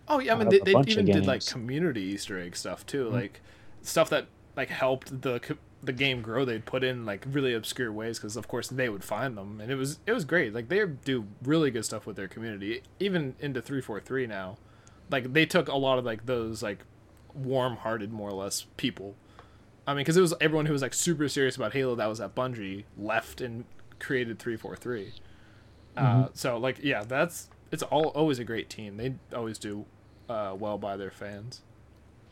Oh 0.07 0.21
yeah, 0.21 0.37
I 0.37 0.39
mean 0.39 0.49
they, 0.51 0.61
they 0.61 0.79
even 0.87 1.07
did 1.07 1.27
like 1.27 1.45
community 1.45 2.03
Easter 2.03 2.39
egg 2.39 2.55
stuff 2.55 2.87
too, 2.87 3.07
Mm-hmm. 3.07 3.15
like 3.17 3.41
stuff 3.89 4.11
that 4.11 4.27
like 4.57 4.69
helped 4.69 5.23
the 5.23 5.57
the 5.83 5.93
game 5.93 6.23
grow. 6.23 6.45
They'd 6.45 6.65
put 6.65 6.85
in 6.85 7.07
like 7.07 7.25
really 7.31 7.55
obscure 7.55 7.93
ways 7.93 8.19
because 8.19 8.37
of 8.37 8.49
course 8.49 8.69
they 8.69 8.89
would 8.89 9.05
find 9.05 9.37
them, 9.37 9.61
and 9.61 9.71
it 9.71 9.77
was 9.77 9.99
it 10.07 10.13
was 10.13 10.25
great. 10.25 10.55
Like 10.55 10.69
they 10.69 10.85
do 10.87 11.27
really 11.43 11.71
good 11.71 11.85
stuff 11.85 12.07
with 12.07 12.17
their 12.17 12.29
community, 12.29 12.83
even 13.01 13.35
into 13.41 13.63
three 13.63 13.81
four 13.81 14.01
three 14.01 14.27
now. 14.27 14.59
Like 15.11 15.33
they 15.33 15.47
took 15.47 15.69
a 15.69 15.77
lot 15.77 15.99
of 15.99 16.05
like 16.05 16.27
those 16.27 16.63
like 16.63 16.81
warm 17.35 17.77
hearted 17.77 18.13
more 18.13 18.29
or 18.31 18.35
less 18.35 18.67
people. 18.77 19.15
I 19.87 19.93
mean, 19.93 19.99
because 19.99 20.17
it 20.17 20.21
was 20.21 20.35
everyone 20.41 20.67
who 20.67 20.73
was 20.73 20.83
like 20.83 20.95
super 20.95 21.29
serious 21.29 21.57
about 21.57 21.73
Halo 21.73 21.95
that 21.95 22.07
was 22.07 22.21
at 22.21 22.35
Bungie 22.35 22.85
left 22.97 23.41
and 23.41 23.65
created 23.99 24.39
three 24.39 24.57
four 24.57 24.77
three. 24.77 25.15
Mm-hmm. 25.97 26.23
Uh, 26.25 26.29
so 26.35 26.59
like 26.59 26.81
yeah, 26.83 27.05
that's 27.05 27.49
it's 27.71 27.83
all 27.85 28.09
always 28.09 28.39
a 28.39 28.45
great 28.45 28.69
team. 28.69 28.97
They 28.97 29.15
always 29.35 29.59
do 29.59 29.87
uh, 30.29 30.55
well 30.59 30.79
by 30.79 30.97
their 30.97 31.11
fans. 31.11 31.63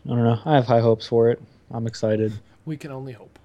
I 0.07 0.09
don't 0.09 0.25
know. 0.25 0.39
I 0.45 0.55
have 0.55 0.67
high 0.67 0.81
hopes 0.81 1.07
for 1.07 1.31
it. 1.31 1.41
I'm 1.71 1.87
excited. 1.87 2.33
We 2.65 2.77
can 2.77 2.91
only 2.93 3.13
hope. 3.13 3.39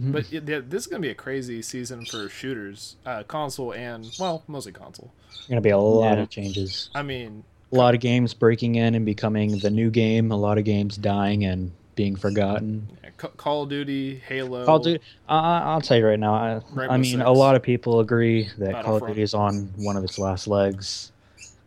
Mhm. 0.00 0.12
But 0.12 0.30
yeah, 0.32 0.40
yeah, 0.46 0.60
this 0.66 0.82
is 0.82 0.86
gonna 0.86 1.00
be 1.00 1.08
a 1.10 1.14
crazy 1.14 1.62
season 1.62 2.04
for 2.04 2.28
shooters, 2.28 2.96
uh, 3.06 3.22
console 3.24 3.72
and 3.72 4.10
well, 4.20 4.42
mostly 4.46 4.72
console. 4.72 5.10
Going 5.48 5.56
to 5.56 5.60
be 5.62 5.70
a 5.70 5.78
lot 5.78 6.16
Yeah. 6.16 6.22
of 6.24 6.30
changes. 6.30 6.90
I 6.94 7.02
mean, 7.02 7.44
A 7.72 7.76
lot 7.76 7.94
of 7.94 8.00
games 8.00 8.32
breaking 8.32 8.76
in 8.76 8.94
and 8.94 9.04
becoming 9.04 9.58
the 9.58 9.70
new 9.70 9.90
game. 9.90 10.30
A 10.32 10.36
lot 10.36 10.56
of 10.58 10.64
games 10.64 10.96
dying 10.96 11.44
and 11.44 11.72
being 11.94 12.14
forgotten. 12.16 12.88
yeah, 13.02 13.10
Call 13.36 13.62
of 13.64 13.68
Duty, 13.70 14.16
Halo. 14.26 14.64
Call 14.64 14.76
of 14.76 14.82
Duty. 14.84 15.00
I 15.28 15.60
I'll 15.60 15.80
tell 15.80 15.96
you 15.98 16.06
right 16.06 16.18
now. 16.18 16.34
I, 16.34 16.60
I 16.88 16.96
mean, 16.96 17.20
a 17.22 17.32
lot 17.32 17.54
of 17.56 17.62
people 17.62 18.00
agree 18.00 18.48
that 18.58 18.84
Call 18.84 18.96
of 18.96 19.06
Duty 19.08 19.22
is 19.22 19.34
on 19.34 19.70
one 19.76 19.96
of 19.96 20.04
its 20.04 20.18
last 20.18 20.46
legs. 20.46 21.10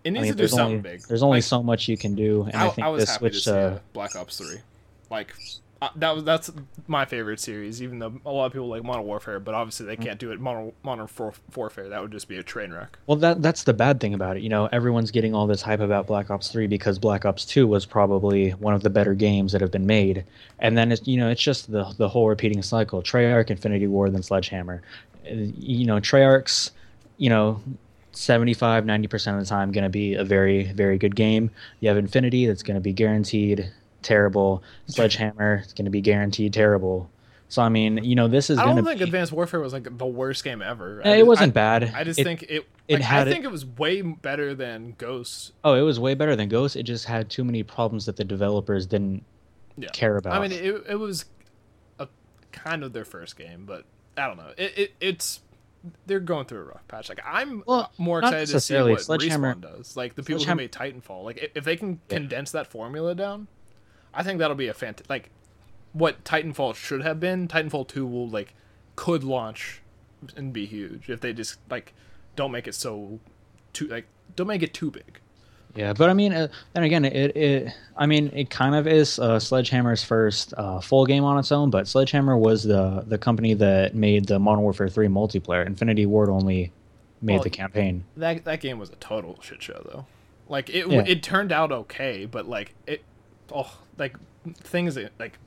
It 0.04 0.10
I 0.10 0.14
needs 0.14 0.24
mean, 0.24 0.32
to 0.34 0.38
do 0.38 0.48
something 0.48 0.66
only 0.66 0.78
big. 0.80 1.02
there's 1.04 1.24
only 1.24 1.38
Like, 1.38 1.44
so 1.44 1.62
much 1.64 1.88
you 1.88 1.98
can 1.98 2.16
do, 2.16 2.44
and 2.44 2.56
I, 2.56 2.68
I, 2.68 2.70
think 2.70 2.86
I 2.86 2.90
was 2.90 3.02
this 3.04 3.10
happy 3.12 3.30
to 3.30 3.34
switch 3.34 3.44
to 3.46 3.58
uh, 3.60 3.80
Black 3.94 4.16
Ops 4.16 4.38
Three. 4.38 4.60
Like 5.10 5.34
uh, 5.82 5.90
that 5.96 6.14
was 6.16 6.24
that's 6.24 6.52
my 6.88 7.06
favorite 7.06 7.40
series. 7.40 7.82
Even 7.82 8.00
though 8.00 8.14
a 8.26 8.32
lot 8.32 8.46
of 8.48 8.52
people 8.54 8.68
like 8.68 8.84
Modern 8.84 9.06
Warfare, 9.06 9.40
but 9.40 9.56
obviously 9.56 9.86
Mm-hmm. 9.86 10.02
they 10.02 10.06
can't 10.08 10.20
do 10.20 10.32
it 10.32 10.40
Modern 10.40 10.72
Modern 10.84 11.08
War- 11.18 11.34
Warfare. 11.56 11.90
That 11.90 12.02
would 12.02 12.12
just 12.12 12.28
be 12.28 12.38
a 12.38 12.44
train 12.44 12.72
wreck. 12.72 12.98
Well, 13.08 13.18
that 13.18 13.42
that's 13.42 13.64
the 13.64 13.74
bad 13.74 14.00
thing 14.00 14.14
about 14.14 14.38
it. 14.38 14.44
You 14.44 14.50
know, 14.50 14.68
everyone's 14.72 15.10
getting 15.12 15.34
all 15.34 15.48
this 15.48 15.62
hype 15.62 15.80
about 15.80 16.06
Black 16.08 16.30
Ops 16.30 16.50
3 16.50 16.68
because 16.68 17.00
Black 17.00 17.26
Ops 17.26 17.46
2 17.46 17.66
was 17.68 17.86
probably 17.86 18.52
one 18.52 18.74
of 18.74 18.84
the 18.84 18.90
better 18.90 19.14
games 19.14 19.52
that 19.54 19.62
have 19.62 19.72
been 19.72 19.86
made. 19.88 20.24
And 20.60 20.78
then 20.78 20.92
it's 20.92 21.06
you 21.08 21.18
know, 21.18 21.30
it's 21.30 21.42
just 21.42 21.72
the 21.72 21.94
the 21.98 22.08
whole 22.10 22.28
repeating 22.30 22.62
cycle. 22.62 23.02
Treyarch, 23.02 23.50
Infinity 23.50 23.88
Ward, 23.88 24.14
then 24.14 24.24
Sledgehammer. 24.24 24.82
Uh, 25.26 25.34
You 25.58 25.86
know, 25.86 25.96
Treyarch's, 26.02 26.72
you 27.18 27.30
know, 27.30 27.62
75 28.12 28.86
90% 28.86 29.34
of 29.36 29.40
the 29.40 29.46
time 29.46 29.72
going 29.72 29.84
to 29.84 29.90
be 29.90 30.16
a 30.16 30.24
very 30.24 30.72
very 30.74 30.98
good 30.98 31.16
game. 31.16 31.52
You 31.80 31.90
have 31.90 31.98
Infinity 31.98 32.46
that's 32.48 32.64
going 32.64 32.76
to 32.76 32.82
be 32.82 32.94
guaranteed 32.94 33.72
terrible. 34.02 34.64
Sledgehammer 34.88 35.62
it's 35.64 35.74
going 35.74 35.86
to 35.86 35.92
be 35.92 36.02
guaranteed 36.02 36.54
terrible. 36.54 37.10
So 37.50 37.62
I 37.64 37.70
mean, 37.70 38.04
you 38.04 38.14
know, 38.16 38.28
this 38.28 38.50
is 38.52 38.60
I 38.60 38.66
don't 38.66 38.84
think 38.86 39.00
be 39.00 39.04
Advanced 39.06 39.32
Warfare 39.32 39.60
was 39.60 39.74
like 39.74 39.98
the 39.98 40.06
worst 40.06 40.44
game 40.44 40.62
ever. 40.62 41.02
I 41.04 41.08
Eh, 41.08 41.14
it 41.14 41.18
just- 41.20 41.28
wasn't 41.28 41.52
I, 41.52 41.54
bad. 41.80 41.92
I 41.96 42.04
just 42.04 42.20
It- 42.20 42.24
think 42.24 42.44
it. 42.44 42.66
it 42.88 42.94
like, 42.96 43.02
had 43.02 43.28
I 43.28 43.32
it- 43.32 43.34
think 43.34 43.46
it 43.46 43.52
was 43.52 43.66
way 43.66 44.02
better 44.02 44.54
than 44.54 44.94
Ghosts. 44.98 45.52
Oh, 45.64 45.74
it 45.74 45.82
was 45.82 46.00
way 46.00 46.14
better 46.14 46.36
than 46.36 46.48
Ghost. 46.50 46.76
It 46.76 46.84
just 46.84 47.06
had 47.06 47.30
too 47.30 47.44
many 47.44 47.64
problems 47.64 48.06
that 48.06 48.18
the 48.18 48.24
developers 48.24 48.86
didn't 48.86 49.24
Yeah. 49.78 49.90
care 49.94 50.18
about. 50.18 50.34
I 50.34 50.40
mean, 50.48 50.52
it, 50.52 50.84
it 50.90 51.00
was 51.00 51.26
a 51.98 52.08
kind 52.52 52.84
of 52.84 52.94
their 52.94 53.06
first 53.06 53.36
game, 53.36 53.66
but 53.66 53.84
I 54.16 54.28
don't 54.28 54.38
know. 54.38 54.52
It, 54.58 54.78
it 54.78 54.92
it's 55.00 55.42
they're 56.06 56.20
going 56.20 56.46
through 56.46 56.60
a 56.60 56.64
rough 56.66 56.88
patch. 56.88 57.10
Like 57.10 57.22
I'm 57.26 57.64
Well, 57.66 57.92
more 57.98 58.20
excited 58.20 58.48
to 58.50 58.60
see 58.60 58.76
what 58.82 59.02
Sledgehammer- 59.02 59.56
Respawn 59.56 59.62
does. 59.62 59.96
Like 59.98 60.16
the 60.16 60.24
people 60.24 60.44
who 60.44 60.56
made 60.56 60.72
Titanfall. 60.72 61.24
Like 61.24 61.52
if 61.56 61.64
they 61.64 61.76
can 61.78 62.02
Yeah. 62.10 62.18
condense 62.18 62.52
that 62.52 62.68
formula 62.68 63.16
down, 63.16 63.48
I 64.14 64.24
think 64.24 64.40
that'll 64.40 64.56
be 64.58 64.68
a 64.68 64.74
fantastic. 64.74 65.10
Like 65.10 65.30
what 65.94 66.24
Titanfall 66.24 66.76
should 66.76 67.02
have 67.04 67.20
been. 67.20 67.48
Titanfall 67.48 67.88
two 67.88 68.06
will 68.06 68.28
like 68.28 68.54
could 68.96 69.24
launch 69.24 69.82
and 70.36 70.52
be 70.52 70.66
huge 70.66 71.10
if 71.10 71.22
they 71.22 71.32
just 71.32 71.60
like 71.70 71.94
don't 72.36 72.52
make 72.52 72.68
it 72.68 72.76
so 72.76 73.20
too 73.72 73.88
like 73.88 74.06
don't 74.36 74.48
make 74.48 74.62
it 74.64 74.74
too 74.74 74.92
big. 74.92 75.19
Yeah, 75.76 75.94
but 75.94 76.10
I 76.10 76.14
mean, 76.14 76.34
uh, 76.34 76.48
then 76.74 76.84
again, 76.84 77.06
it, 77.06 77.36
it 77.38 77.74
I 77.96 78.06
mean, 78.06 78.32
it 78.34 78.50
kind 78.50 78.76
of 78.76 78.88
is 78.88 79.20
uh, 79.20 79.40
Sledgehammer's 79.40 80.04
first 80.04 80.54
uh, 80.58 80.80
full 80.80 81.06
game 81.06 81.24
on 81.24 81.38
its 81.38 81.52
own. 81.52 81.70
But 81.70 81.88
Sledgehammer 81.88 82.38
was 82.38 82.64
the 82.64 83.04
the 83.06 83.18
company 83.18 83.54
that 83.56 83.96
made 83.96 84.26
the 84.26 84.40
Modern 84.40 84.62
Warfare 84.64 84.90
3 84.90 85.08
multiplayer. 85.08 85.66
Infinity 85.66 86.06
Ward 86.06 86.30
only 86.30 86.72
made 87.22 87.36
Well, 87.36 87.44
the 87.44 87.50
campaign. 87.50 88.04
That 88.18 88.46
that 88.46 88.62
game 88.62 88.80
was 88.80 88.90
a 88.90 88.96
total 88.96 89.40
shit 89.42 89.62
show 89.62 89.82
though. 89.92 90.06
Like 90.48 90.70
it 90.70 90.88
Yeah. 90.88 91.04
it 91.06 91.22
turned 91.24 91.52
out 91.52 91.72
okay, 91.72 92.26
but 92.26 92.48
like 92.48 92.74
it 92.88 93.04
oh 93.52 93.72
like 93.98 94.16
things 94.56 94.98
like 95.20 95.38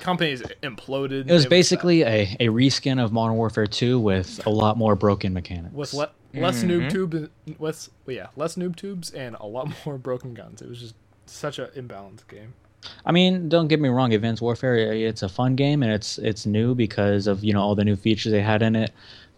companies 0.00 0.42
imploded. 0.62 1.28
It 1.28 1.32
was 1.32 1.44
bad. 1.46 1.50
basically 1.50 2.02
a, 2.02 2.36
a 2.40 2.48
reskin 2.48 3.02
of 3.02 3.12
Modern 3.12 3.36
Warfare 3.36 3.66
2 3.66 3.98
with 3.98 4.44
a 4.46 4.50
lot 4.50 4.76
more 4.76 4.94
broken 4.94 5.32
mechanics. 5.32 5.74
with 5.74 5.94
le- 5.94 6.10
less 6.34 6.62
noob 6.62 6.86
Mhm. 6.86 6.90
tubes, 6.90 7.28
less 7.58 7.90
yeah, 8.06 8.28
less 8.36 8.56
noob 8.56 8.76
tubes 8.76 9.10
and 9.10 9.36
a 9.40 9.46
lot 9.46 9.72
more 9.86 9.98
broken 9.98 10.34
guns. 10.34 10.62
It 10.62 10.68
was 10.68 10.80
just 10.80 10.94
such 11.26 11.58
an 11.58 11.68
imbalanced 11.76 12.28
game. 12.28 12.54
I 13.04 13.12
mean, 13.12 13.48
don't 13.50 13.68
get 13.68 13.78
me 13.78 13.90
wrong, 13.90 14.14
Advanced 14.14 14.40
Warfare 14.40 14.76
it's 14.76 15.22
a 15.22 15.28
fun 15.28 15.54
game 15.54 15.82
and 15.82 15.92
it's 15.92 16.18
it's 16.18 16.46
new 16.46 16.74
because 16.74 17.26
of, 17.26 17.44
you 17.44 17.52
know, 17.52 17.60
all 17.60 17.74
the 17.74 17.84
new 17.84 17.96
features 17.96 18.32
they 18.32 18.40
had 18.40 18.62
in 18.62 18.74
it. 18.74 18.90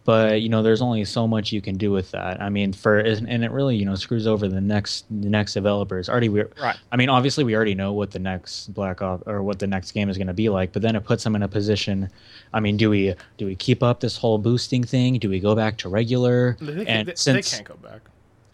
But, 0.04 0.40
you 0.42 0.48
know, 0.48 0.62
there's 0.62 0.82
only 0.82 1.04
so 1.04 1.28
much 1.28 1.52
you 1.52 1.60
can 1.60 1.76
do 1.76 1.92
with 1.92 2.10
that. 2.10 2.42
I 2.42 2.48
mean, 2.48 2.72
for 2.72 2.98
and 2.98 3.44
it 3.44 3.50
really, 3.50 3.76
you 3.76 3.84
know, 3.84 3.94
screws 3.94 4.26
over 4.26 4.48
the 4.48 4.60
next 4.60 5.04
the 5.10 5.28
next 5.28 5.54
developers. 5.54 6.08
Already 6.08 6.28
we 6.28 6.42
Right. 6.60 6.76
I 6.90 6.96
mean, 6.96 7.08
obviously 7.08 7.44
we 7.44 7.54
already 7.54 7.74
know 7.74 7.92
what 7.92 8.10
the 8.10 8.18
next 8.18 8.74
Black 8.74 9.00
Ops 9.00 9.22
or 9.26 9.42
what 9.42 9.58
the 9.58 9.66
next 9.66 9.92
game 9.92 10.08
is 10.08 10.16
going 10.16 10.26
to 10.26 10.34
be 10.34 10.48
like, 10.48 10.72
but 10.72 10.82
then 10.82 10.96
it 10.96 11.04
puts 11.04 11.22
them 11.22 11.36
in 11.36 11.42
a 11.42 11.48
position 11.48 12.10
I 12.52 12.60
mean, 12.60 12.76
do 12.76 12.90
we 12.90 13.14
do 13.38 13.46
we 13.46 13.54
keep 13.54 13.82
up 13.82 14.00
this 14.00 14.16
whole 14.16 14.38
boosting 14.38 14.84
thing? 14.84 15.18
Do 15.18 15.28
we 15.28 15.40
go 15.40 15.54
back 15.54 15.78
to 15.78 15.88
regular? 15.88 16.56
They, 16.60 16.86
and 16.86 17.08
they, 17.08 17.14
since 17.14 17.50
they 17.50 17.56
can't 17.56 17.68
go 17.68 17.76
back. 17.76 18.02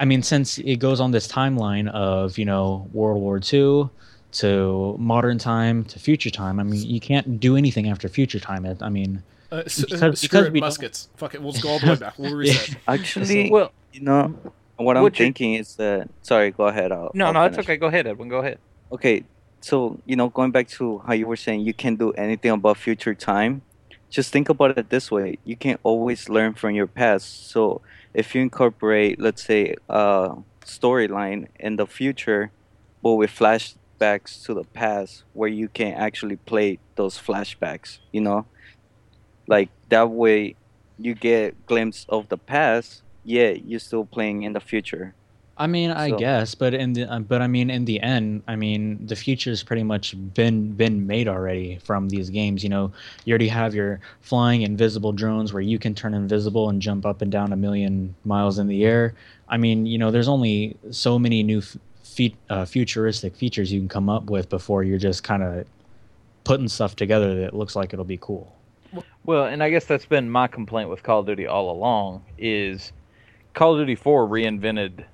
I 0.00 0.04
mean, 0.04 0.22
since 0.22 0.58
it 0.58 0.76
goes 0.76 1.00
on 1.00 1.10
this 1.10 1.26
timeline 1.26 1.88
of 1.90 2.38
you 2.38 2.44
know 2.44 2.88
World 2.92 3.20
War 3.20 3.40
II 3.40 3.88
to 4.30 4.96
modern 4.98 5.38
time 5.38 5.84
to 5.84 5.98
future 5.98 6.30
time, 6.30 6.60
I 6.60 6.62
mean, 6.62 6.82
you 6.82 7.00
can't 7.00 7.40
do 7.40 7.56
anything 7.56 7.88
after 7.88 8.08
future 8.08 8.38
time. 8.38 8.64
It, 8.64 8.82
I 8.82 8.88
mean, 8.88 9.22
Uh, 9.50 9.62
s- 9.66 9.80
because- 9.84 10.20
screw 10.20 10.28
because 10.28 10.46
it, 10.46 10.52
we 10.52 10.60
don't- 10.60 10.66
muskets. 10.66 11.08
Fuck 11.16 11.34
it, 11.34 11.42
we'll 11.42 11.52
just 11.52 11.62
go 11.64 11.70
all 11.70 11.78
the 11.78 11.86
way 11.88 11.96
back. 11.96 12.18
We'll 12.18 12.34
reset. 12.44 12.76
Actually, 12.88 13.50
Well, 13.50 13.72
you 13.92 14.02
know, 14.02 14.34
what 14.76 14.96
I'm 14.96 15.02
What 15.02 15.18
you- 15.18 15.24
thinking 15.24 15.54
is 15.54 15.76
that. 15.76 16.08
Sorry, 16.22 16.50
go 16.50 16.66
ahead. 16.66 16.92
I'll, 16.92 17.10
no, 17.14 17.26
I'll 17.26 17.32
no, 17.32 17.44
it's 17.44 17.56
finish. 17.56 17.66
okay. 17.66 17.76
Go 17.78 17.86
ahead, 17.86 18.06
Edwin. 18.06 18.28
Go 18.28 18.38
ahead. 18.38 18.58
Okay, 18.92 19.24
so 19.60 19.98
you 20.06 20.16
know, 20.16 20.28
going 20.28 20.50
back 20.50 20.68
to 20.68 20.98
how 21.06 21.12
you 21.14 21.26
were 21.26 21.36
saying 21.36 21.60
you 21.62 21.72
can't 21.74 21.98
do 21.98 22.12
anything 22.12 22.50
about 22.52 22.76
future 22.76 23.14
time, 23.14 23.62
just 24.10 24.32
think 24.32 24.48
about 24.48 24.76
it 24.78 24.88
this 24.90 25.10
way: 25.10 25.38
you 25.44 25.56
can 25.56 25.78
always 25.82 26.28
learn 26.28 26.54
from 26.54 26.74
your 26.74 26.86
past. 26.86 27.50
So 27.50 27.80
if 28.14 28.34
you 28.34 28.40
incorporate, 28.42 29.20
let's 29.20 29.44
say, 29.44 29.74
a 29.88 30.36
storyline 30.64 31.48
in 31.58 31.76
the 31.76 31.86
future, 31.86 32.50
but 33.02 33.14
with 33.14 33.30
flashbacks 33.30 34.44
to 34.44 34.54
the 34.54 34.64
past, 34.64 35.24
where 35.32 35.48
you 35.48 35.68
can 35.68 35.94
actually 35.94 36.36
play 36.36 36.78
those 36.96 37.18
flashbacks, 37.18 37.98
you 38.12 38.20
know, 38.20 38.46
like 39.48 39.68
that 39.88 40.10
way, 40.10 40.54
you 40.98 41.14
get 41.14 41.66
glimpse 41.66 42.06
of 42.08 42.28
the 42.28 42.38
past. 42.38 43.02
Yeah, 43.24 43.50
you're 43.50 43.80
still 43.80 44.04
playing 44.04 44.44
in 44.44 44.52
the 44.52 44.60
future. 44.60 45.14
I 45.60 45.66
mean, 45.66 45.90
I 45.90 46.10
So- 46.10 46.18
guess, 46.18 46.54
but 46.54 46.72
in 46.72 46.92
the 46.92 47.02
uh, 47.12 47.18
but 47.18 47.42
I 47.42 47.48
mean, 47.48 47.68
in 47.68 47.84
the 47.84 48.00
end, 48.00 48.42
I 48.46 48.54
mean, 48.54 49.04
the 49.04 49.16
future's 49.16 49.64
pretty 49.64 49.82
much 49.82 50.14
been 50.34 50.70
been 50.72 51.04
made 51.08 51.26
already 51.26 51.78
from 51.82 52.08
these 52.08 52.30
games. 52.30 52.62
You 52.62 52.68
know, 52.68 52.92
you 53.24 53.32
already 53.32 53.48
have 53.48 53.74
your 53.74 53.98
flying 54.20 54.62
invisible 54.62 55.10
drones 55.10 55.52
where 55.52 55.60
you 55.60 55.76
can 55.80 55.94
turn 55.96 56.14
invisible 56.14 56.68
and 56.70 56.80
jump 56.80 57.04
up 57.04 57.22
and 57.22 57.32
down 57.32 57.52
a 57.52 57.56
million 57.56 58.14
miles 58.24 58.60
in 58.60 58.68
the 58.68 58.84
air. 58.84 59.14
I 59.48 59.56
mean, 59.56 59.84
you 59.84 59.98
know, 59.98 60.12
there's 60.12 60.28
only 60.28 60.76
so 60.92 61.18
many 61.18 61.42
new 61.42 61.58
f- 61.58 61.76
fe- 62.04 62.36
uh, 62.48 62.64
futuristic 62.64 63.34
features 63.34 63.72
you 63.72 63.80
can 63.80 63.88
come 63.88 64.08
up 64.08 64.30
with 64.30 64.48
before 64.48 64.84
you're 64.84 64.98
just 64.98 65.24
kind 65.24 65.42
of 65.42 65.64
putting 66.44 66.68
stuff 66.68 66.94
together 66.94 67.40
that 67.40 67.52
looks 67.52 67.74
like 67.74 67.92
it'll 67.92 68.04
be 68.04 68.18
cool. 68.20 68.54
Well, 69.24 69.44
and 69.44 69.62
I 69.62 69.70
guess 69.70 69.84
that's 69.84 70.06
been 70.06 70.30
my 70.30 70.46
complaint 70.46 70.88
with 70.88 71.02
Call 71.02 71.20
of 71.20 71.26
Duty 71.26 71.46
all 71.46 71.70
along 71.70 72.24
is 72.38 72.92
Call 73.54 73.74
of 73.74 73.80
Duty 73.80 73.94
4 73.94 74.26
reinvented 74.26 75.04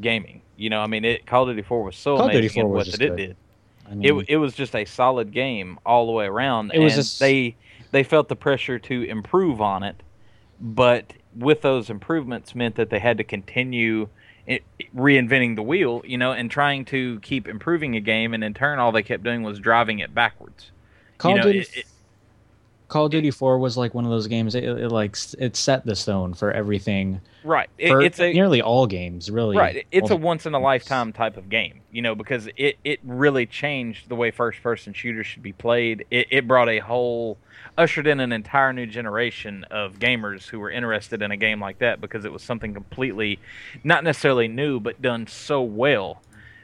gaming. 0.00 0.40
You 0.56 0.70
know, 0.70 0.80
I 0.80 0.86
mean, 0.86 1.04
it 1.04 1.26
Call 1.26 1.42
of 1.48 1.50
Duty 1.50 1.62
4 1.66 1.82
was 1.84 1.96
so 1.96 2.16
Call 2.16 2.28
amazing 2.30 2.62
4 2.62 2.70
in 2.70 2.70
what 2.76 2.86
that 2.86 3.00
it 3.00 3.08
good. 3.08 3.16
did. 3.16 3.36
I 3.90 3.94
mean, 3.94 4.04
It 4.20 4.24
it 4.30 4.36
was 4.38 4.54
just 4.54 4.74
a 4.74 4.84
solid 4.84 5.32
game 5.32 5.78
all 5.84 6.06
the 6.06 6.12
way 6.12 6.26
around, 6.26 6.70
It 6.74 6.78
was 6.78 6.94
just- 6.94 7.20
they 7.20 7.56
they 7.90 8.02
felt 8.02 8.28
the 8.28 8.36
pressure 8.36 8.78
to 8.78 9.02
improve 9.02 9.60
on 9.60 9.82
it, 9.82 9.96
but 10.60 11.12
with 11.36 11.60
those 11.60 11.90
improvements 11.90 12.54
meant 12.54 12.76
that 12.76 12.88
they 12.88 12.98
had 12.98 13.18
to 13.18 13.24
continue 13.24 14.08
i 14.48 14.58
reinventing 14.96 15.54
the 15.56 15.62
wheel, 15.62 16.02
you 16.04 16.16
know, 16.18 16.32
and 16.32 16.50
trying 16.50 16.84
to 16.86 17.20
keep 17.20 17.46
improving 17.46 17.94
a 17.96 18.00
game, 18.00 18.32
and 18.34 18.42
in 18.42 18.54
turn, 18.54 18.78
all 18.78 18.90
they 18.92 19.02
kept 19.02 19.22
doing 19.22 19.42
was 19.42 19.58
driving 19.60 19.98
it 20.00 20.14
backwards. 20.14 20.70
Call 21.18 21.32
you 21.32 21.38
of 21.38 21.44
know, 21.44 21.52
Duty. 21.52 21.58
it- 21.60 21.76
it- 21.78 21.86
Call 22.92 23.06
of 23.06 23.10
Duty 23.10 23.30
4 23.30 23.58
was 23.58 23.78
like 23.78 23.94
one 23.94 24.04
of 24.04 24.10
those 24.10 24.26
games. 24.26 24.54
It, 24.54 24.64
it 24.64 24.88
like 24.92 25.16
it 25.38 25.56
set 25.56 25.86
the 25.86 25.96
stone 25.96 26.34
for 26.34 26.52
everything. 26.52 27.22
right? 27.42 27.70
It- 27.78 27.88
For 27.88 28.02
it's 28.02 28.20
a 28.20 28.32
nearly 28.32 28.60
all 28.60 28.86
games, 28.86 29.30
really. 29.30 29.56
Right. 29.56 29.86
It's 29.90 30.10
a 30.10 30.16
once 30.16 30.44
in 30.44 30.52
a 30.52 30.58
lifetime 30.60 31.12
type 31.14 31.36
of 31.38 31.48
game, 31.48 31.80
you 31.90 32.02
know, 32.02 32.14
because 32.14 32.48
it, 32.56 32.76
it 32.84 33.00
really 33.02 33.46
changed 33.46 34.08
the 34.10 34.14
way 34.14 34.30
first 34.30 34.62
person 34.62 34.92
shooters 34.92 35.26
should 35.26 35.42
be 35.42 35.52
played. 35.54 36.04
It, 36.10 36.26
it 36.30 36.46
brought 36.46 36.68
a 36.68 36.80
whole, 36.80 37.38
ushered 37.78 38.06
in 38.06 38.20
an 38.20 38.30
entire 38.32 38.72
new 38.74 38.86
generation 38.86 39.64
of 39.70 39.98
gamers 39.98 40.46
who 40.48 40.60
were 40.60 40.70
interested 40.70 41.22
in 41.22 41.30
a 41.30 41.36
game 41.36 41.60
like 41.60 41.78
that 41.78 42.00
because 42.00 42.24
it 42.26 42.32
was 42.32 42.42
something 42.42 42.74
completely, 42.74 43.38
not 43.82 44.04
necessarily 44.04 44.48
new, 44.48 44.78
but 44.80 45.00
done 45.00 45.26
so 45.26 45.62
well 45.62 46.20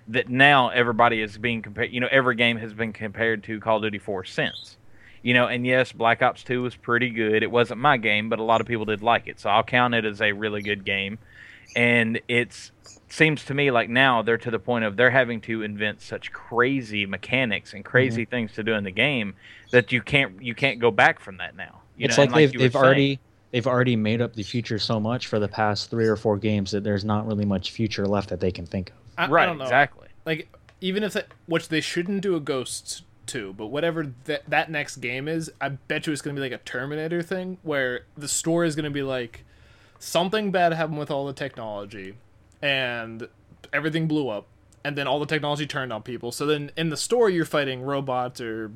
that 0.09 0.29
now 0.31 0.71
everybody 0.71 1.21
is 1.21 1.37
being 1.37 1.61
compared, 1.61 1.93
you 1.93 2.01
know, 2.01 2.09
every 2.11 2.35
game 2.35 2.57
has 2.57 2.73
been 2.73 2.93
compared 2.95 3.45
to 3.45 3.61
Call 3.61 3.77
of 3.77 3.83
Duty 3.83 3.99
4 3.99 4.25
since. 4.25 4.77
You 5.23 5.35
know, 5.35 5.47
and 5.47 5.67
yes, 5.67 5.93
Black 5.93 6.23
Ops 6.23 6.43
2 6.45 6.63
was 6.63 6.77
pretty 6.77 7.11
good. 7.11 7.43
It 7.43 7.51
wasn't 7.51 7.81
my 7.81 7.97
game, 7.97 8.29
but 8.29 8.39
a 8.39 8.43
lot 8.45 8.61
of 8.61 8.67
people 8.67 8.85
did 8.85 9.03
like 9.03 9.27
it. 9.27 9.41
So 9.41 9.51
I'll 9.51 9.63
count 9.65 9.95
it 9.95 10.05
as 10.05 10.21
a 10.23 10.33
really 10.33 10.63
good 10.63 10.85
game 10.85 11.19
and 11.77 12.19
it's 12.29 12.73
seems 13.11 13.45
to 13.45 13.53
me 13.53 13.71
like 13.71 13.91
now 13.91 14.23
they're 14.23 14.39
to 14.39 14.51
the 14.51 14.59
point 14.59 14.85
of 14.87 14.97
they're 14.97 15.11
having 15.11 15.39
to 15.39 15.63
invent 15.63 16.01
such 16.01 16.33
crazy 16.33 17.05
mechanics 17.05 17.75
and 17.75 17.85
crazy 17.85 18.23
Mm-hmm. 18.23 18.31
things 18.31 18.53
to 18.55 18.63
do 18.63 18.73
in 18.73 18.85
the 18.85 18.91
game 18.91 19.35
that 19.71 19.93
you 19.93 20.01
can't 20.01 20.43
you 20.43 20.55
can't 20.55 20.79
go 20.79 20.91
back 20.91 21.21
from 21.21 21.37
that 21.37 21.55
now. 21.57 21.83
You 21.99 22.07
it's 22.07 22.17
know, 22.17 22.23
like 22.23 22.31
and 22.31 22.39
they've 22.39 22.53
you 22.55 22.59
they've 22.61 22.73
saying- 22.73 22.85
already 22.85 23.21
they've 23.51 23.67
already 23.67 23.97
made 23.97 24.23
up 24.23 24.35
the 24.35 24.43
future 24.43 24.79
so 24.79 24.99
much 24.99 25.27
for 25.27 25.39
the 25.39 25.49
past 25.49 25.91
three 25.91 26.07
or 26.07 26.17
four 26.17 26.39
games 26.39 26.71
that 26.71 26.85
there's 26.85 27.05
not 27.05 27.27
really 27.27 27.45
much 27.45 27.71
future 27.71 28.07
left 28.07 28.31
that 28.31 28.41
they 28.41 28.51
can 28.51 28.65
think 28.65 28.89
of. 28.91 28.97
I, 29.19 29.25
I 29.25 29.29
right 29.29 29.47
don't 29.47 29.59
know. 29.59 29.65
exactly. 29.65 30.09
Like 30.25 30.49
even 30.81 31.03
if 31.03 31.13
that, 31.13 31.27
which 31.47 31.69
they 31.69 31.83
shouldn't 31.83 32.23
do 32.23 32.35
a 32.35 32.41
Ghosts 32.41 33.03
two, 33.29 33.55
but 33.57 33.67
whatever 33.69 34.13
that 34.25 34.49
that 34.49 34.71
next 34.71 34.97
game 34.97 35.29
is, 35.29 35.53
I 35.61 35.69
bet 35.69 36.07
you 36.07 36.13
it's 36.13 36.23
gonna 36.23 36.35
be 36.35 36.41
like 36.41 36.53
a 36.53 36.59
Terminator 36.59 37.23
thing 37.23 37.59
where 37.63 38.01
the 38.17 38.29
story 38.29 38.67
is 38.67 38.75
gonna 38.75 38.91
be 38.91 39.03
like 39.03 39.45
something 40.01 40.51
bad 40.51 40.73
happened 40.73 40.99
with 40.99 41.11
all 41.11 41.27
the 41.27 41.33
technology, 41.33 42.15
and 42.61 43.29
everything 43.73 44.09
blew 44.09 44.29
up, 44.29 44.47
and 44.85 44.97
then 44.97 45.07
all 45.07 45.21
the 45.21 45.27
technology 45.27 45.67
turned 45.67 45.93
on 45.93 46.03
people. 46.03 46.33
So 46.33 46.47
then 46.47 46.73
in 46.77 46.89
the 46.89 46.97
story 46.97 47.35
you're 47.35 47.45
fighting 47.45 47.83
robots 47.83 48.41
or 48.41 48.73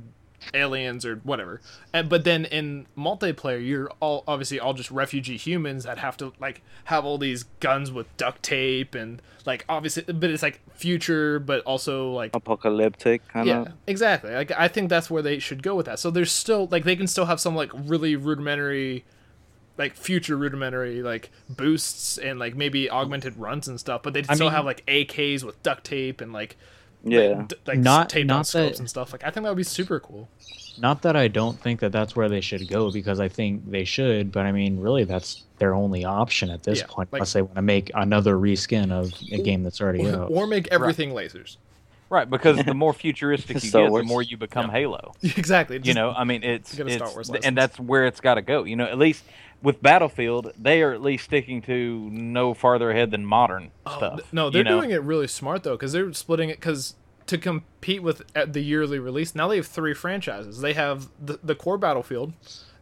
aliens 0.54 1.04
or 1.04 1.16
whatever. 1.16 1.60
And 1.92 2.08
but 2.08 2.24
then 2.24 2.44
in 2.46 2.86
multiplayer 2.96 3.64
you're 3.64 3.90
all 4.00 4.24
obviously 4.26 4.58
all 4.60 4.74
just 4.74 4.90
refugee 4.90 5.36
humans 5.36 5.84
that 5.84 5.98
have 5.98 6.16
to 6.18 6.32
like 6.40 6.62
have 6.84 7.04
all 7.04 7.18
these 7.18 7.44
guns 7.60 7.90
with 7.90 8.14
duct 8.16 8.42
tape 8.42 8.94
and 8.94 9.20
like 9.46 9.64
obviously 9.68 10.04
but 10.12 10.30
it's 10.30 10.42
like 10.42 10.60
future 10.74 11.38
but 11.38 11.62
also 11.64 12.12
like 12.12 12.30
Apocalyptic 12.34 13.26
kind 13.28 13.46
yeah, 13.46 13.60
of. 13.62 13.72
exactly. 13.86 14.32
Like 14.32 14.52
I 14.52 14.68
think 14.68 14.88
that's 14.88 15.10
where 15.10 15.22
they 15.22 15.38
should 15.38 15.62
go 15.62 15.74
with 15.74 15.86
that. 15.86 15.98
So 15.98 16.10
there's 16.10 16.32
still 16.32 16.68
like 16.70 16.84
they 16.84 16.96
can 16.96 17.06
still 17.06 17.26
have 17.26 17.40
some 17.40 17.54
like 17.54 17.70
really 17.74 18.16
rudimentary 18.16 19.04
like 19.78 19.94
future 19.96 20.36
rudimentary 20.36 21.02
like 21.02 21.30
boosts 21.48 22.18
and 22.18 22.38
like 22.38 22.54
maybe 22.54 22.90
augmented 22.90 23.36
runs 23.38 23.68
and 23.68 23.80
stuff, 23.80 24.02
but 24.02 24.12
they 24.12 24.22
I 24.28 24.34
still 24.34 24.46
mean- 24.48 24.54
have 24.54 24.64
like 24.64 24.84
AKs 24.86 25.42
with 25.42 25.62
duct 25.62 25.84
tape 25.84 26.20
and 26.20 26.32
like 26.32 26.56
Yeah. 27.04 27.28
like, 27.48 27.52
like 27.66 27.78
Not- 27.78 28.08
taped 28.10 28.26
not 28.26 28.46
scopes 28.46 28.72
that- 28.72 28.78
and 28.80 28.88
stuff. 28.88 29.12
Like 29.12 29.24
I 29.24 29.30
think 29.30 29.44
that 29.44 29.50
would 29.50 29.56
be 29.56 29.62
super 29.64 29.98
cool. 30.00 30.28
Not 30.80 31.02
that 31.02 31.16
I 31.16 31.28
don't 31.28 31.58
think 31.60 31.80
that 31.80 31.92
that's 31.92 32.16
where 32.16 32.28
they 32.30 32.40
should 32.40 32.66
go 32.68 32.90
because 32.90 33.20
I 33.20 33.28
think 33.28 33.70
they 33.70 33.84
should, 33.84 34.32
but 34.32 34.46
I 34.46 34.52
mean, 34.52 34.80
really, 34.80 35.04
that's 35.04 35.42
their 35.58 35.74
only 35.74 36.04
option 36.04 36.48
at 36.48 36.62
this 36.62 36.78
Yeah, 36.80 36.86
point, 36.88 37.12
like- 37.12 37.20
unless 37.20 37.32
they 37.34 37.42
want 37.42 37.56
to 37.56 37.62
make 37.62 37.90
another 37.94 38.36
reskin 38.36 38.90
of 38.90 39.12
a 39.30 39.42
game 39.42 39.62
that's 39.62 39.80
already 39.80 40.08
out. 40.08 40.30
or 40.30 40.46
make 40.46 40.68
everything 40.68 41.10
lasers. 41.10 41.56
Right, 42.08 42.28
because 42.28 42.62
the 42.64 42.74
more 42.84 42.92
futuristic 42.92 43.62
you 43.62 43.68
Star 43.70 43.88
get, 43.88 43.96
the 43.96 44.02
more 44.02 44.22
you 44.22 44.36
become 44.36 44.68
Halo. 44.70 45.14
exactly. 45.22 45.80
you 45.82 45.94
know 45.94 46.10
i 46.10 46.24
mean 46.24 46.42
it's, 46.42 46.74
Get 46.74 46.86
a 46.86 46.90
Star 46.92 47.20
it's 47.20 47.30
and 47.30 47.56
that's 47.56 47.80
where 47.80 48.04
it's 48.06 48.20
got 48.20 48.34
to 48.34 48.42
go 48.42 48.64
you 48.64 48.76
know 48.76 48.84
at 48.84 48.98
least 48.98 49.24
with 49.62 49.80
battlefield 49.82 50.52
they 50.58 50.82
are 50.82 50.92
at 50.92 51.00
least 51.02 51.24
sticking 51.24 51.62
to 51.62 52.08
no 52.10 52.52
farther 52.54 52.90
ahead 52.90 53.10
than 53.10 53.24
modern 53.24 53.70
Oh, 53.86 53.96
stuff 53.96 54.16
th- 54.20 54.32
no, 54.32 54.50
they're 54.50 54.64
know? 54.64 54.78
doing 54.78 54.90
it 54.90 55.02
really 55.02 55.28
smart 55.28 55.62
though, 55.62 55.72
because 55.76 55.92
they're 55.92 56.12
splitting 56.12 56.48
it. 56.50 56.58
Because 56.58 56.94
to 57.26 57.38
compete 57.38 58.02
with 58.02 58.22
at 58.34 58.52
the 58.52 58.60
yearly 58.60 58.98
release, 58.98 59.34
now 59.34 59.46
they 59.48 59.56
have 59.56 59.66
three 59.66 59.94
franchises. 59.94 60.60
They 60.60 60.72
have 60.72 61.08
the, 61.24 61.38
the 61.42 61.54
core 61.54 61.78
Battlefield. 61.78 62.32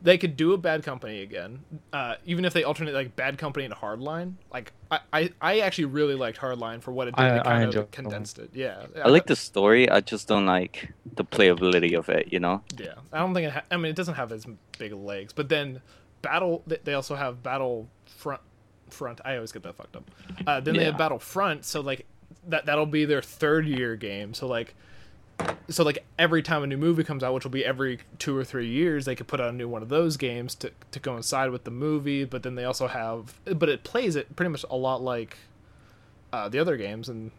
They 0.03 0.17
could 0.17 0.35
do 0.35 0.55
a 0.55 0.57
Bad 0.57 0.83
Company 0.83 1.21
again, 1.21 1.63
uh, 1.93 2.15
even 2.25 2.47
if 2.47 2.55
they 2.55 2.65
alternate 2.65 2.95
like 2.95 3.17
Bad 3.17 3.37
Company 3.37 3.67
and 3.67 3.75
Hardline. 3.75 4.37
Like 4.51 4.73
I, 4.91 5.01
I, 5.13 5.31
I 5.43 5.59
actually 5.61 5.85
really 5.85 6.15
liked 6.15 6.39
Hardline 6.39 6.81
for 6.81 6.91
what 6.91 7.09
it 7.09 7.17
did. 7.17 7.23
I- 7.23 7.37
it 7.37 7.41
I 7.41 7.43
kind 7.43 7.65
enjoyed 7.65 7.83
of 7.85 7.91
condensed 7.91 8.39
it. 8.39 8.49
Yeah, 8.55 8.87
I 9.05 9.11
like 9.11 9.27
the 9.27 9.37
story. 9.37 9.91
I 9.91 10.01
just 10.01 10.27
don't 10.27 10.47
like 10.47 10.91
the 11.17 11.25
playability 11.25 11.99
of 11.99 12.09
it. 12.09 12.33
You 12.33 12.41
know. 12.41 12.63
Yeah, 12.79 12.95
I 13.13 13.19
don't 13.19 13.35
think 13.35 13.49
it. 13.49 13.53
Ha- 13.53 13.65
I 13.71 13.77
mean, 13.77 13.91
it 13.91 13.97
doesn't 13.97 14.15
have 14.15 14.33
as 14.33 14.47
big 14.79 14.95
legs. 14.95 15.35
But 15.35 15.51
then 15.51 15.83
battle. 16.23 16.63
they- 16.67 16.81
They 16.85 16.95
also 16.95 17.15
have 17.17 17.43
battle 17.43 17.89
front. 18.07 18.41
Front. 18.89 19.21
I 19.25 19.37
always 19.37 19.53
get 19.53 19.63
that 19.63 19.77
fucked 19.77 19.95
up. 19.97 20.11
Uh, 20.47 20.59
then 20.61 20.75
they 20.75 20.85
have 20.87 20.99
Battlefront. 20.99 21.65
So 21.65 21.81
like, 21.81 22.07
that 22.49 22.67
that'll 22.67 22.87
be 22.87 23.05
their 23.05 23.23
third 23.23 23.67
year 23.67 23.95
game. 23.95 24.35
So 24.35 24.49
like, 24.49 24.75
so 25.69 25.85
like 25.85 26.05
every 26.19 26.43
time 26.43 26.65
a 26.65 26.67
new 26.67 26.77
movie 26.77 27.05
comes 27.05 27.23
out, 27.23 27.33
which 27.33 27.45
will 27.45 27.51
be 27.53 27.65
every 27.65 28.01
two 28.19 28.37
or 28.37 28.43
three 28.45 28.67
years, 28.69 29.05
they 29.05 29.15
could 29.15 29.29
put 29.29 29.41
out 29.41 29.49
a 29.49 29.53
new 29.53 29.69
one 29.69 29.83
of 29.83 29.89
those 29.91 30.17
games 30.17 30.55
to 30.57 30.73
to 30.91 30.99
coincide 30.99 31.51
with 31.51 31.63
the 31.65 31.71
movie. 31.71 32.25
But 32.25 32.43
then 32.43 32.57
they 32.57 32.65
also 32.65 32.89
have, 32.89 33.35
but 33.45 33.69
it 33.69 33.85
plays 33.85 34.17
it 34.17 34.35
pretty 34.35 34.51
much 34.51 34.65
a 34.69 34.77
lot 34.77 35.01
like 35.03 35.37
uh, 36.33 36.49
the 36.49 36.59
other 36.59 36.77
games, 36.77 37.09
and 37.09 37.31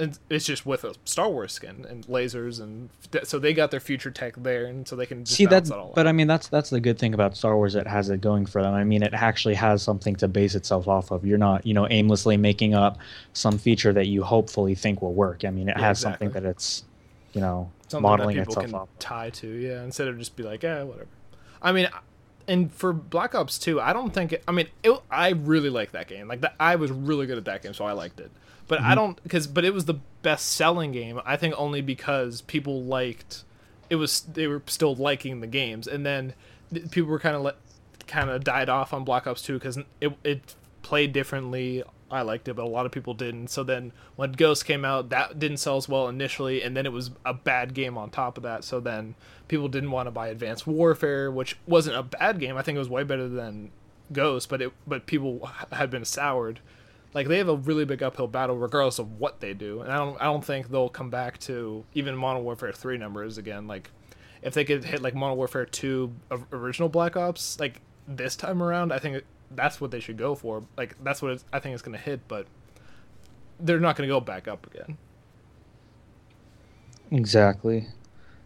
it's 0.00 0.44
just 0.44 0.64
with 0.64 0.84
a 0.84 0.94
Star 1.04 1.28
Wars 1.28 1.52
skin 1.52 1.84
and 1.88 2.06
lasers, 2.06 2.60
and 2.60 2.88
so 3.24 3.38
they 3.38 3.52
got 3.52 3.70
their 3.70 3.80
future 3.80 4.10
tech 4.10 4.34
there, 4.36 4.64
and 4.66 4.86
so 4.86 4.94
they 4.94 5.06
can 5.06 5.24
just 5.24 5.36
See 5.36 5.46
balance 5.46 5.70
that, 5.70 5.92
but. 5.94 6.06
I 6.06 6.12
mean 6.12 6.26
that's 6.28 6.46
that's 6.48 6.70
the 6.70 6.78
good 6.80 6.98
thing 6.98 7.14
about 7.14 7.36
Star 7.36 7.56
Wars. 7.56 7.74
It 7.74 7.86
has 7.86 8.08
it 8.10 8.20
going 8.20 8.46
for 8.46 8.62
them. 8.62 8.74
I 8.74 8.84
mean, 8.84 9.02
it 9.02 9.12
actually 9.12 9.54
has 9.54 9.82
something 9.82 10.14
to 10.16 10.28
base 10.28 10.54
itself 10.54 10.86
off 10.86 11.10
of. 11.10 11.26
You're 11.26 11.38
not, 11.38 11.66
you 11.66 11.74
know, 11.74 11.88
aimlessly 11.90 12.36
making 12.36 12.74
up 12.74 12.98
some 13.32 13.58
feature 13.58 13.92
that 13.92 14.06
you 14.06 14.22
hopefully 14.22 14.74
think 14.74 15.02
will 15.02 15.14
work. 15.14 15.44
I 15.44 15.50
mean, 15.50 15.68
it 15.68 15.74
Yeah, 15.76 15.86
has 15.86 15.98
something 15.98 16.30
that 16.30 16.44
it's, 16.44 16.84
you 17.32 17.40
know, 17.40 17.70
something 17.88 18.02
modeling 18.02 18.36
that 18.36 18.48
people 18.48 18.62
itself 18.62 18.66
can 18.66 18.74
off. 18.74 18.88
tie 19.00 19.30
to, 19.30 19.48
yeah, 19.48 19.82
instead 19.82 20.06
of 20.08 20.18
just 20.18 20.36
be 20.36 20.44
like, 20.44 20.62
eh, 20.64 20.82
whatever. 20.82 21.08
I 21.60 21.72
mean, 21.72 21.88
and 22.48 22.72
for 22.72 22.92
Black 22.92 23.34
Ops 23.34 23.58
2, 23.58 23.80
I 23.80 23.92
don't 23.92 24.12
think 24.12 24.32
it, 24.32 24.42
I 24.48 24.52
mean, 24.52 24.66
it, 24.82 24.98
I 25.10 25.30
really 25.30 25.70
like 25.70 25.92
that 25.92 26.08
game. 26.08 26.26
Like 26.26 26.40
that, 26.40 26.54
I 26.58 26.76
was 26.76 26.90
really 26.90 27.26
good 27.26 27.38
at 27.38 27.44
that 27.44 27.62
game, 27.62 27.74
so 27.74 27.84
I 27.84 27.92
liked 27.92 28.18
it. 28.18 28.30
But 28.66 28.80
Mm-hmm. 28.80 28.90
I 28.90 28.94
don't 28.94 29.22
because 29.22 29.46
but 29.46 29.64
it 29.64 29.72
was 29.72 29.86
the 29.86 29.94
best 30.22 30.46
selling 30.52 30.92
game. 30.92 31.20
I 31.24 31.36
think 31.36 31.54
only 31.56 31.80
because 31.80 32.42
people 32.42 32.82
liked 32.82 33.44
it 33.90 33.96
was 33.96 34.20
they 34.20 34.46
were 34.46 34.62
still 34.66 34.94
liking 34.94 35.40
the 35.40 35.46
games, 35.46 35.86
and 35.86 36.04
then 36.04 36.34
people 36.90 37.10
were 37.10 37.18
kind 37.18 37.36
of 37.36 37.42
let 37.42 37.56
kind 38.06 38.30
of 38.30 38.44
died 38.44 38.68
off 38.68 38.92
on 38.92 39.04
Black 39.04 39.26
Ops 39.26 39.42
2 39.42 39.54
because 39.54 39.78
it 40.00 40.12
it 40.24 40.54
played 40.82 41.12
differently. 41.12 41.82
I 42.10 42.22
liked 42.22 42.48
it, 42.48 42.54
but 42.54 42.64
a 42.64 42.68
lot 42.68 42.86
of 42.86 42.92
people 42.92 43.14
didn't. 43.14 43.48
So 43.48 43.62
then 43.62 43.92
when 44.16 44.32
Ghost 44.32 44.64
came 44.64 44.84
out, 44.84 45.10
that 45.10 45.38
didn't 45.38 45.58
sell 45.58 45.76
as 45.76 45.88
well 45.88 46.08
initially, 46.08 46.62
and 46.62 46.76
then 46.76 46.86
it 46.86 46.92
was 46.92 47.10
a 47.24 47.34
bad 47.34 47.74
game 47.74 47.98
on 47.98 48.10
top 48.10 48.36
of 48.36 48.42
that. 48.44 48.64
So 48.64 48.80
then 48.80 49.14
people 49.46 49.68
didn't 49.68 49.90
want 49.90 50.06
to 50.06 50.10
buy 50.10 50.28
Advanced 50.28 50.66
Warfare, 50.66 51.30
which 51.30 51.58
wasn't 51.66 51.96
a 51.96 52.02
bad 52.02 52.40
game. 52.40 52.56
I 52.56 52.62
think 52.62 52.76
it 52.76 52.80
was 52.80 52.88
way 52.88 53.02
better 53.02 53.28
than 53.28 53.70
Ghost, 54.12 54.48
but 54.48 54.62
it 54.62 54.72
but 54.86 55.06
people 55.06 55.50
had 55.72 55.90
been 55.90 56.04
soured. 56.04 56.60
Like 57.14 57.28
they 57.28 57.38
have 57.38 57.48
a 57.48 57.56
really 57.56 57.84
big 57.84 58.02
uphill 58.02 58.28
battle 58.28 58.56
regardless 58.56 58.98
of 58.98 59.18
what 59.18 59.40
they 59.40 59.52
do, 59.54 59.80
and 59.80 59.92
I 59.92 59.96
don't 59.96 60.20
I 60.20 60.24
don't 60.24 60.44
think 60.44 60.70
they'll 60.70 60.88
come 60.88 61.10
back 61.10 61.38
to 61.40 61.84
even 61.94 62.16
Modern 62.16 62.44
Warfare 62.44 62.72
three 62.72 62.96
numbers 62.96 63.38
again. 63.38 63.66
Like 63.66 63.90
if 64.40 64.54
they 64.54 64.64
could 64.64 64.84
hit 64.84 65.02
like 65.02 65.14
Modern 65.14 65.36
Warfare 65.36 65.66
two 65.66 66.14
original 66.52 66.88
Black 66.88 67.16
Ops 67.16 67.60
like 67.60 67.80
this 68.06 68.36
time 68.36 68.62
around, 68.62 68.92
I 68.92 68.98
think 68.98 69.24
that's 69.50 69.80
what 69.80 69.90
they 69.90 70.00
should 70.00 70.16
go 70.18 70.34
for. 70.34 70.64
Like 70.76 70.96
that's 71.02 71.22
what 71.22 71.32
it's, 71.32 71.44
I 71.52 71.58
think 71.58 71.74
it's 71.74 71.82
going 71.82 71.96
to 71.96 72.02
hit, 72.02 72.20
but 72.28 72.46
they're 73.60 73.80
not 73.80 73.96
going 73.96 74.08
to 74.08 74.12
go 74.12 74.20
back 74.20 74.48
up 74.48 74.66
again. 74.66 74.96
Exactly. 77.10 77.86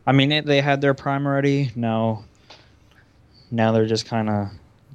I 0.07 0.13
mean, 0.13 0.33
it, 0.33 0.47
they 0.47 0.61
had 0.61 0.81
their 0.81 0.95
prime 0.95 1.27
already. 1.27 1.71
Now, 1.75 2.25
now 3.51 3.73
they're 3.73 3.87
just 3.87 4.07
kind 4.07 4.29
of, 4.29 4.49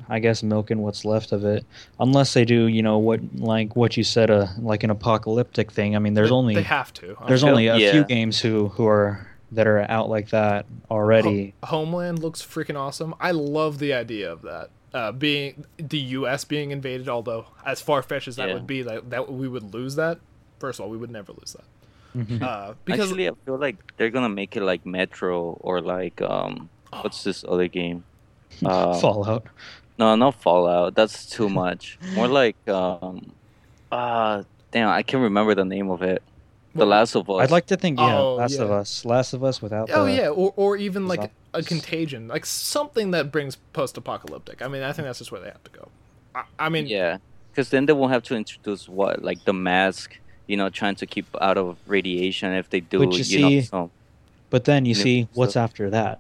I 0.10 0.20
guess, 0.20 0.43
milking 0.43 0.80
what's 0.80 1.05
left 1.05 1.32
of 1.32 1.45
it. 1.45 1.66
Unless 1.99 2.34
they 2.34 2.45
do, 2.45 2.68
you 2.68 2.82
know, 2.82 2.97
what 2.97 3.20
like 3.36 3.76
what 3.76 3.97
you 3.97 4.03
said, 4.03 4.32
uh, 4.32 4.47
like 4.58 4.84
an 4.84 4.89
apocalyptic 4.89 5.72
thing. 5.72 5.95
I 5.95 5.99
mean, 5.99 6.14
there's 6.14 6.30
they, 6.30 6.36
only 6.36 6.55
they 6.55 6.64
have 6.64 6.93
to. 6.95 7.18
there's 7.28 7.41
feel- 7.41 7.49
only 7.49 7.68
a 7.68 7.78
yeah. 7.78 7.91
few 7.91 8.03
games 8.05 8.39
who 8.39 8.70
who 8.70 8.88
are 8.88 9.28
that 9.51 9.68
are 9.68 9.89
out 9.89 10.10
like 10.10 10.30
that 10.30 10.66
already. 10.91 11.53
Ho- 11.64 11.78
Homeland 11.78 12.20
looks 12.20 12.41
freaking 12.41 12.78
awesome. 12.78 13.16
I 13.20 13.32
love 13.32 13.80
the 13.80 13.93
idea 13.93 14.32
of 14.32 14.41
that. 14.43 14.70
Uh, 14.97 15.11
being 15.11 15.65
the 15.77 16.01
U.S. 16.19 16.41
being 16.53 16.71
invaded, 16.71 17.07
although 17.07 17.43
as 17.65 17.79
far 17.87 18.01
fetched 18.01 18.27
as 18.31 18.35
that 18.37 18.47
Yeah. 18.47 18.55
would 18.55 18.65
be, 18.75 18.79
that, 18.89 18.99
that 19.13 19.23
we 19.31 19.47
would 19.53 19.67
lose 19.77 19.93
that. 20.03 20.17
First 20.59 20.79
of 20.79 20.83
all, 20.85 20.89
we 20.95 20.97
would 20.97 21.11
never 21.19 21.31
lose 21.39 21.53
that. 21.57 21.67
Mhm. 22.17 22.41
Uh, 22.41 22.73
because 22.85 23.09
Actually, 23.11 23.27
I 23.29 23.33
feel 23.45 23.57
like 23.67 23.77
they're 23.97 24.09
gonna 24.17 24.35
make 24.41 24.51
it 24.57 24.63
like 24.71 24.81
Metro 24.97 25.35
or 25.67 25.81
like 25.81 26.17
um, 26.21 26.69
what's 27.01 27.19
this 27.27 27.45
other 27.47 27.67
game? 27.67 27.99
Uh, 28.65 28.97
Fallout. 29.03 29.43
No, 29.99 30.15
not 30.15 30.33
Fallout. 30.45 30.95
That's 30.95 31.27
too 31.35 31.49
much. 31.63 31.99
More 32.15 32.27
like 32.41 32.57
um, 32.67 33.13
uh, 33.91 34.43
damn, 34.71 34.89
I 34.89 35.03
can't 35.03 35.21
remember 35.21 35.53
the 35.53 35.65
name 35.75 35.89
of 35.91 36.01
it. 36.01 36.23
The 36.73 36.85
Last 36.85 37.15
of 37.15 37.29
Us. 37.29 37.41
I'd 37.43 37.51
like 37.51 37.67
to 37.67 37.77
think, 37.77 37.99
yeah, 37.99 38.17
Oh, 38.17 38.35
Last 38.35 38.57
of. 38.59 38.69
Us, 38.71 39.05
Last 39.05 39.33
of 39.33 39.43
Us 39.43 39.61
without. 39.61 39.89
Oh 39.93 40.05
the, 40.05 40.13
yeah, 40.13 40.29
or 40.29 40.53
or 40.55 40.77
even 40.77 41.07
like 41.07 41.29
a 41.53 41.63
contagion, 41.63 42.27
like 42.27 42.45
something 42.45 43.11
that 43.11 43.31
brings 43.31 43.55
post-apocalyptic. 43.73 44.61
I 44.61 44.67
mean, 44.67 44.83
I 44.83 44.91
think 44.91 45.05
that's 45.07 45.19
just 45.19 45.31
where 45.31 45.41
they 45.41 45.47
have 45.47 45.63
to 45.63 45.71
go. 45.71 45.89
I, 46.35 46.43
I 46.59 46.69
mean, 46.69 46.87
Yeah, 46.87 47.17
because 47.51 47.69
then 47.69 47.85
they 47.85 47.93
won't 47.93 48.11
have 48.11 48.23
to 48.23 48.35
introduce 48.35 48.87
what 48.87 49.23
like 49.23 49.43
the 49.45 49.53
mask. 49.53 50.17
You 50.47 50.55
know, 50.55 50.69
trying 50.69 50.95
to 50.95 51.05
keep 51.05 51.25
out 51.41 51.57
of 51.57 51.77
radiation. 51.87 52.53
If 52.53 52.69
they 52.69 52.79
do, 52.79 52.99
But 52.99 53.17
you 53.17 53.39
you 53.39 53.55
know, 53.57 53.61
so 53.61 53.91
But 54.49 54.63
then 54.63 54.85
you 54.85 54.93
Yeah, 54.95 55.03
see 55.03 55.27
what's 55.33 55.53
so- 55.55 55.61
after 55.61 55.89
that. 55.89 56.19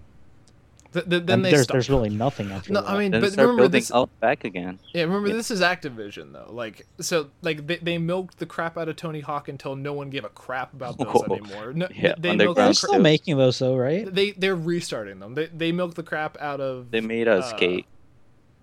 Th- 0.97 1.09
th- 1.09 1.23
then 1.25 1.33
And 1.39 1.45
they 1.45 1.51
there's 1.51 1.63
stop. 1.63 1.73
there's 1.75 1.89
really 1.89 2.09
nothing 2.09 2.51
after 2.51 2.73
no, 2.73 2.81
that. 2.81 2.89
I 2.89 2.97
mean, 2.99 3.11
then 3.11 3.21
but 3.21 3.33
start 3.33 3.45
remember 3.45 3.63
building 3.63 3.79
this. 3.81 3.91
out 3.91 4.09
back 4.19 4.43
again. 4.43 4.79
Yeah, 4.93 5.03
remember 5.03 5.29
Yeah. 5.29 5.35
this 5.35 5.51
is 5.51 5.61
Activision 5.61 6.33
though. 6.33 6.49
Like, 6.49 6.85
so 6.99 7.29
like 7.41 7.65
they, 7.67 7.77
they 7.77 7.97
milked 7.97 8.39
the 8.39 8.45
crap 8.45 8.77
out 8.77 8.89
of 8.89 8.95
Tony 8.95 9.19
Hawk 9.21 9.47
until 9.47 9.75
no 9.75 9.93
one 9.93 10.09
gave 10.09 10.25
a 10.25 10.29
crap 10.29 10.73
about 10.73 10.97
those 10.97 11.07
Whoa. 11.07 11.35
anymore. 11.35 11.73
No, 11.73 11.87
Yeah, 11.93 12.15
they 12.17 12.35
milked 12.35 12.57
they're 12.57 12.67
the 12.67 12.73
still 12.73 12.99
making 12.99 13.37
those 13.37 13.59
though, 13.59 13.75
right? 13.75 14.13
they 14.13 14.31
they're 14.31 14.55
restarting 14.55 15.19
them. 15.19 15.33
They 15.35 15.45
they 15.47 15.71
milked 15.71 15.95
the 15.95 16.03
crap 16.03 16.37
out 16.41 16.59
of 16.61 16.91
They 16.91 17.01
made 17.01 17.27
a 17.27 17.35
uh, 17.37 17.41
skate. 17.41 17.85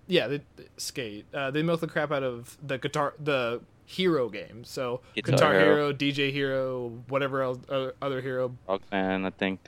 Yeah, 0.06 0.28
they, 0.28 0.38
they- 0.56 0.64
skate. 0.76 1.24
Uh, 1.32 1.50
they 1.50 1.62
milked 1.62 1.80
the 1.80 1.86
crap 1.88 2.12
out 2.12 2.22
of 2.22 2.58
the 2.62 2.76
guitar, 2.78 3.14
the 3.22 3.62
hero 3.86 4.28
game. 4.28 4.64
So 4.64 5.00
Guitar 5.14 5.32
Guitar, 5.36 5.52
Hero. 5.52 5.74
Hero. 5.76 5.92
DJ 5.92 6.32
Hero, 6.32 6.88
whatever 7.08 7.42
else, 7.42 7.58
uh, 7.68 7.90
other 8.02 8.20
hero. 8.20 8.54
Rockman, 8.68 9.24
I 9.26 9.30
think. 9.30 9.60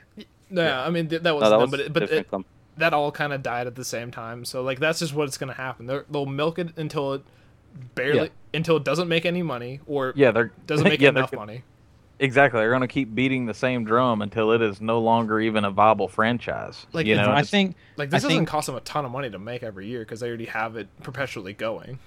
No, 0.49 0.63
Yeah. 0.63 0.81
I 0.83 0.89
mean 0.89 1.07
th- 1.09 1.21
that 1.23 1.33
was, 1.35 1.41
No, 1.43 1.49
that 1.49 1.55
them, 1.57 1.61
was 1.61 1.71
but 1.71 1.79
it, 1.81 1.93
but 1.93 2.03
it, 2.03 2.31
com- 2.31 2.45
that 2.77 2.93
all 2.93 3.11
kind 3.11 3.33
of 3.33 3.41
died 3.43 3.67
at 3.67 3.75
the 3.75 3.85
same 3.85 4.11
time. 4.11 4.45
So 4.45 4.61
like 4.61 4.79
that's 4.79 4.99
just 4.99 5.13
what's 5.13 5.37
gonna 5.37 5.53
happen. 5.53 5.85
They're, 5.87 6.05
they'll 6.09 6.25
milk 6.25 6.59
it 6.59 6.77
until 6.77 7.13
it 7.13 7.21
barely 7.95 8.17
Yeah. 8.19 8.27
until 8.53 8.77
it 8.77 8.83
doesn't 8.83 9.07
make 9.07 9.25
any 9.25 9.43
money 9.43 9.79
or 9.85 10.13
Yeah, 10.15 10.31
they're 10.31 10.51
doesn't 10.67 10.87
make 10.87 10.99
yeah, 11.01 11.11
they're 11.11 11.23
enough 11.23 11.33
money. 11.33 11.63
Exactly, 12.19 12.59
they're 12.61 12.69
going 12.71 12.81
to 12.81 12.87
keep 12.87 13.13
beating 13.13 13.45
the 13.45 13.53
same 13.53 13.83
drum 13.83 14.23
until 14.23 14.51
it 14.51 14.59
is 14.59 14.81
no 14.81 14.99
longer 14.99 15.39
even 15.39 15.63
a 15.63 15.69
viable 15.69 16.07
franchise. 16.07 16.87
Like, 16.91 17.05
you 17.05 17.13
it's- 17.13 17.27
know, 17.27 17.31
I 17.31 17.43
think 17.43 17.75
Like 17.95 18.09
this 18.09 18.23
I 18.23 18.27
doesn't 18.27 18.37
think- 18.39 18.47
cost 18.49 18.65
them 18.65 18.75
a 18.75 18.79
ton 18.79 19.05
of 19.05 19.11
money 19.11 19.29
to 19.29 19.37
make 19.37 19.61
every 19.61 19.85
year 19.85 19.99
because 19.99 20.21
they 20.21 20.27
already 20.27 20.45
have 20.45 20.75
it 20.77 20.87
perpetually 21.03 21.53
going. 21.53 21.99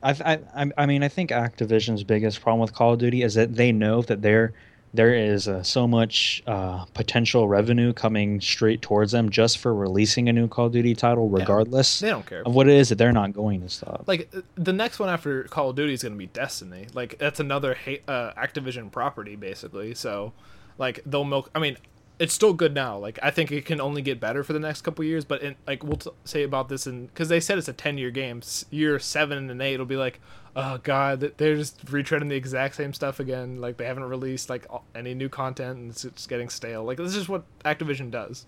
I, 0.00 0.10
I, 0.24 0.38
I- 0.64 0.72
I 0.78 0.86
mean, 0.86 1.02
I 1.02 1.08
think 1.08 1.30
Activision's 1.30 2.04
biggest 2.04 2.40
problem 2.40 2.60
with 2.60 2.72
Call 2.72 2.92
of 2.92 3.00
Duty 3.00 3.22
is 3.22 3.34
that 3.34 3.56
they 3.56 3.72
know 3.72 4.00
that 4.02 4.22
there, 4.22 4.52
there 4.94 5.14
is 5.14 5.48
uh, 5.48 5.62
so 5.62 5.86
much 5.86 6.42
uh, 6.46 6.84
potential 6.94 7.46
revenue 7.48 7.92
coming 7.92 8.40
straight 8.40 8.80
towards 8.82 9.12
them 9.12 9.28
just 9.30 9.58
for 9.58 9.74
releasing 9.74 10.28
a 10.28 10.32
new 10.32 10.48
Call 10.48 10.66
of 10.66 10.72
Duty 10.72 10.94
title, 10.94 11.30
Yeah. 11.32 11.40
regardless 11.40 12.00
They 12.00 12.08
don't 12.10 12.24
care. 12.26 12.42
of 12.44 12.54
what 12.54 12.68
it 12.68 12.74
is 12.74 12.88
that 12.88 12.96
they're 12.96 13.12
not 13.12 13.32
going 13.32 13.60
to 13.60 13.68
stop. 13.68 14.04
Like 14.06 14.30
uh, 14.34 14.40
the 14.54 14.72
next 14.72 14.98
one 14.98 15.08
after 15.08 15.44
Call 15.44 15.70
of 15.70 15.76
Duty 15.76 15.92
is 15.92 16.02
going 16.02 16.14
to 16.14 16.18
be 16.18 16.26
Destiny. 16.26 16.86
Like 16.94 17.18
that's 17.18 17.40
another 17.40 17.74
ha- 17.84 18.02
uh, 18.08 18.32
Activision 18.34 18.90
property 18.90 19.36
basically. 19.36 19.94
So 19.94 20.32
like 20.78 21.00
they'll 21.04 21.24
milk. 21.24 21.50
I 21.54 21.58
mean, 21.58 21.76
it's 22.18 22.32
still 22.34 22.52
good 22.52 22.74
now. 22.74 22.96
Like 22.98 23.18
I 23.22 23.30
think 23.30 23.52
it 23.52 23.64
can 23.66 23.80
only 23.80 24.02
get 24.02 24.18
better 24.20 24.42
for 24.42 24.52
the 24.52 24.58
next 24.58 24.82
couple 24.82 25.04
years. 25.04 25.24
But 25.24 25.42
in, 25.42 25.54
like 25.66 25.84
we'll 25.84 25.98
t- 25.98 26.10
say 26.24 26.42
about 26.42 26.68
this, 26.68 26.86
and 26.86 27.08
because 27.08 27.28
they 27.28 27.40
said 27.40 27.58
it's 27.58 27.68
a 27.68 27.72
ten 27.72 27.98
year 27.98 28.10
game, 28.10 28.38
s- 28.38 28.64
year 28.70 28.98
seven 28.98 29.50
and 29.50 29.62
eight 29.62 29.74
it'll 29.74 29.86
be 29.86 29.96
like, 29.96 30.20
oh 30.56 30.78
god, 30.78 31.32
they're 31.36 31.56
just 31.56 31.84
retreading 31.86 32.28
the 32.28 32.36
exact 32.36 32.76
same 32.76 32.92
stuff 32.92 33.20
again. 33.20 33.60
Like 33.60 33.76
they 33.76 33.86
haven't 33.86 34.04
released 34.04 34.50
like 34.50 34.66
any 34.94 35.14
new 35.14 35.28
content, 35.28 35.78
and 35.78 35.90
it's 35.90 36.02
just 36.02 36.28
getting 36.28 36.48
stale. 36.48 36.84
Like 36.84 36.98
this 36.98 37.14
is 37.14 37.28
what 37.28 37.44
Activision 37.64 38.10
does. 38.10 38.46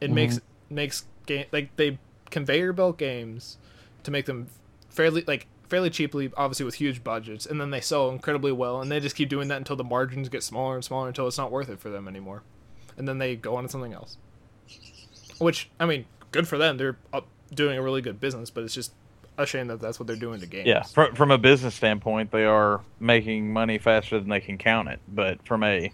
It 0.00 0.06
mm-hmm. 0.06 0.14
makes 0.14 0.40
makes 0.70 1.04
game 1.26 1.46
like 1.52 1.74
they 1.76 1.98
conveyor 2.30 2.72
belt 2.72 2.98
games 2.98 3.58
to 4.02 4.10
make 4.10 4.26
them 4.26 4.48
fairly 4.90 5.22
like 5.26 5.46
fairly 5.68 5.90
cheaply, 5.90 6.30
obviously 6.36 6.64
with 6.64 6.76
huge 6.76 7.02
budgets, 7.02 7.46
and 7.46 7.60
then 7.60 7.70
they 7.70 7.80
sell 7.80 8.10
incredibly 8.10 8.52
well, 8.52 8.80
and 8.80 8.90
they 8.90 9.00
just 9.00 9.16
keep 9.16 9.28
doing 9.28 9.48
that 9.48 9.58
until 9.58 9.76
the 9.76 9.84
margins 9.84 10.28
get 10.28 10.42
smaller 10.42 10.74
and 10.74 10.84
smaller 10.84 11.08
until 11.08 11.26
it's 11.26 11.38
not 11.38 11.50
worth 11.50 11.68
it 11.68 11.80
for 11.80 11.90
them 11.90 12.06
anymore, 12.06 12.42
and 12.96 13.08
then 13.08 13.18
they 13.18 13.36
go 13.36 13.56
on 13.56 13.64
to 13.64 13.68
something 13.68 13.92
else. 13.92 14.18
Which 15.38 15.70
I 15.80 15.86
mean, 15.86 16.06
good 16.30 16.46
for 16.46 16.58
them. 16.58 16.76
They're 16.76 16.96
up 17.12 17.26
doing 17.52 17.78
a 17.78 17.82
really 17.82 18.02
good 18.02 18.20
business, 18.20 18.50
but 18.50 18.64
it's 18.64 18.74
just 18.74 18.92
a 19.36 19.46
shame 19.46 19.66
that 19.68 19.80
that's 19.80 19.98
what 19.98 20.06
they're 20.06 20.16
doing 20.16 20.40
to 20.40 20.46
games. 20.46 20.66
yeah, 20.66 20.82
from, 20.82 21.14
from 21.14 21.30
a 21.30 21.38
business 21.38 21.74
standpoint, 21.74 22.30
they 22.30 22.44
are 22.44 22.80
making 23.00 23.52
money 23.52 23.78
faster 23.78 24.18
than 24.18 24.28
they 24.28 24.40
can 24.40 24.58
count 24.58 24.88
it. 24.88 25.00
But 25.08 25.44
from 25.46 25.64
a 25.64 25.92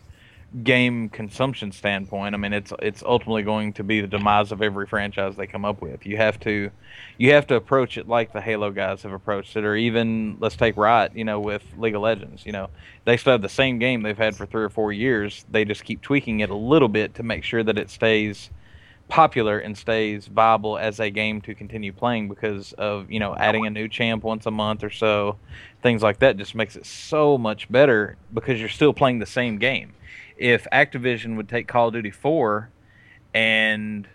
game 0.63 1.09
consumption 1.09 1.73
standpoint, 1.73 2.35
I 2.35 2.39
mean, 2.39 2.53
it's 2.53 2.73
it's 2.81 3.03
ultimately 3.03 3.43
going 3.43 3.73
to 3.75 3.85
be 3.85 4.01
the 4.01 4.07
demise 4.07 4.53
of 4.53 4.63
every 4.63 4.87
franchise 4.87 5.37
they 5.37 5.47
come 5.47 5.65
up 5.65 5.81
with. 5.81 6.05
You 6.05 6.17
have 6.17 6.39
to 6.41 6.71
you 7.19 7.33
have 7.33 7.47
to 7.49 7.55
approach 7.55 7.97
it 7.97 8.09
like 8.09 8.33
the 8.33 8.41
Halo 8.41 8.71
guys 8.71 9.03
have 9.03 9.13
approached 9.13 9.57
it, 9.57 9.65
or 9.65 9.77
even 9.77 10.37
let's 10.41 10.57
take 10.57 10.77
Riot, 10.77 11.13
you 11.15 11.25
know, 11.25 11.41
with 11.41 11.63
League 11.79 11.95
of 11.95 12.03
Legends. 12.03 12.45
You 12.45 12.53
know, 12.53 12.69
they 13.05 13.17
still 13.17 13.33
have 13.33 13.43
the 13.43 13.49
same 13.49 13.79
game 13.79 14.03
they've 14.03 14.17
had 14.17 14.37
for 14.37 14.47
three 14.47 14.65
or 14.65 14.71
four 14.71 14.93
years. 14.93 15.45
They 15.51 15.65
just 15.65 15.85
keep 15.85 16.03
tweaking 16.03 16.41
it 16.41 16.51
a 16.51 16.57
little 16.57 16.89
bit 16.89 17.15
to 17.15 17.23
make 17.23 17.45
sure 17.45 17.63
that 17.63 17.79
it 17.79 17.91
stays 17.91 18.51
popular 19.11 19.59
and 19.59 19.77
stays 19.77 20.27
viable 20.27 20.79
as 20.79 21.01
a 21.01 21.11
game 21.11 21.41
to 21.43 21.55
continue 21.55 21.93
playing 21.93 22.29
because 22.29 22.73
of 22.75 23.11
you 23.11 23.21
know 23.21 23.35
adding 23.37 23.67
a 23.67 23.71
new 23.71 23.89
champ 23.89 24.23
once 24.23 24.47
a 24.47 24.51
month 24.51 24.83
or 24.83 24.91
so 24.91 25.37
things 25.83 26.03
like 26.03 26.21
that 26.21 26.37
just 26.37 26.55
makes 26.55 26.77
it 26.77 26.87
so 26.87 27.37
much 27.37 27.71
better 27.71 28.17
because 28.33 28.61
you're 28.61 28.69
still 28.69 28.93
playing 28.93 29.19
the 29.19 29.27
same 29.27 29.59
game. 29.59 29.93
If 30.37 30.67
activision 30.73 31.37
would 31.37 31.49
take 31.49 31.69
call 31.69 31.89
of 31.89 31.95
duty 31.95 32.11
4 32.11 32.71
and 33.35 34.09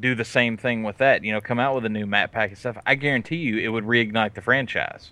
do 0.00 0.14
the 0.14 0.24
same 0.24 0.56
thing 0.56 0.82
with 0.82 0.96
that 0.98 1.22
you 1.22 1.32
know 1.32 1.40
come 1.40 1.58
out 1.58 1.74
with 1.74 1.84
a 1.84 1.88
new 1.88 2.06
map 2.06 2.32
pack 2.32 2.48
and 2.48 2.58
stuff 2.58 2.78
i 2.86 2.94
guarantee 2.94 3.36
you 3.36 3.58
it 3.58 3.68
would 3.68 3.84
reignite 3.84 4.32
the 4.32 4.40
franchise. 4.40 5.10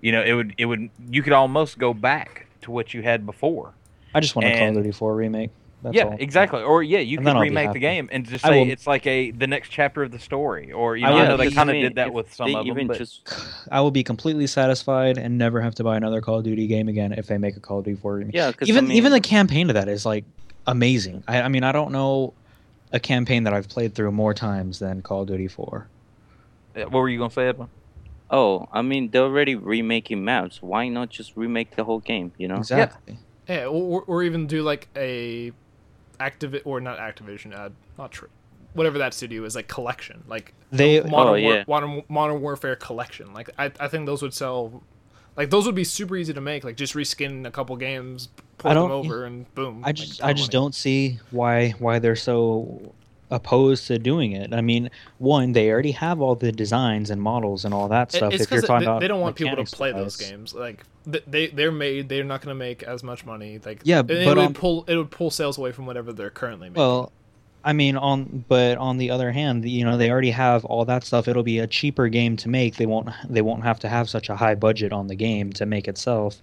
You 0.00 0.12
know 0.12 0.22
it 0.22 0.32
would 0.34 0.54
it 0.58 0.66
would 0.66 0.90
you 1.08 1.22
could 1.22 1.32
almost 1.32 1.78
go 1.78 1.94
back 1.94 2.46
to 2.62 2.70
what 2.70 2.92
you 2.92 3.02
had 3.02 3.24
before. 3.24 3.74
I 4.14 4.20
just 4.20 4.36
want 4.36 4.46
a 4.46 4.58
Call 4.58 4.68
of 4.68 4.74
Duty 4.74 4.92
4 4.92 5.14
remake. 5.14 5.50
That's 5.82 5.96
yeah, 5.96 6.04
all. 6.04 6.16
exactly. 6.18 6.62
Or 6.62 6.82
yeah, 6.82 7.00
you 7.00 7.18
And 7.18 7.26
could 7.26 7.30
then 7.30 7.36
I'll 7.36 7.42
be 7.42 7.48
remake 7.48 7.72
the 7.72 7.80
game 7.80 8.08
and 8.12 8.24
just 8.24 8.44
say 8.44 8.62
it's 8.68 8.86
like 8.86 9.04
a 9.06 9.32
the 9.32 9.48
next 9.48 9.70
chapter 9.70 10.04
of 10.04 10.12
the 10.12 10.18
story. 10.20 10.70
Or 10.70 10.96
you 10.96 11.04
know, 11.04 11.10
I, 11.10 11.14
will- 11.22 11.28
know 11.30 11.36
they 11.36 11.50
kind 11.50 11.70
of 11.70 11.74
did 11.74 11.96
that 11.96 12.12
with 12.12 12.32
some 12.32 12.46
of 12.54 12.64
them. 12.64 12.66
even 12.68 12.86
But 12.86 12.98
just 12.98 13.28
I 13.70 13.80
will 13.80 13.90
be 13.90 14.04
completely 14.04 14.46
satisfied 14.46 15.18
and 15.18 15.36
never 15.38 15.60
have 15.60 15.74
to 15.76 15.84
buy 15.84 15.96
another 15.96 16.20
Call 16.20 16.38
of 16.38 16.44
Duty 16.44 16.66
game 16.68 16.88
again 16.88 17.12
if 17.12 17.26
they 17.26 17.36
make 17.36 17.56
a 17.56 17.60
Call 17.60 17.80
of 17.80 17.84
Duty 17.84 17.96
4 18.00 18.14
remake. 18.14 18.34
yeah, 18.34 18.52
even 18.62 18.84
I 18.84 18.88
mean, 18.88 18.96
even 18.96 19.10
the 19.12 19.20
campaign 19.20 19.66
to 19.68 19.72
that 19.74 19.88
is 19.88 20.06
like 20.06 20.24
amazing. 20.66 21.24
I, 21.26 21.42
I 21.42 21.48
mean, 21.48 21.64
I 21.64 21.72
don't 21.72 21.90
know 21.90 22.32
a 22.92 23.00
campaign 23.00 23.44
that 23.44 23.52
I've 23.52 23.68
played 23.68 23.94
through 23.94 24.12
more 24.12 24.34
times 24.34 24.78
than 24.78 25.02
Call 25.02 25.22
of 25.22 25.28
Duty 25.28 25.48
4. 25.48 25.88
Uh, 26.76 26.80
what 26.82 26.92
were 26.92 27.08
you 27.08 27.18
gonna 27.18 27.30
say, 27.30 27.48
Edwin? 27.48 27.68
oh, 28.30 28.66
I 28.72 28.80
mean 28.82 29.10
they're 29.10 29.24
already 29.24 29.54
remaking 29.56 30.24
maps. 30.24 30.62
Why 30.62 30.88
not 30.88 31.10
just 31.10 31.36
remake 31.36 31.74
the 31.76 31.84
whole 31.84 31.98
game? 32.00 32.32
You 32.38 32.48
know? 32.48 32.56
Exactly. 32.56 33.18
Yeah, 33.48 33.66
or, 33.66 34.02
or 34.06 34.22
even 34.22 34.46
do 34.46 34.62
like 34.62 34.88
a 34.96 35.52
Activ 36.30 36.60
or 36.64 36.80
not 36.80 36.98
Activision, 36.98 37.56
uh, 37.58 37.70
not 37.98 38.10
true. 38.12 38.28
Whatever 38.74 38.98
that 38.98 39.12
studio 39.14 39.44
is, 39.44 39.54
like 39.54 39.68
collection, 39.68 40.22
like 40.28 40.54
They 40.70 41.00
Modern, 41.02 41.10
Oh, 41.12 41.42
War- 41.42 41.54
yeah. 41.56 41.64
Modern, 41.68 42.02
Modern 42.08 42.40
Warfare 42.40 42.76
collection. 42.76 43.32
Like 43.34 43.50
I, 43.58 43.70
I 43.78 43.88
think 43.88 44.06
those 44.06 44.22
would 44.22 44.32
sell. 44.34 44.82
Like 45.36 45.50
those 45.50 45.66
would 45.66 45.74
be 45.74 45.84
super 45.84 46.16
easy 46.16 46.32
to 46.32 46.40
make. 46.40 46.64
Like 46.64 46.76
just 46.76 46.94
reskin 46.94 47.46
a 47.46 47.50
couple 47.50 47.76
games, 47.76 48.28
port 48.58 48.74
them 48.74 48.90
over, 48.90 49.24
and 49.24 49.52
boom. 49.54 49.82
I 49.84 49.92
just 49.92 50.20
ton 50.20 50.30
I 50.30 50.32
just 50.32 50.48
money. 50.48 50.52
don't 50.52 50.74
see 50.74 51.18
why 51.30 51.70
why 51.78 51.98
they're 51.98 52.16
so 52.16 52.94
opposed 53.32 53.86
to 53.88 53.98
doing 53.98 54.32
it. 54.32 54.52
I 54.52 54.60
mean, 54.60 54.90
one, 55.18 55.52
they 55.52 55.70
already 55.70 55.92
have 55.92 56.20
all 56.20 56.34
the 56.34 56.52
designs 56.52 57.10
and 57.10 57.20
models 57.20 57.64
and 57.64 57.72
all 57.72 57.88
that 57.88 58.12
stuff. 58.12 58.32
It's 58.32 58.44
if 58.44 58.50
you're 58.50 58.60
talking 58.62 58.80
they, 58.80 58.86
about 58.86 59.00
they 59.00 59.08
don't 59.08 59.20
want 59.20 59.36
people 59.36 59.64
to 59.64 59.76
play 59.76 59.90
those 59.92 60.16
games. 60.16 60.54
Like 60.54 60.84
they 61.06 61.48
they're 61.48 61.72
made. 61.72 62.08
They're 62.08 62.24
not 62.24 62.42
going 62.42 62.54
to 62.54 62.58
make 62.58 62.82
as 62.82 63.02
much 63.02 63.24
money. 63.24 63.58
Like 63.64 63.80
Yeah, 63.84 64.00
and 64.00 64.10
it 64.10 64.24
but 64.24 64.36
would 64.36 64.46
on- 64.46 64.54
pull 64.54 64.84
it 64.86 64.96
would 64.96 65.10
pull 65.10 65.30
sales 65.30 65.58
away 65.58 65.72
from 65.72 65.86
whatever 65.86 66.12
they're 66.12 66.30
currently 66.30 66.68
making. 66.68 66.82
Well, 66.82 67.10
I 67.64 67.72
mean, 67.72 67.96
on 67.96 68.44
but 68.48 68.78
on 68.78 68.98
the 68.98 69.10
other 69.10 69.32
hand, 69.32 69.68
you 69.68 69.84
know, 69.84 69.96
they 69.96 70.10
already 70.10 70.30
have 70.32 70.64
all 70.66 70.84
that 70.84 71.04
stuff. 71.04 71.26
It'll 71.26 71.42
be 71.42 71.58
a 71.58 71.66
cheaper 71.66 72.08
game 72.08 72.36
to 72.38 72.48
make. 72.48 72.76
They 72.76 72.86
won't 72.86 73.08
they 73.28 73.42
won't 73.42 73.62
have 73.62 73.80
to 73.80 73.88
have 73.88 74.10
such 74.10 74.28
a 74.28 74.36
high 74.36 74.54
budget 74.54 74.92
on 74.92 75.06
the 75.06 75.14
game 75.14 75.52
to 75.54 75.66
make 75.66 75.88
itself. 75.88 76.42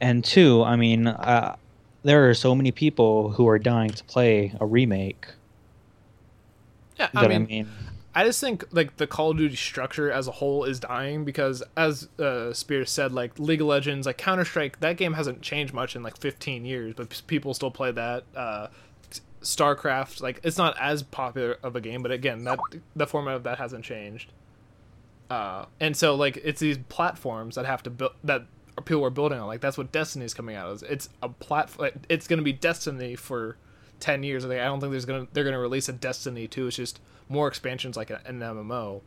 And 0.00 0.24
two, 0.24 0.62
I 0.64 0.76
mean, 0.76 1.06
uh, 1.06 1.56
there 2.02 2.28
are 2.28 2.34
so 2.34 2.54
many 2.54 2.72
people 2.72 3.30
who 3.30 3.48
are 3.48 3.58
dying 3.58 3.90
to 3.90 4.04
play 4.04 4.52
a 4.60 4.66
remake. 4.66 5.26
Yeah, 6.98 7.08
That 7.14 7.24
I 7.24 7.38
mean, 7.38 7.68
I 8.14 8.24
just 8.24 8.40
think 8.40 8.64
like 8.70 8.96
the 8.96 9.06
Call 9.06 9.32
of 9.32 9.38
Duty 9.38 9.56
structure 9.56 10.10
as 10.10 10.28
a 10.28 10.30
whole 10.30 10.64
is 10.64 10.78
dying 10.78 11.24
because, 11.24 11.62
as 11.76 12.08
uh, 12.18 12.52
Spears 12.52 12.90
said, 12.90 13.12
like 13.12 13.38
League 13.38 13.60
of 13.60 13.66
Legends, 13.66 14.06
like 14.06 14.18
Counter 14.18 14.44
Strike, 14.44 14.80
that 14.80 14.96
game 14.96 15.14
hasn't 15.14 15.42
changed 15.42 15.74
much 15.74 15.96
in 15.96 16.02
like 16.02 16.16
15 16.16 16.64
years, 16.64 16.94
but 16.96 17.10
p- 17.10 17.18
people 17.26 17.54
still 17.54 17.72
play 17.72 17.90
that. 17.92 18.24
Uh, 18.36 18.68
StarCraft, 19.42 20.22
like 20.22 20.40
it's 20.42 20.56
not 20.56 20.74
as 20.80 21.02
popular 21.02 21.58
of 21.62 21.76
a 21.76 21.80
game, 21.80 22.02
but 22.02 22.10
again, 22.10 22.44
that 22.44 22.58
the 22.96 23.06
format 23.06 23.34
of 23.34 23.42
that 23.42 23.58
hasn't 23.58 23.84
changed. 23.84 24.32
Uh, 25.28 25.66
and 25.80 25.96
so 25.96 26.14
like 26.14 26.38
it's 26.44 26.60
these 26.60 26.78
platforms 26.88 27.56
that 27.56 27.66
have 27.66 27.82
to 27.82 27.90
build 27.90 28.12
that 28.22 28.44
people 28.84 29.04
are 29.04 29.10
building 29.10 29.38
on. 29.38 29.46
Like 29.46 29.60
that's 29.60 29.76
what 29.76 29.92
Destiny's 29.92 30.34
coming 30.34 30.56
out 30.56 30.70
as. 30.70 30.82
It's 30.82 31.08
a 31.22 31.28
platform. 31.28 31.90
It's 32.08 32.26
going 32.26 32.38
to 32.38 32.44
be 32.44 32.52
Destiny 32.52 33.16
for 33.16 33.56
ten 34.04 34.22
years. 34.22 34.44
I 34.44 34.48
think 34.48 34.60
I 34.60 34.64
don't 34.66 34.80
think 34.80 34.90
there's 34.90 35.06
gonna 35.06 35.26
they're 35.32 35.44
gonna 35.44 35.58
release 35.58 35.88
a 35.88 35.92
Destiny 35.94 36.46
two. 36.46 36.66
It's 36.66 36.76
just 36.76 37.00
more 37.30 37.48
expansions 37.48 37.96
like 37.96 38.10
an, 38.10 38.18
an 38.26 38.40
MMO, 38.40 39.00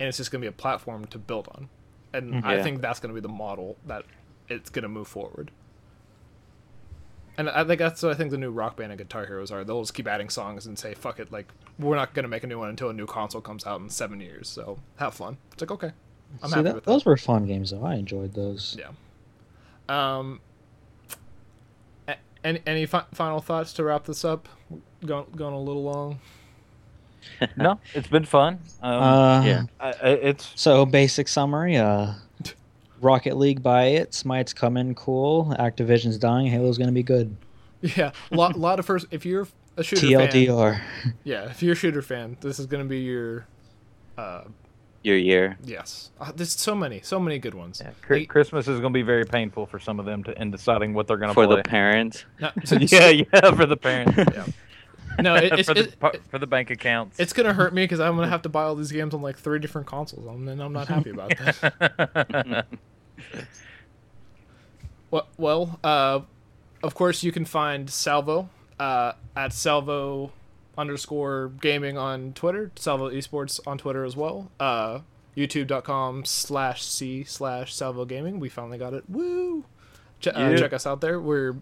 and 0.00 0.08
it's 0.08 0.16
just 0.16 0.30
gonna 0.30 0.40
be 0.40 0.46
a 0.46 0.52
platform 0.52 1.04
to 1.08 1.18
build 1.18 1.48
on. 1.48 1.68
And 2.14 2.46
I 2.46 2.62
think 2.62 2.80
that's 2.80 2.98
gonna 2.98 3.12
be 3.12 3.20
the 3.20 3.28
model 3.28 3.76
that 3.86 4.04
it's 4.48 4.70
gonna 4.70 4.88
move 4.88 5.06
forward. 5.06 5.50
And 7.36 7.50
I 7.50 7.62
think 7.64 7.78
that's 7.78 8.02
what 8.02 8.10
I 8.10 8.14
think 8.14 8.30
the 8.30 8.38
new 8.38 8.50
Rock 8.50 8.76
Band 8.76 8.90
and 8.90 8.98
Guitar 8.98 9.26
Heroes 9.26 9.52
are. 9.52 9.62
They'll 9.64 9.82
just 9.82 9.92
keep 9.92 10.08
adding 10.08 10.30
songs 10.30 10.64
and 10.66 10.78
say, 10.78 10.94
"Fuck 10.94 11.20
it!" 11.20 11.30
Like 11.30 11.52
we're 11.78 11.94
not 11.94 12.14
gonna 12.14 12.26
make 12.28 12.42
a 12.42 12.46
new 12.46 12.58
one 12.58 12.70
until 12.70 12.88
a 12.88 12.94
new 12.94 13.06
console 13.06 13.42
comes 13.42 13.66
out 13.66 13.80
in 13.80 13.90
seven 13.90 14.18
years. 14.20 14.48
So 14.48 14.78
have 14.96 15.12
fun. 15.12 15.36
It's 15.52 15.60
like 15.60 15.70
okay, 15.70 15.92
I'm 16.42 16.48
See, 16.48 16.54
happy 16.56 16.62
that, 16.64 16.74
with 16.76 16.84
that. 16.84 16.90
those 16.90 17.04
were 17.04 17.16
fun 17.18 17.46
games 17.46 17.70
though. 17.70 17.84
I 17.84 17.96
enjoyed 17.96 18.32
those. 18.32 18.78
Yeah. 18.80 18.88
Um. 19.90 20.40
A- 22.48 22.50
Any 22.50 22.62
any 22.66 22.86
fi- 22.86 23.04
final 23.12 23.40
thoughts 23.40 23.72
to 23.74 23.84
wrap 23.84 24.04
this 24.04 24.24
up? 24.24 24.48
Going 25.04 25.26
going 25.36 25.54
a 25.54 25.60
little 25.60 25.82
long. 25.82 26.18
no, 27.56 27.78
it's 27.94 28.08
been 28.08 28.24
fun. 28.24 28.60
Um, 28.82 28.92
Uh, 29.02 29.42
yeah. 29.44 29.62
I, 29.80 29.88
I- 29.90 30.08
it's 30.08 30.52
So 30.54 30.86
basic 30.86 31.28
summary: 31.28 31.76
uh, 31.76 32.12
Rocket 33.00 33.36
League 33.36 33.62
buy 33.62 33.86
it. 33.86 34.14
Smite's 34.14 34.52
coming 34.52 34.94
cool. 34.94 35.54
Activision's 35.58 36.18
dying. 36.18 36.46
Halo's 36.46 36.78
gonna 36.78 36.92
be 36.92 37.02
good. 37.02 37.36
Yeah, 37.82 38.12
a 38.32 38.36
lot 38.36 38.58
lot 38.58 38.78
of 38.78 38.86
first. 38.86 39.06
If 39.10 39.24
you're 39.26 39.46
a 39.76 39.82
shooter 39.84 40.06
fan, 40.06 40.28
TLDR. 40.30 40.80
yeah, 41.24 41.50
if 41.50 41.62
you're 41.62 41.72
a 41.74 41.76
shooter 41.76 42.02
fan, 42.02 42.36
this 42.40 42.58
is 42.58 42.66
gonna 42.66 42.84
be 42.84 43.00
your. 43.00 43.46
Uh, 44.16 44.42
Your 45.04 45.16
year. 45.16 45.56
yes, 45.64 46.10
uh, 46.20 46.32
there's 46.34 46.52
so 46.58 46.74
many, 46.74 47.00
so 47.02 47.20
many 47.20 47.38
good 47.38 47.54
ones. 47.54 47.80
yeah, 47.82 47.92
Chri- 48.06 48.20
Like, 48.20 48.28
Christmas 48.28 48.66
is 48.66 48.80
going 48.80 48.92
to 48.92 48.98
be 48.98 49.02
very 49.02 49.24
painful 49.24 49.64
for 49.66 49.78
some 49.78 50.00
of 50.00 50.06
them 50.06 50.24
to 50.24 50.40
in 50.42 50.50
deciding 50.50 50.92
what 50.92 51.06
they're 51.06 51.16
going 51.16 51.28
to 51.28 51.34
For 51.34 51.46
play. 51.46 51.56
the 51.56 51.62
parents. 51.62 52.24
no, 52.40 52.50
yeah, 52.80 53.08
yeah, 53.08 53.50
for 53.54 53.64
the 53.66 53.76
parents, 53.76 54.16
yeah. 54.34 54.46
No, 55.20 55.36
it, 55.36 55.52
it's 55.58 55.68
for, 55.68 55.74
the, 55.74 55.92
it, 56.14 56.22
for 56.30 56.38
the 56.38 56.46
bank 56.46 56.70
accounts. 56.70 57.18
it's 57.20 57.32
gonna 57.32 57.52
hurt 57.52 57.72
me 57.74 57.84
because 57.84 58.00
I'm 58.00 58.16
gonna 58.16 58.28
have 58.28 58.42
to 58.42 58.48
buy 58.48 58.64
all 58.64 58.74
these 58.74 58.90
games 58.92 59.14
on 59.14 59.22
like 59.22 59.36
three 59.38 59.58
different 59.60 59.86
consoles, 59.86 60.26
and 60.26 60.46
then 60.48 60.60
I'm 60.60 60.72
not 60.72 60.88
happy 60.88 61.10
about 61.10 61.30
that. 61.38 62.66
Well, 65.10 65.28
well 65.36 65.78
uh, 65.82 66.20
of 66.82 66.94
course, 66.94 67.22
you 67.22 67.32
can 67.32 67.44
find 67.44 67.88
Salvo 67.88 68.48
uh, 68.78 69.12
at 69.36 69.52
Salvo 69.52 70.32
underscore 70.78 71.48
gaming 71.60 71.98
on 71.98 72.32
Twitter, 72.32 72.70
Salvo 72.76 73.10
Esports 73.10 73.60
on 73.66 73.76
Twitter 73.76 74.04
as 74.04 74.16
well. 74.16 74.50
Uh, 74.58 75.00
YouTube.com 75.36 76.24
slash 76.24 76.82
C 76.82 77.24
slash 77.24 77.74
Salvo 77.74 78.04
Gaming. 78.04 78.40
We 78.40 78.48
finally 78.48 78.78
got 78.78 78.94
it. 78.94 79.04
Woo! 79.08 79.64
Ch- 80.20 80.28
uh, 80.28 80.56
check 80.56 80.72
us 80.72 80.86
out 80.86 81.00
there. 81.00 81.20
We're 81.20 81.56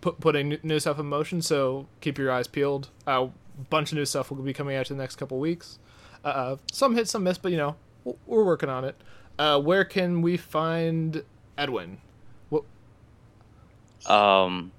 put, 0.00 0.18
putting 0.20 0.48
new- 0.48 0.58
new 0.62 0.80
stuff 0.80 0.98
in 0.98 1.06
motion, 1.06 1.40
so 1.42 1.86
keep 2.00 2.18
your 2.18 2.32
eyes 2.32 2.46
peeled. 2.48 2.88
A 3.06 3.10
uh, 3.10 3.28
bunch 3.70 3.92
of 3.92 3.98
new 3.98 4.04
stuff 4.04 4.30
will 4.30 4.38
be 4.38 4.52
coming 4.52 4.76
out 4.76 4.90
in 4.90 4.96
the 4.96 5.02
next 5.02 5.16
couple 5.16 5.38
weeks. 5.38 5.78
Uh, 6.24 6.56
some 6.72 6.94
hit, 6.94 7.06
some 7.08 7.22
miss, 7.22 7.38
but 7.38 7.52
you 7.52 7.58
know, 7.58 7.76
we're 8.26 8.44
working 8.44 8.68
on 8.68 8.84
it. 8.84 8.96
Uh, 9.38 9.60
where 9.60 9.84
can 9.84 10.22
we 10.22 10.36
find 10.36 11.22
Edwin? 11.58 11.98
What, 12.50 12.64
Um, 14.06 14.72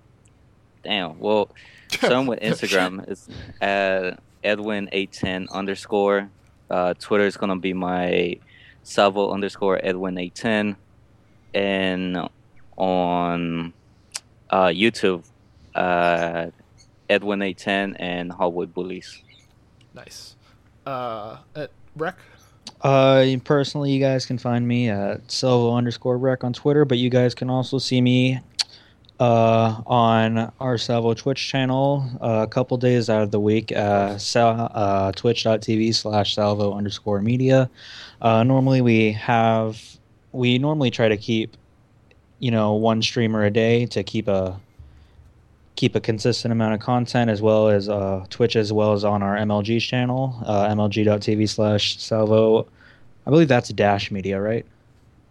damn. 0.83 1.19
Well, 1.19 1.49
starting 1.97 2.27
with 2.31 2.39
Instagram 2.39 3.09
is 3.09 3.27
at 3.61 4.19
Edwin810 4.43 5.49
underscore. 5.51 6.29
Uh, 6.69 6.93
Twitter 6.99 7.25
is 7.25 7.37
gonna 7.37 7.57
be 7.57 7.73
my 7.73 8.39
Salvo 8.83 9.31
underscore 9.31 9.79
Edwin810, 9.83 10.75
and 11.53 12.29
on 12.77 13.73
uh, 14.49 14.67
YouTube, 14.67 15.23
uh, 15.73 16.47
Edwin810 17.09 17.95
and 17.99 18.31
Hollywood 18.31 18.73
Bullies. 18.73 19.21
Nice. 19.93 20.35
Uh, 20.85 21.37
at 21.55 21.71
Rec. 21.95 22.17
Uh, 22.81 23.25
personally, 23.43 23.91
you 23.91 23.99
guys 23.99 24.25
can 24.25 24.37
find 24.37 24.67
me 24.67 24.89
at 24.89 25.31
Salvo 25.31 25.75
underscore 25.75 26.17
rec 26.17 26.43
on 26.43 26.53
Twitter, 26.53 26.85
but 26.85 26.97
you 26.97 27.09
guys 27.09 27.33
can 27.33 27.49
also 27.49 27.77
see 27.79 28.01
me 28.01 28.39
uh, 29.19 29.81
on 29.85 30.51
our 30.59 30.77
Salvo 30.77 31.13
Twitch 31.13 31.47
channel 31.47 32.05
uh, 32.21 32.43
a 32.43 32.47
couple 32.47 32.77
days 32.77 33.09
out 33.09 33.21
of 33.21 33.31
the 33.31 33.39
week, 33.39 33.71
uh, 33.71 34.17
sal- 34.17 34.71
uh, 34.73 35.11
twitch.tv 35.13 35.95
slash 35.95 36.35
salvo 36.35 36.73
underscore 36.73 37.21
media. 37.21 37.69
Uh, 38.21 38.43
normally, 38.43 38.81
we 38.81 39.11
have, 39.13 39.81
we 40.31 40.57
normally 40.57 40.91
try 40.91 41.07
to 41.07 41.17
keep, 41.17 41.55
you 42.39 42.51
know, 42.51 42.73
one 42.73 43.01
streamer 43.01 43.45
a 43.45 43.51
day 43.51 43.85
to 43.87 44.03
keep 44.03 44.27
a 44.27 44.59
keep 45.75 45.93
a 45.93 45.99
consistent 45.99 46.53
amount 46.53 46.73
of 46.73 46.79
content 46.79 47.29
as 47.29 47.41
well 47.41 47.67
as 47.67 47.89
uh, 47.89 48.25
Twitch 48.29 48.55
as 48.55 48.71
well 48.71 48.93
as 48.93 49.03
on 49.03 49.21
our 49.21 49.35
MLG 49.35 49.81
channel, 49.81 50.33
uh, 50.45 50.67
mlg.tv 50.69 51.49
slash 51.49 51.99
salvo. 51.99 52.65
I 53.27 53.29
believe 53.29 53.49
that's 53.49 53.69
dash 53.69 54.09
media, 54.09 54.39
right? 54.39 54.65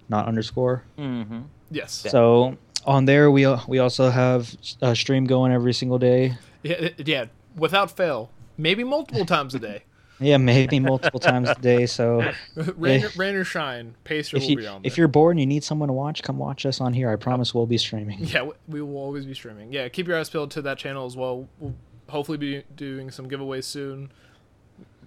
Not 0.09 0.27
underscore. 0.27 0.83
mm-hmm. 0.99 1.43
Yes. 1.71 1.93
So 2.11 2.59
on 2.87 3.05
there, 3.05 3.31
we 3.31 3.47
we 3.67 3.79
also 3.79 4.11
have 4.11 4.55
a 4.81 4.95
stream 4.95 5.25
going 5.25 5.53
every 5.53 5.73
single 5.73 5.99
day. 5.99 6.37
Yeah, 6.63 6.91
yeah. 6.99 7.25
Without 7.57 7.91
fail, 7.91 8.31
maybe 8.57 8.85
multiple 8.85 9.25
times 9.25 9.55
a 9.55 9.59
day. 9.59 9.85
Yeah, 10.21 10.37
maybe 10.37 10.79
multiple 10.79 11.19
times 11.19 11.49
a 11.51 11.57
day. 11.57 11.87
So 11.87 12.31
rain, 12.55 13.05
or, 13.05 13.09
rain 13.17 13.35
or 13.35 13.43
shine, 13.43 13.97
Pacer 14.05 14.37
if 14.37 14.45
will 14.45 14.51
you 14.51 14.57
be 14.59 14.67
on 14.67 14.81
if 14.85 14.97
you're 14.97 15.09
bored 15.09 15.33
and 15.33 15.41
you 15.41 15.47
need 15.47 15.65
someone 15.65 15.89
to 15.89 15.93
watch, 15.93 16.23
come 16.23 16.39
watch 16.39 16.65
us 16.67 16.81
on 16.81 16.93
here. 16.93 17.11
I 17.11 17.17
promise 17.17 17.53
we'll 17.53 17.67
be 17.67 17.79
streaming. 17.79 18.21
Yeah, 18.21 18.49
we 18.69 18.81
will 18.81 18.97
always 18.97 19.27
be 19.27 19.35
streaming. 19.35 19.73
Yeah, 19.73 19.89
keep 19.89 20.07
your 20.07 20.17
eyes 20.17 20.31
peeled 20.31 20.53
to 20.53 20.63
that 20.63 20.79
channel 20.79 21.05
as 21.05 21.17
well. 21.17 21.49
We'll 21.59 21.75
hopefully 22.09 22.39
be 22.39 22.63
doing 22.77 23.11
some 23.11 23.29
giveaways 23.29 23.65
soon. 23.65 24.13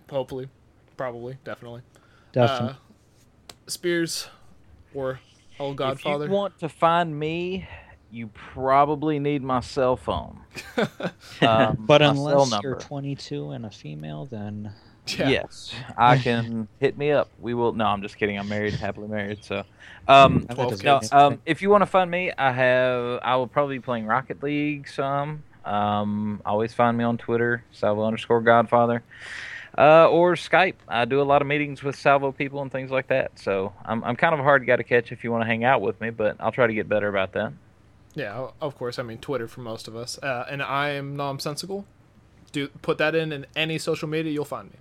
Hopefully, 0.09 0.49
probably, 0.97 1.37
definitely. 1.45 1.83
Definitely. 2.33 2.71
Uh, 2.71 3.59
Spears 3.67 4.27
or 4.93 5.21
El 5.59 5.73
Godfather. 5.73 6.25
If 6.25 6.29
you 6.29 6.35
want 6.35 6.59
to 6.59 6.69
find 6.69 7.17
me, 7.17 7.67
you 8.11 8.27
probably 8.27 9.19
need 9.19 9.43
my 9.43 9.59
cell 9.61 9.97
phone. 9.97 10.39
Um, 11.39 11.77
but 11.79 12.01
unless 12.01 12.51
you're 12.63 12.75
22 12.75 13.51
and 13.51 13.67
a 13.67 13.69
female, 13.69 14.25
then 14.25 14.73
yeah. 15.15 15.29
Yes, 15.29 15.73
I 15.97 16.17
can 16.17 16.67
hit 16.79 16.97
me 16.97 17.11
up. 17.11 17.29
We 17.39 17.53
will. 17.53 17.73
No, 17.73 17.85
I'm 17.85 18.01
just 18.01 18.17
kidding. 18.17 18.37
I'm 18.37 18.49
married, 18.49 18.73
happily 18.73 19.07
married. 19.07 19.43
So, 19.43 19.63
um, 20.07 20.47
I've 20.49 20.57
had 20.57 20.67
12 20.69 20.79
to 20.79 20.85
no, 20.85 21.01
um, 21.11 21.41
if 21.45 21.61
you 21.61 21.69
want 21.69 21.83
to 21.83 21.85
find 21.85 22.09
me, 22.09 22.31
I 22.37 22.51
have. 22.51 23.19
I 23.21 23.35
will 23.35 23.47
probably 23.47 23.77
be 23.77 23.83
playing 23.83 24.05
Rocket 24.07 24.41
League 24.41 24.87
some. 24.87 25.43
Um, 25.63 26.41
always 26.45 26.73
find 26.73 26.97
me 26.97 27.03
on 27.03 27.17
Twitter, 27.17 27.63
Salvo 27.71 28.03
underscore 28.03 28.41
Godfather, 28.41 29.03
uh, 29.77 30.09
or 30.09 30.33
Skype. 30.35 30.75
I 30.87 31.05
do 31.05 31.21
a 31.21 31.23
lot 31.23 31.41
of 31.41 31.47
meetings 31.47 31.83
with 31.83 31.95
Salvo 31.95 32.31
people 32.31 32.61
and 32.61 32.71
things 32.71 32.89
like 32.91 33.07
that. 33.07 33.37
So 33.39 33.73
I'm 33.85 34.03
I'm 34.03 34.15
kind 34.15 34.33
of 34.33 34.39
a 34.39 34.43
hard 34.43 34.65
guy 34.65 34.75
to 34.75 34.83
catch 34.83 35.11
if 35.11 35.23
you 35.23 35.31
want 35.31 35.43
to 35.43 35.47
hang 35.47 35.63
out 35.63 35.81
with 35.81 35.99
me, 36.01 36.09
but 36.09 36.35
I'll 36.39 36.51
try 36.51 36.67
to 36.67 36.73
get 36.73 36.87
better 36.89 37.07
about 37.07 37.33
that. 37.33 37.53
Yeah, 38.15 38.47
of 38.61 38.75
course. 38.75 38.97
I 38.97 39.03
mean, 39.03 39.19
Twitter 39.19 39.47
for 39.47 39.61
most 39.61 39.87
of 39.87 39.95
us. 39.95 40.17
Uh, 40.17 40.45
and 40.49 40.63
I 40.63 40.89
am 40.89 41.15
nonsensical. 41.15 41.85
Do 42.51 42.67
put 42.81 42.97
that 42.97 43.13
in 43.13 43.31
in 43.31 43.45
any 43.55 43.77
social 43.77 44.07
media, 44.07 44.31
you'll 44.31 44.45
find 44.45 44.71
me. 44.71 44.77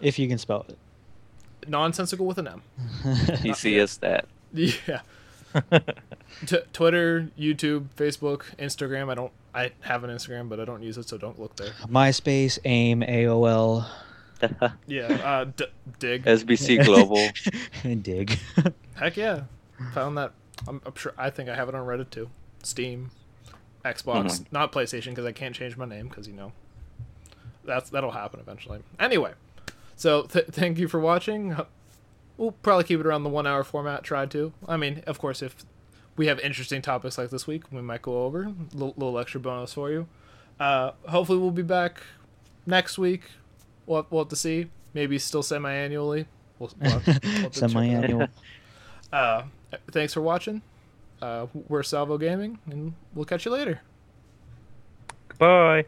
if 0.00 0.18
you 0.18 0.26
can 0.26 0.38
spell 0.38 0.66
it. 0.68 0.78
Nonsensical 1.68 2.26
with 2.26 2.38
an 2.38 2.48
M. 2.48 2.62
Easy 3.44 3.78
as 3.78 3.98
that. 3.98 4.26
Yeah. 4.52 5.00
T- 6.46 6.58
Twitter, 6.72 7.30
YouTube, 7.38 7.86
Facebook, 7.96 8.42
Instagram. 8.58 9.08
I 9.10 9.14
don't. 9.14 9.32
I 9.54 9.70
have 9.82 10.02
an 10.02 10.10
Instagram, 10.10 10.48
but 10.48 10.58
I 10.58 10.64
don't 10.64 10.82
use 10.82 10.98
it, 10.98 11.08
so 11.08 11.16
don't 11.16 11.38
look 11.38 11.54
there. 11.56 11.70
MySpace, 11.86 12.58
AIM, 12.64 13.02
AOL, 13.02 13.86
Yeah. 14.86 15.06
Uh, 15.06 15.44
d- 15.56 15.64
Digg. 15.98 16.24
SBC 16.24 16.84
Global. 16.84 17.28
Digg. 18.02 18.38
Heck 18.94 19.16
yeah. 19.16 19.44
Found 19.94 20.16
that. 20.18 20.32
I'm, 20.68 20.80
I'm 20.86 20.94
sure. 20.94 21.12
I 21.18 21.30
think 21.30 21.48
I 21.48 21.54
have 21.54 21.68
it 21.68 21.74
on 21.74 21.86
Reddit 21.86 22.10
too. 22.10 22.30
Steam, 22.62 23.10
Xbox, 23.84 24.24
Mhm. 24.24 24.44
not 24.52 24.72
PlayStation 24.72 25.10
because 25.10 25.24
I 25.26 25.32
can't 25.32 25.54
change 25.54 25.76
my 25.76 25.84
name 25.84 26.08
because 26.08 26.26
you 26.28 26.34
know. 26.34 26.52
That's 27.64 27.90
that'll 27.90 28.10
happen 28.12 28.40
eventually. 28.40 28.80
Anyway, 29.00 29.32
so 29.96 30.22
th- 30.22 30.46
thank 30.46 30.78
you 30.78 30.86
for 30.88 31.00
watching. 31.00 31.56
We'll 32.36 32.52
probably 32.52 32.84
keep 32.84 33.00
it 33.00 33.06
around 33.06 33.22
the 33.22 33.30
one 33.30 33.46
hour 33.46 33.64
format. 33.64 34.02
Try 34.04 34.26
to. 34.26 34.52
I 34.68 34.76
mean, 34.76 35.02
of 35.06 35.18
course, 35.18 35.40
if 35.42 35.56
we 36.16 36.26
have 36.26 36.38
interesting 36.40 36.82
topics 36.82 37.16
like 37.18 37.30
this 37.30 37.46
week, 37.46 37.70
we 37.72 37.80
might 37.80 38.02
go 38.02 38.24
over 38.24 38.52
little, 38.72 38.94
little 38.96 39.18
extra 39.18 39.40
bonus 39.40 39.72
for 39.74 39.90
you. 39.90 40.06
Uh, 40.60 40.92
hopefully, 41.08 41.38
we'll 41.38 41.50
be 41.50 41.62
back 41.62 42.02
next 42.66 42.98
week. 42.98 43.22
We'll 43.86 44.02
have, 44.02 44.06
we'll 44.10 44.24
have 44.24 44.28
to 44.30 44.36
see. 44.36 44.70
Maybe 44.94 45.18
still 45.18 45.42
semi-annually. 45.42 46.26
We'll, 46.58 46.70
we'll 46.80 46.90
we'll 46.90 47.00
have 47.00 47.04
to 47.04 47.20
check 47.20 47.24
it 47.24 47.44
out. 47.46 47.54
Semi-annual. 47.54 48.28
Uh, 49.12 49.44
thanks 49.92 50.12
for 50.12 50.20
watching. 50.22 50.60
Uh, 51.22 51.46
we're 51.68 51.84
Salvo 51.84 52.18
Gaming, 52.18 52.58
and 52.68 52.94
we'll 53.14 53.24
catch 53.24 53.44
you 53.44 53.52
later. 53.52 53.80
Goodbye. 55.28 55.84